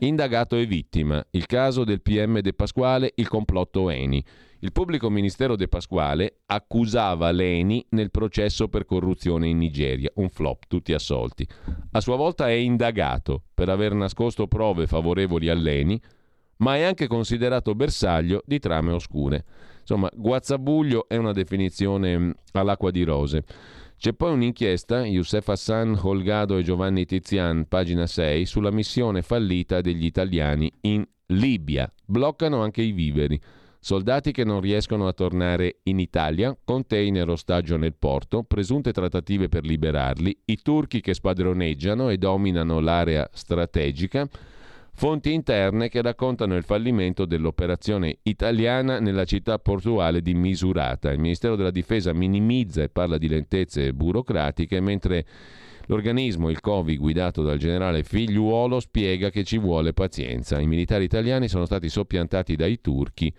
Indagato 0.00 0.56
e 0.56 0.66
vittima. 0.66 1.24
Il 1.30 1.46
caso 1.46 1.84
del 1.84 2.02
PM 2.02 2.40
De 2.40 2.52
Pasquale, 2.52 3.12
il 3.14 3.28
complotto 3.28 3.90
Eni. 3.90 4.24
Il 4.64 4.72
pubblico 4.72 5.10
ministero 5.10 5.56
De 5.56 5.68
Pasquale 5.68 6.38
accusava 6.46 7.30
Leni 7.30 7.84
nel 7.90 8.10
processo 8.10 8.66
per 8.68 8.86
corruzione 8.86 9.46
in 9.46 9.58
Nigeria, 9.58 10.10
un 10.14 10.30
flop, 10.30 10.62
tutti 10.68 10.94
assolti. 10.94 11.46
A 11.90 12.00
sua 12.00 12.16
volta 12.16 12.48
è 12.48 12.52
indagato 12.52 13.42
per 13.52 13.68
aver 13.68 13.92
nascosto 13.92 14.46
prove 14.46 14.86
favorevoli 14.86 15.50
a 15.50 15.54
Leni, 15.54 16.00
ma 16.58 16.76
è 16.76 16.82
anche 16.82 17.08
considerato 17.08 17.74
bersaglio 17.74 18.42
di 18.46 18.58
trame 18.58 18.92
oscure. 18.92 19.44
Insomma, 19.80 20.08
guazzabuglio 20.14 21.08
è 21.08 21.16
una 21.16 21.32
definizione 21.32 22.18
mm, 22.18 22.30
all'acqua 22.52 22.90
di 22.90 23.02
rose. 23.02 23.44
C'è 23.98 24.14
poi 24.14 24.32
un'inchiesta, 24.32 25.04
Youssef 25.04 25.46
Hassan, 25.46 25.98
Holgado 26.00 26.56
e 26.56 26.62
Giovanni 26.62 27.04
Tizian, 27.04 27.66
pagina 27.68 28.06
6, 28.06 28.46
sulla 28.46 28.70
missione 28.70 29.20
fallita 29.20 29.82
degli 29.82 30.06
italiani 30.06 30.72
in 30.80 31.06
Libia. 31.26 31.92
Bloccano 32.06 32.62
anche 32.62 32.80
i 32.80 32.92
viveri. 32.92 33.38
Soldati 33.84 34.32
che 34.32 34.44
non 34.44 34.62
riescono 34.62 35.06
a 35.06 35.12
tornare 35.12 35.80
in 35.82 35.98
Italia, 35.98 36.56
container 36.64 37.28
ostaggio 37.28 37.76
nel 37.76 37.92
porto, 37.92 38.42
presunte 38.42 38.92
trattative 38.92 39.50
per 39.50 39.66
liberarli, 39.66 40.34
i 40.46 40.62
turchi 40.62 41.02
che 41.02 41.12
spadroneggiano 41.12 42.08
e 42.08 42.16
dominano 42.16 42.80
l'area 42.80 43.28
strategica, 43.30 44.26
Fonti 44.96 45.32
interne 45.32 45.90
che 45.90 46.00
raccontano 46.00 46.56
il 46.56 46.62
fallimento 46.62 47.26
dell'operazione 47.26 48.20
italiana 48.22 49.00
nella 49.00 49.24
città 49.24 49.58
portuale 49.58 50.22
di 50.22 50.32
Misurata. 50.32 51.10
Il 51.10 51.18
Ministero 51.18 51.54
della 51.54 51.72
Difesa 51.72 52.14
minimizza 52.14 52.82
e 52.82 52.88
parla 52.88 53.18
di 53.18 53.28
lentezze 53.28 53.92
burocratiche, 53.92 54.80
mentre 54.80 55.26
l'organismo, 55.86 56.48
il 56.48 56.60
COVI, 56.60 56.96
guidato 56.96 57.42
dal 57.42 57.58
generale 57.58 58.02
Figliuolo, 58.02 58.80
spiega 58.80 59.28
che 59.28 59.44
ci 59.44 59.58
vuole 59.58 59.92
pazienza. 59.92 60.58
I 60.58 60.66
militari 60.66 61.04
italiani 61.04 61.48
sono 61.48 61.66
stati 61.66 61.90
soppiantati 61.90 62.56
dai 62.56 62.80
turchi 62.80 63.34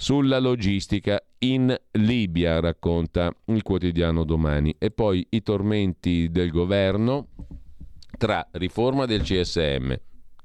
sulla 0.00 0.38
logistica 0.38 1.20
in 1.38 1.76
Libia, 1.92 2.60
racconta 2.60 3.34
il 3.46 3.62
quotidiano 3.64 4.22
domani. 4.22 4.72
E 4.78 4.92
poi 4.92 5.26
i 5.30 5.42
tormenti 5.42 6.30
del 6.30 6.50
governo 6.50 7.26
tra 8.16 8.46
riforma 8.52 9.06
del 9.06 9.22
CSM, 9.22 9.92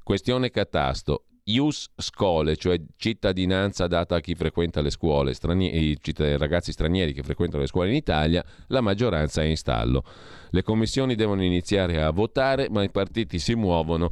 questione 0.02 0.50
catasto, 0.50 1.26
Ius 1.46 1.92
Scole, 1.96 2.56
cioè 2.56 2.82
cittadinanza 2.96 3.86
data 3.86 4.16
a 4.16 4.22
chi 4.22 4.34
frequenta 4.34 4.82
le 4.82 4.90
scuole, 4.90 5.36
stranieri, 5.36 6.00
ragazzi 6.38 6.72
stranieri 6.72 7.14
che 7.14 7.22
frequentano 7.22 7.62
le 7.62 7.68
scuole 7.68 7.90
in 7.90 7.96
Italia, 7.96 8.44
la 8.68 8.82
maggioranza 8.82 9.44
è 9.44 9.46
in 9.46 9.58
stallo. 9.58 10.04
Le 10.50 10.64
commissioni 10.64 11.14
devono 11.14 11.44
iniziare 11.44 12.02
a 12.02 12.10
votare, 12.10 12.70
ma 12.72 12.82
i 12.82 12.90
partiti 12.90 13.38
si 13.38 13.54
muovono 13.54 14.10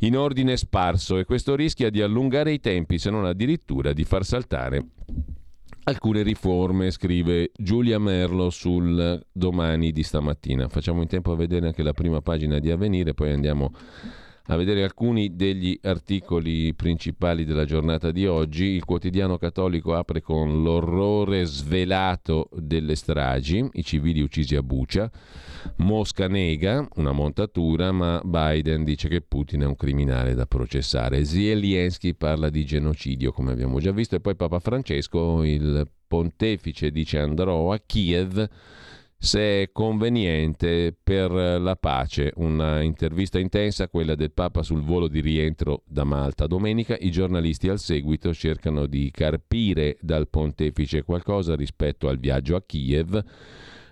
in 0.00 0.16
ordine 0.16 0.56
sparso 0.56 1.18
e 1.18 1.24
questo 1.24 1.54
rischia 1.54 1.90
di 1.90 2.00
allungare 2.00 2.52
i 2.52 2.60
tempi, 2.60 2.98
se 2.98 3.10
non 3.10 3.24
addirittura 3.24 3.92
di 3.92 4.04
far 4.04 4.24
saltare 4.24 4.84
alcune 5.84 6.22
riforme, 6.22 6.90
scrive 6.90 7.50
Giulia 7.56 7.98
Merlo 7.98 8.50
sul 8.50 9.24
domani 9.32 9.90
di 9.90 10.02
stamattina. 10.02 10.68
Facciamo 10.68 11.00
in 11.00 11.08
tempo 11.08 11.32
a 11.32 11.36
vedere 11.36 11.66
anche 11.66 11.82
la 11.82 11.94
prima 11.94 12.20
pagina 12.20 12.58
di 12.58 12.70
Avvenire, 12.70 13.14
poi 13.14 13.32
andiamo 13.32 13.72
a 14.50 14.56
vedere 14.56 14.82
alcuni 14.82 15.36
degli 15.36 15.78
articoli 15.82 16.72
principali 16.74 17.44
della 17.44 17.66
giornata 17.66 18.10
di 18.10 18.26
oggi. 18.26 18.64
Il 18.64 18.84
quotidiano 18.84 19.36
cattolico 19.36 19.94
apre 19.94 20.22
con 20.22 20.62
l'orrore 20.62 21.44
svelato 21.44 22.48
delle 22.54 22.94
stragi, 22.94 23.68
i 23.72 23.84
civili 23.84 24.20
uccisi 24.20 24.56
a 24.56 24.62
Bucia. 24.62 25.10
Mosca 25.76 26.28
nega 26.28 26.88
una 26.94 27.12
montatura, 27.12 27.92
ma 27.92 28.22
Biden 28.24 28.84
dice 28.84 29.08
che 29.08 29.20
Putin 29.20 29.62
è 29.62 29.66
un 29.66 29.76
criminale 29.76 30.34
da 30.34 30.46
processare. 30.46 31.24
Zelensky 31.24 32.14
parla 32.14 32.48
di 32.48 32.64
genocidio, 32.64 33.32
come 33.32 33.52
abbiamo 33.52 33.80
già 33.80 33.92
visto, 33.92 34.16
e 34.16 34.20
poi 34.20 34.34
Papa 34.34 34.60
Francesco, 34.60 35.44
il 35.44 35.86
pontefice, 36.06 36.90
dice 36.90 37.18
andrò 37.18 37.70
a 37.70 37.80
Kiev 37.84 38.48
se 39.18 39.62
è 39.62 39.70
conveniente 39.72 40.96
per 41.02 41.30
la 41.30 41.76
pace. 41.76 42.32
Una 42.36 42.80
intervista 42.82 43.38
intensa, 43.38 43.88
quella 43.88 44.14
del 44.14 44.32
Papa 44.32 44.62
sul 44.62 44.82
volo 44.82 45.08
di 45.08 45.20
rientro 45.20 45.82
da 45.86 46.04
Malta. 46.04 46.46
Domenica 46.46 46.96
i 46.98 47.10
giornalisti 47.10 47.68
al 47.68 47.80
seguito 47.80 48.32
cercano 48.32 48.86
di 48.86 49.10
carpire 49.10 49.98
dal 50.00 50.28
pontefice 50.28 51.02
qualcosa 51.02 51.56
rispetto 51.56 52.08
al 52.08 52.18
viaggio 52.18 52.54
a 52.54 52.62
Kiev. 52.64 53.24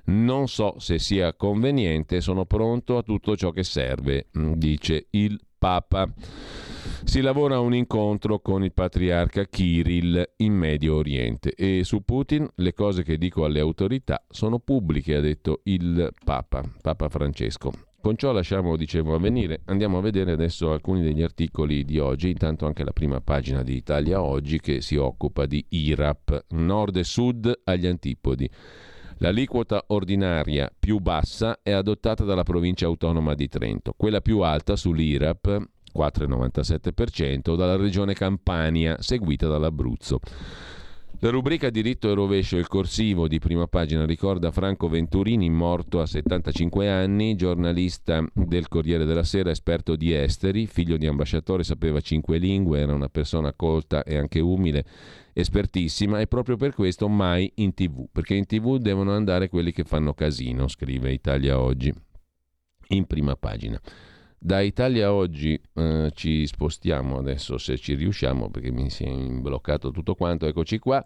Non 0.07 0.47
so 0.47 0.77
se 0.79 0.99
sia 0.99 1.35
conveniente, 1.35 2.21
sono 2.21 2.45
pronto 2.45 2.97
a 2.97 3.03
tutto 3.03 3.37
ciò 3.37 3.51
che 3.51 3.65
serve, 3.65 4.29
dice 4.33 5.07
il 5.11 5.41
Papa. 5.59 6.09
Si 7.03 7.21
lavora 7.21 7.57
a 7.57 7.61
un 7.61 7.75
incontro 7.75 8.39
con 8.41 8.63
il 8.63 8.73
patriarca 8.73 9.47
Kirill 9.47 10.35
in 10.37 10.55
Medio 10.55 10.97
Oriente 10.97 11.53
e 11.55 11.83
su 11.83 12.05
Putin 12.05 12.49
le 12.57 12.73
cose 12.73 13.03
che 13.03 13.19
dico 13.19 13.45
alle 13.45 13.61
autorità 13.61 14.25
sono 14.29 14.59
pubbliche, 14.59 15.17
ha 15.17 15.21
detto 15.21 15.61
il 15.65 16.13
Papa, 16.25 16.63
Papa 16.81 17.09
Francesco. 17.09 17.73
Con 18.01 18.17
ciò 18.17 18.31
lasciamo, 18.31 18.77
dicevo, 18.77 19.17
a 19.17 19.19
venire. 19.19 19.63
Andiamo 19.65 19.99
a 19.99 20.01
vedere 20.01 20.31
adesso 20.31 20.71
alcuni 20.71 21.03
degli 21.03 21.23
articoli 21.23 21.85
di 21.85 21.99
oggi, 21.99 22.31
intanto 22.31 22.65
anche 22.65 22.85
la 22.85 22.93
prima 22.93 23.21
pagina 23.21 23.65
di 23.65 23.75
Italia 23.75 24.23
Oggi 24.23 24.61
che 24.61 24.81
si 24.81 24.95
occupa 24.95 25.47
di 25.47 25.65
IRAP, 25.69 26.45
nord 26.51 26.97
e 26.97 27.05
sud 27.05 27.63
agli 27.65 27.87
antipodi. 27.87 28.49
L'aliquota 29.19 29.83
ordinaria 29.89 30.71
più 30.79 30.99
bassa 30.99 31.61
è 31.63 31.71
adottata 31.71 32.25
dalla 32.25 32.43
provincia 32.43 32.87
autonoma 32.87 33.35
di 33.35 33.49
Trento, 33.49 33.95
quella 33.97 34.21
più 34.21 34.41
alta 34.41 34.77
sull'IRAP 34.77 35.69
4,97% 35.97 37.57
dalla 37.57 37.77
regione 37.77 38.13
Campania, 38.13 38.97
seguita 39.01 39.49
dall'Abruzzo. 39.49 40.21
La 41.21 41.31
rubrica 41.31 41.71
Diritto 41.71 42.11
e 42.11 42.15
rovescio, 42.15 42.59
il 42.59 42.69
corsivo 42.69 43.27
di 43.27 43.39
prima 43.39 43.67
pagina 43.67 44.05
ricorda 44.05 44.51
Franco 44.51 44.87
Venturini, 44.87 45.49
morto 45.49 46.03
a 46.03 46.07
75 46.07 46.91
anni, 46.91 47.37
giornalista 47.37 48.23
del 48.35 48.69
Corriere 48.69 49.07
della 49.07 49.23
Sera, 49.23 49.49
esperto 49.49 49.97
di 49.97 50.13
esteri, 50.13 50.67
figlio 50.67 50.99
di 50.99 51.07
ambasciatore, 51.07 51.65
sapeva 51.65 52.03
cinque 52.03 52.37
lingue, 52.37 52.81
era 52.81 52.93
una 52.93 53.09
persona 53.09 53.55
colta 53.55 54.03
e 54.05 54.19
anche 54.19 54.41
umile, 54.41 54.85
espertissima 55.39 56.19
e 56.19 56.27
proprio 56.27 56.57
per 56.57 56.73
questo 56.73 57.09
mai 57.09 57.53
in 57.57 57.75
tv, 57.75 58.09
perché 58.11 58.35
in 58.35 58.47
tv 58.47 58.79
devono 58.79 59.13
andare 59.13 59.51
quelli 59.51 59.71
che 59.71 59.85
fanno 59.85 60.15
casino, 60.15 60.67
scrive 60.67 61.13
Italia 61.13 61.61
Oggi, 61.61 61.93
in 62.89 63.05
prima 63.05 63.37
pagina. 63.37 63.79
Da 64.39 64.61
Italia 64.61 65.13
oggi 65.13 65.61
eh, 65.75 66.11
ci 66.15 66.47
spostiamo 66.47 67.19
adesso 67.19 67.59
se 67.59 67.77
ci 67.77 67.95
riusciamo 67.95 68.49
perché 68.49 68.71
mi 68.71 68.89
si 68.89 69.05
è 69.05 69.09
imbloccato 69.09 69.91
tutto 69.91 70.15
quanto, 70.15 70.47
eccoci 70.47 70.79
qua, 70.79 71.05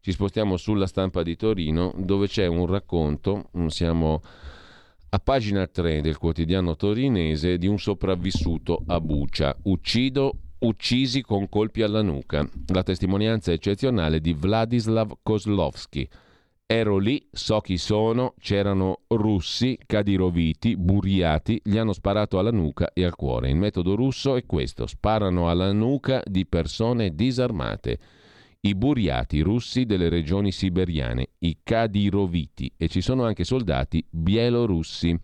ci 0.00 0.12
spostiamo 0.12 0.58
sulla 0.58 0.86
stampa 0.86 1.22
di 1.22 1.36
Torino 1.36 1.94
dove 1.96 2.26
c'è 2.26 2.46
un 2.46 2.66
racconto, 2.66 3.48
mm, 3.56 3.66
siamo 3.68 4.22
a 5.08 5.18
pagina 5.18 5.66
3 5.66 6.02
del 6.02 6.18
quotidiano 6.18 6.76
torinese 6.76 7.56
di 7.56 7.66
un 7.66 7.78
sopravvissuto 7.78 8.82
a 8.86 9.00
Bucia, 9.00 9.56
uccido 9.62 10.34
uccisi 10.60 11.22
con 11.22 11.48
colpi 11.48 11.82
alla 11.82 12.02
nuca, 12.02 12.48
la 12.68 12.82
testimonianza 12.82 13.52
eccezionale 13.52 14.20
di 14.20 14.32
Vladislav 14.32 15.12
Kozlovski 15.22 16.08
Ero 16.72 16.98
lì, 16.98 17.20
so 17.32 17.60
chi 17.60 17.76
sono, 17.76 18.34
c'erano 18.38 19.00
russi, 19.08 19.76
cadiroviti, 19.84 20.76
buriati, 20.76 21.60
gli 21.64 21.76
hanno 21.76 21.92
sparato 21.92 22.38
alla 22.38 22.52
nuca 22.52 22.92
e 22.92 23.02
al 23.02 23.16
cuore. 23.16 23.50
Il 23.50 23.56
metodo 23.56 23.96
russo 23.96 24.36
è 24.36 24.46
questo, 24.46 24.86
sparano 24.86 25.50
alla 25.50 25.72
nuca 25.72 26.22
di 26.24 26.46
persone 26.46 27.12
disarmate. 27.12 27.98
I 28.60 28.76
buriati 28.76 29.40
russi 29.40 29.84
delle 29.84 30.08
regioni 30.08 30.52
siberiane, 30.52 31.30
i 31.40 31.58
cadiroviti 31.60 32.72
e 32.76 32.86
ci 32.86 33.00
sono 33.00 33.24
anche 33.24 33.42
soldati 33.42 34.06
bielorussi. 34.08 35.18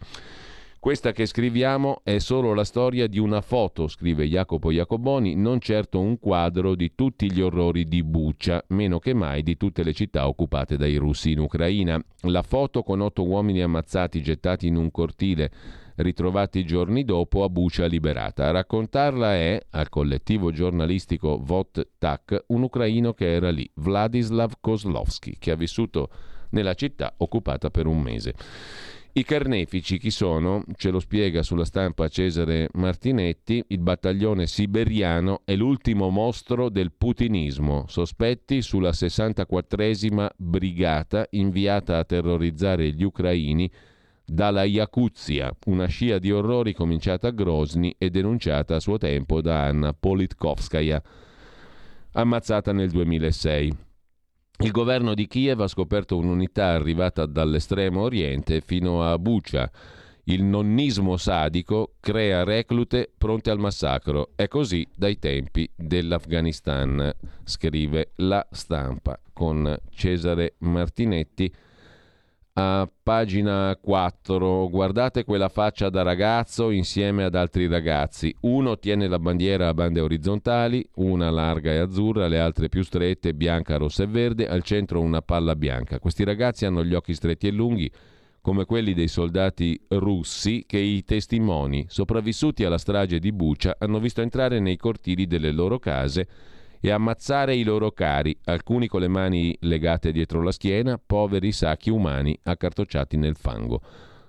Questa 0.78 1.10
che 1.10 1.26
scriviamo 1.26 2.00
è 2.04 2.18
solo 2.18 2.54
la 2.54 2.62
storia 2.62 3.08
di 3.08 3.18
una 3.18 3.40
foto, 3.40 3.88
scrive 3.88 4.26
Jacopo 4.26 4.70
Jacoboni, 4.70 5.34
non 5.34 5.58
certo 5.58 5.98
un 5.98 6.18
quadro 6.18 6.76
di 6.76 6.92
tutti 6.94 7.30
gli 7.32 7.40
orrori 7.40 7.84
di 7.84 8.04
Buccia, 8.04 8.62
meno 8.68 9.00
che 9.00 9.12
mai 9.12 9.42
di 9.42 9.56
tutte 9.56 9.82
le 9.82 9.92
città 9.92 10.28
occupate 10.28 10.76
dai 10.76 10.96
russi 10.96 11.32
in 11.32 11.40
Ucraina. 11.40 12.00
La 12.22 12.42
foto 12.42 12.84
con 12.84 13.00
otto 13.00 13.26
uomini 13.26 13.62
ammazzati 13.62 14.22
gettati 14.22 14.68
in 14.68 14.76
un 14.76 14.90
cortile 14.92 15.50
ritrovati 15.96 16.64
giorni 16.64 17.04
dopo 17.04 17.42
a 17.42 17.48
Bucia 17.48 17.86
liberata. 17.86 18.46
A 18.46 18.52
raccontarla 18.52 19.34
è, 19.34 19.60
al 19.70 19.88
collettivo 19.88 20.52
giornalistico 20.52 21.40
Vot 21.42 21.88
Tak, 21.98 22.44
un 22.48 22.62
ucraino 22.62 23.12
che 23.12 23.32
era 23.32 23.50
lì, 23.50 23.68
Vladislav 23.74 24.52
Kozlovski, 24.60 25.36
che 25.38 25.50
ha 25.50 25.56
vissuto 25.56 26.10
nella 26.50 26.74
città 26.74 27.14
occupata 27.16 27.70
per 27.70 27.86
un 27.86 28.00
mese. 28.00 28.34
I 29.18 29.24
carnefici 29.24 29.96
chi 29.96 30.10
sono? 30.10 30.62
Ce 30.76 30.90
lo 30.90 31.00
spiega 31.00 31.42
sulla 31.42 31.64
stampa 31.64 32.06
Cesare 32.06 32.68
Martinetti. 32.74 33.64
Il 33.68 33.78
battaglione 33.78 34.46
siberiano 34.46 35.40
è 35.46 35.56
l'ultimo 35.56 36.10
mostro 36.10 36.68
del 36.68 36.92
putinismo, 36.92 37.86
sospetti 37.88 38.60
sulla 38.60 38.90
64esima 38.90 40.28
brigata 40.36 41.26
inviata 41.30 41.96
a 41.96 42.04
terrorizzare 42.04 42.92
gli 42.92 43.04
ucraini 43.04 43.70
dalla 44.22 44.64
Yakuzia, 44.64 45.50
una 45.64 45.86
scia 45.86 46.18
di 46.18 46.30
orrori 46.30 46.74
cominciata 46.74 47.28
a 47.28 47.30
Grozny 47.30 47.94
e 47.96 48.10
denunciata 48.10 48.76
a 48.76 48.80
suo 48.80 48.98
tempo 48.98 49.40
da 49.40 49.64
Anna 49.64 49.94
Politkovskaya, 49.94 51.02
ammazzata 52.12 52.70
nel 52.74 52.90
2006. 52.90 53.85
Il 54.60 54.70
governo 54.70 55.12
di 55.12 55.26
Kiev 55.26 55.60
ha 55.60 55.68
scoperto 55.68 56.16
un'unità 56.16 56.68
arrivata 56.68 57.26
dall'estremo 57.26 58.00
oriente 58.00 58.62
fino 58.62 59.02
a 59.06 59.18
Bucha. 59.18 59.70
Il 60.24 60.42
nonnismo 60.42 61.18
sadico 61.18 61.92
crea 62.00 62.42
reclute 62.42 63.10
pronte 63.16 63.50
al 63.50 63.58
massacro. 63.58 64.30
È 64.34 64.48
così 64.48 64.86
dai 64.96 65.18
tempi 65.18 65.68
dell'Afghanistan, 65.76 67.12
scrive 67.44 68.12
la 68.16 68.44
stampa 68.50 69.20
con 69.34 69.76
Cesare 69.90 70.54
Martinetti 70.60 71.52
a 72.58 72.88
pagina 73.02 73.78
4, 73.78 74.68
guardate 74.70 75.24
quella 75.24 75.50
faccia 75.50 75.90
da 75.90 76.00
ragazzo 76.00 76.70
insieme 76.70 77.24
ad 77.24 77.34
altri 77.34 77.66
ragazzi. 77.66 78.34
Uno 78.40 78.78
tiene 78.78 79.08
la 79.08 79.18
bandiera 79.18 79.68
a 79.68 79.74
bande 79.74 80.00
orizzontali, 80.00 80.86
una 80.94 81.28
larga 81.28 81.70
e 81.72 81.78
azzurra, 81.78 82.28
le 82.28 82.40
altre 82.40 82.70
più 82.70 82.82
strette, 82.82 83.34
bianca, 83.34 83.76
rossa 83.76 84.04
e 84.04 84.06
verde, 84.06 84.48
al 84.48 84.62
centro 84.62 85.02
una 85.02 85.20
palla 85.20 85.54
bianca. 85.54 85.98
Questi 85.98 86.24
ragazzi 86.24 86.64
hanno 86.64 86.82
gli 86.82 86.94
occhi 86.94 87.12
stretti 87.12 87.46
e 87.46 87.50
lunghi, 87.50 87.90
come 88.40 88.64
quelli 88.64 88.94
dei 88.94 89.08
soldati 89.08 89.78
russi 89.88 90.64
che 90.66 90.78
i 90.78 91.04
testimoni 91.04 91.84
sopravvissuti 91.88 92.64
alla 92.64 92.78
strage 92.78 93.18
di 93.18 93.32
Bucia 93.32 93.76
hanno 93.78 93.98
visto 93.98 94.22
entrare 94.22 94.60
nei 94.60 94.78
cortili 94.78 95.26
delle 95.26 95.52
loro 95.52 95.78
case 95.78 96.26
e 96.80 96.90
ammazzare 96.90 97.54
i 97.54 97.62
loro 97.62 97.92
cari, 97.92 98.36
alcuni 98.44 98.86
con 98.86 99.00
le 99.00 99.08
mani 99.08 99.56
legate 99.60 100.12
dietro 100.12 100.42
la 100.42 100.52
schiena, 100.52 101.00
poveri 101.04 101.52
sacchi 101.52 101.90
umani 101.90 102.38
accartocciati 102.42 103.16
nel 103.16 103.36
fango. 103.36 103.80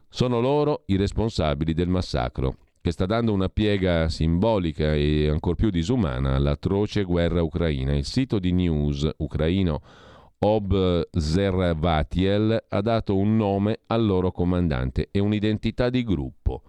Sono 0.10 0.40
loro 0.40 0.84
i 0.88 0.96
responsabili 0.96 1.74
del 1.74 1.90
massacro, 1.90 2.56
che 2.82 2.92
sta 2.92 3.06
dando 3.06 3.34
una 3.34 3.50
piega 3.50 4.10
simbolica 4.10 4.94
e 4.94 5.30
ancor 5.30 5.56
più 5.56 5.70
disumana 5.70 6.36
all'atroce 6.36 7.04
guerra 7.04 7.42
ucraina. 7.42 7.94
Il 7.94 8.06
sito 8.06 8.40
di 8.40 8.52
news 8.52 9.08
ucraino 9.18 9.82
Observatiel 10.40 12.66
ha 12.70 12.82
dato 12.82 13.18
un 13.18 13.36
nome 13.36 13.80
al 13.88 14.06
loro 14.06 14.32
comandante 14.32 15.10
e 15.12 15.18
un'identità 15.20 15.90
di 15.90 16.04
gruppo. 16.04 16.62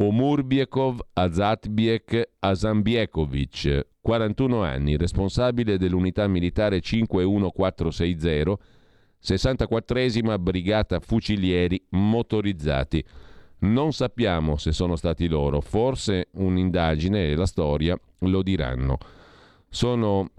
Omurbiekov 0.00 1.00
Azatbiek 1.14 2.28
Azambiekovic, 2.38 3.86
41 4.00 4.62
anni, 4.62 4.96
responsabile 4.96 5.76
dell'unità 5.76 6.28
militare 6.28 6.80
51460, 6.80 8.56
64esima 9.20 10.38
Brigata 10.38 11.00
Fucilieri 11.00 11.84
Motorizzati. 11.90 13.04
Non 13.60 13.92
sappiamo 13.92 14.56
se 14.56 14.70
sono 14.70 14.94
stati 14.94 15.26
loro, 15.26 15.60
forse 15.60 16.28
un'indagine 16.34 17.32
e 17.32 17.34
la 17.34 17.46
storia 17.46 17.98
lo 18.18 18.42
diranno. 18.42 18.98
Sono 19.68 20.30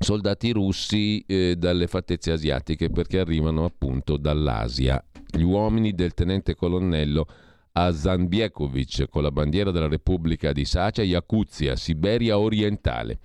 soldati 0.00 0.50
russi 0.50 1.24
eh, 1.28 1.54
dalle 1.56 1.86
fattezze 1.86 2.32
asiatiche 2.32 2.90
perché 2.90 3.20
arrivano 3.20 3.64
appunto 3.64 4.16
dall'Asia. 4.16 5.00
Gli 5.30 5.42
uomini 5.42 5.94
del 5.94 6.12
tenente 6.12 6.56
colonnello 6.56 7.28
Azanbiekovic 7.72 9.08
con 9.08 9.22
la 9.22 9.30
bandiera 9.30 9.70
della 9.70 9.88
Repubblica 9.88 10.52
di 10.52 10.64
Sacia, 10.64 11.02
Yakuzia, 11.02 11.76
Siberia 11.76 12.38
orientale. 12.38 13.18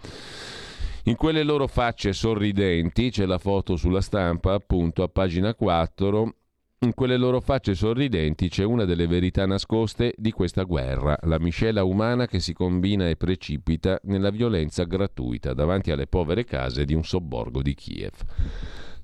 In 1.06 1.16
quelle 1.16 1.44
loro 1.44 1.68
facce 1.68 2.14
sorridenti, 2.14 3.12
c'è 3.12 3.26
la 3.26 3.38
foto 3.38 3.76
sulla 3.76 4.02
stampa, 4.02 4.54
appunto 4.54 5.04
a 5.04 5.08
pagina 5.08 5.54
4, 5.54 6.36
in 6.80 6.94
quelle 6.94 7.18
loro 7.18 7.40
facce 7.40 7.74
sorridenti 7.74 8.50
c'è 8.50 8.64
una 8.64 8.86
delle 8.86 9.08
verità 9.08 9.46
nascoste 9.46 10.14
di 10.18 10.32
questa 10.32 10.64
guerra, 10.64 11.18
la 11.24 11.40
miscela 11.40 11.84
umana 11.84 12.28
che 12.28 12.40
si 12.40 12.54
combina 12.54 13.08
e 13.08 13.16
precipita 13.16 14.00
nella 14.04 14.30
violenza 14.30 14.84
gratuita 14.84 15.54
davanti 15.54 15.92
alle 15.92 16.06
povere 16.06 16.44
case 16.44 16.86
di 16.86 16.94
un 16.94 17.04
sobborgo 17.04 17.62
di 17.62 17.74
Kiev. 17.74 18.14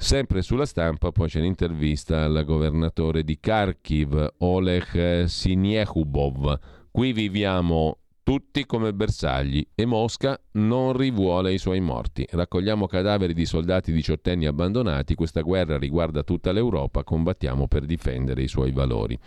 Sempre 0.02 0.42
sulla 0.42 0.66
stampa 0.66 1.12
poi 1.12 1.30
c'è 1.30 1.40
l'intervista 1.40 2.24
al 2.24 2.44
governatore 2.44 3.24
di 3.24 3.40
Kharkiv, 3.40 4.34
Oleg 4.40 5.26
Siniehubov. 5.26 6.60
Qui 6.90 7.14
viviamo 7.14 8.00
tutti 8.24 8.66
come 8.66 8.94
bersagli 8.94 9.66
e 9.76 9.86
Mosca 9.86 10.38
non 10.54 10.98
rivuole 10.98 11.54
i 11.54 11.60
suoi 11.60 11.82
morti. 11.82 12.26
Raccogliamo 12.28 12.88
cadaveri 12.88 13.36
di 13.36 13.46
soldati 13.46 13.92
diciottenni 13.92 14.48
abbandonati, 14.48 15.14
questa 15.14 15.42
guerra 15.42 15.78
riguarda 15.78 16.24
tutta 16.24 16.52
l'Europa, 16.52 17.04
combattiamo 17.04 17.68
per 17.68 17.86
difendere 17.86 18.42
i 18.42 18.48
suoi 18.48 18.72
valori. 18.72 19.18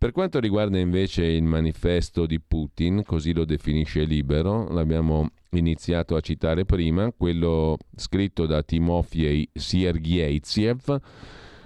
Per 0.00 0.12
quanto 0.12 0.40
riguarda 0.40 0.78
invece 0.78 1.26
il 1.26 1.42
manifesto 1.42 2.24
di 2.24 2.40
Putin, 2.40 3.02
così 3.04 3.34
lo 3.34 3.44
definisce 3.44 4.04
Libero, 4.04 4.66
l'abbiamo 4.72 5.28
iniziato 5.50 6.16
a 6.16 6.20
citare 6.20 6.64
prima, 6.64 7.12
quello 7.12 7.76
scritto 7.94 8.46
da 8.46 8.62
Timofey 8.62 9.46
Siergievziev, 9.52 11.00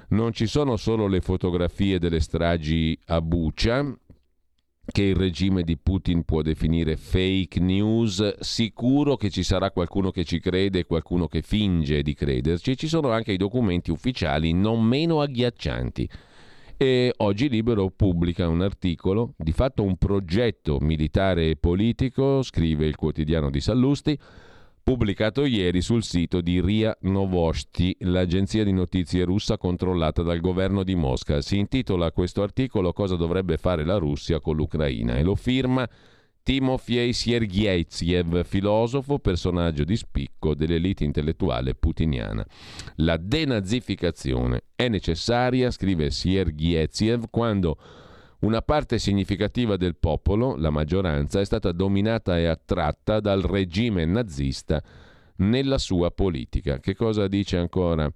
non 0.08 0.32
ci 0.32 0.48
sono 0.48 0.76
solo 0.76 1.06
le 1.06 1.20
fotografie 1.20 2.00
delle 2.00 2.18
stragi 2.18 2.98
a 3.06 3.20
Bucha, 3.20 3.96
che 4.84 5.02
il 5.04 5.14
regime 5.14 5.62
di 5.62 5.78
Putin 5.78 6.24
può 6.24 6.42
definire 6.42 6.96
fake 6.96 7.60
news, 7.60 8.40
sicuro 8.40 9.14
che 9.14 9.30
ci 9.30 9.44
sarà 9.44 9.70
qualcuno 9.70 10.10
che 10.10 10.24
ci 10.24 10.40
crede 10.40 10.80
e 10.80 10.86
qualcuno 10.86 11.28
che 11.28 11.42
finge 11.42 12.02
di 12.02 12.14
crederci, 12.14 12.76
ci 12.76 12.88
sono 12.88 13.12
anche 13.12 13.30
i 13.30 13.36
documenti 13.36 13.92
ufficiali 13.92 14.52
non 14.52 14.82
meno 14.82 15.20
agghiaccianti 15.20 16.08
e 16.76 17.12
oggi 17.18 17.48
Libero 17.48 17.90
pubblica 17.90 18.48
un 18.48 18.60
articolo, 18.60 19.34
di 19.36 19.52
fatto 19.52 19.82
un 19.82 19.96
progetto 19.96 20.78
militare 20.80 21.50
e 21.50 21.56
politico, 21.56 22.42
scrive 22.42 22.86
il 22.86 22.96
quotidiano 22.96 23.50
di 23.50 23.60
Sallusti, 23.60 24.18
pubblicato 24.82 25.44
ieri 25.44 25.80
sul 25.80 26.02
sito 26.02 26.40
di 26.40 26.60
RIA 26.60 26.96
Novosti, 27.02 27.96
l'agenzia 28.00 28.64
di 28.64 28.72
notizie 28.72 29.24
russa 29.24 29.56
controllata 29.56 30.22
dal 30.22 30.40
governo 30.40 30.82
di 30.82 30.94
Mosca. 30.94 31.40
Si 31.40 31.56
intitola 31.56 32.12
questo 32.12 32.42
articolo 32.42 32.92
Cosa 32.92 33.16
dovrebbe 33.16 33.56
fare 33.56 33.84
la 33.84 33.96
Russia 33.96 34.40
con 34.40 34.56
l'Ucraina 34.56 35.16
e 35.16 35.22
lo 35.22 35.36
firma 35.36 35.88
Timofey 36.44 37.14
Sergeyevziev, 37.14 38.44
filosofo, 38.44 39.18
personaggio 39.18 39.82
di 39.82 39.96
spicco 39.96 40.54
dell'elite 40.54 41.02
intellettuale 41.02 41.74
putiniana. 41.74 42.44
La 42.96 43.16
denazificazione 43.16 44.64
è 44.76 44.88
necessaria, 44.88 45.70
scrive 45.70 46.10
Sergeyevziev, 46.10 47.24
quando 47.30 47.78
una 48.40 48.60
parte 48.60 48.98
significativa 48.98 49.78
del 49.78 49.96
popolo, 49.96 50.54
la 50.56 50.68
maggioranza, 50.68 51.40
è 51.40 51.44
stata 51.46 51.72
dominata 51.72 52.38
e 52.38 52.44
attratta 52.44 53.20
dal 53.20 53.40
regime 53.40 54.04
nazista 54.04 54.82
nella 55.36 55.78
sua 55.78 56.10
politica. 56.10 56.78
Che 56.78 56.94
cosa 56.94 57.26
dice 57.26 57.56
ancora? 57.56 58.12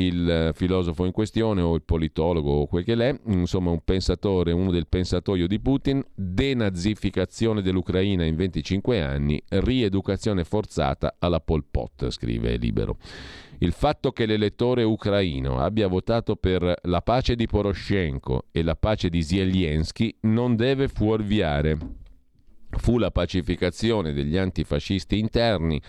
Il 0.00 0.50
filosofo 0.54 1.04
in 1.04 1.12
questione 1.12 1.62
o 1.62 1.74
il 1.74 1.82
politologo 1.82 2.50
o 2.50 2.66
quel 2.66 2.84
che 2.84 2.94
l'è, 2.94 3.18
insomma 3.26 3.70
un 3.70 3.80
pensatore, 3.82 4.52
uno 4.52 4.70
del 4.70 4.86
pensatoio 4.88 5.46
di 5.46 5.58
Putin, 5.58 6.04
denazificazione 6.14 7.62
dell'Ucraina 7.62 8.24
in 8.24 8.36
25 8.36 9.00
anni, 9.00 9.42
rieducazione 9.48 10.44
forzata 10.44 11.16
alla 11.18 11.40
Pol 11.40 11.64
Pot, 11.70 12.10
scrive 12.10 12.56
Libero. 12.56 12.98
Il 13.58 13.72
fatto 13.72 14.12
che 14.12 14.26
l'elettore 14.26 14.82
ucraino 14.82 15.58
abbia 15.60 15.88
votato 15.88 16.36
per 16.36 16.78
la 16.82 17.00
pace 17.00 17.34
di 17.34 17.46
Poroshenko 17.46 18.48
e 18.52 18.62
la 18.62 18.76
pace 18.76 19.08
di 19.08 19.22
Zelensky 19.22 20.14
non 20.22 20.56
deve 20.56 20.88
fuorviare. 20.88 21.78
Fu 22.68 22.98
la 22.98 23.10
pacificazione 23.10 24.12
degli 24.12 24.36
antifascisti 24.36 25.18
interni 25.18 25.80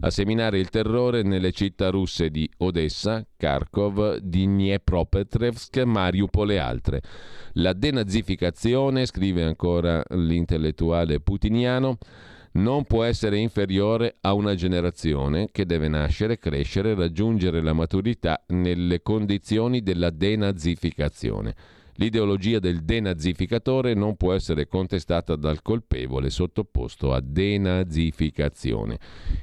a 0.00 0.10
seminare 0.10 0.58
il 0.58 0.68
terrore 0.68 1.22
nelle 1.22 1.52
città 1.52 1.90
russe 1.90 2.30
di 2.30 2.48
Odessa, 2.58 3.24
Kharkov, 3.36 4.16
Dnipropetrovsk, 4.16 5.78
Mariupol 5.78 6.50
e 6.50 6.56
altre. 6.58 7.02
La 7.54 7.72
denazificazione, 7.72 9.06
scrive 9.06 9.44
ancora 9.44 10.02
l'intellettuale 10.10 11.20
putiniano, 11.20 11.98
non 12.52 12.84
può 12.84 13.04
essere 13.04 13.38
inferiore 13.38 14.16
a 14.20 14.34
una 14.34 14.54
generazione 14.54 15.48
che 15.50 15.64
deve 15.64 15.88
nascere, 15.88 16.38
crescere 16.38 16.94
raggiungere 16.94 17.62
la 17.62 17.72
maturità 17.72 18.42
nelle 18.48 19.02
condizioni 19.02 19.82
della 19.82 20.10
denazificazione. 20.10 21.54
L'ideologia 21.96 22.58
del 22.58 22.82
denazificatore 22.84 23.92
non 23.92 24.16
può 24.16 24.32
essere 24.32 24.66
contestata 24.66 25.36
dal 25.36 25.60
colpevole 25.60 26.30
sottoposto 26.30 27.12
a 27.12 27.20
denazificazione. 27.20 28.98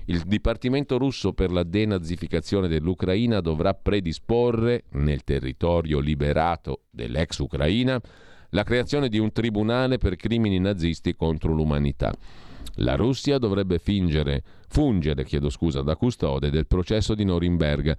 Il 0.06 0.24
Dipartimento 0.26 0.98
russo 0.98 1.34
per 1.34 1.52
la 1.52 1.64
denazificazione 1.64 2.68
dell'Ucraina 2.68 3.40
dovrà 3.40 3.76
predisporre, 3.76 4.86
nel 4.94 5.24
territorio 5.24 6.00
liberato 6.00 6.86
dell'ex 6.90 7.38
Ucraina, 7.38 8.02
la 8.50 8.64
creazione 8.64 9.10
di 9.10 9.20
un 9.20 9.32
tribunale 9.32 10.00
per 10.00 10.16
crimini 10.16 10.58
nazisti 10.60 11.16
contro 11.16 11.54
l'umanità. 11.54 12.12
La 12.76 12.96
Russia 12.96 13.38
dovrebbe 13.38 13.78
fingere, 13.78 14.44
fungere 14.68 15.24
scusa, 15.50 15.82
da 15.82 15.96
custode 15.96 16.50
del 16.50 16.66
processo 16.66 17.14
di 17.14 17.26
Norimberga 17.26 17.96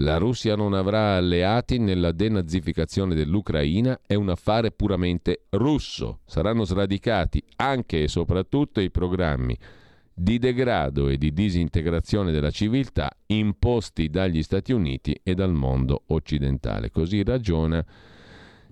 la 0.00 0.16
Russia 0.16 0.54
non 0.54 0.74
avrà 0.74 1.16
alleati 1.16 1.78
nella 1.78 2.12
denazificazione 2.12 3.14
dell'Ucraina, 3.14 4.00
è 4.06 4.14
un 4.14 4.28
affare 4.28 4.70
puramente 4.70 5.46
russo. 5.50 6.20
Saranno 6.24 6.64
sradicati 6.64 7.42
anche 7.56 8.04
e 8.04 8.08
soprattutto 8.08 8.80
i 8.80 8.90
programmi 8.90 9.56
di 10.14 10.38
degrado 10.38 11.08
e 11.08 11.16
di 11.16 11.32
disintegrazione 11.32 12.32
della 12.32 12.50
civiltà 12.50 13.10
imposti 13.26 14.08
dagli 14.08 14.42
Stati 14.42 14.72
Uniti 14.72 15.18
e 15.22 15.34
dal 15.34 15.52
mondo 15.52 16.02
occidentale. 16.06 16.90
Così 16.90 17.22
ragiona 17.24 17.84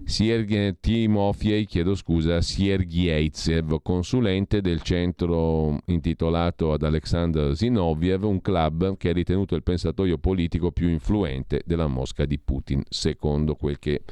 Sierg- 0.04 0.76
Timofey, 0.80 1.64
chiedo 1.64 1.94
scusa, 1.94 2.40
Siergievzev, 2.40 3.80
consulente 3.82 4.60
del 4.60 4.82
centro 4.82 5.80
intitolato 5.86 6.72
ad 6.72 6.82
Alexander 6.82 7.56
Zinoviev, 7.56 8.24
un 8.24 8.40
club 8.40 8.96
che 8.96 9.10
è 9.10 9.12
ritenuto 9.12 9.54
il 9.54 9.62
pensatoio 9.62 10.18
politico 10.18 10.70
più 10.70 10.88
influente 10.88 11.62
della 11.64 11.86
Mosca 11.86 12.24
di 12.24 12.38
Putin, 12.38 12.82
secondo 12.88 13.54
quel 13.54 13.78
che 13.78 14.02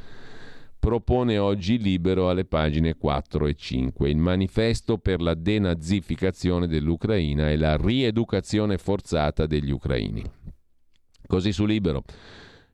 propone 0.84 1.38
oggi 1.38 1.78
libero 1.78 2.28
alle 2.28 2.44
pagine 2.44 2.96
4 2.96 3.46
e 3.46 3.54
5. 3.54 4.10
Il 4.10 4.18
manifesto 4.18 4.98
per 4.98 5.22
la 5.22 5.34
denazificazione 5.34 6.66
dell'Ucraina 6.66 7.50
e 7.50 7.56
la 7.56 7.76
rieducazione 7.76 8.76
forzata 8.76 9.46
degli 9.46 9.70
ucraini. 9.70 10.22
Così 11.26 11.52
su 11.52 11.64
libero. 11.64 12.04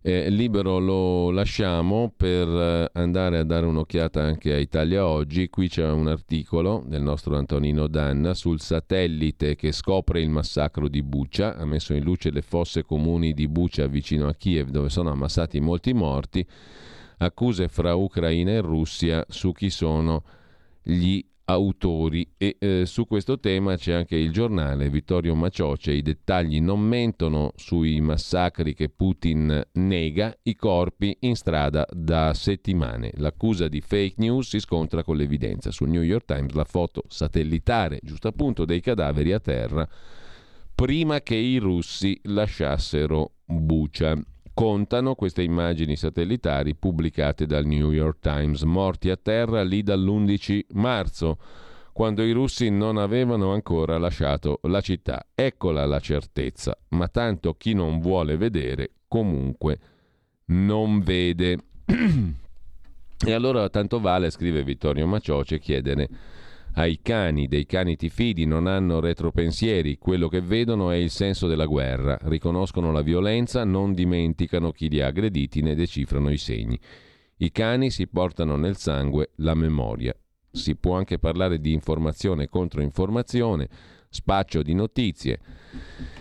Eh, 0.02 0.30
libero 0.30 0.78
lo 0.78 1.30
lasciamo 1.30 2.10
per 2.16 2.48
eh, 2.48 2.90
andare 2.94 3.36
a 3.36 3.44
dare 3.44 3.66
un'occhiata 3.66 4.22
anche 4.22 4.54
a 4.54 4.56
Italia 4.56 5.06
Oggi. 5.06 5.50
Qui 5.50 5.68
c'è 5.68 5.86
un 5.86 6.08
articolo 6.08 6.82
del 6.86 7.02
nostro 7.02 7.36
Antonino 7.36 7.86
Danna 7.86 8.32
sul 8.32 8.62
satellite 8.62 9.56
che 9.56 9.72
scopre 9.72 10.22
il 10.22 10.30
massacro 10.30 10.88
di 10.88 11.02
Bucia. 11.02 11.54
Ha 11.54 11.66
messo 11.66 11.92
in 11.92 12.02
luce 12.02 12.30
le 12.30 12.40
fosse 12.40 12.82
comuni 12.82 13.34
di 13.34 13.46
Bucia 13.46 13.86
vicino 13.88 14.26
a 14.26 14.32
Kiev 14.32 14.70
dove 14.70 14.88
sono 14.88 15.10
ammassati 15.10 15.60
molti 15.60 15.92
morti. 15.92 16.46
Accuse 17.18 17.68
fra 17.68 17.94
Ucraina 17.94 18.52
e 18.52 18.60
Russia 18.62 19.22
su 19.28 19.52
chi 19.52 19.68
sono 19.68 20.22
gli 20.82 21.22
autori 21.50 22.34
e 22.36 22.56
eh, 22.58 22.82
su 22.86 23.06
questo 23.06 23.38
tema 23.38 23.76
c'è 23.76 23.92
anche 23.92 24.16
il 24.16 24.32
giornale 24.32 24.88
Vittorio 24.88 25.34
Macioce, 25.34 25.92
i 25.92 26.02
dettagli 26.02 26.60
non 26.60 26.80
mentono 26.80 27.52
sui 27.56 28.00
massacri 28.00 28.74
che 28.74 28.88
Putin 28.88 29.62
nega, 29.72 30.36
i 30.42 30.56
corpi 30.56 31.16
in 31.20 31.36
strada 31.36 31.86
da 31.90 32.32
settimane. 32.34 33.12
L'accusa 33.16 33.68
di 33.68 33.80
fake 33.80 34.14
news 34.18 34.48
si 34.48 34.60
scontra 34.60 35.02
con 35.02 35.16
l'evidenza. 35.16 35.70
Sul 35.70 35.88
New 35.88 36.02
York 36.02 36.24
Times 36.24 36.52
la 36.52 36.64
foto 36.64 37.04
satellitare, 37.08 38.00
giusto 38.02 38.28
appunto, 38.28 38.64
dei 38.64 38.80
cadaveri 38.80 39.32
a 39.32 39.40
terra 39.40 39.88
prima 40.74 41.20
che 41.20 41.34
i 41.34 41.58
russi 41.58 42.18
lasciassero 42.22 43.32
Bucia 43.44 44.18
contano 44.60 45.14
queste 45.14 45.42
immagini 45.42 45.96
satellitari 45.96 46.74
pubblicate 46.74 47.46
dal 47.46 47.64
New 47.64 47.92
York 47.92 48.18
Times, 48.20 48.60
morti 48.64 49.08
a 49.08 49.16
terra 49.16 49.62
lì 49.62 49.82
dall'11 49.82 50.66
marzo, 50.74 51.38
quando 51.94 52.22
i 52.22 52.32
russi 52.32 52.68
non 52.68 52.98
avevano 52.98 53.54
ancora 53.54 53.96
lasciato 53.96 54.60
la 54.64 54.82
città. 54.82 55.28
Eccola 55.34 55.86
la 55.86 55.98
certezza, 55.98 56.76
ma 56.88 57.08
tanto 57.08 57.54
chi 57.54 57.72
non 57.72 58.00
vuole 58.00 58.36
vedere 58.36 58.90
comunque 59.08 59.78
non 60.48 61.00
vede. 61.00 61.58
e 63.26 63.32
allora 63.32 63.66
tanto 63.70 63.98
vale, 63.98 64.28
scrive 64.28 64.62
Vittorio 64.62 65.06
Macioce, 65.06 65.58
chiedere 65.58 66.06
ai 66.74 67.00
cani 67.02 67.48
dei 67.48 67.66
cani 67.66 67.96
ti 67.96 68.08
fidi, 68.08 68.44
non 68.44 68.66
hanno 68.66 69.00
retropensieri, 69.00 69.98
quello 69.98 70.28
che 70.28 70.40
vedono 70.40 70.90
è 70.90 70.96
il 70.96 71.10
senso 71.10 71.46
della 71.46 71.66
guerra, 71.66 72.16
riconoscono 72.22 72.92
la 72.92 73.02
violenza, 73.02 73.64
non 73.64 73.92
dimenticano 73.92 74.70
chi 74.70 74.88
li 74.88 75.00
ha 75.00 75.08
aggrediti 75.08 75.62
ne 75.62 75.74
decifrano 75.74 76.30
i 76.30 76.38
segni. 76.38 76.78
I 77.38 77.50
cani 77.50 77.90
si 77.90 78.06
portano 78.06 78.56
nel 78.56 78.76
sangue 78.76 79.30
la 79.36 79.54
memoria. 79.54 80.14
Si 80.52 80.76
può 80.76 80.96
anche 80.96 81.18
parlare 81.18 81.58
di 81.58 81.72
informazione 81.72 82.48
contro 82.48 82.82
informazione, 82.82 83.68
spaccio 84.20 84.62
di 84.62 84.74
notizie 84.74 85.38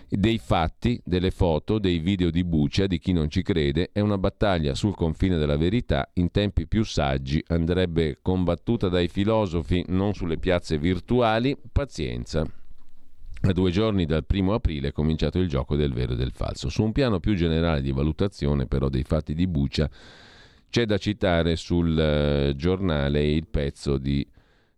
dei 0.07 0.37
fatti, 0.37 0.99
delle 1.03 1.31
foto, 1.31 1.79
dei 1.79 1.99
video 1.99 2.29
di 2.29 2.43
Bucia, 2.43 2.87
di 2.87 2.99
chi 2.99 3.11
non 3.11 3.29
ci 3.29 3.41
crede, 3.41 3.89
è 3.91 3.99
una 3.99 4.17
battaglia 4.17 4.73
sul 4.73 4.95
confine 4.95 5.37
della 5.37 5.57
verità, 5.57 6.09
in 6.13 6.31
tempi 6.31 6.67
più 6.67 6.83
saggi 6.83 7.43
andrebbe 7.47 8.19
combattuta 8.21 8.89
dai 8.89 9.07
filosofi, 9.07 9.83
non 9.89 10.13
sulle 10.13 10.37
piazze 10.37 10.77
virtuali, 10.77 11.55
pazienza. 11.71 12.45
A 13.41 13.53
due 13.53 13.71
giorni 13.71 14.05
dal 14.05 14.25
primo 14.25 14.53
aprile 14.53 14.89
è 14.89 14.91
cominciato 14.91 15.39
il 15.39 15.47
gioco 15.47 15.75
del 15.75 15.93
vero 15.93 16.13
e 16.13 16.15
del 16.15 16.31
falso. 16.31 16.69
Su 16.69 16.83
un 16.83 16.91
piano 16.91 17.19
più 17.19 17.35
generale 17.35 17.81
di 17.81 17.91
valutazione 17.91 18.65
però 18.65 18.89
dei 18.89 19.03
fatti 19.03 19.33
di 19.33 19.47
Bucia 19.47 19.89
c'è 20.69 20.85
da 20.85 20.97
citare 20.97 21.55
sul 21.55 22.49
uh, 22.51 22.55
giornale 22.55 23.25
il 23.25 23.47
pezzo 23.47 23.97
di 23.97 24.27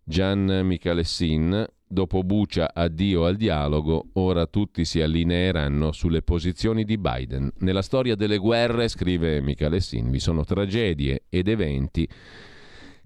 Gian 0.04 0.60
Michalessin, 0.64 1.66
Dopo 1.92 2.24
Bucia, 2.24 2.72
addio 2.72 3.26
al 3.26 3.36
dialogo, 3.36 4.06
ora 4.14 4.46
tutti 4.46 4.86
si 4.86 5.02
allineeranno 5.02 5.92
sulle 5.92 6.22
posizioni 6.22 6.86
di 6.86 6.96
Biden. 6.96 7.52
Nella 7.58 7.82
storia 7.82 8.14
delle 8.14 8.38
guerre, 8.38 8.88
scrive 8.88 9.42
Michalessin, 9.42 10.10
vi 10.10 10.18
sono 10.18 10.42
tragedie 10.42 11.24
ed 11.28 11.48
eventi 11.48 12.08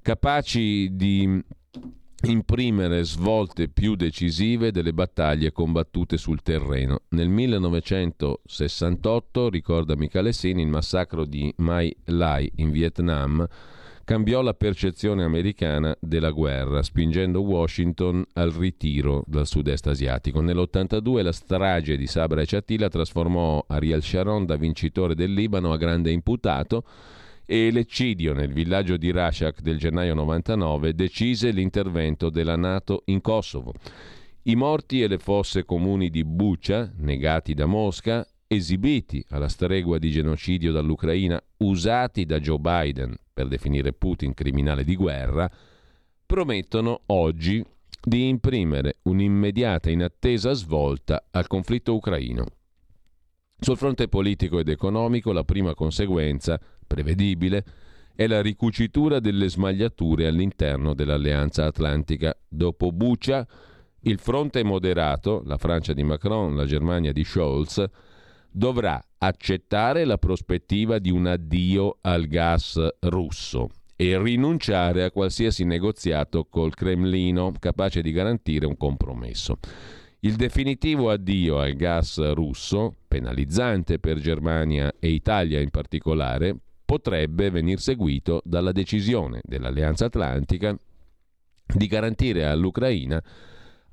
capaci 0.00 0.94
di 0.94 1.42
imprimere 2.28 3.02
svolte 3.02 3.66
più 3.66 3.96
decisive 3.96 4.70
delle 4.70 4.92
battaglie 4.92 5.50
combattute 5.50 6.16
sul 6.16 6.42
terreno. 6.42 7.00
Nel 7.08 7.28
1968, 7.28 9.48
ricorda 9.48 9.96
Michalessin, 9.96 10.60
il 10.60 10.68
massacro 10.68 11.24
di 11.24 11.52
Mai 11.56 11.92
Lai 12.04 12.48
in 12.58 12.70
Vietnam 12.70 13.44
cambiò 14.06 14.40
la 14.40 14.54
percezione 14.54 15.24
americana 15.24 15.94
della 16.00 16.30
guerra, 16.30 16.80
spingendo 16.84 17.40
Washington 17.40 18.24
al 18.34 18.52
ritiro 18.52 19.24
dal 19.26 19.48
sud-est 19.48 19.88
asiatico. 19.88 20.40
Nell'82 20.40 21.24
la 21.24 21.32
strage 21.32 21.96
di 21.96 22.06
Sabra 22.06 22.40
e 22.40 22.46
Chatila 22.46 22.88
trasformò 22.88 23.64
Ariel 23.66 24.04
Sharon 24.04 24.46
da 24.46 24.54
vincitore 24.54 25.16
del 25.16 25.34
Libano 25.34 25.72
a 25.72 25.76
grande 25.76 26.12
imputato 26.12 26.84
e 27.44 27.72
l'eccidio 27.72 28.32
nel 28.32 28.52
villaggio 28.52 28.96
di 28.96 29.10
Rashak 29.10 29.60
del 29.60 29.76
gennaio 29.76 30.14
99 30.14 30.94
decise 30.94 31.50
l'intervento 31.50 32.30
della 32.30 32.56
Nato 32.56 33.02
in 33.06 33.20
Kosovo. 33.20 33.74
I 34.42 34.54
morti 34.54 35.02
e 35.02 35.08
le 35.08 35.18
fosse 35.18 35.64
comuni 35.64 36.10
di 36.10 36.24
Bucha, 36.24 36.92
negati 36.98 37.54
da 37.54 37.66
Mosca, 37.66 38.24
esibiti 38.46 39.24
alla 39.30 39.48
stregua 39.48 39.98
di 39.98 40.12
genocidio 40.12 40.70
dall'Ucraina, 40.70 41.42
usati 41.56 42.24
da 42.24 42.38
Joe 42.38 42.60
Biden 42.60 43.16
per 43.36 43.48
definire 43.48 43.92
Putin 43.92 44.32
criminale 44.32 44.82
di 44.82 44.96
guerra, 44.96 45.50
promettono 46.24 47.02
oggi 47.08 47.62
di 48.02 48.28
imprimere 48.28 49.00
un'immediata 49.02 49.90
inattesa 49.90 50.54
svolta 50.54 51.26
al 51.32 51.46
conflitto 51.46 51.94
ucraino. 51.94 52.46
Sul 53.60 53.76
fronte 53.76 54.08
politico 54.08 54.58
ed 54.58 54.70
economico 54.70 55.32
la 55.32 55.44
prima 55.44 55.74
conseguenza, 55.74 56.58
prevedibile, 56.86 57.62
è 58.14 58.26
la 58.26 58.40
ricucitura 58.40 59.20
delle 59.20 59.50
smagliature 59.50 60.26
all'interno 60.26 60.94
dell'Alleanza 60.94 61.66
Atlantica. 61.66 62.34
Dopo 62.48 62.90
Bucia, 62.90 63.46
il 64.00 64.18
fronte 64.18 64.64
moderato, 64.64 65.42
la 65.44 65.58
Francia 65.58 65.92
di 65.92 66.02
Macron, 66.02 66.56
la 66.56 66.64
Germania 66.64 67.12
di 67.12 67.22
Scholz, 67.22 67.84
dovrà 68.56 68.98
accettare 69.18 70.06
la 70.06 70.16
prospettiva 70.16 70.98
di 70.98 71.10
un 71.10 71.26
addio 71.26 71.98
al 72.00 72.26
gas 72.26 72.80
russo 73.00 73.68
e 73.94 74.18
rinunciare 74.18 75.04
a 75.04 75.10
qualsiasi 75.10 75.64
negoziato 75.64 76.46
col 76.46 76.74
Cremlino 76.74 77.52
capace 77.58 78.00
di 78.00 78.12
garantire 78.12 78.64
un 78.64 78.78
compromesso. 78.78 79.58
Il 80.20 80.36
definitivo 80.36 81.10
addio 81.10 81.58
al 81.58 81.74
gas 81.74 82.18
russo, 82.32 82.94
penalizzante 83.06 83.98
per 83.98 84.18
Germania 84.20 84.90
e 84.98 85.10
Italia 85.10 85.60
in 85.60 85.68
particolare, 85.68 86.56
potrebbe 86.82 87.50
venir 87.50 87.78
seguito 87.78 88.40
dalla 88.42 88.72
decisione 88.72 89.40
dell'Alleanza 89.44 90.06
Atlantica 90.06 90.74
di 91.66 91.86
garantire 91.88 92.46
all'Ucraina 92.46 93.22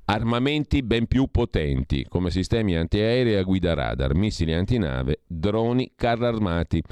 Armamenti 0.06 0.82
ben 0.82 1.06
più 1.06 1.28
potenti, 1.30 2.04
come 2.06 2.30
sistemi 2.30 2.76
antiaerei 2.76 3.36
a 3.36 3.42
guida 3.42 3.72
radar, 3.72 4.14
missili 4.14 4.52
antinave, 4.52 5.22
droni, 5.26 5.92
carri 5.96 6.26
armati. 6.26 6.82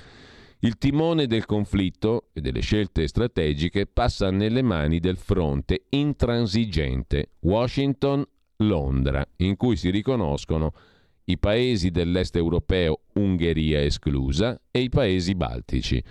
Il 0.61 0.79
timone 0.79 1.27
del 1.27 1.45
conflitto 1.45 2.29
e 2.33 2.41
delle 2.41 2.61
scelte 2.61 3.07
strategiche 3.07 3.87
passa 3.87 4.31
nelle 4.31 4.63
mani 4.63 4.99
del 4.99 5.19
fronte 5.19 5.85
intransigente 5.91 7.33
Washington-Londra, 7.41 9.23
in 9.37 9.57
cui 9.57 9.77
si 9.77 9.91
riconoscono 9.91 10.73
i 11.25 11.37
paesi 11.37 11.91
dell'est 11.91 12.35
europeo, 12.37 13.01
Ungheria 13.15 13.83
esclusa, 13.83 14.59
e 14.71 14.81
i 14.81 14.89
paesi 14.89 15.35
baltici. 15.35 16.03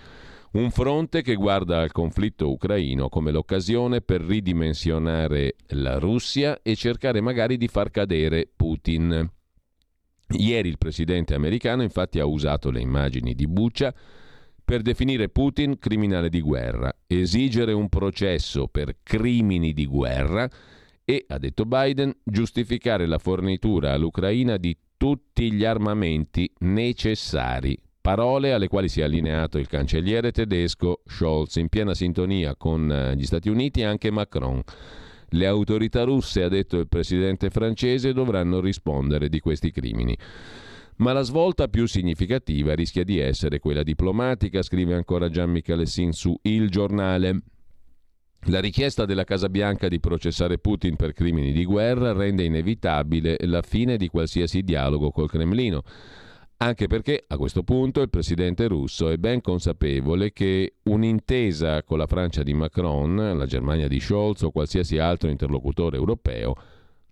Un 0.52 0.70
fronte 0.70 1.22
che 1.22 1.34
guarda 1.34 1.80
al 1.80 1.92
conflitto 1.92 2.50
ucraino 2.50 3.08
come 3.08 3.30
l'occasione 3.30 4.02
per 4.02 4.20
ridimensionare 4.20 5.56
la 5.68 5.98
Russia 5.98 6.60
e 6.60 6.76
cercare 6.76 7.22
magari 7.22 7.56
di 7.56 7.68
far 7.68 7.90
cadere 7.90 8.50
Putin. 8.54 9.30
Ieri 10.28 10.68
il 10.68 10.76
presidente 10.76 11.34
americano 11.34 11.82
infatti 11.82 12.18
ha 12.18 12.26
usato 12.26 12.70
le 12.70 12.80
immagini 12.80 13.34
di 13.34 13.46
Bucha 13.46 13.94
per 14.62 14.82
definire 14.82 15.30
Putin 15.30 15.78
criminale 15.78 16.28
di 16.28 16.42
guerra, 16.42 16.94
esigere 17.06 17.72
un 17.72 17.88
processo 17.88 18.68
per 18.68 18.98
crimini 19.02 19.72
di 19.72 19.86
guerra 19.86 20.46
e, 21.02 21.24
ha 21.28 21.38
detto 21.38 21.64
Biden, 21.64 22.14
giustificare 22.22 23.06
la 23.06 23.18
fornitura 23.18 23.92
all'Ucraina 23.92 24.58
di 24.58 24.76
tutti 24.98 25.50
gli 25.50 25.64
armamenti 25.64 26.52
necessari 26.58 27.74
Parole 28.02 28.52
alle 28.52 28.66
quali 28.66 28.88
si 28.88 29.00
è 29.00 29.04
allineato 29.04 29.58
il 29.58 29.68
cancelliere 29.68 30.32
tedesco 30.32 31.02
Scholz, 31.06 31.54
in 31.54 31.68
piena 31.68 31.94
sintonia 31.94 32.56
con 32.56 32.90
eh, 32.90 33.14
gli 33.14 33.24
Stati 33.24 33.48
Uniti 33.48 33.80
e 33.80 33.84
anche 33.84 34.10
Macron. 34.10 34.60
Le 35.28 35.46
autorità 35.46 36.02
russe, 36.02 36.42
ha 36.42 36.48
detto 36.48 36.78
il 36.78 36.88
presidente 36.88 37.48
francese, 37.48 38.12
dovranno 38.12 38.60
rispondere 38.60 39.28
di 39.28 39.38
questi 39.38 39.70
crimini. 39.70 40.18
Ma 40.96 41.12
la 41.12 41.22
svolta 41.22 41.68
più 41.68 41.86
significativa 41.86 42.74
rischia 42.74 43.04
di 43.04 43.18
essere 43.18 43.60
quella 43.60 43.84
diplomatica, 43.84 44.62
scrive 44.62 44.94
ancora 44.94 45.30
Gian 45.30 45.50
Michalessin 45.50 46.10
su 46.10 46.36
Il 46.42 46.70
Giornale. 46.70 47.40
La 48.46 48.58
richiesta 48.58 49.04
della 49.04 49.22
Casa 49.22 49.48
Bianca 49.48 49.86
di 49.86 50.00
processare 50.00 50.58
Putin 50.58 50.96
per 50.96 51.12
crimini 51.12 51.52
di 51.52 51.64
guerra 51.64 52.12
rende 52.12 52.42
inevitabile 52.42 53.36
la 53.42 53.62
fine 53.62 53.96
di 53.96 54.08
qualsiasi 54.08 54.62
dialogo 54.62 55.12
col 55.12 55.30
Cremlino 55.30 55.84
Anche 56.62 56.86
perché 56.86 57.24
a 57.26 57.36
questo 57.36 57.64
punto 57.64 58.02
il 58.02 58.08
presidente 58.08 58.68
russo 58.68 59.08
è 59.08 59.16
ben 59.16 59.40
consapevole 59.40 60.32
che 60.32 60.74
un'intesa 60.84 61.82
con 61.82 61.98
la 61.98 62.06
Francia 62.06 62.44
di 62.44 62.54
Macron, 62.54 63.36
la 63.36 63.46
Germania 63.46 63.88
di 63.88 63.98
Scholz 63.98 64.42
o 64.42 64.52
qualsiasi 64.52 64.96
altro 64.96 65.28
interlocutore 65.28 65.96
europeo 65.96 66.54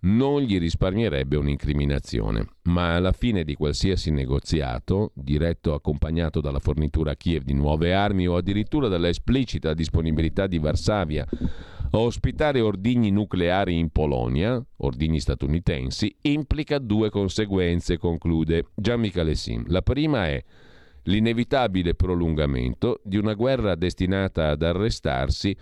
non 0.02 0.40
gli 0.42 0.56
risparmierebbe 0.56 1.36
un'incriminazione, 1.36 2.46
ma 2.62 2.94
alla 2.94 3.10
fine 3.10 3.42
di 3.42 3.54
qualsiasi 3.54 4.12
negoziato, 4.12 5.10
diretto 5.14 5.74
accompagnato 5.74 6.40
dalla 6.40 6.60
fornitura 6.60 7.10
a 7.10 7.16
Kiev 7.16 7.42
di 7.42 7.52
nuove 7.52 7.92
armi 7.92 8.28
o 8.28 8.36
addirittura 8.36 8.86
dalla 8.86 9.08
esplicita 9.08 9.74
disponibilità 9.74 10.46
di 10.46 10.58
Varsavia 10.58 11.26
ospitare 11.98 12.60
ordigni 12.60 13.10
nucleari 13.10 13.78
in 13.78 13.90
Polonia, 13.90 14.64
ordigni 14.78 15.18
statunitensi, 15.18 16.14
implica 16.22 16.78
due 16.78 17.10
conseguenze, 17.10 17.98
conclude 17.98 18.66
Gian 18.74 19.00
Michalessin. 19.00 19.64
La 19.68 19.82
prima 19.82 20.26
è 20.26 20.42
l'inevitabile 21.04 21.94
prolungamento 21.94 23.00
di 23.02 23.16
una 23.16 23.34
guerra 23.34 23.74
destinata 23.74 24.50
ad 24.50 24.62
arrestarsi 24.62 25.56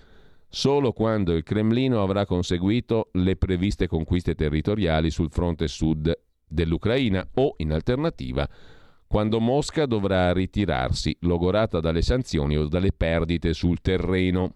solo 0.51 0.93
quando 0.93 1.33
il 1.35 1.43
Cremlino 1.43 2.03
avrà 2.03 2.27
conseguito 2.27 3.09
le 3.13 3.37
previste 3.37 3.87
conquiste 3.87 4.35
territoriali 4.35 5.11
sul 5.11 5.31
fronte 5.31 5.69
sud 5.69 6.13
dell'Ucraina 6.47 7.27
o, 7.35 7.55
in 7.59 7.73
alternativa, 7.73 8.49
quando 9.07 9.41
Mosca 9.41 9.87
dovrà 9.87 10.33
ritirarsi, 10.33 11.17
logorata 11.21 11.81
dalle 11.81 12.03
sanzioni 12.03 12.57
o 12.57 12.69
dalle 12.69 12.93
perdite 12.93 13.55
sul 13.55 13.81
terreno. 13.81 14.55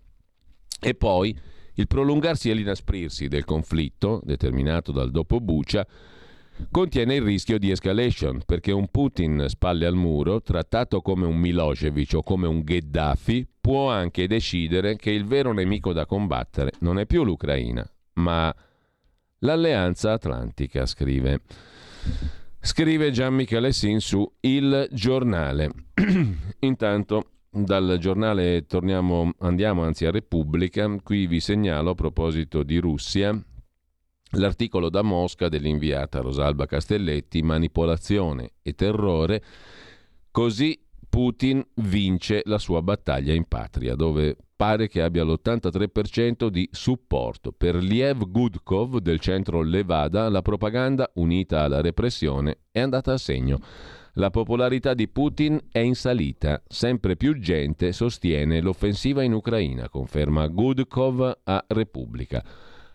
E 0.81 0.95
poi 0.95 1.35
il 1.75 1.87
prolungarsi 1.87 2.51
e 2.51 2.55
l'inasprirsi 2.55 3.29
del 3.29 3.45
conflitto, 3.45 4.21
determinato 4.25 4.93
dal 4.93 5.11
dopo 5.11 5.41
Bucia, 5.41 5.87
contiene 6.71 7.17
il 7.17 7.23
rischio 7.23 7.59
di 7.59 7.71
escalation, 7.71 8.43
perché 8.45 8.73
un 8.73 8.89
Putin 8.89 9.47
spalle 9.49 9.87
al 9.87 9.95
muro, 9.95 10.43
trattato 10.43 11.01
come 11.01 11.27
un 11.27 11.37
Milosevic 11.37 12.15
o 12.15 12.23
come 12.23 12.47
un 12.47 12.63
Gheddafi, 12.63 13.47
può 13.61 13.91
anche 13.91 14.27
decidere 14.27 14.97
che 14.97 15.11
il 15.11 15.25
vero 15.25 15.53
nemico 15.53 15.93
da 15.93 16.07
combattere 16.07 16.73
non 16.81 16.99
è 16.99 17.07
più 17.07 17.25
l'Ucraina, 17.25 17.89
ma 18.15 18.55
l'Alleanza 19.39 20.13
Atlantica, 20.13 20.85
scrive. 20.87 21.41
Scrive 22.65 23.11
Gian 23.11 23.35
Michele 23.35 23.73
Sin 23.73 24.01
su 24.01 24.31
Il 24.41 24.89
Giornale. 24.93 25.71
Intanto 26.61 27.27
dal 27.53 27.99
giornale 28.01 28.67
torniamo, 28.67 29.33
andiamo 29.39 29.85
anzi 29.85 30.07
a 30.07 30.11
Repubblica. 30.11 30.89
Qui 31.03 31.27
vi 31.27 31.41
segnalo 31.41 31.91
a 31.91 31.95
proposito 31.95 32.63
di 32.63 32.79
Russia 32.79 33.39
L'articolo 34.37 34.89
da 34.89 35.03
Mosca 35.03 35.49
dell'inviata 35.51 36.21
Rosalba 36.21 36.65
Castelletti, 36.65 37.43
manipolazione 37.43 38.53
e 38.63 38.73
terrore, 38.75 39.43
così 40.31 40.79
Putin 41.07 41.63
vince 41.75 42.41
la 42.47 42.57
sua 42.57 42.81
battaglia 42.81 43.35
in 43.35 43.45
patria, 43.45 43.95
dove 43.95 44.35
pare 44.57 44.89
che 44.89 45.03
abbia 45.03 45.23
l'83% 45.23 46.47
di 46.47 46.67
supporto. 46.73 47.53
Per 47.53 47.75
Liev 47.75 48.27
Gudkov 48.31 49.01
del 49.01 49.21
centro 49.21 49.61
Levada 49.61 50.31
la 50.31 50.41
propaganda 50.41 51.11
unita 51.17 51.61
alla 51.61 51.83
repressione 51.83 52.61
è 52.71 52.81
andata 52.81 53.13
a 53.13 53.19
segno. 53.19 53.59
La 54.17 54.29
popolarità 54.29 54.93
di 54.93 55.09
Putin 55.09 55.59
è 55.71 55.79
in 55.79 55.95
salita, 55.95 56.63
sempre 56.69 57.17
più 57.17 57.39
gente 57.39 57.93
sostiene 57.93 58.61
l'offensiva 58.61 59.23
in 59.23 59.33
Ucraina, 59.33 59.89
conferma 59.89 60.49
Gudkov 60.49 61.39
a 61.45 61.65
Repubblica. 61.69 62.45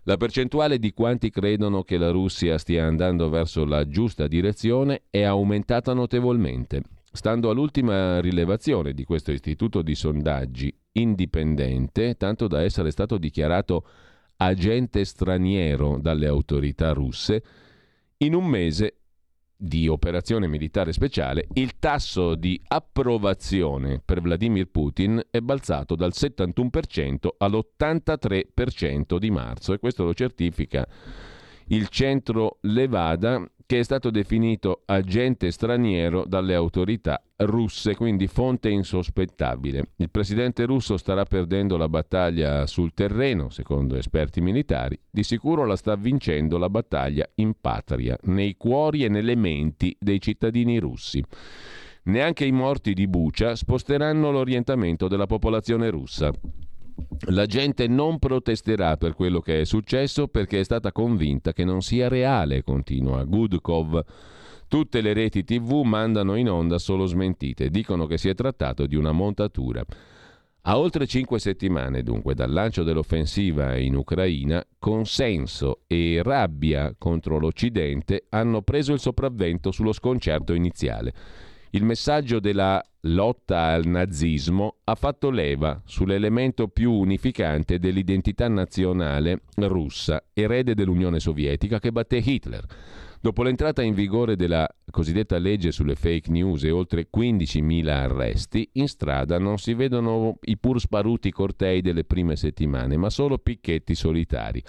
La 0.03 0.15
percentuale 0.15 0.77
di 0.77 0.93
quanti 0.93 1.31
credono 1.31 1.81
che 1.81 1.97
la 1.97 2.11
Russia 2.11 2.59
stia 2.59 2.85
andando 2.85 3.29
verso 3.29 3.65
la 3.65 3.87
giusta 3.87 4.27
direzione 4.27 5.05
è 5.09 5.23
aumentata 5.23 5.91
notevolmente. 5.93 6.83
Stando 7.11 7.49
all'ultima 7.49 8.21
rilevazione 8.21 8.93
di 8.93 9.03
questo 9.03 9.31
istituto 9.31 9.81
di 9.81 9.95
sondaggi 9.95 10.71
indipendente, 10.91 12.15
tanto 12.15 12.47
da 12.47 12.61
essere 12.61 12.91
stato 12.91 13.17
dichiarato 13.17 13.87
agente 14.37 15.03
straniero 15.03 15.97
dalle 15.99 16.27
autorità 16.27 16.91
russe, 16.93 17.43
in 18.17 18.35
un 18.35 18.45
mese 18.45 18.97
di 19.57 19.87
operazione 19.87 20.47
militare 20.47 20.93
speciale, 20.93 21.47
il 21.53 21.79
tasso 21.79 22.35
di 22.35 22.61
approvazione 22.67 23.99
per 24.03 24.21
Vladimir 24.21 24.67
Putin 24.69 25.19
è 25.31 25.39
balzato 25.39 25.95
dal 25.95 26.11
71% 26.13 27.27
all'83% 27.37 29.17
di 29.17 29.31
marzo 29.31 29.73
e 29.73 29.79
questo 29.79 30.03
lo 30.03 30.13
certifica 30.13 30.87
il 31.67 31.87
centro 31.89 32.57
Levada 32.61 33.45
che 33.67 33.79
è 33.79 33.83
stato 33.83 34.09
definito 34.11 34.83
agente 34.85 35.51
straniero 35.51 36.23
dalle 36.25 36.55
autorità 36.55 37.21
russe, 37.35 37.95
quindi 37.95 38.27
fonte 38.27 38.69
insospettabile. 38.69 39.89
Il 39.97 40.09
presidente 40.09 40.63
russo 40.63 40.95
starà 40.95 41.25
perdendo 41.25 41.75
la 41.75 41.89
battaglia 41.89 42.65
sul 42.65 42.93
terreno, 42.93 43.49
secondo 43.49 43.97
esperti 43.97 44.39
militari, 44.39 44.97
di 45.09 45.21
sicuro 45.21 45.65
la 45.65 45.75
sta 45.75 45.97
vincendo 45.97 46.57
la 46.57 46.69
battaglia 46.69 47.29
in 47.35 47.55
patria, 47.59 48.17
nei 48.23 48.55
cuori 48.55 49.03
e 49.03 49.09
nelle 49.09 49.35
menti 49.35 49.93
dei 49.99 50.21
cittadini 50.21 50.79
russi. 50.79 51.21
Neanche 52.03 52.45
i 52.45 52.53
morti 52.53 52.93
di 52.93 53.05
Bucia 53.05 53.53
sposteranno 53.53 54.31
l'orientamento 54.31 55.09
della 55.09 55.25
popolazione 55.25 55.89
russa. 55.89 56.31
La 57.29 57.45
gente 57.45 57.87
non 57.87 58.19
protesterà 58.19 58.97
per 58.97 59.13
quello 59.13 59.39
che 59.39 59.61
è 59.61 59.65
successo 59.65 60.27
perché 60.27 60.59
è 60.59 60.63
stata 60.63 60.91
convinta 60.91 61.53
che 61.53 61.63
non 61.63 61.81
sia 61.81 62.07
reale, 62.07 62.63
continua 62.63 63.23
Gudkov. 63.23 64.03
Tutte 64.67 65.01
le 65.01 65.13
reti 65.13 65.43
tv 65.43 65.81
mandano 65.83 66.35
in 66.35 66.49
onda 66.49 66.77
solo 66.77 67.05
smentite, 67.05 67.69
dicono 67.69 68.05
che 68.05 68.17
si 68.17 68.29
è 68.29 68.35
trattato 68.35 68.85
di 68.85 68.95
una 68.95 69.11
montatura. 69.11 69.83
A 70.69 70.77
oltre 70.77 71.07
cinque 71.07 71.39
settimane, 71.39 72.03
dunque, 72.03 72.33
dal 72.33 72.51
lancio 72.51 72.83
dell'offensiva 72.83 73.77
in 73.77 73.95
Ucraina, 73.95 74.61
consenso 74.77 75.83
e 75.87 76.19
rabbia 76.21 76.93
contro 76.97 77.39
l'Occidente 77.39 78.25
hanno 78.29 78.61
preso 78.61 78.91
il 78.91 78.99
sopravvento 78.99 79.71
sullo 79.71 79.93
sconcerto 79.93 80.53
iniziale. 80.53 81.13
Il 81.71 81.83
messaggio 81.83 82.39
della 82.39 82.81
lotta 83.01 83.63
al 83.63 83.85
nazismo 83.85 84.77
ha 84.85 84.95
fatto 84.95 85.29
leva 85.29 85.81
sull'elemento 85.85 86.69
più 86.69 86.93
unificante 86.93 87.77
dell'identità 87.77 88.47
nazionale 88.47 89.41
russa, 89.55 90.23
erede 90.33 90.73
dell'Unione 90.73 91.19
Sovietica 91.19 91.79
che 91.79 91.91
batté 91.91 92.17
Hitler. 92.17 92.65
Dopo 93.19 93.43
l'entrata 93.43 93.81
in 93.81 93.93
vigore 93.93 94.37
della 94.37 94.67
cosiddetta 94.89 95.37
legge 95.37 95.71
sulle 95.71 95.95
fake 95.95 96.31
news 96.31 96.63
e 96.63 96.71
oltre 96.71 97.09
15.000 97.13 97.87
arresti, 97.89 98.69
in 98.73 98.87
strada 98.87 99.37
non 99.37 99.57
si 99.57 99.73
vedono 99.73 100.37
i 100.43 100.57
pur 100.57 100.79
sparuti 100.79 101.31
cortei 101.31 101.81
delle 101.81 102.05
prime 102.05 102.37
settimane, 102.37 102.95
ma 102.95 103.09
solo 103.09 103.39
picchetti 103.39 103.95
solitari. 103.95 104.63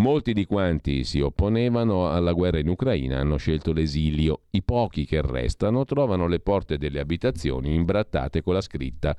Molti 0.00 0.32
di 0.32 0.46
quanti 0.46 1.04
si 1.04 1.20
opponevano 1.20 2.10
alla 2.10 2.32
guerra 2.32 2.58
in 2.58 2.68
Ucraina 2.68 3.18
hanno 3.18 3.36
scelto 3.36 3.74
l'esilio. 3.74 4.44
I 4.52 4.62
pochi 4.62 5.04
che 5.04 5.20
restano 5.20 5.84
trovano 5.84 6.26
le 6.26 6.40
porte 6.40 6.78
delle 6.78 7.00
abitazioni 7.00 7.74
imbrattate 7.74 8.40
con 8.40 8.54
la 8.54 8.62
scritta 8.62 9.14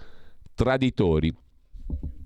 traditori. 0.56 1.32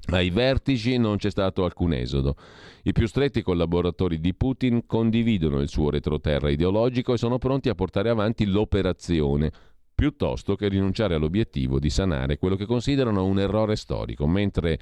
Ai 0.07 0.29
vertici 0.29 0.95
non 0.97 1.17
c'è 1.17 1.29
stato 1.31 1.65
alcun 1.65 1.91
esodo. 1.91 2.37
I 2.83 2.93
più 2.93 3.07
stretti 3.07 3.41
collaboratori 3.41 4.21
di 4.21 4.33
Putin 4.33 4.85
condividono 4.85 5.59
il 5.59 5.67
suo 5.67 5.89
retroterra 5.89 6.49
ideologico 6.49 7.11
e 7.11 7.17
sono 7.17 7.37
pronti 7.37 7.67
a 7.67 7.75
portare 7.75 8.07
avanti 8.07 8.45
l'operazione, 8.45 9.51
piuttosto 9.93 10.55
che 10.55 10.69
rinunciare 10.69 11.15
all'obiettivo 11.15 11.77
di 11.77 11.89
sanare 11.89 12.37
quello 12.37 12.55
che 12.55 12.65
considerano 12.65 13.25
un 13.25 13.37
errore 13.37 13.75
storico, 13.75 14.25
mentre 14.25 14.79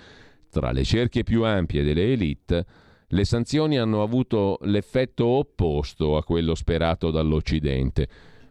tra 0.51 0.71
le 0.71 0.83
cerchie 0.83 1.23
più 1.23 1.43
ampie 1.43 1.81
delle 1.81 2.11
elite 2.11 2.65
le 3.13 3.25
sanzioni 3.25 3.77
hanno 3.77 4.01
avuto 4.01 4.57
l'effetto 4.63 5.25
opposto 5.25 6.17
a 6.17 6.23
quello 6.23 6.55
sperato 6.55 7.11
dall'Occidente. 7.11 8.07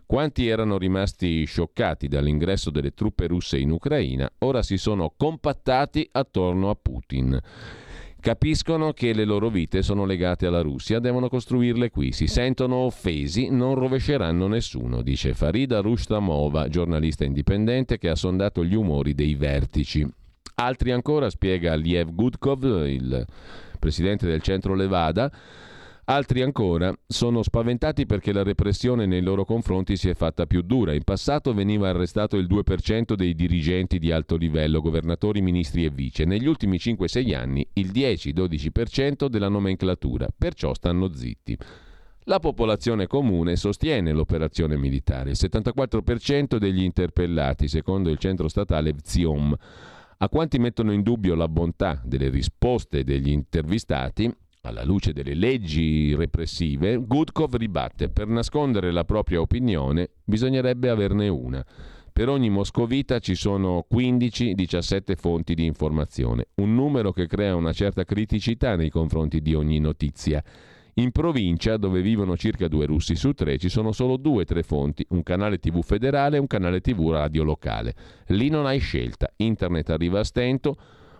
Quanti 0.06 0.46
erano 0.46 0.78
rimasti 0.78 1.44
scioccati 1.44 2.06
dall'ingresso 2.06 2.70
delle 2.70 2.94
truppe 2.94 3.26
russe 3.26 3.58
in 3.58 3.72
Ucraina, 3.72 4.30
ora 4.38 4.62
si 4.62 4.76
sono 4.76 5.12
compattati 5.16 6.08
attorno 6.12 6.70
a 6.70 6.76
Putin. 6.80 7.40
Capiscono 8.20 8.92
che 8.92 9.12
le 9.12 9.24
loro 9.24 9.48
vite 9.48 9.82
sono 9.82 10.04
legate 10.04 10.46
alla 10.46 10.60
Russia, 10.60 11.00
devono 11.00 11.28
costruirle 11.28 11.90
qui. 11.90 12.12
Si 12.12 12.28
sentono 12.28 12.76
offesi, 12.76 13.50
non 13.50 13.74
rovesceranno 13.74 14.46
nessuno, 14.46 15.02
dice 15.02 15.34
Farida 15.34 15.80
Rustamova, 15.80 16.68
giornalista 16.68 17.24
indipendente 17.24 17.98
che 17.98 18.10
ha 18.10 18.14
sondato 18.14 18.64
gli 18.64 18.76
umori 18.76 19.12
dei 19.12 19.34
vertici. 19.34 20.08
Altri 20.64 20.92
ancora, 20.92 21.28
spiega 21.28 21.74
Liev 21.74 22.14
Gudkov, 22.14 22.86
il 22.86 23.26
presidente 23.78 24.26
del 24.26 24.42
centro 24.42 24.74
Levada, 24.74 25.30
Altri 26.04 26.42
ancora 26.42 26.92
sono 27.06 27.42
spaventati 27.42 28.06
perché 28.06 28.32
la 28.32 28.42
repressione 28.42 29.06
nei 29.06 29.22
loro 29.22 29.44
confronti 29.44 29.96
si 29.96 30.08
è 30.08 30.14
fatta 30.14 30.46
più 30.46 30.62
dura. 30.62 30.94
In 30.94 31.04
passato 31.04 31.54
veniva 31.54 31.88
arrestato 31.88 32.36
il 32.36 32.46
2% 32.46 33.14
dei 33.14 33.34
dirigenti 33.34 34.00
di 34.00 34.10
alto 34.10 34.36
livello, 34.36 34.80
governatori, 34.80 35.40
ministri 35.40 35.84
e 35.84 35.90
vice. 35.90 36.24
Negli 36.24 36.46
ultimi 36.46 36.76
5-6 36.76 37.34
anni 37.36 37.66
il 37.74 37.92
10-12% 37.92 39.26
della 39.26 39.48
nomenclatura, 39.48 40.26
perciò 40.36 40.74
stanno 40.74 41.14
zitti. 41.14 41.56
La 42.24 42.40
popolazione 42.40 43.06
comune 43.06 43.54
sostiene 43.54 44.12
l'operazione 44.12 44.76
militare. 44.76 45.30
Il 45.30 45.36
74% 45.38 46.56
degli 46.56 46.82
interpellati, 46.82 47.68
secondo 47.68 48.10
il 48.10 48.18
centro 48.18 48.48
statale 48.48 48.92
Vziom. 48.92 49.56
A 50.22 50.28
quanti 50.28 50.60
mettono 50.60 50.92
in 50.92 51.02
dubbio 51.02 51.34
la 51.34 51.48
bontà 51.48 52.00
delle 52.04 52.28
risposte 52.28 53.02
degli 53.02 53.28
intervistati, 53.28 54.32
alla 54.60 54.84
luce 54.84 55.12
delle 55.12 55.34
leggi 55.34 56.14
repressive, 56.14 56.96
Gudkov 56.98 57.56
ribatte 57.56 58.08
per 58.08 58.28
nascondere 58.28 58.92
la 58.92 59.02
propria 59.02 59.40
opinione 59.40 60.10
bisognerebbe 60.22 60.90
averne 60.90 61.26
una. 61.26 61.66
Per 62.12 62.28
ogni 62.28 62.50
moscovita 62.50 63.18
ci 63.18 63.34
sono 63.34 63.84
15-17 63.92 65.16
fonti 65.16 65.54
di 65.54 65.64
informazione, 65.64 66.50
un 66.54 66.72
numero 66.72 67.10
che 67.10 67.26
crea 67.26 67.56
una 67.56 67.72
certa 67.72 68.04
criticità 68.04 68.76
nei 68.76 68.90
confronti 68.90 69.42
di 69.42 69.54
ogni 69.54 69.80
notizia. 69.80 70.40
In 70.96 71.10
provincia, 71.10 71.78
dove 71.78 72.02
vivono 72.02 72.36
circa 72.36 72.68
due 72.68 72.84
russi 72.84 73.16
su 73.16 73.32
tre, 73.32 73.56
ci 73.56 73.70
sono 73.70 73.92
solo 73.92 74.18
due 74.18 74.42
o 74.42 74.44
tre 74.44 74.62
fonti, 74.62 75.06
un 75.10 75.22
canale 75.22 75.58
TV 75.58 75.82
federale 75.82 76.36
e 76.36 76.40
un 76.40 76.46
canale 76.46 76.82
TV 76.82 77.10
radio 77.10 77.44
locale. 77.44 77.94
Lì 78.26 78.50
non 78.50 78.66
hai 78.66 78.78
scelta, 78.78 79.32
internet 79.36 79.88
arriva 79.88 80.20
a 80.20 80.24
stento, 80.24 80.76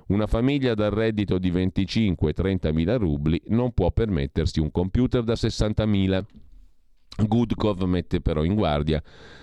una 0.09 0.27
famiglia 0.27 0.75
dal 0.75 0.91
reddito 0.91 1.39
di 1.39 1.51
25-30 1.51 2.73
mila 2.73 2.97
rubli 2.97 3.41
non 3.47 3.73
può 3.73 3.91
permettersi 3.93 4.61
un 4.61 4.71
computer 4.71 5.23
da 5.23 5.37
60 5.37 5.87
mila. 5.87 6.23
Gudkov 7.27 7.83
mette 7.83 8.21
però 8.21 8.43
in 8.45 8.55
guardia. 8.55 9.03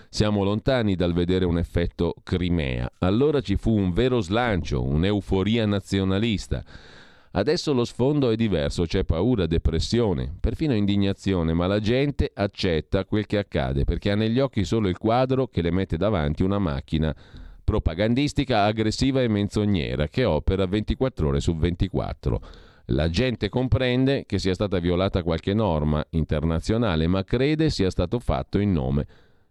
Siamo 0.10 0.43
lontani 0.43 0.95
dal 0.95 1.14
vedere 1.14 1.45
un 1.45 1.57
effetto 1.57 2.15
Crimea. 2.22 2.91
Allora 2.99 3.41
ci 3.41 3.56
fu 3.56 3.76
un 3.76 3.91
vero 3.91 4.22
slancio, 4.22 4.84
un'euforia 4.84 5.65
nazionalista. 5.65 6.64
Adesso 7.31 7.73
lo 7.73 7.85
sfondo 7.85 8.31
è 8.31 8.35
diverso, 8.35 8.85
c'è 8.85 9.03
paura, 9.03 9.45
depressione, 9.45 10.34
perfino 10.39 10.73
indignazione, 10.73 11.53
ma 11.53 11.68
la 11.68 11.80
gente 11.80 12.31
accetta 12.34 13.06
quel 13.06 13.27
che 13.27 13.38
accade 13.38 13.84
perché 13.84 14.10
ha 14.10 14.15
negli 14.15 14.39
occhi 14.39 14.64
solo 14.64 14.88
il 14.88 14.97
quadro 14.97 15.47
che 15.47 15.61
le 15.61 15.69
mette 15.69 15.95
davanti 15.95 16.41
una 16.41 16.57
macchina 16.57 17.15
propagandistica 17.64 18.64
aggressiva 18.64 19.22
e 19.22 19.27
menzognera 19.27 20.07
che 20.07 20.26
opera 20.26 20.65
24 20.65 21.27
ore 21.27 21.39
su 21.39 21.56
24. 21.56 22.41
La 22.85 23.11
gente 23.11 23.47
comprende 23.47 24.26
che 24.26 24.39
sia 24.39 24.56
stata 24.56 24.80
violata 24.80 25.22
qualche 25.22 25.53
norma 25.53 26.03
internazionale, 26.10 27.06
ma 27.06 27.23
crede 27.23 27.69
sia 27.69 27.91
stato 27.91 28.18
fatto 28.18 28.57
in 28.57 28.72
nome 28.72 29.06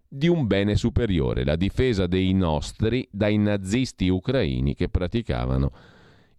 di 0.09 0.27
un 0.27 0.49
bene 0.49 0.75
superiore, 0.75 1.45
la 1.45 1.55
difesa 1.55 2.09
dei 2.09 2.33
nostri 2.33 3.07
dai 3.09 3.37
nazisti 3.37 4.09
ucraini 4.09 4.75
che 4.75 4.89
praticavano 4.89 5.71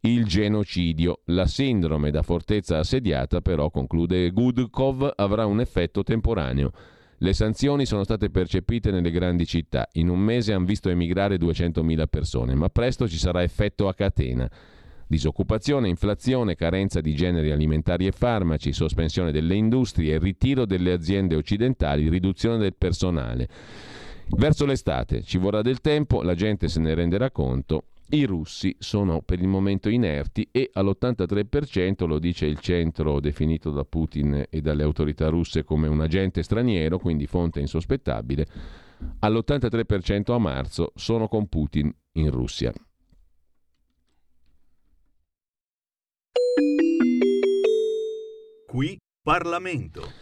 il 0.02 0.26
genocidio. 0.26 1.22
La 1.26 1.46
sindrome 1.46 2.12
da 2.12 2.22
fortezza 2.22 2.78
assediata, 2.78 3.42
però, 3.42 3.70
conclude 3.70 4.30
Gudkov, 4.32 5.12
avrà 5.16 5.46
un 5.46 5.60
effetto 5.60 6.04
temporaneo. 6.04 6.72
Le 7.18 7.34
sanzioni 7.34 7.86
sono 7.86 8.06
state 8.06 8.30
percepite 8.30 8.92
nelle 8.92 9.12
grandi 9.12 9.46
città. 9.46 9.90
In 9.94 10.08
un 10.08 10.20
mese 10.20 10.54
hanno 10.54 10.66
visto 10.66 10.90
emigrare 10.90 11.36
200.000 11.36 12.08
persone, 12.08 12.56
ma 12.56 12.70
presto 12.70 13.10
ci 13.10 13.18
sarà 13.18 13.44
effetto 13.44 13.90
a 13.90 13.94
catena. 13.94 14.50
Disoccupazione, 15.06 15.90
inflazione, 15.90 16.56
carenza 16.56 17.02
di 17.02 17.14
generi 17.16 17.52
alimentari 17.52 18.08
e 18.08 18.12
farmaci, 18.12 18.72
sospensione 18.72 19.32
delle 19.32 19.56
industrie, 19.56 20.18
ritiro 20.20 20.66
delle 20.66 20.94
aziende 20.94 21.36
occidentali, 21.36 22.08
riduzione 22.08 22.58
del 22.58 22.76
personale. 22.78 23.50
Verso 24.38 24.66
l'estate 24.66 25.24
ci 25.24 25.40
vorrà 25.40 25.62
del 25.62 25.82
tempo, 25.82 26.22
la 26.22 26.36
gente 26.36 26.70
se 26.70 26.80
ne 26.80 26.94
renderà 26.94 27.32
conto 27.32 27.86
i 28.12 28.26
russi 28.26 28.76
sono 28.80 29.22
per 29.22 29.40
il 29.40 29.48
momento 29.48 29.90
inerti 29.90 30.48
e 30.52 30.70
all'83%, 30.74 32.08
lo 32.08 32.20
dice 32.20 32.46
il 32.46 32.60
centro 32.60 33.20
definito 33.20 33.72
da 33.72 33.84
Putin 33.84 34.46
e 34.50 34.62
dalle 34.62 34.84
autorità 34.84 35.30
russe 35.30 35.64
come 35.64 35.88
un 35.88 36.02
agente 36.02 36.42
straniero, 36.42 36.98
quindi 36.98 37.28
fonte 37.28 37.60
insospettabile, 37.60 38.48
all'83% 39.20 40.34
a 40.34 40.38
marzo 40.40 40.92
sono 40.96 41.28
con 41.28 41.48
Putin 41.48 41.94
in 42.14 42.32
Russia. 42.32 42.74
Qui 48.66 48.98
Parlamento. 49.22 50.19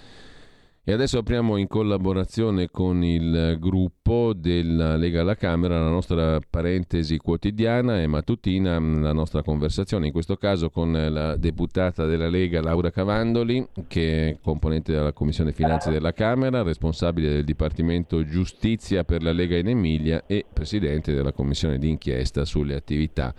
E 0.89 0.93
adesso 0.93 1.17
apriamo 1.17 1.57
in 1.57 1.67
collaborazione 1.67 2.69
con 2.71 3.03
il 3.03 3.57
gruppo 3.59 4.31
della 4.33 4.95
Lega 4.95 5.19
alla 5.19 5.35
Camera 5.35 5.81
la 5.81 5.89
nostra 5.89 6.39
parentesi 6.49 7.17
quotidiana 7.17 8.01
e 8.01 8.07
mattutina, 8.07 8.79
la 8.79 9.11
nostra 9.11 9.43
conversazione, 9.43 10.05
in 10.05 10.13
questo 10.13 10.37
caso 10.37 10.69
con 10.69 10.93
la 10.93 11.35
deputata 11.35 12.05
della 12.05 12.29
Lega 12.29 12.61
Laura 12.61 12.89
Cavandoli, 12.89 13.67
che 13.85 14.29
è 14.29 14.37
componente 14.41 14.93
della 14.93 15.11
Commissione 15.11 15.51
Finanze 15.51 15.91
della 15.91 16.13
Camera, 16.13 16.61
responsabile 16.61 17.31
del 17.31 17.43
Dipartimento 17.43 18.23
Giustizia 18.23 19.03
per 19.03 19.21
la 19.23 19.33
Lega 19.33 19.57
in 19.57 19.67
Emilia 19.67 20.23
e 20.25 20.45
presidente 20.53 21.13
della 21.13 21.33
Commissione 21.33 21.79
d'inchiesta 21.79 22.45
sulle 22.45 22.75
attività 22.75 23.35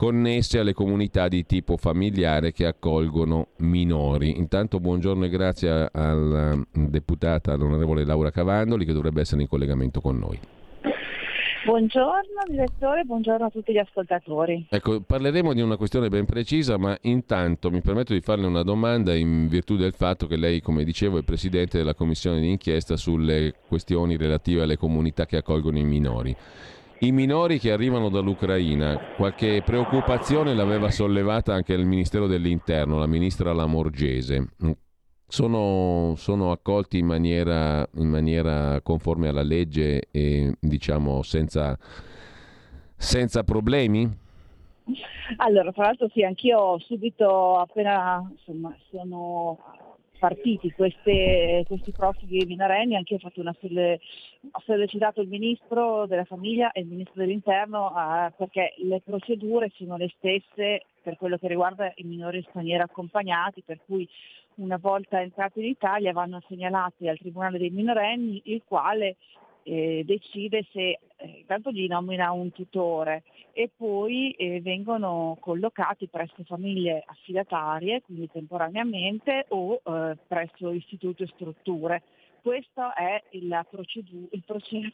connesse 0.00 0.58
alle 0.58 0.72
comunità 0.72 1.28
di 1.28 1.44
tipo 1.44 1.76
familiare 1.76 2.52
che 2.52 2.64
accolgono 2.64 3.48
minori. 3.58 4.38
Intanto 4.38 4.80
buongiorno 4.80 5.26
e 5.26 5.28
grazie 5.28 5.90
alla 5.92 6.56
mm, 6.56 6.62
deputata, 6.72 7.52
all'onorevole 7.52 8.06
Laura 8.06 8.30
Cavandoli 8.30 8.86
che 8.86 8.94
dovrebbe 8.94 9.20
essere 9.20 9.42
in 9.42 9.48
collegamento 9.48 10.00
con 10.00 10.18
noi. 10.18 10.40
Buongiorno 11.66 12.40
direttore, 12.48 13.04
buongiorno 13.04 13.44
a 13.44 13.50
tutti 13.50 13.72
gli 13.72 13.78
ascoltatori. 13.78 14.68
Ecco, 14.70 15.02
parleremo 15.02 15.52
di 15.52 15.60
una 15.60 15.76
questione 15.76 16.08
ben 16.08 16.24
precisa, 16.24 16.78
ma 16.78 16.96
intanto 17.02 17.70
mi 17.70 17.82
permetto 17.82 18.14
di 18.14 18.22
farle 18.22 18.46
una 18.46 18.62
domanda 18.62 19.14
in 19.14 19.48
virtù 19.48 19.76
del 19.76 19.92
fatto 19.92 20.26
che 20.26 20.36
lei, 20.36 20.62
come 20.62 20.82
dicevo, 20.82 21.18
è 21.18 21.22
presidente 21.22 21.76
della 21.76 21.92
commissione 21.92 22.40
di 22.40 22.48
inchiesta 22.48 22.96
sulle 22.96 23.52
questioni 23.68 24.16
relative 24.16 24.62
alle 24.62 24.78
comunità 24.78 25.26
che 25.26 25.36
accolgono 25.36 25.76
i 25.76 25.84
minori. 25.84 26.34
I 27.02 27.12
minori 27.12 27.58
che 27.58 27.72
arrivano 27.72 28.10
dall'Ucraina, 28.10 28.98
qualche 29.16 29.62
preoccupazione 29.64 30.52
l'aveva 30.52 30.90
sollevata 30.90 31.54
anche 31.54 31.72
il 31.72 31.86
Ministero 31.86 32.26
dell'Interno, 32.26 32.98
la 32.98 33.06
ministra 33.06 33.54
Lamorgese. 33.54 34.48
Sono, 35.26 36.12
sono 36.16 36.50
accolti 36.50 36.98
in 36.98 37.06
maniera, 37.06 37.88
in 37.94 38.06
maniera, 38.06 38.82
conforme 38.82 39.28
alla 39.28 39.42
legge 39.42 40.08
e 40.10 40.54
diciamo 40.60 41.22
senza, 41.22 41.78
senza 42.96 43.44
problemi? 43.44 44.06
Allora, 45.36 45.72
tra 45.72 45.84
l'altro 45.84 46.10
sì, 46.12 46.22
anch'io 46.22 46.78
subito 46.80 47.56
appena 47.56 48.30
insomma, 48.30 48.76
sono 48.90 49.58
partiti 50.20 50.70
queste, 50.72 51.64
questi 51.66 51.90
profughi 51.92 52.44
minorenni, 52.44 52.94
anche 52.94 53.14
ho, 53.14 53.18
fatto 53.18 53.40
una, 53.40 53.52
ho 53.52 54.62
sollecitato 54.66 55.22
il 55.22 55.28
Ministro 55.28 56.06
della 56.06 56.24
Famiglia 56.24 56.70
e 56.72 56.82
il 56.82 56.86
Ministro 56.86 57.14
dell'Interno 57.16 57.90
eh, 57.90 58.32
perché 58.36 58.74
le 58.76 59.00
procedure 59.02 59.72
sono 59.74 59.96
le 59.96 60.12
stesse 60.18 60.84
per 61.02 61.16
quello 61.16 61.38
che 61.38 61.48
riguarda 61.48 61.90
i 61.96 62.04
minori 62.04 62.44
stranieri 62.50 62.82
accompagnati, 62.82 63.62
per 63.64 63.80
cui 63.86 64.06
una 64.56 64.76
volta 64.76 65.22
entrati 65.22 65.60
in 65.60 65.66
Italia 65.66 66.12
vanno 66.12 66.42
segnalati 66.46 67.08
al 67.08 67.18
Tribunale 67.18 67.56
dei 67.56 67.70
minorenni, 67.70 68.42
il 68.44 68.62
quale 68.66 69.16
eh, 69.62 70.02
decide 70.04 70.66
se 70.72 70.98
eh, 71.16 71.26
intanto 71.40 71.70
gli 71.70 71.86
nomina 71.86 72.32
un 72.32 72.50
tutore 72.52 73.22
e 73.52 73.70
poi 73.74 74.30
eh, 74.32 74.60
vengono 74.60 75.36
collocati 75.40 76.08
presso 76.08 76.42
famiglie 76.44 77.02
affidatarie, 77.04 78.02
quindi 78.02 78.28
temporaneamente, 78.30 79.46
o 79.48 79.80
eh, 79.84 80.16
presso 80.26 80.70
istituti 80.70 81.24
e 81.24 81.30
strutture. 81.34 82.02
Questa 82.40 82.94
è 82.94 83.22
la 83.42 83.66
procedura, 83.68 84.28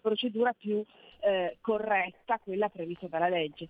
procedura 0.01 0.53
più 0.53 0.83
eh, 1.21 1.59
corretta, 1.61 2.41
quella 2.43 2.69
prevista 2.69 3.07
dalla 3.07 3.29
legge. 3.29 3.69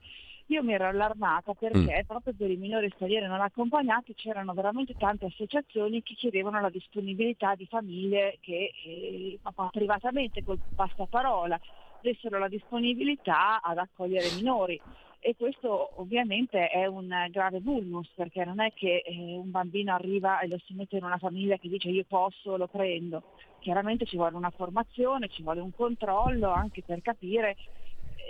Io 0.49 0.63
mi 0.63 0.75
ero 0.75 0.87
allarmata 0.87 1.55
perché 1.55 2.03
mm. 2.03 2.07
proprio 2.07 2.33
per 2.37 2.51
i 2.51 2.57
minori 2.57 2.91
stranieri 2.95 3.27
non 3.27 3.41
accompagnati 3.41 4.15
c'erano 4.15 4.55
veramente 4.55 4.95
tante 4.97 5.27
associazioni 5.27 6.03
che 6.03 6.15
chiedevano 6.15 6.61
la 6.61 6.71
disponibilità 6.71 7.57
di 7.57 7.67
famiglie 7.67 8.39
che 8.41 8.71
eh, 8.85 9.39
privatamente 9.73 10.45
col 10.45 10.61
passaparola 10.75 11.59
dessero 12.01 12.39
la 12.39 12.47
disponibilità 12.47 13.61
ad 13.61 13.79
accogliere 13.79 14.33
minori 14.37 14.81
e 15.19 15.35
questo 15.37 16.01
ovviamente 16.01 16.69
è 16.69 16.87
un 16.87 17.13
grave 17.31 17.59
vulnus 17.59 18.09
perché 18.15 18.45
non 18.45 18.61
è 18.61 18.73
che 18.73 19.03
eh, 19.05 19.37
un 19.37 19.51
bambino 19.51 19.93
arriva 19.93 20.39
e 20.39 20.47
lo 20.47 20.57
si 20.65 20.75
mette 20.75 20.99
in 20.99 21.05
una 21.05 21.19
famiglia 21.19 21.57
che 21.57 21.69
dice 21.69 21.89
io 21.89 22.05
posso, 22.07 22.57
lo 22.57 22.69
prendo. 22.69 23.25
Chiaramente 23.59 24.05
ci 24.05 24.15
vuole 24.15 24.37
una 24.37 24.51
formazione, 24.51 25.27
ci 25.27 25.43
vuole 25.43 25.59
un 25.59 25.75
controllo 25.75 26.51
anche 26.51 26.85
per 26.87 27.03
capire 27.03 27.57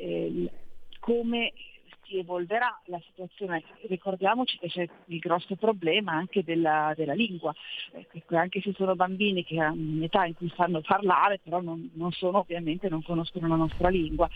eh, 0.01 0.51
come 0.99 1.53
si 2.07 2.19
evolverà 2.19 2.81
la 2.87 3.01
situazione. 3.07 3.63
Ricordiamoci 3.89 4.59
che 4.59 4.69
c'è 4.69 4.89
il 5.07 5.19
grosso 5.19 5.57
problema 5.57 6.13
anche 6.13 6.43
della, 6.43 6.93
della 6.97 7.15
lingua, 7.15 7.55
eh, 7.93 8.07
anche 8.37 8.61
se 8.61 8.73
sono 8.75 8.95
bambini 8.95 9.45
che 9.45 9.61
hanno 9.61 9.97
un'età 9.97 10.25
in 10.25 10.35
cui 10.35 10.53
sanno 10.57 10.81
parlare, 10.81 11.41
però 11.43 11.61
non, 11.61 11.91
non 11.95 12.13
sono 12.13 12.39
ovviamente, 12.39 12.89
non 12.89 13.03
conoscono 13.03 13.49
la 13.49 13.57
nostra 13.57 13.89
lingua. 13.89 14.29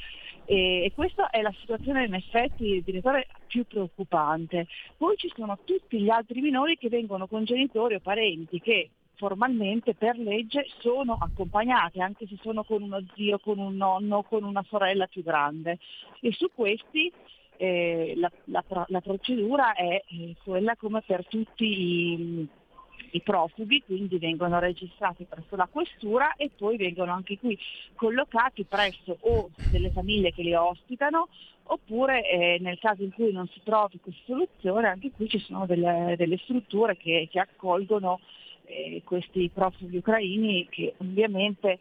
E, 0.45 0.85
e 0.85 0.93
questa 0.95 1.31
è 1.31 1.43
la 1.43 1.55
situazione 1.59 2.05
in 2.05 2.15
effetti, 2.15 2.83
direttore, 2.85 3.29
più 3.47 3.67
preoccupante. 3.67 4.67
Poi 4.97 5.17
ci 5.17 5.31
sono 5.35 5.59
tutti 5.65 6.01
gli 6.01 6.11
altri 6.11 6.41
minori 6.41 6.77
che 6.77 6.89
vengono 6.89 7.27
con 7.27 7.45
genitori 7.45 7.95
o 7.95 8.01
parenti 8.01 8.61
che 8.61 8.91
formalmente 9.21 9.95
per 9.95 10.17
legge 10.17 10.67
sono 10.79 11.19
accompagnate, 11.21 12.01
anche 12.01 12.27
se 12.27 12.39
sono 12.41 12.65
con 12.65 12.81
uno 12.81 13.05
zio, 13.15 13.39
con 13.39 13.59
un 13.59 13.77
nonno, 13.77 14.23
con 14.23 14.45
una 14.45 14.65
sorella 14.67 15.07
più 15.07 15.23
grande. 15.23 15.79
E 16.21 16.33
su 16.33 16.51
questi 16.55 17.13
eh, 17.61 18.15
la, 18.16 18.32
la, 18.45 18.65
la, 18.89 19.01
procedura 19.03 19.74
è 19.74 20.03
eh, 20.09 20.35
quella 20.43 20.77
come 20.77 21.03
per 21.05 21.27
tutti 21.27 21.65
i, 21.66 22.49
i 23.11 23.20
profughi, 23.20 23.82
quindi 23.85 24.16
vengono 24.16 24.59
registrati 24.59 25.27
presso 25.28 25.57
la 25.57 25.69
questura 25.70 26.35
e 26.37 26.51
poi 26.57 26.78
vengono 26.78 27.12
anche 27.12 27.39
qui 27.39 27.59
collocati 27.97 28.65
presso 28.65 29.19
o 29.20 29.51
delle 29.70 29.91
famiglie 29.91 30.32
che 30.32 30.43
li 30.43 30.55
ospitano 30.55 31.28
oppure 31.65 32.27
eh, 32.31 32.59
nel 32.61 32.78
caso 32.78 33.03
in 33.03 33.12
cui 33.12 33.31
non 33.31 33.47
si 33.49 33.61
trovi 33.62 34.01
questa 34.01 34.23
soluzione 34.24 34.89
anche 34.89 35.11
qui 35.11 35.28
ci 35.28 35.39
sono 35.39 35.66
delle, 35.66 36.15
delle 36.16 36.39
strutture 36.39 36.97
che, 36.97 37.28
che 37.31 37.41
accolgono 37.41 38.20
eh, 38.65 39.03
questi 39.05 39.51
profughi 39.53 39.99
ucraini 39.99 40.66
che 40.70 40.95
ovviamente 40.97 41.78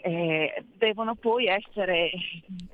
eh, 0.00 0.64
devono 0.76 1.14
poi 1.14 1.46
essere 1.46 2.10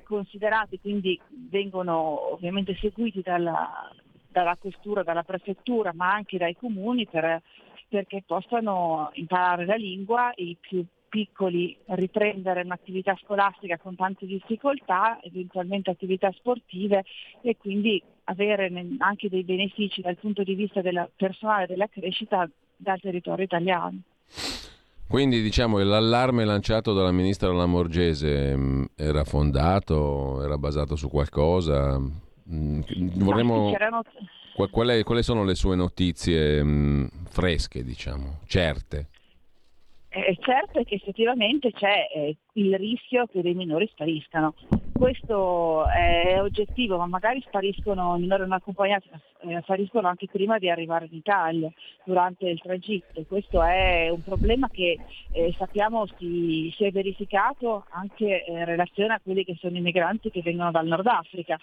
considerati, 0.03 0.79
quindi 0.79 1.19
vengono 1.49 2.33
ovviamente 2.33 2.75
seguiti 2.79 3.21
dalla, 3.21 3.91
dalla 4.29 4.55
questura, 4.57 5.03
dalla 5.03 5.23
prefettura, 5.23 5.91
ma 5.93 6.13
anche 6.13 6.37
dai 6.37 6.55
comuni 6.55 7.07
per, 7.07 7.41
perché 7.87 8.23
possano 8.25 9.09
imparare 9.13 9.65
la 9.65 9.75
lingua, 9.75 10.31
i 10.35 10.55
più 10.59 10.85
piccoli 11.09 11.75
riprendere 11.87 12.61
un'attività 12.61 13.17
scolastica 13.21 13.77
con 13.77 13.95
tante 13.95 14.25
difficoltà, 14.25 15.19
eventualmente 15.23 15.89
attività 15.89 16.31
sportive 16.31 17.03
e 17.41 17.57
quindi 17.57 18.01
avere 18.25 18.71
anche 18.99 19.27
dei 19.27 19.43
benefici 19.43 20.01
dal 20.01 20.17
punto 20.17 20.43
di 20.43 20.53
vista 20.53 20.81
della 20.81 21.09
personale 21.13 21.65
della 21.65 21.87
crescita 21.87 22.47
dal 22.75 22.99
territorio 22.99 23.43
italiano. 23.43 24.01
Quindi 25.09 25.41
diciamo 25.41 25.79
l'allarme 25.79 26.45
lanciato 26.45 26.93
dalla 26.93 27.11
ministra 27.11 27.51
Lamorgese 27.51 28.55
mm, 28.55 28.83
era 28.95 29.23
fondato, 29.23 30.43
era 30.43 30.55
basato 30.59 30.95
su 30.95 31.09
qualcosa? 31.09 31.97
Mm, 31.99 32.81
vorremmo... 33.15 33.73
Quali, 34.69 35.01
quali 35.01 35.23
sono 35.23 35.43
le 35.43 35.55
sue 35.55 35.75
notizie 35.75 36.61
mh, 36.61 36.69
mm, 36.69 37.05
fresche, 37.27 37.83
diciamo, 37.83 38.41
certe? 38.45 39.07
È 40.09 40.35
certo 40.41 40.83
che 40.83 40.95
effettivamente 40.95 41.71
c'è 41.71 42.07
eh, 42.13 42.37
il 42.53 42.77
rischio 42.77 43.25
che 43.25 43.41
dei 43.41 43.55
minori 43.55 43.87
spariscano. 43.91 44.53
Questo 44.99 45.87
è 45.87 46.41
oggettivo, 46.41 46.97
ma 46.97 47.05
magari 47.05 47.41
spariscono 47.47 48.17
non 48.17 48.51
accompagnati, 48.51 49.07
eh, 49.43 49.61
spariscono 49.61 50.09
anche 50.09 50.27
prima 50.29 50.57
di 50.57 50.69
arrivare 50.69 51.05
in 51.05 51.15
Italia, 51.15 51.71
durante 52.03 52.49
il 52.49 52.59
tragitto. 52.59 53.23
Questo 53.25 53.63
è 53.63 54.09
un 54.09 54.21
problema 54.21 54.67
che 54.67 54.99
eh, 55.31 55.55
sappiamo 55.57 56.05
si, 56.17 56.69
si, 56.75 56.83
è 56.83 56.91
verificato 56.91 57.85
anche 57.91 58.43
in 58.45 58.65
relazione 58.65 59.13
a 59.13 59.21
quelli 59.23 59.45
che 59.45 59.55
sono 59.57 59.77
i 59.77 59.81
migranti 59.81 60.31
che 60.31 60.41
vengono 60.41 60.69
dal 60.69 60.85
Nord 60.85 61.07
Africa. 61.07 61.57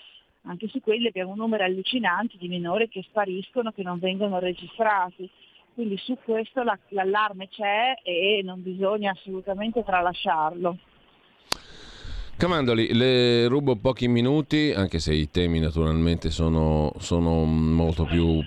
Anche 0.47 0.69
su 0.69 0.81
quelli 0.81 1.09
abbiamo 1.09 1.35
numeri 1.35 1.65
allucinanti 1.65 2.39
di 2.39 2.49
minori 2.49 2.89
che 2.89 3.03
spariscono, 3.03 3.71
che 3.71 3.83
non 3.83 3.99
vengono 3.99 4.39
registrati 4.39 5.29
quindi 5.75 5.99
su 5.99 6.17
questo 6.25 6.63
la, 6.63 6.79
l'allarme 6.89 7.49
c'è 7.49 7.97
e 8.03 8.41
non 8.43 8.63
bisogna 8.63 9.11
assolutamente 9.11 9.85
tralasciarlo. 9.85 10.79
Camandoli, 12.39 12.93
le 12.93 13.49
rubo 13.49 13.77
pochi 13.77 14.09
minuti, 14.09 14.71
anche 14.77 14.99
se 14.99 15.15
i 15.15 15.31
temi 15.31 15.59
naturalmente 15.59 16.29
sono, 16.29 16.93
sono 16.99 17.45
molto 17.45 18.05
più 18.05 18.45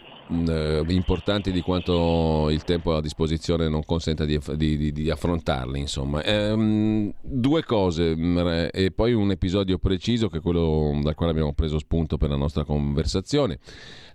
eh, 0.48 0.84
importanti 0.90 1.52
di 1.52 1.62
quanto 1.62 2.50
il 2.52 2.64
tempo 2.64 2.96
a 2.96 3.02
disposizione 3.02 3.68
non 3.68 3.84
consenta 3.84 4.26
di, 4.26 4.40
di, 4.56 4.92
di 4.92 5.10
affrontarli. 5.10 5.80
Insomma. 5.80 6.24
Ehm, 6.24 7.12
due 7.20 7.64
cose 7.64 8.16
mm, 8.16 8.68
e 8.72 8.92
poi 8.96 9.14
un 9.14 9.32
episodio 9.32 9.80
preciso 9.80 10.30
che 10.30 10.38
è 10.38 10.42
quello 10.42 11.00
dal 11.02 11.16
quale 11.16 11.32
abbiamo 11.32 11.54
preso 11.54 11.80
spunto 11.80 12.18
per 12.18 12.30
la 12.30 12.36
nostra 12.36 12.64
conversazione. 12.64 13.58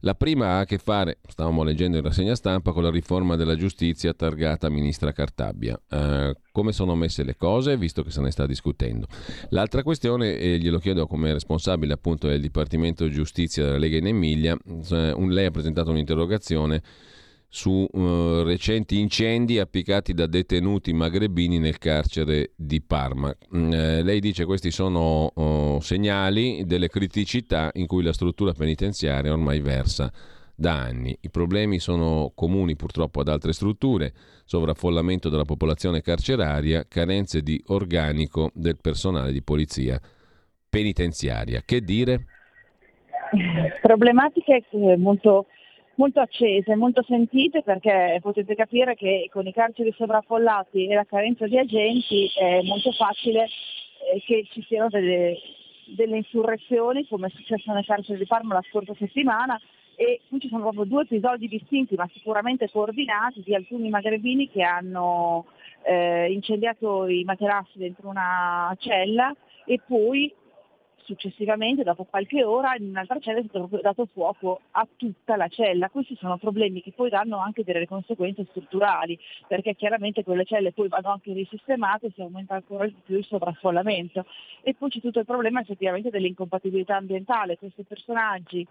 La 0.05 0.15
prima 0.15 0.49
ha 0.49 0.59
a 0.59 0.65
che 0.67 0.77
fare, 0.77 1.17
stavamo 1.27 1.63
leggendo 1.63 1.97
in 1.97 2.03
rassegna 2.03 2.35
stampa, 2.35 2.73
con 2.73 2.83
la 2.83 2.91
riforma 2.91 3.37
della 3.37 3.57
giustizia 3.57 4.13
targata 4.13 4.69
ministra 4.69 5.13
Cartabbia. 5.13 5.81
Eh, 5.89 6.37
come 6.53 6.73
sono 6.73 6.95
messe 6.95 7.25
le 7.25 7.37
cose, 7.37 7.79
visto 7.79 8.03
che 8.03 8.11
se 8.11 8.21
ne 8.21 8.31
sta 8.31 8.45
discutendo. 8.45 9.07
L'altra 9.49 9.83
questione, 9.83 10.37
e 10.37 10.59
glielo 10.59 10.79
chiedo 10.79 11.07
come 11.07 11.33
responsabile 11.33 11.95
appunto 11.95 12.29
del 12.29 12.43
Dipartimento 12.43 13.09
Giustizia 13.09 13.65
della 13.65 13.79
Lega 13.79 13.97
in 13.97 14.09
Emilia, 14.09 14.55
un, 14.63 15.31
lei 15.31 15.47
ha 15.47 15.51
presentato 15.51 15.91
un'interrogazione 15.91 16.83
su 17.55 17.87
uh, 17.89 18.43
recenti 18.43 18.99
incendi 18.99 19.61
applicati 19.61 20.13
da 20.13 20.27
detenuti 20.27 20.93
magrebini 20.93 21.61
nel 21.61 21.79
carcere 21.79 22.51
di 22.57 22.83
Parma. 22.83 23.33
Mm, 23.55 23.73
eh, 23.73 24.03
lei 24.03 24.19
dice 24.19 24.41
che 24.41 24.49
questi 24.49 24.73
sono 24.73 25.31
uh, 25.33 25.81
segnali 25.81 26.65
delle 26.67 26.89
criticità 26.89 27.71
in 27.75 27.87
cui 27.87 28.03
la 28.03 28.13
struttura 28.13 28.53
penitenziaria 28.53 29.33
ormai 29.33 29.61
versa 29.61 30.13
da 30.53 30.73
anni. 30.73 31.17
I 31.21 31.31
problemi 31.31 31.79
sono 31.79 32.33
comuni 32.35 32.75
purtroppo 32.75 33.21
ad 33.21 33.29
altre 33.29 33.53
strutture, 33.53 34.13
sovraffollamento 34.45 35.29
della 35.29 35.45
popolazione 35.45 36.03
carceraria, 36.03 36.85
carenze 36.89 37.41
di 37.41 37.63
organico 37.67 38.51
del 38.53 38.79
personale 38.81 39.31
di 39.31 39.43
polizia 39.43 40.01
penitenziaria. 40.69 41.63
Che 41.65 41.81
dire? 41.83 42.27
Problematiche 43.81 44.65
molto, 44.97 45.47
molto 45.97 46.21
accese, 46.21 46.75
molto 46.75 47.03
sentite 47.03 47.63
perché 47.63 48.19
potete 48.21 48.55
capire 48.55 48.95
che 48.95 49.29
con 49.31 49.47
i 49.47 49.53
carceri 49.53 49.93
sovraffollati 49.97 50.87
e 50.87 50.95
la 50.95 51.05
carenza 51.05 51.47
di 51.47 51.59
agenti 51.59 52.31
è 52.39 52.63
molto 52.63 52.93
facile 52.93 53.45
eh, 53.45 54.21
che 54.25 54.47
ci 54.51 54.63
siano 54.63 54.89
delle, 54.89 55.37
delle 55.87 56.19
insurrezioni 56.19 57.07
come 57.07 57.29
è 57.29 57.31
successo 57.31 57.73
nel 57.73 57.85
carcere 57.85 58.19
di 58.19 58.27
Parma 58.27 58.55
la 58.55 58.65
scorsa 58.69 58.95
settimana 58.99 59.61
e 59.97 60.21
qui 60.29 60.41
ci 60.41 60.49
sono 60.49 60.63
proprio 60.63 60.85
due 60.85 61.03
episodi 61.03 61.47
distinti 61.47 61.95
ma 61.95 62.09
sicuramente 62.13 62.69
coordinati 62.71 63.43
di 63.43 63.55
alcuni 63.55 63.89
magrebini 63.91 64.51
che 64.51 64.63
hanno 64.63 65.47
eh, 65.87 66.33
incendiato 66.33 67.07
i 67.07 67.23
materassi 67.25 67.79
dentro 67.79 68.09
una 68.09 68.75
cella 68.81 69.35
e 69.65 69.81
poi 69.87 70.35
successivamente, 71.05 71.83
dopo 71.83 72.05
qualche 72.05 72.43
ora, 72.45 72.75
in 72.77 72.89
un'altra 72.89 73.19
cella 73.19 73.41
è 73.41 73.45
stato 73.49 73.79
dato 73.81 74.07
fuoco 74.13 74.61
a 74.73 74.87
tutta 74.97 75.37
la 75.37 75.49
cella. 75.49 75.91
Questi 75.91 76.17
sono 76.17 76.37
problemi 76.39 76.83
che 76.83 76.93
poi 76.93 77.11
danno 77.11 77.39
anche 77.39 77.65
delle 77.65 77.87
conseguenze 77.87 78.47
strutturali, 78.51 79.19
perché 79.47 79.75
chiaramente 79.75 80.25
quelle 80.25 80.45
celle 80.45 80.73
poi 80.73 80.89
vanno 80.89 81.11
anche 81.11 81.33
risistemate 81.33 82.07
e 82.07 82.13
si 82.15 82.21
aumenta 82.21 82.55
ancora 82.55 82.87
di 82.87 82.97
più 83.05 83.17
il 83.17 83.25
sovraffollamento. 83.25 84.25
E 84.63 84.75
poi 84.75 84.91
c'è 84.91 85.01
tutto 85.01 85.19
il 85.21 85.27
problema 85.27 85.61
effettivamente 85.61 86.11
dell'incompatibilità 86.11 86.97
ambientale. 86.97 87.59
Questi 87.59 87.85
personaggi 87.85 88.67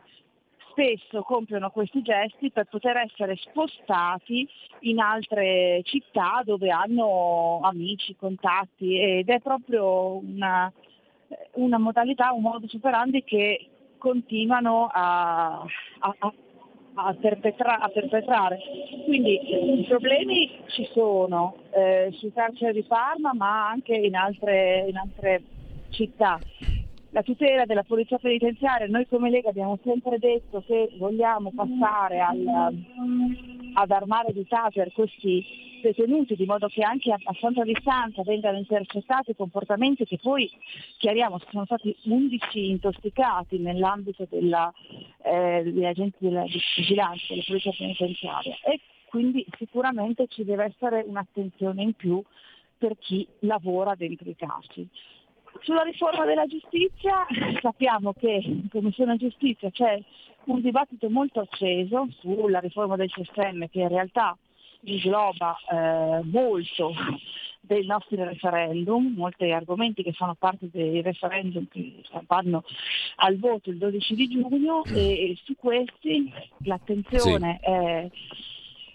spesso 0.73 1.22
compiono 1.22 1.69
questi 1.69 2.01
gesti 2.01 2.49
per 2.49 2.65
poter 2.65 2.97
essere 2.97 3.35
spostati 3.35 4.47
in 4.81 4.99
altre 4.99 5.81
città 5.84 6.41
dove 6.43 6.72
hanno 6.72 7.60
amici, 7.61 8.15
contatti 8.15 8.99
ed 8.99 9.30
è 9.30 9.39
proprio 9.39 10.15
una, 10.18 10.72
una 11.53 11.77
modalità, 11.77 12.31
un 12.31 12.41
modo 12.41 12.68
superandi 12.68 13.23
che 13.23 13.68
continuano 13.97 14.89
a, 14.91 15.61
a, 15.99 16.34
a, 16.95 17.14
perpetra, 17.14 17.80
a, 17.80 17.89
perpetrare. 17.89 18.60
Quindi 19.05 19.80
i 19.80 19.85
problemi 19.88 20.51
ci 20.68 20.88
sono 20.93 21.55
eh, 21.72 22.10
sul 22.14 22.34
carcere 22.34 22.73
di 22.73 22.84
Parma 22.84 23.34
ma 23.34 23.69
anche 23.69 23.95
in 23.95 24.15
altre, 24.15 24.85
in 24.88 24.97
altre 24.97 25.41
città 25.89 26.39
la 27.14 27.22
tutela 27.22 27.65
della 27.65 27.84
polizia 27.84 28.18
penitenziaria, 28.18 28.88
noi 28.88 29.07
come 29.07 29.30
Lega 29.30 29.49
abbiamo 29.49 29.77
sempre 29.84 30.18
detto 30.18 30.64
che 30.65 30.90
vogliamo 30.98 31.52
passare 31.53 32.19
al, 32.19 32.44
ad 33.73 33.91
armare 33.91 34.34
di 34.34 34.45
taser 34.48 34.91
questi 34.91 35.45
detenuti 35.84 36.35
di 36.35 36.45
modo 36.45 36.68
che 36.68 36.81
anche 36.81 37.11
a 37.11 37.18
abbastanza 37.19 37.61
distanza 37.64 38.23
vengano 38.23 38.57
intercettati 38.57 39.35
comportamenti 39.35 40.06
che 40.06 40.18
poi 40.19 40.49
chiariamo 40.98 41.40
sono 41.52 41.65
stati 41.65 41.95
11 42.06 42.69
intossicati 42.69 43.60
nell'ambito 43.60 44.26
della, 44.27 44.73
eh, 45.23 45.61
degli 45.64 45.85
agenti 45.85 46.18
della 46.19 46.45
vigilanza 46.45 47.26
della 47.30 47.44
polizia 47.45 47.73
penitenziaria 47.77 48.56
e 48.64 48.80
quindi 49.06 49.45
sicuramente 49.60 50.26
ci 50.30 50.44
deve 50.44 50.64
essere 50.64 51.03
un'attenzione 51.06 51.84
in 51.84 51.94
più 51.94 52.23
per 52.76 52.98
chi 52.98 53.27
lavora 53.40 53.94
dentro 53.94 54.27
i 54.30 54.35
carceri. 54.35 54.90
Sulla 55.62 55.84
riforma 55.84 56.26
della 56.26 56.46
giustizia 56.46 57.26
sappiamo 57.62 58.14
che 58.14 58.42
in 58.44 58.68
Commissione 58.70 59.18
Giustizia 59.18 59.70
c'è 59.72 60.02
un 60.46 60.62
dibattito 60.62 61.10
molto 61.10 61.40
acceso 61.40 62.08
sulla 62.20 62.60
riforma 62.60 62.96
del 62.96 63.10
CSM 63.10 63.66
che 63.70 63.80
in 63.80 63.88
realtà 63.88 64.38
ingloba 64.82 65.56
eh, 65.72 66.22
molto 66.24 66.94
dei 67.66 67.86
nostri 67.86 68.18
referendum, 68.18 69.14
molti 69.16 69.50
argomenti 69.52 70.04
che 70.04 70.12
fanno 70.12 70.36
parte 70.38 70.68
dei 70.70 71.02
referendum 71.02 71.66
che 71.70 72.04
vanno 72.28 72.64
al 73.18 73.38
voto 73.38 73.70
il 73.70 73.78
12 73.78 74.16
di 74.16 74.28
giugno 74.28 74.84
e 74.84 75.38
su 75.44 75.56
questi 75.56 76.30
l'attenzione 76.66 77.60
sì. 77.62 77.70
è 77.70 78.10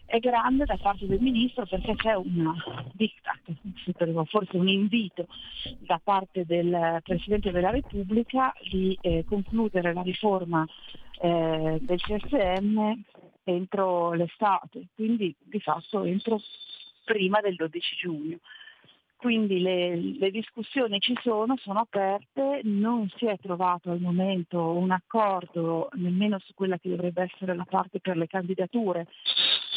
è 0.08 0.18
grande 0.20 0.64
da 0.64 0.78
parte 0.78 1.06
del 1.06 1.20
ministro 1.20 1.66
perché 1.66 1.94
c'è 1.94 2.14
un 2.14 2.54
diktat, 2.92 4.24
forse 4.24 4.56
un 4.56 4.66
invito 4.66 5.26
da 5.80 6.00
parte 6.02 6.46
del 6.46 7.00
Presidente 7.02 7.50
della 7.50 7.68
Repubblica 7.68 8.54
di 8.70 8.96
eh, 9.02 9.26
concludere 9.28 9.92
la 9.92 10.00
riforma 10.00 10.66
eh, 11.20 11.78
del 11.82 12.00
CSM 12.00 13.02
entro 13.44 14.14
l'estate, 14.14 14.86
quindi 14.94 15.34
di 15.38 15.60
fatto 15.60 16.04
entro 16.04 16.40
prima 17.04 17.40
del 17.40 17.56
12 17.56 17.96
giugno. 17.96 18.38
Quindi 19.14 19.60
le, 19.60 19.96
le, 19.96 20.30
discussioni 20.30 21.00
ci 21.00 21.18
sono, 21.22 21.56
sono 21.56 21.80
aperte, 21.80 22.60
non 22.62 23.10
si 23.16 23.26
è 23.26 23.36
trovato 23.38 23.90
al 23.90 24.00
momento 24.00 24.70
un 24.70 24.92
accordo 24.92 25.88
nemmeno 25.94 26.38
su 26.38 26.54
quella 26.54 26.78
che 26.78 26.88
dovrebbe 26.88 27.24
essere 27.24 27.54
la 27.54 27.66
parte 27.68 27.98
per 27.98 28.16
le 28.16 28.28
candidature 28.28 29.08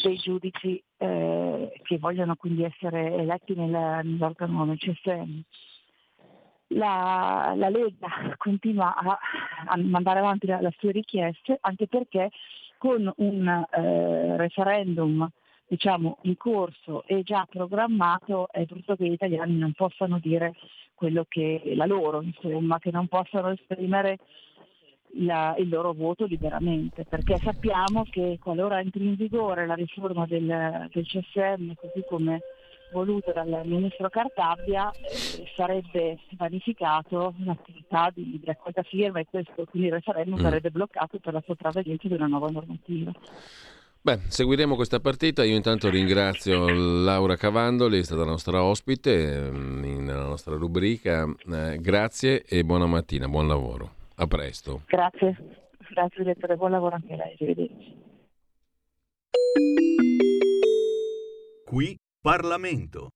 dei 0.02 0.16
giudici 0.16 0.82
eh, 0.98 1.72
che 1.82 1.98
vogliono 1.98 2.34
quindi 2.36 2.64
essere 2.64 3.12
eletti 3.14 3.54
nel, 3.54 3.70
nell'organo 3.70 4.64
nel 4.64 4.78
CSM. 4.78 5.40
La, 6.68 7.52
la, 7.54 7.68
Lega 7.68 8.34
continua 8.38 8.94
a, 8.94 9.18
a 9.66 9.76
mandare 9.76 10.20
avanti 10.20 10.46
le 10.46 10.74
sue 10.78 10.92
richieste 10.92 11.58
anche 11.60 11.86
perché 11.86 12.30
con 12.78 13.12
un 13.16 13.66
eh, 13.70 14.36
referendum 14.38 15.28
diciamo, 15.72 16.18
in 16.22 16.36
corso 16.36 17.02
e 17.06 17.22
già 17.22 17.46
programmato, 17.48 18.46
è 18.50 18.64
brutto 18.64 18.94
che 18.94 19.06
gli 19.06 19.12
italiani 19.12 19.56
non 19.56 19.72
possano 19.72 20.18
dire 20.18 20.52
quello 20.92 21.24
che 21.26 21.62
è 21.64 21.74
la 21.74 21.86
loro, 21.86 22.20
insomma, 22.20 22.78
che 22.78 22.90
non 22.90 23.08
possano 23.08 23.48
esprimere 23.52 24.18
la, 25.14 25.54
il 25.58 25.68
loro 25.68 25.92
voto 25.92 26.24
liberamente, 26.24 27.04
perché 27.04 27.36
sappiamo 27.36 28.04
che 28.10 28.38
qualora 28.40 28.80
entri 28.80 29.04
in 29.06 29.14
vigore 29.14 29.66
la 29.66 29.74
riforma 29.74 30.26
del, 30.26 30.88
del 30.92 31.06
CSM, 31.06 31.72
così 31.74 32.04
come 32.08 32.40
voluto 32.92 33.32
dal 33.32 33.62
ministro 33.64 34.08
Cartabia, 34.10 34.90
eh, 34.90 35.44
sarebbe 35.56 36.18
vanificato 36.36 37.34
l'attività 37.44 38.10
di, 38.14 38.38
di 38.38 38.42
raccolta 38.44 38.82
firma 38.82 39.20
e 39.20 39.26
questo 39.28 39.64
quindi 39.64 39.88
il 39.88 39.94
referendum 39.94 40.38
mm. 40.38 40.42
sarebbe 40.42 40.70
bloccato 40.70 41.18
per 41.18 41.32
la 41.32 41.42
sopravvenienza 41.44 42.06
di 42.08 42.14
una 42.14 42.26
nuova 42.26 42.48
normativa. 42.50 43.12
Beh, 44.04 44.18
seguiremo 44.26 44.74
questa 44.74 44.98
partita. 44.98 45.44
Io 45.44 45.54
intanto 45.54 45.88
ringrazio 45.88 46.68
Laura 46.68 47.36
Cavandoli, 47.36 48.00
è 48.00 48.02
stata 48.02 48.24
nostra 48.24 48.62
ospite 48.62 49.48
mm, 49.50 50.04
nella 50.04 50.24
nostra 50.24 50.56
rubrica. 50.56 51.24
Eh, 51.50 51.78
grazie 51.80 52.42
e 52.44 52.64
buona 52.64 52.86
mattina, 52.86 53.28
buon 53.28 53.46
lavoro. 53.46 54.01
A 54.22 54.26
presto. 54.28 54.82
Grazie, 54.86 55.36
grazie 55.90 56.22
direttore, 56.22 56.54
buon 56.54 56.70
lavoro 56.70 56.94
anche 56.94 57.12
a 57.12 57.16
lei. 57.16 57.32
Arrivederci. 57.32 58.00
Qui 61.64 61.98
Parlamento. 62.20 63.08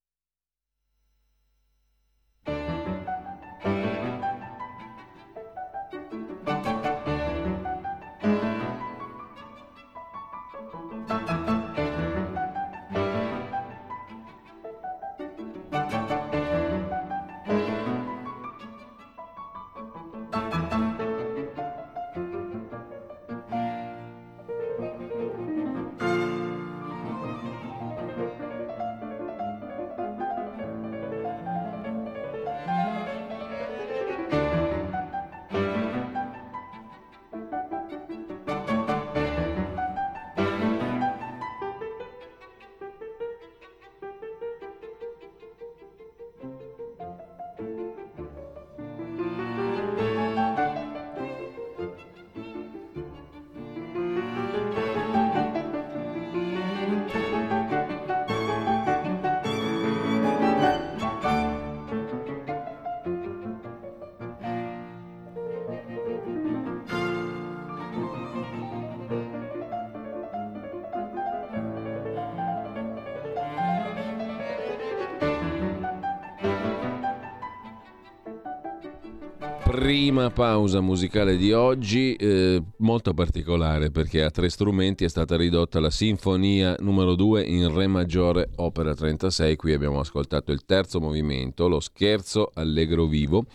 Prima 79.77 80.31
pausa 80.31 80.81
musicale 80.81 81.37
di 81.37 81.51
oggi, 81.51 82.15
eh, 82.15 82.59
molto 82.77 83.13
particolare 83.13 83.91
perché 83.91 84.23
a 84.23 84.31
tre 84.31 84.49
strumenti 84.49 85.05
è 85.05 85.07
stata 85.07 85.37
ridotta 85.37 85.79
la 85.79 85.91
sinfonia 85.91 86.75
numero 86.79 87.13
2 87.13 87.43
in 87.43 87.71
Re 87.71 87.85
maggiore, 87.85 88.49
opera 88.55 88.95
36. 88.95 89.55
Qui 89.55 89.73
abbiamo 89.73 89.99
ascoltato 89.99 90.51
il 90.51 90.65
terzo 90.65 90.99
movimento, 90.99 91.67
lo 91.67 91.79
scherzo 91.79 92.49
allegro 92.55 93.05
vivo, 93.05 93.45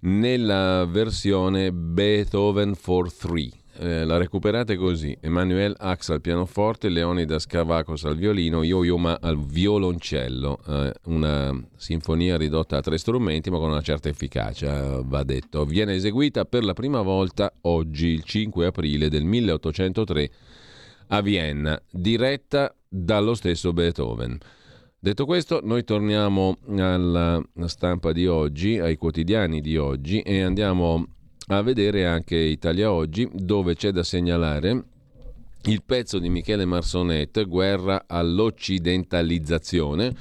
nella 0.00 0.84
versione 0.84 1.72
Beethoven 1.72 2.74
for 2.74 3.10
3 3.10 3.48
eh, 3.78 4.04
la 4.04 4.16
recuperate 4.16 4.76
così: 4.76 5.16
Emanuele 5.20 5.74
Ax 5.78 6.10
al 6.10 6.20
pianoforte, 6.20 6.88
Leonidas 6.88 7.46
Cavacos 7.46 8.04
al 8.04 8.16
violino, 8.16 8.62
Yo-Yo 8.62 8.96
al 8.96 9.38
violoncello. 9.38 10.58
Eh, 10.66 10.92
una 11.04 11.58
sinfonia 11.76 12.36
ridotta 12.36 12.78
a 12.78 12.80
tre 12.80 12.98
strumenti, 12.98 13.50
ma 13.50 13.58
con 13.58 13.70
una 13.70 13.82
certa 13.82 14.08
efficacia, 14.08 15.00
va 15.02 15.22
detto. 15.22 15.64
Viene 15.64 15.94
eseguita 15.94 16.44
per 16.44 16.64
la 16.64 16.72
prima 16.72 17.02
volta 17.02 17.52
oggi, 17.62 18.08
il 18.08 18.22
5 18.22 18.66
aprile 18.66 19.08
del 19.08 19.24
1803, 19.24 20.30
a 21.08 21.20
Vienna, 21.20 21.80
diretta 21.90 22.74
dallo 22.88 23.34
stesso 23.34 23.72
Beethoven. 23.72 24.38
Detto 24.98 25.24
questo, 25.24 25.60
noi 25.62 25.84
torniamo 25.84 26.56
alla 26.78 27.40
stampa 27.66 28.12
di 28.12 28.26
oggi, 28.26 28.78
ai 28.78 28.96
quotidiani 28.96 29.60
di 29.60 29.76
oggi 29.76 30.20
e 30.20 30.40
andiamo 30.40 31.06
a 31.48 31.62
vedere 31.62 32.06
anche 32.06 32.36
Italia 32.36 32.90
Oggi, 32.90 33.28
dove 33.32 33.76
c'è 33.76 33.92
da 33.92 34.02
segnalare 34.02 34.84
il 35.64 35.82
pezzo 35.84 36.18
di 36.18 36.28
Michele 36.28 36.64
Marsonet, 36.64 37.46
Guerra 37.46 38.06
all'occidentalizzazione. 38.06 40.14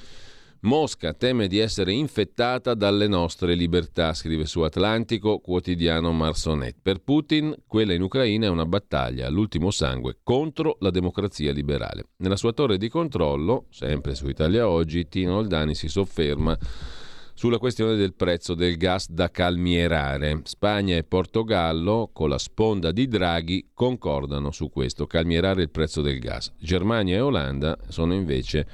Mosca 0.62 1.14
teme 1.14 1.48
di 1.48 1.58
essere 1.60 1.92
infettata 1.94 2.74
dalle 2.74 3.08
nostre 3.08 3.54
libertà, 3.54 4.16
scrive 4.16 4.46
su 4.46 4.62
Atlantico 4.62 5.40
quotidiano 5.40 6.12
Marsonet. 6.12 6.76
Per 6.82 7.02
Putin 7.02 7.54
quella 7.68 7.94
in 7.94 8.02
Ucraina 8.02 8.48
è 8.48 8.50
una 8.50 8.66
battaglia 8.66 9.28
all'ultimo 9.28 9.70
sangue 9.70 10.18
contro 10.24 10.78
la 10.80 10.90
democrazia 10.90 11.52
liberale. 11.52 12.08
Nella 12.18 12.36
sua 12.36 12.54
torre 12.54 12.78
di 12.78 12.90
controllo, 12.90 13.66
sempre 13.70 14.16
su 14.16 14.28
Italia 14.28 14.68
Oggi, 14.68 15.08
Tino 15.08 15.38
Oldani 15.38 15.76
si 15.76 15.88
sofferma 15.88 16.58
sulla 17.36 17.58
questione 17.60 17.96
del 17.96 18.14
prezzo 18.14 18.56
del 18.56 18.78
gas 18.78 19.10
da 19.12 19.30
calmierare. 19.30 20.40
Spagna 20.46 20.96
e 20.96 21.04
Portogallo, 21.04 22.10
con 22.12 22.30
la 22.30 22.40
sponda 22.40 22.92
di 22.92 23.08
Draghi, 23.08 23.72
concordano 23.74 24.52
su 24.52 24.70
questo, 24.70 25.06
calmierare 25.06 25.62
il 25.62 25.70
prezzo 25.70 26.02
del 26.02 26.18
gas. 26.20 26.54
Germania 26.58 27.18
e 27.18 27.20
Olanda 27.20 27.78
sono 27.90 28.14
invece 28.14 28.66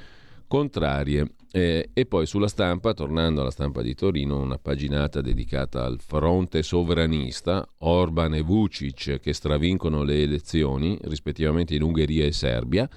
contrarie. 0.48 1.34
Eh, 1.54 1.90
e 1.92 2.06
poi 2.06 2.26
sulla 2.26 2.48
stampa, 2.48 2.94
tornando 2.94 3.42
alla 3.42 3.52
stampa 3.52 3.82
di 3.82 3.94
Torino, 3.94 4.40
una 4.40 4.58
paginata 4.58 5.20
dedicata 5.20 5.84
al 5.84 6.00
fronte 6.00 6.64
sovranista, 6.64 7.68
Orban 7.80 8.36
e 8.36 8.42
Vucic 8.42 9.20
che 9.20 9.34
stravincono 9.34 10.04
le 10.04 10.22
elezioni, 10.22 10.98
rispettivamente 11.02 11.76
in 11.76 11.82
Ungheria 11.82 12.26
e 12.26 12.32
Serbia. 12.32 12.90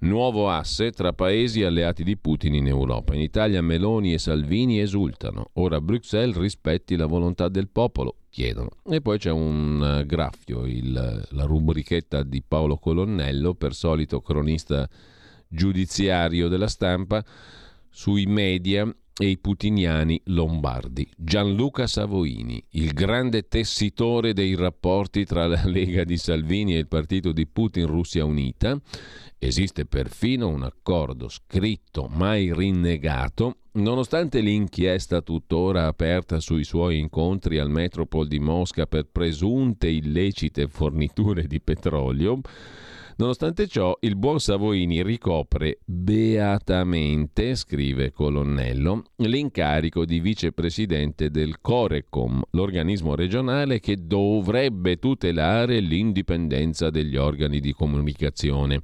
Nuovo 0.00 0.48
asse 0.50 0.90
tra 0.90 1.12
paesi 1.12 1.62
alleati 1.62 2.04
di 2.04 2.16
Putin 2.16 2.54
in 2.54 2.66
Europa. 2.66 3.14
In 3.14 3.20
Italia 3.20 3.62
Meloni 3.62 4.12
e 4.12 4.18
Salvini 4.18 4.80
esultano. 4.80 5.50
Ora 5.54 5.80
Bruxelles 5.80 6.36
rispetti 6.36 6.96
la 6.96 7.06
volontà 7.06 7.48
del 7.48 7.68
popolo, 7.68 8.16
chiedono. 8.28 8.70
E 8.84 9.00
poi 9.00 9.18
c'è 9.18 9.30
un 9.30 10.00
uh, 10.00 10.06
graffio, 10.06 10.66
il, 10.66 10.92
la 11.30 11.44
rubrichetta 11.44 12.22
di 12.22 12.42
Paolo 12.46 12.76
Colonnello, 12.76 13.54
per 13.54 13.74
solito 13.74 14.20
cronista 14.20 14.88
giudiziario 15.48 16.48
della 16.48 16.68
stampa, 16.68 17.24
sui 17.88 18.26
media 18.26 18.86
e 19.18 19.28
i 19.28 19.38
putiniani 19.38 20.20
lombardi. 20.24 21.08
Gianluca 21.16 21.86
Savoini, 21.86 22.62
il 22.72 22.92
grande 22.92 23.48
tessitore 23.48 24.34
dei 24.34 24.54
rapporti 24.54 25.24
tra 25.24 25.46
la 25.46 25.62
Lega 25.64 26.04
di 26.04 26.18
Salvini 26.18 26.74
e 26.74 26.78
il 26.80 26.88
partito 26.88 27.32
di 27.32 27.46
Putin 27.46 27.86
Russia 27.86 28.26
Unita, 28.26 28.78
esiste 29.38 29.84
perfino 29.84 30.48
un 30.48 30.62
accordo 30.62 31.28
scritto 31.28 32.08
mai 32.10 32.52
rinnegato, 32.52 33.58
nonostante 33.72 34.40
l'inchiesta 34.40 35.20
tuttora 35.20 35.86
aperta 35.86 36.40
sui 36.40 36.64
suoi 36.64 36.98
incontri 36.98 37.58
al 37.58 37.70
Metropol 37.70 38.26
di 38.26 38.38
Mosca 38.38 38.86
per 38.86 39.08
presunte 39.10 39.88
illecite 39.88 40.68
forniture 40.68 41.46
di 41.46 41.60
petrolio, 41.60 42.40
Nonostante 43.18 43.66
ciò, 43.66 43.96
il 44.00 44.14
buon 44.14 44.40
Savoini 44.40 45.02
ricopre 45.02 45.78
beatamente, 45.86 47.54
scrive 47.54 48.10
Colonnello, 48.10 49.04
l'incarico 49.16 50.04
di 50.04 50.20
vicepresidente 50.20 51.30
del 51.30 51.62
Corecom, 51.62 52.42
l'organismo 52.50 53.14
regionale 53.14 53.80
che 53.80 53.96
dovrebbe 54.06 54.98
tutelare 54.98 55.80
l'indipendenza 55.80 56.90
degli 56.90 57.16
organi 57.16 57.58
di 57.58 57.72
comunicazione. 57.72 58.80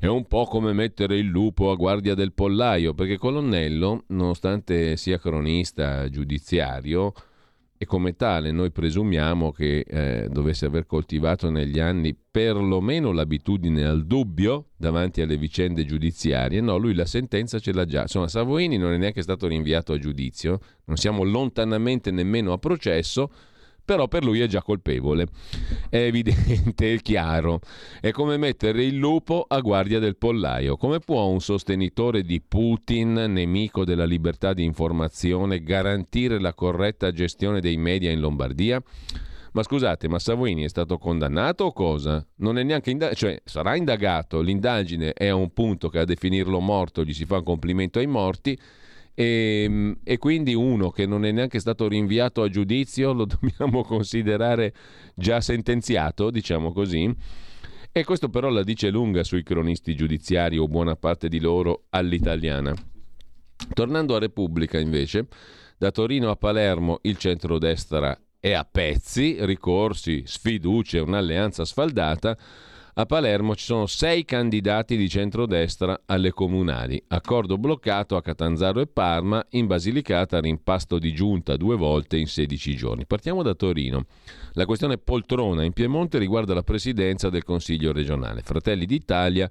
È 0.00 0.06
un 0.06 0.24
po' 0.24 0.46
come 0.46 0.72
mettere 0.72 1.18
il 1.18 1.26
lupo 1.26 1.70
a 1.70 1.74
guardia 1.74 2.14
del 2.14 2.32
pollaio, 2.32 2.94
perché 2.94 3.18
Colonnello, 3.18 4.04
nonostante 4.06 4.96
sia 4.96 5.18
cronista 5.18 6.08
giudiziario, 6.08 7.12
e 7.78 7.84
come 7.86 8.16
tale 8.16 8.50
noi 8.52 8.70
presumiamo 8.70 9.52
che 9.52 9.80
eh, 9.80 10.28
dovesse 10.30 10.66
aver 10.66 10.86
coltivato 10.86 11.50
negli 11.50 11.78
anni 11.78 12.16
perlomeno 12.16 13.12
l'abitudine 13.12 13.84
al 13.84 14.06
dubbio 14.06 14.70
davanti 14.76 15.20
alle 15.20 15.36
vicende 15.36 15.84
giudiziarie. 15.84 16.60
No, 16.60 16.76
lui 16.76 16.94
la 16.94 17.06
sentenza 17.06 17.58
ce 17.58 17.72
l'ha 17.72 17.84
già. 17.84 18.02
Insomma, 18.02 18.28
Savoini 18.28 18.78
non 18.78 18.92
è 18.92 18.96
neanche 18.96 19.22
stato 19.22 19.46
rinviato 19.46 19.92
a 19.92 19.98
giudizio, 19.98 20.58
non 20.84 20.96
siamo 20.96 21.22
lontanamente 21.22 22.10
nemmeno 22.10 22.52
a 22.52 22.58
processo 22.58 23.30
però 23.86 24.08
per 24.08 24.24
lui 24.24 24.40
è 24.40 24.48
già 24.48 24.62
colpevole. 24.62 25.28
È 25.88 25.96
evidente, 25.96 26.94
è 26.94 26.98
chiaro. 26.98 27.60
È 28.00 28.10
come 28.10 28.36
mettere 28.36 28.84
il 28.84 28.96
lupo 28.96 29.46
a 29.48 29.60
guardia 29.60 30.00
del 30.00 30.16
pollaio. 30.16 30.76
Come 30.76 30.98
può 30.98 31.24
un 31.26 31.40
sostenitore 31.40 32.22
di 32.22 32.42
Putin, 32.42 33.12
nemico 33.12 33.84
della 33.84 34.04
libertà 34.04 34.52
di 34.52 34.64
informazione, 34.64 35.62
garantire 35.62 36.40
la 36.40 36.52
corretta 36.52 37.12
gestione 37.12 37.60
dei 37.60 37.76
media 37.76 38.10
in 38.10 38.18
Lombardia? 38.18 38.82
Ma 39.52 39.62
scusate, 39.62 40.08
ma 40.08 40.18
Savoini 40.18 40.64
è 40.64 40.68
stato 40.68 40.98
condannato 40.98 41.64
o 41.64 41.72
cosa? 41.72 42.26
Non 42.38 42.58
è 42.58 42.64
neanche 42.64 42.90
indagato, 42.90 43.16
cioè 43.16 43.40
sarà 43.44 43.76
indagato, 43.76 44.42
l'indagine 44.42 45.12
è 45.12 45.28
a 45.28 45.34
un 45.34 45.50
punto 45.54 45.88
che 45.88 46.00
a 46.00 46.04
definirlo 46.04 46.60
morto 46.60 47.04
gli 47.04 47.14
si 47.14 47.24
fa 47.24 47.36
un 47.36 47.44
complimento 47.44 47.98
ai 47.98 48.06
morti 48.06 48.58
e, 49.18 49.62
ehm, 49.64 49.96
e, 50.04 50.18
quindi 50.18 50.54
uno 50.54 50.90
che 50.90 51.06
non 51.06 51.24
è 51.24 51.32
neanche 51.32 51.58
stato 51.58 51.88
rinviato 51.88 52.42
a 52.42 52.48
giudizio 52.50 53.14
lo 53.14 53.24
dobbiamo 53.26 53.82
considerare 53.82 54.74
già 55.14 55.40
sentenziato, 55.40 56.30
diciamo 56.30 56.70
così. 56.70 57.12
E 57.90 58.04
questo 58.04 58.28
però 58.28 58.50
la 58.50 58.62
dice 58.62 58.90
lunga 58.90 59.24
sui 59.24 59.42
cronisti 59.42 59.96
giudiziari 59.96 60.58
o 60.58 60.68
buona 60.68 60.96
parte 60.96 61.28
di 61.28 61.40
loro 61.40 61.84
all'italiana. 61.88 62.74
Tornando 63.72 64.14
a 64.14 64.18
Repubblica 64.18 64.78
invece, 64.78 65.26
da 65.78 65.90
Torino 65.90 66.28
a 66.28 66.36
Palermo 66.36 66.98
il 67.02 67.16
centrodestra 67.16 68.18
è 68.38 68.52
a 68.52 68.68
pezzi, 68.70 69.38
ricorsi, 69.40 70.24
sfiducie, 70.26 70.98
un'alleanza 70.98 71.64
sfaldata 71.64 72.36
a 72.98 73.04
Palermo 73.04 73.54
ci 73.54 73.64
sono 73.64 73.84
sei 73.84 74.24
candidati 74.24 74.96
di 74.96 75.06
centrodestra 75.06 76.00
alle 76.06 76.30
comunali. 76.30 77.02
Accordo 77.08 77.58
bloccato 77.58 78.16
a 78.16 78.22
Catanzaro 78.22 78.80
e 78.80 78.86
Parma, 78.86 79.44
in 79.50 79.66
Basilicata 79.66 80.40
rimpasto 80.40 80.98
di 80.98 81.12
giunta 81.12 81.56
due 81.56 81.76
volte 81.76 82.16
in 82.16 82.26
16 82.26 82.74
giorni. 82.74 83.04
Partiamo 83.04 83.42
da 83.42 83.52
Torino. 83.52 84.06
La 84.52 84.64
questione 84.64 84.96
poltrona 84.96 85.62
in 85.62 85.74
Piemonte 85.74 86.16
riguarda 86.16 86.54
la 86.54 86.62
presidenza 86.62 87.28
del 87.28 87.44
Consiglio 87.44 87.92
regionale. 87.92 88.40
Fratelli 88.40 88.86
d'Italia 88.86 89.50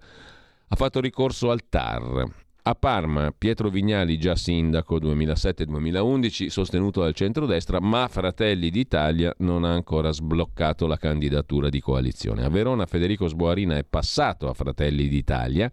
ha 0.68 0.76
fatto 0.76 1.00
ricorso 1.00 1.52
al 1.52 1.70
TAR. 1.70 2.45
A 2.68 2.74
Parma, 2.74 3.32
Pietro 3.32 3.70
Vignali, 3.70 4.18
già 4.18 4.36
sindaco 4.36 4.98
2007-2011, 4.98 6.48
sostenuto 6.48 7.02
dal 7.02 7.14
centrodestra, 7.14 7.80
ma 7.80 8.08
Fratelli 8.08 8.72
d'Italia 8.72 9.32
non 9.38 9.64
ha 9.64 9.72
ancora 9.72 10.12
sbloccato 10.12 10.88
la 10.88 10.98
candidatura 10.98 11.70
di 11.70 11.80
coalizione. 11.80 12.44
A 12.44 12.50
Verona, 12.50 12.88
Federico 12.88 13.28
Sboarina 13.28 13.78
è 13.78 13.84
passato 13.84 14.50
a 14.50 14.56
Fratelli 14.56 15.08
d'Italia, 15.08 15.72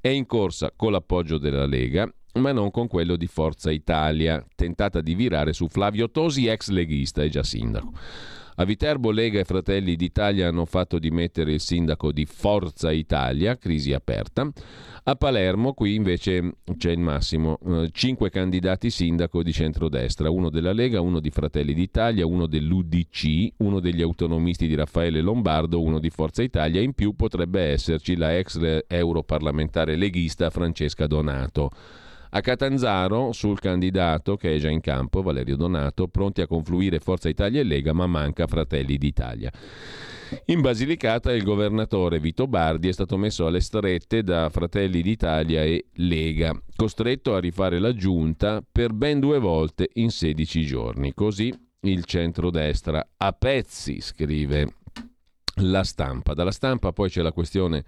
è 0.00 0.08
in 0.08 0.24
corsa 0.24 0.72
con 0.74 0.92
l'appoggio 0.92 1.36
della 1.36 1.66
Lega, 1.66 2.10
ma 2.36 2.50
non 2.52 2.70
con 2.70 2.86
quello 2.86 3.16
di 3.16 3.26
Forza 3.26 3.70
Italia, 3.70 4.42
tentata 4.54 5.02
di 5.02 5.14
virare 5.14 5.52
su 5.52 5.68
Flavio 5.68 6.10
Tosi, 6.10 6.46
ex 6.46 6.70
leghista 6.70 7.22
e 7.22 7.28
già 7.28 7.42
sindaco. 7.42 7.92
A 8.56 8.64
Viterbo 8.64 9.10
Lega 9.10 9.40
e 9.40 9.44
Fratelli 9.44 9.96
d'Italia 9.96 10.48
hanno 10.48 10.66
fatto 10.66 10.98
dimettere 10.98 11.52
il 11.52 11.60
sindaco 11.60 12.12
di 12.12 12.26
Forza 12.26 12.92
Italia, 12.92 13.56
crisi 13.56 13.94
aperta. 13.94 14.50
A 15.04 15.16
Palermo 15.16 15.72
qui 15.72 15.94
invece 15.94 16.56
c'è 16.76 16.90
il 16.90 16.98
massimo, 16.98 17.58
eh, 17.66 17.88
cinque 17.92 18.28
candidati 18.28 18.90
sindaco 18.90 19.42
di 19.42 19.52
centrodestra, 19.52 20.30
uno 20.30 20.50
della 20.50 20.72
Lega, 20.72 21.00
uno 21.00 21.18
di 21.18 21.30
Fratelli 21.30 21.72
d'Italia, 21.72 22.26
uno 22.26 22.46
dell'UDC, 22.46 23.54
uno 23.58 23.80
degli 23.80 24.02
autonomisti 24.02 24.68
di 24.68 24.74
Raffaele 24.74 25.22
Lombardo, 25.22 25.80
uno 25.80 25.98
di 25.98 26.10
Forza 26.10 26.42
Italia, 26.42 26.80
in 26.82 26.92
più 26.92 27.14
potrebbe 27.14 27.62
esserci 27.62 28.16
la 28.16 28.36
ex 28.36 28.84
europarlamentare 28.86 29.96
leghista 29.96 30.50
Francesca 30.50 31.06
Donato. 31.06 31.70
A 32.34 32.40
Catanzaro, 32.40 33.32
sul 33.32 33.60
candidato 33.60 34.36
che 34.36 34.54
è 34.54 34.58
già 34.58 34.70
in 34.70 34.80
campo, 34.80 35.20
Valerio 35.20 35.54
Donato, 35.54 36.08
pronti 36.08 36.40
a 36.40 36.46
confluire 36.46 36.98
Forza 36.98 37.28
Italia 37.28 37.60
e 37.60 37.64
Lega, 37.64 37.92
ma 37.92 38.06
manca 38.06 38.46
Fratelli 38.46 38.96
d'Italia. 38.96 39.52
In 40.46 40.62
Basilicata 40.62 41.30
il 41.34 41.42
governatore 41.42 42.20
Vito 42.20 42.46
Bardi 42.46 42.88
è 42.88 42.92
stato 42.92 43.18
messo 43.18 43.46
alle 43.46 43.60
strette 43.60 44.22
da 44.22 44.48
Fratelli 44.48 45.02
d'Italia 45.02 45.62
e 45.62 45.88
Lega, 45.96 46.58
costretto 46.74 47.34
a 47.34 47.38
rifare 47.38 47.78
la 47.78 47.92
giunta 47.92 48.64
per 48.72 48.94
ben 48.94 49.20
due 49.20 49.38
volte 49.38 49.90
in 49.94 50.10
16 50.10 50.64
giorni. 50.64 51.12
Così 51.12 51.52
il 51.80 52.04
centrodestra 52.04 53.10
a 53.14 53.32
pezzi, 53.32 54.00
scrive 54.00 54.76
la 55.56 55.84
stampa. 55.84 56.32
Dalla 56.32 56.50
stampa 56.50 56.92
poi 56.92 57.10
c'è 57.10 57.20
la 57.20 57.32
questione 57.32 57.84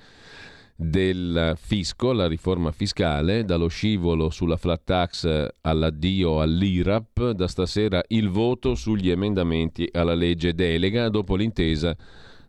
del 0.76 1.55
fisco, 1.56 2.12
la 2.12 2.26
riforma 2.26 2.72
fiscale, 2.72 3.44
dallo 3.44 3.68
scivolo 3.68 4.30
sulla 4.30 4.56
flat 4.56 4.82
tax 4.84 5.48
all'addio 5.60 6.40
all'IRAP, 6.40 7.30
da 7.30 7.46
stasera 7.46 8.02
il 8.09 8.28
voto 8.28 8.74
sugli 8.74 9.10
emendamenti 9.10 9.88
alla 9.92 10.14
legge 10.14 10.55
delega 10.55 11.09
dopo 11.09 11.36
l'intesa 11.36 11.96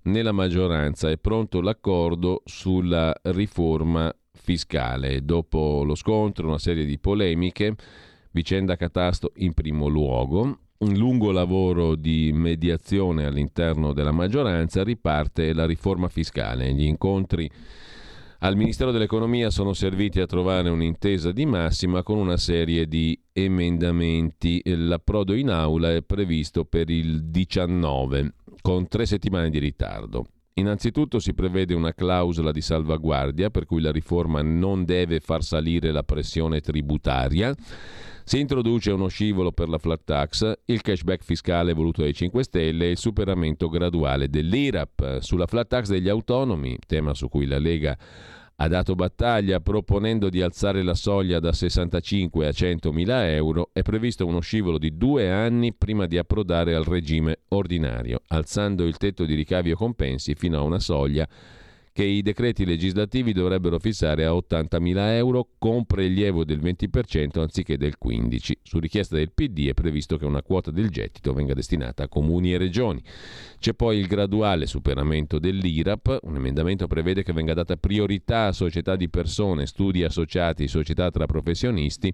nella 0.04 0.32
maggioranza. 0.32 1.10
È 1.10 1.18
pronto 1.18 1.62
l'accordo 1.62 2.42
sulla 2.46 3.16
riforma 3.24 4.14
fiscale. 4.32 5.24
Dopo 5.24 5.84
lo 5.84 5.96
scontro, 5.96 6.48
una 6.48 6.58
serie 6.58 6.86
di 6.86 6.98
polemiche, 6.98 7.76
vicenda 8.32 8.76
catasto 8.76 9.32
in 9.38 9.54
primo 9.54 9.88
luogo, 9.88 10.60
un 10.78 10.94
lungo 10.94 11.32
lavoro 11.32 11.96
di 11.96 12.32
mediazione 12.34 13.26
all'interno 13.26 13.94
della 13.94 14.12
maggioranza, 14.12 14.84
riparte 14.84 15.54
la 15.54 15.66
riforma 15.66 16.10
fiscale. 16.10 16.74
Gli 16.74 16.84
incontri 16.84 17.50
al 18.40 18.56
Ministero 18.56 18.92
dell'Economia 18.92 19.50
sono 19.50 19.74
serviti 19.74 20.20
a 20.20 20.26
trovare 20.26 20.70
un'intesa 20.70 21.32
di 21.32 21.46
massima 21.46 22.04
con 22.04 22.18
una 22.18 22.38
serie 22.38 22.88
di 22.88 23.20
emendamenti. 23.32 24.62
L'approdo 24.66 25.34
in 25.34 25.50
aula 25.50 25.94
è 25.94 26.02
previsto 26.02 26.66
per 26.66 26.90
il 26.90 27.26
19, 27.26 28.34
con 28.62 28.88
tre 28.88 29.06
settimane 29.06 29.50
di 29.50 29.60
ritardo. 29.60 30.26
Innanzitutto 30.58 31.20
si 31.20 31.34
prevede 31.34 31.74
una 31.74 31.94
clausola 31.94 32.52
di 32.52 32.62
salvaguardia 32.62 33.50
per 33.50 33.66
cui 33.66 33.82
la 33.82 33.92
riforma 33.92 34.42
non 34.42 34.86
deve 34.86 35.20
far 35.20 35.44
salire 35.44 35.92
la 35.92 36.04
pressione 36.04 36.62
tributaria 36.62 37.54
si 38.28 38.40
introduce 38.40 38.90
uno 38.90 39.08
scivolo 39.08 39.52
per 39.52 39.70
la 39.70 39.78
flat 39.78 40.02
tax, 40.04 40.52
il 40.66 40.82
cashback 40.82 41.24
fiscale 41.24 41.74
voluto 41.74 42.02
dai 42.02 42.12
5 42.12 42.44
Stelle 42.44 42.86
e 42.86 42.90
il 42.90 42.98
superamento 42.98 43.70
graduale 43.70 44.30
dell'IRAP. 44.30 45.20
Sulla 45.20 45.46
flat 45.46 45.68
tax 45.68 45.90
degli 45.90 46.10
autonomi, 46.10 46.76
tema 46.88 47.14
su 47.14 47.30
cui 47.30 47.46
la 47.46 47.60
Lega 47.60 47.96
ha 48.56 48.68
dato 48.68 48.96
battaglia 48.96 49.60
proponendo 49.60 50.30
di 50.30 50.42
alzare 50.42 50.82
la 50.82 50.96
soglia 50.96 51.40
da 51.40 51.54
65 51.54 52.48
a 52.48 52.52
100 52.52 52.92
mila 52.92 53.30
euro, 53.30 53.70
è 53.72 53.84
previsto 53.84 54.26
uno 54.26 54.40
scivolo 54.40 54.80
di 54.80 54.98
due 54.98 55.30
anni 55.30 55.72
prima 55.76 56.08
di 56.08 56.18
approdare 56.18 56.74
al 56.74 56.84
regime 56.84 57.42
ordinario, 57.50 58.22
alzando 58.30 58.86
il 58.86 58.98
tetto 58.98 59.26
di 59.26 59.36
ricavi 59.36 59.72
o 59.72 59.76
compensi 59.76 60.34
fino 60.34 60.58
a 60.58 60.64
una 60.64 60.80
soglia 60.80 61.28
che 61.96 62.04
i 62.04 62.22
decreti 62.22 62.66
legislativi 62.66 63.32
dovrebbero 63.32 63.80
fissare 63.80 64.26
a 64.26 64.32
80.000 64.32 64.98
euro 65.16 65.48
con 65.58 65.86
prelievo 65.86 66.44
del 66.44 66.60
20% 66.60 67.40
anziché 67.40 67.78
del 67.78 67.94
15%. 67.98 68.52
Su 68.64 68.80
richiesta 68.80 69.16
del 69.16 69.32
PD 69.32 69.70
è 69.70 69.74
previsto 69.74 70.18
che 70.18 70.26
una 70.26 70.42
quota 70.42 70.72
del 70.72 70.90
gettito 70.90 71.32
venga 71.32 71.54
destinata 71.54 72.04
a 72.04 72.08
comuni 72.10 72.52
e 72.52 72.58
regioni. 72.58 73.02
C'è 73.60 73.74
poi 73.76 73.98
il 73.98 74.08
graduale 74.08 74.66
superamento 74.66 75.40
dell'IRAP, 75.40 76.20
un 76.24 76.36
emendamento 76.36 76.86
prevede 76.88 77.24
che 77.24 77.32
venga 77.32 77.54
data 77.54 77.78
priorità 77.78 78.48
a 78.48 78.52
società 78.52 78.98
di 78.98 79.08
persone, 79.08 79.66
studi 79.66 80.04
associati, 80.04 80.68
società 80.68 81.10
tra 81.12 81.26
professionisti 81.26 82.14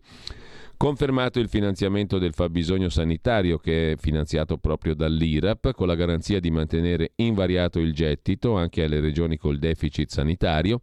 Confermato 0.81 1.39
il 1.39 1.47
finanziamento 1.47 2.17
del 2.17 2.33
fabbisogno 2.33 2.89
sanitario 2.89 3.59
che 3.59 3.91
è 3.91 3.97
finanziato 3.97 4.57
proprio 4.57 4.95
dall'IRAP 4.95 5.73
con 5.73 5.85
la 5.85 5.93
garanzia 5.93 6.39
di 6.39 6.49
mantenere 6.49 7.11
invariato 7.17 7.77
il 7.77 7.93
gettito 7.93 8.57
anche 8.57 8.85
alle 8.85 8.99
regioni 8.99 9.37
col 9.37 9.59
deficit 9.59 10.09
sanitario. 10.09 10.79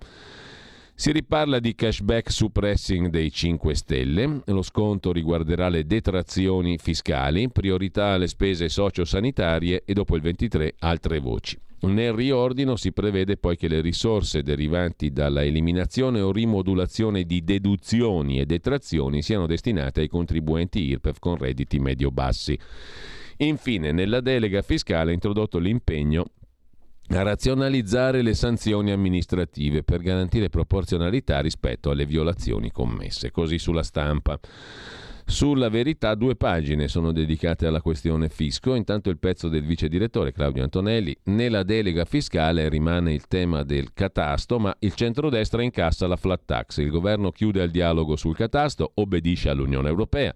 Si 0.94 1.10
riparla 1.10 1.58
di 1.58 1.74
cashback 1.74 2.30
su 2.30 2.52
pressing 2.52 3.08
dei 3.08 3.32
5 3.32 3.74
Stelle, 3.74 4.42
lo 4.44 4.62
sconto 4.62 5.10
riguarderà 5.10 5.68
le 5.68 5.84
detrazioni 5.84 6.78
fiscali, 6.78 7.50
priorità 7.50 8.10
alle 8.10 8.28
spese 8.28 8.68
sociosanitarie 8.68 9.82
e 9.84 9.92
dopo 9.94 10.14
il 10.14 10.22
23 10.22 10.74
altre 10.78 11.18
voci. 11.18 11.58
Nel 11.80 12.12
riordino 12.12 12.74
si 12.74 12.92
prevede 12.92 13.36
poi 13.36 13.56
che 13.56 13.68
le 13.68 13.80
risorse 13.80 14.42
derivanti 14.42 15.12
dalla 15.12 15.44
eliminazione 15.44 16.20
o 16.20 16.32
rimodulazione 16.32 17.22
di 17.22 17.44
deduzioni 17.44 18.40
e 18.40 18.46
detrazioni 18.46 19.22
siano 19.22 19.46
destinate 19.46 20.00
ai 20.00 20.08
contribuenti 20.08 20.80
IRPEF 20.80 21.18
con 21.20 21.36
redditi 21.36 21.78
medio-bassi. 21.78 22.58
Infine, 23.38 23.92
nella 23.92 24.20
delega 24.20 24.62
fiscale 24.62 25.12
è 25.12 25.14
introdotto 25.14 25.58
l'impegno 25.58 26.24
a 27.10 27.22
razionalizzare 27.22 28.22
le 28.22 28.34
sanzioni 28.34 28.90
amministrative 28.90 29.84
per 29.84 30.00
garantire 30.00 30.50
proporzionalità 30.50 31.40
rispetto 31.40 31.90
alle 31.90 32.04
violazioni 32.04 32.72
commesse. 32.72 33.30
Così 33.30 33.58
sulla 33.58 33.84
stampa. 33.84 34.38
Sulla 35.30 35.68
verità 35.68 36.14
due 36.14 36.36
pagine 36.36 36.88
sono 36.88 37.12
dedicate 37.12 37.66
alla 37.66 37.82
questione 37.82 38.30
fisco, 38.30 38.74
intanto 38.74 39.10
il 39.10 39.18
pezzo 39.18 39.50
del 39.50 39.62
vice 39.62 39.86
direttore 39.86 40.32
Claudio 40.32 40.62
Antonelli, 40.62 41.14
nella 41.24 41.64
delega 41.64 42.06
fiscale 42.06 42.70
rimane 42.70 43.12
il 43.12 43.26
tema 43.28 43.62
del 43.62 43.92
catasto, 43.92 44.58
ma 44.58 44.74
il 44.78 44.94
centrodestra 44.94 45.62
incassa 45.62 46.06
la 46.06 46.16
flat 46.16 46.40
tax, 46.46 46.78
il 46.78 46.88
governo 46.88 47.30
chiude 47.30 47.62
il 47.62 47.70
dialogo 47.70 48.16
sul 48.16 48.34
catasto, 48.34 48.90
obbedisce 48.94 49.50
all'Unione 49.50 49.88
Europea 49.88 50.34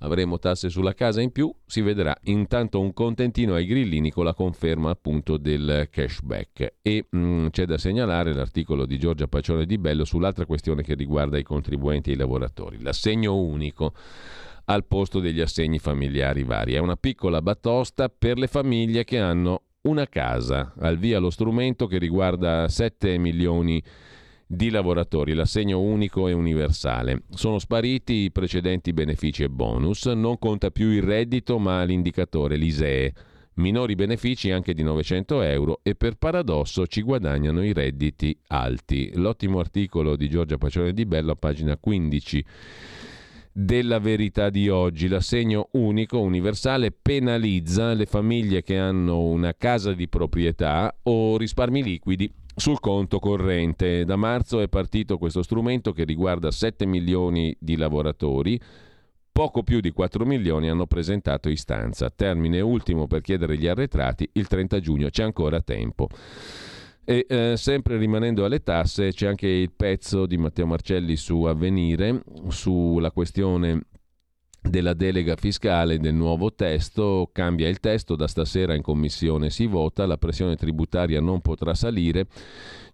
avremo 0.00 0.38
tasse 0.38 0.68
sulla 0.68 0.94
casa 0.94 1.20
in 1.20 1.32
più, 1.32 1.52
si 1.66 1.80
vedrà 1.80 2.16
intanto 2.24 2.80
un 2.80 2.92
contentino 2.92 3.54
ai 3.54 3.66
grillini 3.66 4.10
con 4.10 4.24
la 4.24 4.34
conferma 4.34 4.90
appunto 4.90 5.36
del 5.36 5.88
cashback. 5.90 6.74
E 6.82 7.06
mh, 7.08 7.18
mm, 7.18 7.46
c'è 7.48 7.64
da 7.66 7.78
segnalare 7.78 8.32
l'articolo 8.32 8.86
di 8.86 8.98
Giorgia 8.98 9.26
Pacione 9.26 9.66
di 9.66 9.78
Bello 9.78 10.04
sull'altra 10.04 10.46
questione 10.46 10.82
che 10.82 10.94
riguarda 10.94 11.38
i 11.38 11.42
contribuenti 11.42 12.10
e 12.10 12.14
i 12.14 12.16
lavoratori, 12.16 12.80
l'assegno 12.80 13.36
unico 13.36 13.94
al 14.66 14.84
posto 14.84 15.18
degli 15.18 15.40
assegni 15.40 15.78
familiari 15.78 16.44
vari. 16.44 16.74
È 16.74 16.78
una 16.78 16.96
piccola 16.96 17.42
batosta 17.42 18.08
per 18.08 18.38
le 18.38 18.46
famiglie 18.46 19.04
che 19.04 19.18
hanno 19.18 19.62
una 19.82 20.06
casa. 20.06 20.74
Al 20.78 20.96
via 20.96 21.18
lo 21.18 21.30
strumento 21.30 21.86
che 21.86 21.98
riguarda 21.98 22.68
7 22.68 23.18
milioni 23.18 23.82
di 23.82 24.09
di 24.52 24.68
lavoratori, 24.68 25.32
l'assegno 25.32 25.80
unico 25.80 26.26
e 26.26 26.32
universale. 26.32 27.22
Sono 27.30 27.60
spariti 27.60 28.14
i 28.14 28.32
precedenti 28.32 28.92
benefici 28.92 29.44
e 29.44 29.48
bonus, 29.48 30.06
non 30.06 30.40
conta 30.40 30.72
più 30.72 30.88
il 30.88 31.02
reddito 31.02 31.60
ma 31.60 31.84
l'indicatore, 31.84 32.56
l'ISEE. 32.56 33.14
Minori 33.54 33.94
benefici 33.94 34.50
anche 34.50 34.74
di 34.74 34.82
900 34.82 35.42
euro 35.42 35.78
e 35.84 35.94
per 35.94 36.16
paradosso 36.16 36.88
ci 36.88 37.02
guadagnano 37.02 37.62
i 37.62 37.72
redditi 37.72 38.36
alti. 38.48 39.12
L'ottimo 39.14 39.60
articolo 39.60 40.16
di 40.16 40.28
Giorgia 40.28 40.58
Pacione 40.58 40.92
di 40.92 41.06
Bello 41.06 41.36
pagina 41.36 41.76
15 41.76 42.44
della 43.52 44.00
verità 44.00 44.50
di 44.50 44.68
oggi. 44.68 45.06
L'assegno 45.06 45.68
unico 45.72 46.18
universale 46.18 46.90
penalizza 46.90 47.92
le 47.92 48.06
famiglie 48.06 48.64
che 48.64 48.78
hanno 48.78 49.20
una 49.20 49.54
casa 49.56 49.92
di 49.92 50.08
proprietà 50.08 50.92
o 51.04 51.36
risparmi 51.36 51.84
liquidi 51.84 52.32
sul 52.60 52.78
conto 52.78 53.18
corrente. 53.18 54.04
Da 54.04 54.16
marzo 54.16 54.60
è 54.60 54.68
partito 54.68 55.18
questo 55.18 55.42
strumento 55.42 55.92
che 55.92 56.04
riguarda 56.04 56.50
7 56.50 56.86
milioni 56.86 57.56
di 57.58 57.76
lavoratori. 57.76 58.60
Poco 59.32 59.62
più 59.62 59.80
di 59.80 59.90
4 59.90 60.24
milioni 60.26 60.68
hanno 60.68 60.86
presentato 60.86 61.48
istanza. 61.48 62.10
Termine 62.10 62.60
ultimo 62.60 63.06
per 63.06 63.22
chiedere 63.22 63.56
gli 63.56 63.66
arretrati 63.66 64.28
il 64.34 64.46
30 64.46 64.78
giugno, 64.78 65.08
c'è 65.08 65.24
ancora 65.24 65.62
tempo. 65.62 66.08
E 67.02 67.24
eh, 67.26 67.54
sempre 67.56 67.96
rimanendo 67.96 68.44
alle 68.44 68.62
tasse 68.62 69.10
c'è 69.12 69.26
anche 69.26 69.48
il 69.48 69.72
pezzo 69.72 70.26
di 70.26 70.36
Matteo 70.36 70.66
Marcelli 70.66 71.16
su 71.16 71.42
Avvenire 71.44 72.22
sulla 72.48 73.10
questione 73.10 73.86
della 74.60 74.92
delega 74.92 75.36
fiscale 75.36 75.98
del 75.98 76.14
nuovo 76.14 76.52
testo, 76.52 77.30
cambia 77.32 77.68
il 77.68 77.80
testo, 77.80 78.14
da 78.14 78.28
stasera 78.28 78.74
in 78.74 78.82
commissione 78.82 79.50
si 79.50 79.66
vota, 79.66 80.06
la 80.06 80.18
pressione 80.18 80.56
tributaria 80.56 81.20
non 81.20 81.40
potrà 81.40 81.74
salire, 81.74 82.26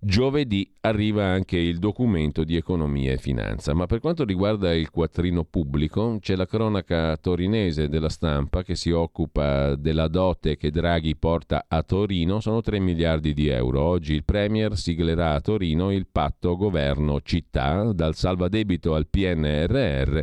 giovedì 0.01 0.70
arriva 0.80 1.24
anche 1.24 1.56
il 1.56 1.78
documento 1.78 2.44
di 2.44 2.56
economia 2.56 3.12
e 3.12 3.18
finanza, 3.18 3.74
ma 3.74 3.86
per 3.86 4.01
quanto 4.01 4.24
riguarda 4.24 4.72
il 4.74 4.90
quattrino 4.90 5.44
pubblico 5.44 6.18
c'è 6.20 6.36
la 6.36 6.47
cronaca 6.47 7.16
torinese 7.16 7.88
della 7.88 8.09
stampa 8.09 8.62
che 8.62 8.76
si 8.76 8.90
occupa 8.90 9.74
della 9.74 10.09
dote 10.09 10.56
che 10.56 10.70
Draghi 10.70 11.16
porta 11.16 11.64
a 11.68 11.82
Torino, 11.82 12.40
sono 12.40 12.60
3 12.60 12.78
miliardi 12.78 13.34
di 13.34 13.48
euro, 13.48 13.82
oggi 13.82 14.14
il 14.14 14.24
Premier 14.24 14.76
siglerà 14.76 15.34
a 15.34 15.40
Torino 15.40 15.90
il 15.90 16.06
patto 16.10 16.56
governo-città 16.56 17.93
dal 17.93 18.14
salvadebito 18.14 18.94
al 18.94 19.09
PNRR 19.09 20.20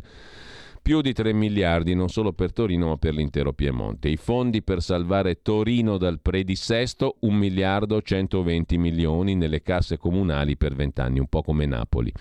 più 0.84 1.00
di 1.00 1.14
3 1.14 1.32
miliardi 1.32 1.96
non 1.96 2.10
solo 2.10 2.34
per 2.34 2.52
Torino 2.52 2.90
ma 2.90 2.98
per 2.98 3.14
l'intero 3.14 3.54
Piemonte. 3.54 4.10
I 4.10 4.18
fondi 4.18 4.62
per 4.62 4.82
salvare 4.82 5.42
Torino 5.42 5.98
dal 5.98 6.20
predissesto 6.20 7.16
1 7.22 7.36
miliardo 7.36 8.02
120 8.02 8.78
milioni 8.78 9.34
nelle 9.34 9.62
casse 9.62 9.98
comunali 9.98 10.58
per 10.58 10.76
20 10.76 11.00
anni, 11.00 11.20
un 11.20 11.28
po' 11.28 11.42
come 11.42 11.66
Napoli. 11.66 12.12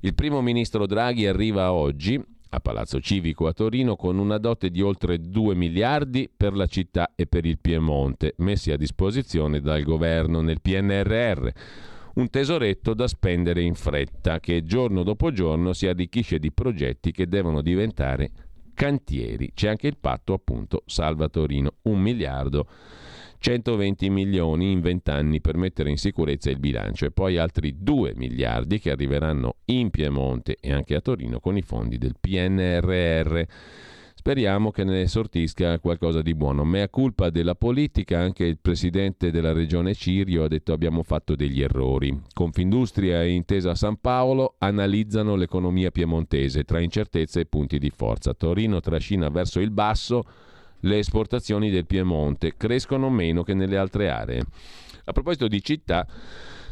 Il 0.00 0.14
primo 0.14 0.42
ministro 0.42 0.84
Draghi 0.86 1.28
arriva 1.28 1.72
oggi 1.72 2.20
a 2.50 2.60
Palazzo 2.60 2.98
Civico 3.00 3.46
a 3.46 3.52
Torino 3.52 3.94
con 3.94 4.18
una 4.18 4.38
dote 4.38 4.70
di 4.70 4.82
oltre 4.82 5.20
2 5.20 5.54
miliardi 5.54 6.28
per 6.34 6.54
la 6.54 6.66
città 6.66 7.12
e 7.14 7.26
per 7.26 7.46
il 7.46 7.58
Piemonte, 7.60 8.34
messi 8.38 8.72
a 8.72 8.76
disposizione 8.76 9.60
dal 9.60 9.84
governo 9.84 10.40
nel 10.40 10.60
PNRR 10.60 11.48
un 12.18 12.30
tesoretto 12.30 12.94
da 12.94 13.06
spendere 13.06 13.62
in 13.62 13.74
fretta 13.74 14.40
che 14.40 14.64
giorno 14.64 15.04
dopo 15.04 15.30
giorno 15.30 15.72
si 15.72 15.86
arricchisce 15.86 16.40
di 16.40 16.50
progetti 16.50 17.12
che 17.12 17.28
devono 17.28 17.62
diventare 17.62 18.30
cantieri. 18.74 19.52
C'è 19.54 19.68
anche 19.68 19.86
il 19.86 19.96
patto 19.98 20.32
appunto 20.32 20.82
Salva 20.86 21.28
Torino, 21.28 21.74
un 21.82 22.00
miliardo. 22.00 22.66
120 23.40 24.10
milioni 24.10 24.72
in 24.72 24.80
20 24.80 25.10
anni 25.10 25.40
per 25.40 25.56
mettere 25.56 25.90
in 25.90 25.96
sicurezza 25.96 26.50
il 26.50 26.58
bilancio 26.58 27.04
e 27.04 27.12
poi 27.12 27.38
altri 27.38 27.76
2 27.78 28.14
miliardi 28.16 28.80
che 28.80 28.90
arriveranno 28.90 29.58
in 29.66 29.90
Piemonte 29.90 30.56
e 30.60 30.72
anche 30.72 30.96
a 30.96 31.00
Torino 31.00 31.38
con 31.38 31.56
i 31.56 31.62
fondi 31.62 31.98
del 31.98 32.16
PNRR. 32.18 33.42
Speriamo 34.28 34.70
che 34.70 34.84
ne 34.84 35.06
sortisca 35.06 35.78
qualcosa 35.78 36.20
di 36.20 36.34
buono. 36.34 36.62
Mea 36.62 36.90
culpa 36.90 37.30
della 37.30 37.54
politica, 37.54 38.20
anche 38.20 38.44
il 38.44 38.58
presidente 38.60 39.30
della 39.30 39.54
regione 39.54 39.94
Cirio 39.94 40.44
ha 40.44 40.48
detto 40.48 40.74
abbiamo 40.74 41.02
fatto 41.02 41.34
degli 41.34 41.62
errori. 41.62 42.14
Confindustria 42.34 43.22
e 43.22 43.30
Intesa 43.30 43.74
San 43.74 43.96
Paolo 43.98 44.56
analizzano 44.58 45.34
l'economia 45.34 45.90
piemontese 45.90 46.64
tra 46.64 46.78
incertezze 46.78 47.40
e 47.40 47.46
punti 47.46 47.78
di 47.78 47.88
forza. 47.88 48.34
Torino 48.34 48.80
trascina 48.80 49.30
verso 49.30 49.60
il 49.60 49.70
basso 49.70 50.24
le 50.80 50.98
esportazioni 50.98 51.70
del 51.70 51.86
Piemonte, 51.86 52.54
crescono 52.58 53.08
meno 53.08 53.42
che 53.42 53.54
nelle 53.54 53.78
altre 53.78 54.10
aree. 54.10 54.42
A 55.04 55.12
proposito 55.12 55.48
di 55.48 55.62
città, 55.62 56.06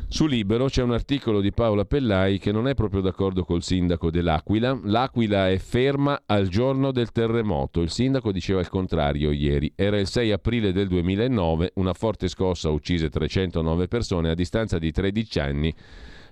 su 0.09 0.27
Libero 0.27 0.67
c'è 0.67 0.83
un 0.83 0.93
articolo 0.93 1.41
di 1.41 1.53
Paola 1.53 1.85
Pellai 1.85 2.39
che 2.39 2.53
non 2.53 2.69
è 2.69 2.75
proprio 2.75 3.01
d'accordo 3.01 3.45
col 3.45 3.63
sindaco 3.63 4.11
dell'Aquila. 4.11 4.79
L'Aquila 4.85 5.51
è 5.51 5.59
ferma 5.59 6.23
al 6.27 6.47
giorno 6.47 6.93
del 6.93 7.11
terremoto. 7.11 7.81
Il 7.83 7.91
sindaco 7.91 8.31
diceva 8.31 8.61
il 8.61 8.69
contrario 8.69 9.33
ieri. 9.33 9.73
Era 9.75 9.99
il 9.99 10.07
6 10.07 10.31
aprile 10.31 10.73
del 10.73 10.87
2009, 10.87 11.73
una 11.75 11.93
forte 11.93 12.29
scossa 12.29 12.71
uccise 12.71 13.11
309 13.11 13.89
persone 13.89 14.31
a 14.31 14.35
distanza 14.35 14.79
di 14.79 14.93
13 14.93 15.41
anni. 15.41 15.75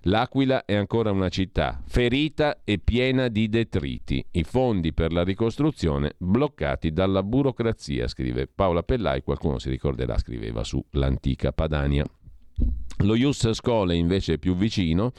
L'Aquila 0.03 0.65
è 0.67 0.75
ancora 0.75 1.11
una 1.11 1.29
città 1.29 1.83
ferita 1.85 2.61
e 2.63 2.79
piena 2.79 3.29
di 3.29 3.49
detriti. 3.49 4.25
I 4.33 4.45
fondi 4.45 4.93
per 4.93 5.13
la 5.13 5.25
ricostruzione 5.25 6.13
bloccati 6.19 6.93
dalla 6.93 7.23
burocrazia, 7.23 8.07
scrive 8.07 8.47
Paola 8.47 8.83
Pellai. 8.83 9.23
Qualcuno 9.23 9.59
si 9.59 9.69
ricorderà, 9.69 10.17
scriveva 10.17 10.63
su 10.63 10.83
l'antica 10.91 11.53
Padania. 11.53 12.05
Lo 12.99 13.15
Ius 13.15 13.53
Scole 13.53 13.97
invece 13.97 14.35
è 14.35 14.39
più 14.39 14.55
vicino. 14.55 15.13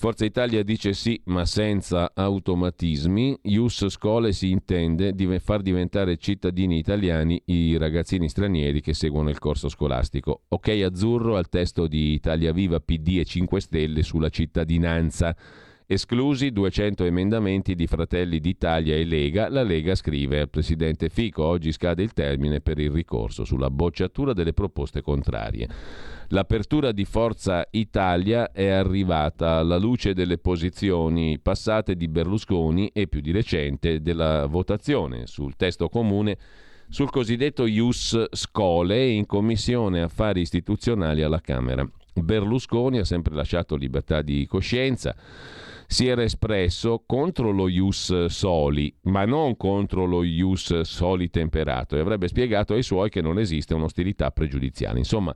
Forza 0.00 0.24
Italia 0.24 0.62
dice 0.62 0.92
sì, 0.92 1.20
ma 1.24 1.44
senza 1.44 2.12
automatismi. 2.14 3.36
Ius 3.42 3.88
Scole 3.88 4.32
si 4.32 4.50
intende 4.50 5.12
di 5.12 5.38
far 5.40 5.60
diventare 5.60 6.16
cittadini 6.18 6.78
italiani 6.78 7.42
i 7.46 7.76
ragazzini 7.76 8.28
stranieri 8.28 8.80
che 8.80 8.94
seguono 8.94 9.28
il 9.28 9.40
corso 9.40 9.68
scolastico. 9.68 10.42
Ok 10.48 10.68
azzurro 10.68 11.36
al 11.36 11.48
testo 11.48 11.88
di 11.88 12.12
Italia 12.12 12.52
Viva, 12.52 12.78
PD 12.78 13.18
e 13.18 13.24
5 13.24 13.60
Stelle 13.60 14.02
sulla 14.04 14.28
cittadinanza. 14.28 15.36
Esclusi 15.90 16.52
200 16.52 17.04
emendamenti 17.04 17.74
di 17.74 17.86
Fratelli 17.86 18.40
d'Italia 18.40 18.94
e 18.94 19.06
Lega, 19.06 19.48
la 19.48 19.62
Lega 19.62 19.94
scrive 19.94 20.38
al 20.38 20.50
Presidente 20.50 21.08
Fico 21.08 21.42
oggi 21.42 21.72
scade 21.72 22.02
il 22.02 22.12
termine 22.12 22.60
per 22.60 22.78
il 22.78 22.90
ricorso 22.90 23.46
sulla 23.46 23.70
bocciatura 23.70 24.34
delle 24.34 24.52
proposte 24.52 25.00
contrarie. 25.00 25.66
L'apertura 26.28 26.92
di 26.92 27.06
Forza 27.06 27.66
Italia 27.70 28.52
è 28.52 28.68
arrivata 28.68 29.52
alla 29.52 29.78
luce 29.78 30.12
delle 30.12 30.36
posizioni 30.36 31.38
passate 31.38 31.96
di 31.96 32.06
Berlusconi 32.06 32.90
e 32.92 33.06
più 33.06 33.22
di 33.22 33.30
recente 33.30 34.02
della 34.02 34.44
votazione 34.44 35.26
sul 35.26 35.56
testo 35.56 35.88
comune 35.88 36.36
sul 36.90 37.08
cosiddetto 37.08 37.64
Ius 37.64 38.26
Scole 38.32 39.06
in 39.06 39.24
Commissione 39.24 40.02
Affari 40.02 40.42
Istituzionali 40.42 41.22
alla 41.22 41.40
Camera. 41.40 41.88
Berlusconi 42.12 42.98
ha 42.98 43.04
sempre 43.04 43.34
lasciato 43.34 43.74
libertà 43.74 44.20
di 44.20 44.46
coscienza 44.46 45.16
si 45.90 46.06
era 46.06 46.22
espresso 46.22 47.02
contro 47.06 47.50
lo 47.50 47.66
ius 47.66 48.26
soli, 48.26 48.94
ma 49.04 49.24
non 49.24 49.56
contro 49.56 50.04
lo 50.04 50.22
ius 50.22 50.82
soli 50.82 51.30
temperato 51.30 51.96
e 51.96 52.00
avrebbe 52.00 52.28
spiegato 52.28 52.74
ai 52.74 52.82
suoi 52.82 53.08
che 53.08 53.22
non 53.22 53.38
esiste 53.38 53.72
un'ostilità 53.72 54.30
pregiudiziale. 54.30 54.98
Insomma, 54.98 55.34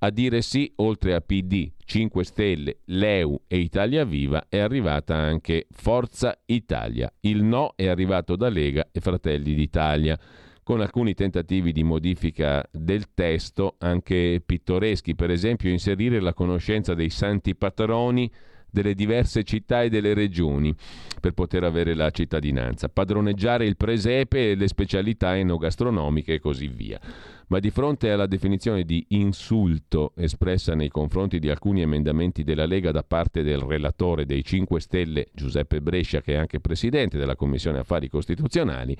a 0.00 0.10
dire 0.10 0.42
sì, 0.42 0.70
oltre 0.76 1.14
a 1.14 1.22
PD, 1.22 1.72
5 1.82 2.22
Stelle, 2.22 2.80
Leu 2.84 3.44
e 3.48 3.56
Italia 3.56 4.04
Viva, 4.04 4.44
è 4.50 4.58
arrivata 4.58 5.14
anche 5.14 5.68
Forza 5.70 6.38
Italia. 6.44 7.10
Il 7.20 7.42
no 7.42 7.72
è 7.74 7.86
arrivato 7.86 8.36
da 8.36 8.50
Lega 8.50 8.86
e 8.92 9.00
Fratelli 9.00 9.54
d'Italia 9.54 10.18
con 10.62 10.82
alcuni 10.82 11.14
tentativi 11.14 11.72
di 11.72 11.82
modifica 11.82 12.62
del 12.70 13.14
testo, 13.14 13.76
anche 13.78 14.42
pittoreschi, 14.44 15.14
per 15.14 15.30
esempio 15.30 15.70
inserire 15.70 16.20
la 16.20 16.34
conoscenza 16.34 16.92
dei 16.92 17.10
santi 17.10 17.54
patroni 17.54 18.30
delle 18.74 18.94
diverse 18.94 19.44
città 19.44 19.82
e 19.82 19.88
delle 19.88 20.12
regioni 20.12 20.74
per 21.20 21.32
poter 21.32 21.64
avere 21.64 21.94
la 21.94 22.10
cittadinanza, 22.10 22.90
padroneggiare 22.90 23.64
il 23.64 23.76
presepe 23.76 24.50
e 24.50 24.54
le 24.56 24.68
specialità 24.68 25.38
enogastronomiche 25.38 26.34
e 26.34 26.40
così 26.40 26.66
via. 26.66 27.00
Ma 27.46 27.60
di 27.60 27.70
fronte 27.70 28.10
alla 28.10 28.26
definizione 28.26 28.84
di 28.84 29.06
insulto 29.10 30.12
espressa 30.16 30.74
nei 30.74 30.88
confronti 30.88 31.38
di 31.38 31.48
alcuni 31.48 31.82
emendamenti 31.82 32.42
della 32.42 32.66
Lega 32.66 32.90
da 32.90 33.04
parte 33.04 33.42
del 33.42 33.60
relatore 33.60 34.26
dei 34.26 34.42
5 34.42 34.80
Stelle 34.80 35.28
Giuseppe 35.32 35.80
Brescia, 35.80 36.20
che 36.20 36.34
è 36.34 36.36
anche 36.36 36.60
presidente 36.60 37.16
della 37.16 37.36
Commissione 37.36 37.78
Affari 37.78 38.08
Costituzionali, 38.08 38.96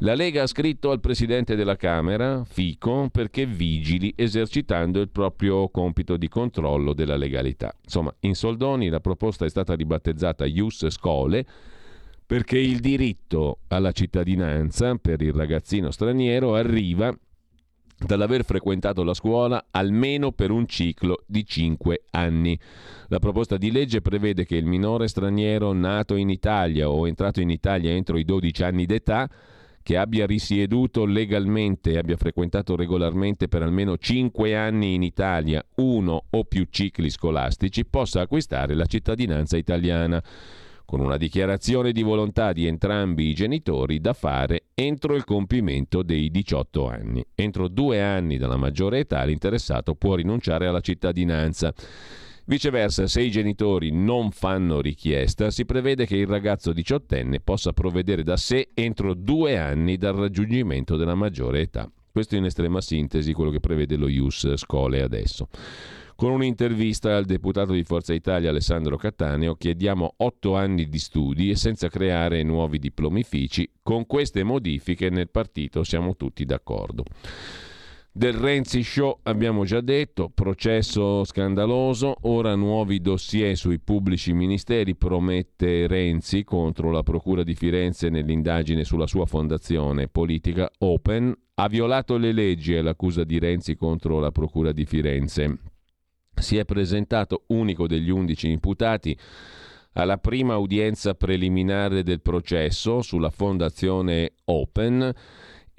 la 0.00 0.14
Lega 0.14 0.42
ha 0.42 0.46
scritto 0.46 0.90
al 0.90 1.00
Presidente 1.00 1.56
della 1.56 1.76
Camera, 1.76 2.42
Fico, 2.44 3.08
perché 3.10 3.44
vigili 3.44 4.12
esercitando 4.16 5.00
il 5.00 5.10
proprio 5.10 5.68
compito 5.68 6.16
di 6.16 6.28
controllo 6.28 6.94
della 6.94 7.16
legalità. 7.16 7.74
Insomma, 7.84 8.14
in 8.20 8.34
soldoni 8.34 8.88
la 8.88 9.00
proposta 9.00 9.44
è 9.44 9.48
stata 9.50 9.74
ribattezzata 9.74 10.46
Ius 10.46 10.88
Scole 10.88 11.46
perché 12.24 12.58
il 12.58 12.80
diritto 12.80 13.58
alla 13.68 13.92
cittadinanza 13.92 14.94
per 14.94 15.20
il 15.20 15.32
ragazzino 15.32 15.90
straniero 15.90 16.54
arriva 16.54 17.14
dall'aver 17.98 18.44
frequentato 18.44 19.02
la 19.02 19.12
scuola 19.12 19.66
almeno 19.70 20.32
per 20.32 20.50
un 20.50 20.66
ciclo 20.66 21.24
di 21.26 21.44
5 21.44 22.04
anni. 22.12 22.58
La 23.08 23.18
proposta 23.18 23.58
di 23.58 23.70
legge 23.70 24.00
prevede 24.00 24.46
che 24.46 24.56
il 24.56 24.64
minore 24.64 25.08
straniero 25.08 25.72
nato 25.72 26.14
in 26.14 26.30
Italia 26.30 26.88
o 26.88 27.06
entrato 27.06 27.42
in 27.42 27.50
Italia 27.50 27.90
entro 27.90 28.16
i 28.16 28.24
12 28.24 28.62
anni 28.62 28.86
d'età 28.86 29.28
che 29.90 29.96
abbia 29.96 30.24
risieduto 30.24 31.04
legalmente 31.04 31.90
e 31.90 31.98
abbia 31.98 32.16
frequentato 32.16 32.76
regolarmente 32.76 33.48
per 33.48 33.62
almeno 33.62 33.98
5 33.98 34.54
anni 34.54 34.94
in 34.94 35.02
Italia 35.02 35.66
uno 35.78 36.26
o 36.30 36.44
più 36.44 36.68
cicli 36.70 37.10
scolastici 37.10 37.84
possa 37.84 38.20
acquistare 38.20 38.74
la 38.74 38.86
cittadinanza 38.86 39.56
italiana 39.56 40.22
con 40.84 41.00
una 41.00 41.16
dichiarazione 41.16 41.90
di 41.90 42.04
volontà 42.04 42.52
di 42.52 42.66
entrambi 42.66 43.30
i 43.30 43.34
genitori 43.34 44.00
da 44.00 44.12
fare 44.12 44.66
entro 44.74 45.16
il 45.16 45.24
compimento 45.24 46.04
dei 46.04 46.30
18 46.30 46.86
anni. 46.86 47.24
Entro 47.34 47.66
due 47.66 48.00
anni 48.00 48.38
dalla 48.38 48.56
maggiore 48.56 49.00
età 49.00 49.24
l'interessato 49.24 49.96
può 49.96 50.14
rinunciare 50.14 50.68
alla 50.68 50.78
cittadinanza. 50.78 51.74
Viceversa, 52.46 53.06
se 53.06 53.22
i 53.22 53.30
genitori 53.30 53.90
non 53.90 54.30
fanno 54.30 54.80
richiesta, 54.80 55.50
si 55.50 55.64
prevede 55.64 56.06
che 56.06 56.16
il 56.16 56.26
ragazzo 56.26 56.72
diciottenne 56.72 57.40
possa 57.40 57.72
provvedere 57.72 58.22
da 58.22 58.36
sé 58.36 58.70
entro 58.74 59.14
due 59.14 59.58
anni 59.58 59.96
dal 59.96 60.14
raggiungimento 60.14 60.96
della 60.96 61.14
maggiore 61.14 61.60
età. 61.60 61.90
Questo 62.10 62.36
in 62.36 62.44
estrema 62.44 62.80
sintesi 62.80 63.32
quello 63.32 63.50
che 63.50 63.60
prevede 63.60 63.96
lo 63.96 64.08
IUS 64.08 64.54
Scole 64.56 65.02
adesso. 65.02 65.48
Con 66.16 66.32
un'intervista 66.32 67.16
al 67.16 67.24
deputato 67.24 67.72
di 67.72 67.82
Forza 67.84 68.12
Italia 68.12 68.50
Alessandro 68.50 68.96
Cattaneo 68.96 69.54
chiediamo 69.54 70.14
otto 70.18 70.54
anni 70.54 70.86
di 70.88 70.98
studi 70.98 71.48
e 71.48 71.56
senza 71.56 71.88
creare 71.88 72.42
nuovi 72.42 72.78
diplomifici. 72.78 73.70
Con 73.82 74.06
queste 74.06 74.42
modifiche 74.42 75.08
nel 75.08 75.30
partito 75.30 75.82
siamo 75.82 76.16
tutti 76.16 76.44
d'accordo. 76.44 77.04
Del 78.12 78.32
Renzi 78.32 78.82
Show 78.82 79.20
abbiamo 79.22 79.64
già 79.64 79.80
detto, 79.80 80.32
processo 80.34 81.22
scandaloso, 81.22 82.16
ora 82.22 82.56
nuovi 82.56 83.00
dossier 83.00 83.56
sui 83.56 83.78
pubblici 83.78 84.32
ministeri, 84.32 84.96
promette 84.96 85.86
Renzi 85.86 86.42
contro 86.42 86.90
la 86.90 87.04
Procura 87.04 87.44
di 87.44 87.54
Firenze 87.54 88.08
nell'indagine 88.08 88.82
sulla 88.82 89.06
sua 89.06 89.26
fondazione 89.26 90.08
politica 90.08 90.68
Open, 90.78 91.32
ha 91.54 91.68
violato 91.68 92.16
le 92.16 92.32
leggi 92.32 92.74
è 92.74 92.82
l'accusa 92.82 93.22
di 93.22 93.38
Renzi 93.38 93.76
contro 93.76 94.18
la 94.18 94.32
Procura 94.32 94.72
di 94.72 94.86
Firenze. 94.86 95.58
Si 96.34 96.56
è 96.56 96.64
presentato 96.64 97.44
unico 97.48 97.86
degli 97.86 98.10
undici 98.10 98.50
imputati 98.50 99.16
alla 99.92 100.18
prima 100.18 100.56
udienza 100.56 101.14
preliminare 101.14 102.02
del 102.02 102.22
processo 102.22 103.02
sulla 103.02 103.30
fondazione 103.30 104.32
Open 104.46 105.14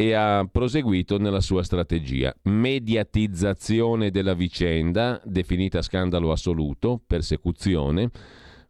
e 0.02 0.14
ha 0.14 0.48
proseguito 0.52 1.19
nella 1.19 1.41
sua 1.41 1.61
strategia. 1.61 2.34
Mediatizzazione 2.45 4.10
della 4.10 4.34
vicenda, 4.34 5.22
definita 5.23 5.84
scandalo 5.84 6.32
assoluto, 6.32 6.99
persecuzione, 7.06 8.10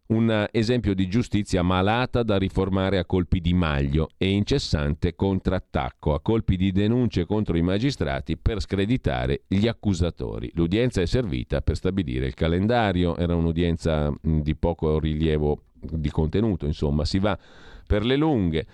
un 0.08 0.46
esempio 0.52 0.94
di 0.94 1.08
giustizia 1.08 1.62
malata 1.62 2.22
da 2.22 2.38
riformare 2.38 2.98
a 2.98 3.06
colpi 3.06 3.40
di 3.40 3.54
maglio 3.54 4.10
e 4.18 4.30
incessante 4.30 5.16
contrattacco, 5.16 6.14
a 6.14 6.20
colpi 6.20 6.58
di 6.58 6.74
denunce 6.74 7.26
contro 7.26 7.56
i 7.56 7.62
magistrati 7.62 8.36
per 8.36 8.60
screditare 8.60 9.44
gli 9.48 9.70
accusatori. 9.70 10.52
L'udienza 10.56 11.00
è 11.00 11.06
servita 11.06 11.62
per 11.62 11.78
stabilire 11.78 12.26
il 12.26 12.34
calendario, 12.34 13.16
era 13.16 13.36
un'udienza 13.36 14.14
di 14.22 14.56
poco 14.58 15.00
rilievo 15.00 15.62
di 15.80 16.10
contenuto, 16.10 16.66
insomma, 16.66 17.06
si 17.06 17.20
va 17.20 17.40
per 17.88 18.04
le 18.04 18.18
lunghe 18.18 18.68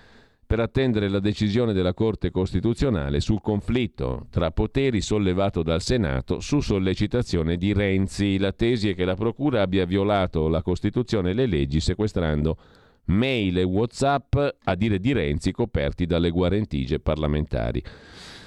per 0.48 0.62
attendere 0.62 1.10
la 1.10 1.20
decisione 1.20 1.74
della 1.74 1.94
Corte 1.94 2.32
Costituzionale 2.32 3.20
sul 3.20 3.42
conflitto 3.42 4.28
tra 4.30 4.50
poteri 4.52 5.02
sollevato 5.02 5.62
dal 5.62 5.82
Senato 5.82 6.40
su 6.40 6.62
sollecitazione 6.62 7.58
di 7.58 7.74
Renzi. 7.74 8.38
La 8.38 8.54
tesi 8.54 8.90
è 8.90 8.96
che 8.96 9.04
la 9.04 9.16
Procura 9.16 9.62
abbia 9.62 9.86
violato 9.86 10.48
la 10.48 10.62
Costituzione 10.62 11.32
e 11.32 11.34
le 11.34 11.48
leggi 11.48 11.82
sequestrando 11.82 12.58
mail 13.08 13.58
e 13.58 13.64
Whatsapp, 13.64 14.36
a 14.64 14.76
dire 14.76 15.00
di 15.00 15.12
Renzi, 15.12 15.52
coperti 15.52 16.06
dalle 16.06 16.30
guarentigie 16.30 17.00
parlamentari. 17.00 17.84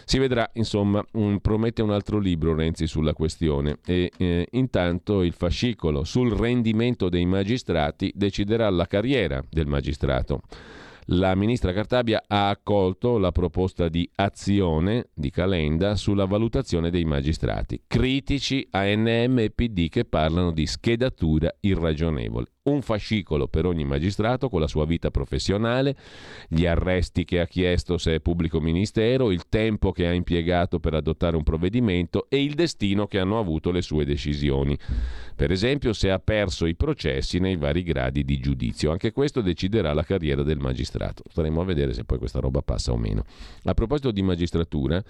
Si 0.06 0.18
vedrà, 0.18 0.50
insomma, 0.54 1.04
promette 1.40 1.82
un 1.82 1.92
altro 1.92 2.18
libro 2.18 2.54
Renzi 2.54 2.86
sulla 2.86 3.12
questione 3.12 3.76
e 3.84 4.10
eh, 4.16 4.48
intanto 4.52 5.22
il 5.22 5.34
fascicolo 5.34 6.02
sul 6.04 6.32
rendimento 6.32 7.10
dei 7.10 7.26
magistrati 7.26 8.10
deciderà 8.14 8.70
la 8.70 8.86
carriera 8.86 9.44
del 9.48 9.66
magistrato. 9.66 10.40
La 11.12 11.34
ministra 11.34 11.72
Cartabia 11.72 12.22
ha 12.24 12.50
accolto 12.50 13.18
la 13.18 13.32
proposta 13.32 13.88
di 13.88 14.08
azione 14.14 15.08
di 15.12 15.30
Calenda 15.30 15.96
sulla 15.96 16.24
valutazione 16.24 16.88
dei 16.88 17.04
magistrati. 17.04 17.82
Critici 17.88 18.64
ANM 18.70 19.40
e 19.40 19.50
PD 19.50 19.88
che 19.88 20.04
parlano 20.04 20.52
di 20.52 20.66
schedatura 20.66 21.52
irragionevole 21.58 22.52
un 22.62 22.82
fascicolo 22.82 23.48
per 23.48 23.64
ogni 23.64 23.84
magistrato 23.84 24.50
con 24.50 24.60
la 24.60 24.66
sua 24.66 24.84
vita 24.84 25.10
professionale, 25.10 25.96
gli 26.46 26.66
arresti 26.66 27.24
che 27.24 27.40
ha 27.40 27.46
chiesto 27.46 27.96
se 27.96 28.16
è 28.16 28.20
pubblico 28.20 28.60
ministero, 28.60 29.30
il 29.30 29.48
tempo 29.48 29.92
che 29.92 30.06
ha 30.06 30.12
impiegato 30.12 30.78
per 30.78 30.92
adottare 30.92 31.36
un 31.36 31.42
provvedimento 31.42 32.26
e 32.28 32.42
il 32.42 32.54
destino 32.54 33.06
che 33.06 33.18
hanno 33.18 33.38
avuto 33.38 33.70
le 33.70 33.80
sue 33.80 34.04
decisioni. 34.04 34.76
Per 35.34 35.50
esempio 35.50 35.94
se 35.94 36.10
ha 36.10 36.18
perso 36.18 36.66
i 36.66 36.74
processi 36.76 37.38
nei 37.38 37.56
vari 37.56 37.82
gradi 37.82 38.24
di 38.24 38.38
giudizio. 38.38 38.90
Anche 38.90 39.12
questo 39.12 39.40
deciderà 39.40 39.94
la 39.94 40.02
carriera 40.02 40.42
del 40.42 40.58
magistrato. 40.58 41.22
Staremo 41.30 41.62
a 41.62 41.64
vedere 41.64 41.94
se 41.94 42.04
poi 42.04 42.18
questa 42.18 42.40
roba 42.40 42.60
passa 42.60 42.92
o 42.92 42.98
meno. 42.98 43.24
A 43.64 43.72
proposito 43.72 44.10
di 44.10 44.20
magistratura, 44.20 45.02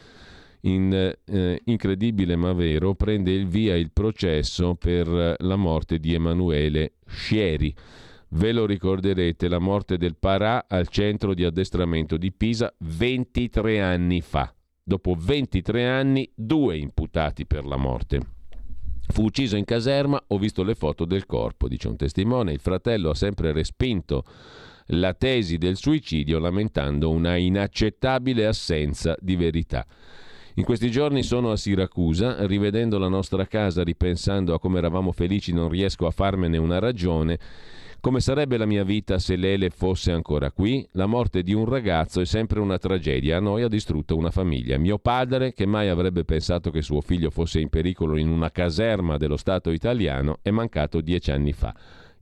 in, 0.62 0.92
eh, 1.24 1.60
incredibile 1.64 2.36
ma 2.36 2.52
vero, 2.52 2.94
prende 2.94 3.32
il 3.32 3.46
via 3.46 3.76
il 3.76 3.90
processo 3.92 4.74
per 4.74 5.36
la 5.38 5.56
morte 5.56 5.98
di 5.98 6.14
Emanuele 6.14 6.94
Scieri. 7.06 7.74
Ve 8.32 8.52
lo 8.52 8.64
ricorderete, 8.64 9.48
la 9.48 9.58
morte 9.58 9.96
del 9.96 10.16
Parà 10.16 10.66
al 10.68 10.88
centro 10.88 11.34
di 11.34 11.44
addestramento 11.44 12.16
di 12.16 12.32
Pisa 12.32 12.72
23 12.78 13.80
anni 13.80 14.20
fa. 14.20 14.54
Dopo 14.82 15.16
23 15.18 15.88
anni, 15.88 16.30
due 16.34 16.76
imputati 16.76 17.46
per 17.46 17.64
la 17.64 17.76
morte. 17.76 18.20
Fu 19.08 19.24
ucciso 19.24 19.56
in 19.56 19.64
caserma, 19.64 20.22
ho 20.28 20.38
visto 20.38 20.62
le 20.62 20.76
foto 20.76 21.04
del 21.04 21.26
corpo, 21.26 21.66
dice 21.66 21.88
un 21.88 21.96
testimone. 21.96 22.52
Il 22.52 22.60
fratello 22.60 23.10
ha 23.10 23.14
sempre 23.14 23.50
respinto 23.52 24.24
la 24.92 25.14
tesi 25.14 25.58
del 25.58 25.76
suicidio 25.76 26.38
lamentando 26.38 27.10
una 27.10 27.36
inaccettabile 27.36 28.46
assenza 28.46 29.16
di 29.20 29.36
verità. 29.36 29.84
In 30.60 30.66
questi 30.66 30.90
giorni 30.90 31.22
sono 31.22 31.52
a 31.52 31.56
Siracusa, 31.56 32.44
rivedendo 32.44 32.98
la 32.98 33.08
nostra 33.08 33.46
casa, 33.46 33.82
ripensando 33.82 34.52
a 34.52 34.60
come 34.60 34.76
eravamo 34.76 35.10
felici, 35.10 35.54
non 35.54 35.70
riesco 35.70 36.06
a 36.06 36.10
farmene 36.10 36.58
una 36.58 36.78
ragione. 36.78 37.38
Come 37.98 38.20
sarebbe 38.20 38.58
la 38.58 38.66
mia 38.66 38.84
vita 38.84 39.18
se 39.18 39.36
Lele 39.36 39.70
fosse 39.70 40.12
ancora 40.12 40.50
qui? 40.52 40.86
La 40.92 41.06
morte 41.06 41.42
di 41.42 41.54
un 41.54 41.64
ragazzo 41.64 42.20
è 42.20 42.26
sempre 42.26 42.60
una 42.60 42.76
tragedia. 42.76 43.38
A 43.38 43.40
noi 43.40 43.62
ha 43.62 43.68
distrutto 43.68 44.18
una 44.18 44.30
famiglia. 44.30 44.76
Mio 44.76 44.98
padre, 44.98 45.54
che 45.54 45.64
mai 45.64 45.88
avrebbe 45.88 46.24
pensato 46.24 46.70
che 46.70 46.82
suo 46.82 47.00
figlio 47.00 47.30
fosse 47.30 47.58
in 47.58 47.70
pericolo 47.70 48.18
in 48.18 48.28
una 48.28 48.50
caserma 48.50 49.16
dello 49.16 49.38
Stato 49.38 49.70
italiano, 49.70 50.40
è 50.42 50.50
mancato 50.50 51.00
dieci 51.00 51.30
anni 51.30 51.54
fa. 51.54 51.74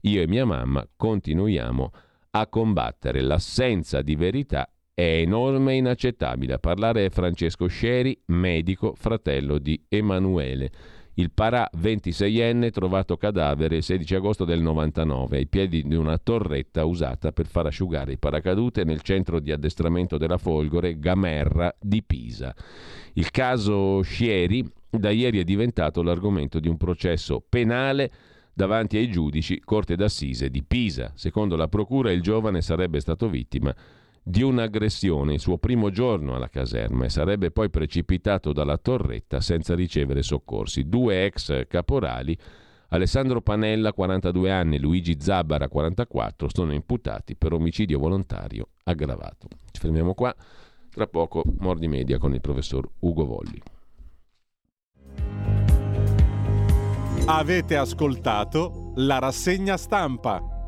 Io 0.03 0.21
e 0.21 0.27
mia 0.27 0.45
mamma 0.45 0.87
continuiamo 0.95 1.91
a 2.31 2.47
combattere. 2.47 3.19
L'assenza 3.19 4.01
di 4.01 4.15
verità 4.15 4.65
è 4.99 5.21
enorme 5.21 5.71
e 5.71 5.77
inaccettabile. 5.77 6.55
A 6.55 6.59
parlare 6.59 7.05
è 7.05 7.09
Francesco 7.09 7.67
Sceri, 7.67 8.19
medico, 8.25 8.95
fratello 8.97 9.57
di 9.57 9.81
Emanuele. 9.87 10.69
Il 11.13 11.31
Parà 11.31 11.69
26enne 11.77 12.69
trovato 12.71 13.15
cadavere 13.15 13.77
il 13.77 13.83
16 13.83 14.15
agosto 14.15 14.43
del 14.43 14.59
99 14.59 15.37
ai 15.37 15.47
piedi 15.47 15.83
di 15.83 15.95
una 15.95 16.17
torretta 16.17 16.83
usata 16.83 17.31
per 17.31 17.45
far 17.45 17.67
asciugare 17.67 18.11
i 18.11 18.17
paracadute 18.17 18.83
nel 18.83 19.01
centro 19.01 19.39
di 19.39 19.53
addestramento 19.53 20.17
della 20.17 20.37
Folgore 20.37 20.99
Gamerra 20.99 21.73
di 21.79 22.03
Pisa. 22.03 22.53
Il 23.13 23.31
caso 23.31 24.01
Scieri 24.01 24.69
da 24.89 25.11
ieri 25.11 25.39
è 25.39 25.43
diventato 25.45 26.01
l'argomento 26.01 26.59
di 26.59 26.67
un 26.67 26.75
processo 26.75 27.41
penale 27.47 28.11
davanti 28.53 28.97
ai 28.97 29.09
giudici 29.09 29.61
Corte 29.61 29.95
d'Assise 29.95 30.49
di 30.49 30.61
Pisa. 30.61 31.13
Secondo 31.15 31.55
la 31.55 31.69
procura 31.69 32.11
il 32.11 32.21
giovane 32.21 32.61
sarebbe 32.61 32.99
stato 32.99 33.29
vittima 33.29 33.73
di 34.29 34.43
un'aggressione 34.43 35.33
il 35.33 35.39
suo 35.39 35.57
primo 35.57 35.89
giorno 35.89 36.35
alla 36.35 36.49
caserma 36.49 37.05
e 37.05 37.09
sarebbe 37.09 37.49
poi 37.49 37.71
precipitato 37.71 38.53
dalla 38.53 38.77
torretta 38.77 39.41
senza 39.41 39.73
ricevere 39.73 40.21
soccorsi. 40.21 40.87
Due 40.87 41.25
ex 41.25 41.65
caporali, 41.67 42.37
Alessandro 42.89 43.41
Panella 43.41 43.91
42 43.91 44.51
anni 44.51 44.75
e 44.75 44.79
Luigi 44.79 45.19
Zabara 45.19 45.67
44, 45.67 46.47
sono 46.53 46.73
imputati 46.73 47.35
per 47.35 47.53
omicidio 47.53 47.97
volontario 47.97 48.67
aggravato. 48.83 49.47
Ci 49.71 49.81
fermiamo 49.81 50.13
qua, 50.13 50.35
tra 50.91 51.07
poco 51.07 51.43
Mordi 51.57 51.87
Media 51.87 52.19
con 52.19 52.31
il 52.31 52.41
professor 52.41 52.87
Ugo 52.99 53.25
Volli. 53.25 53.59
Avete 57.25 57.77
ascoltato 57.77 58.91
la 58.97 59.17
rassegna 59.17 59.75
stampa. 59.75 60.58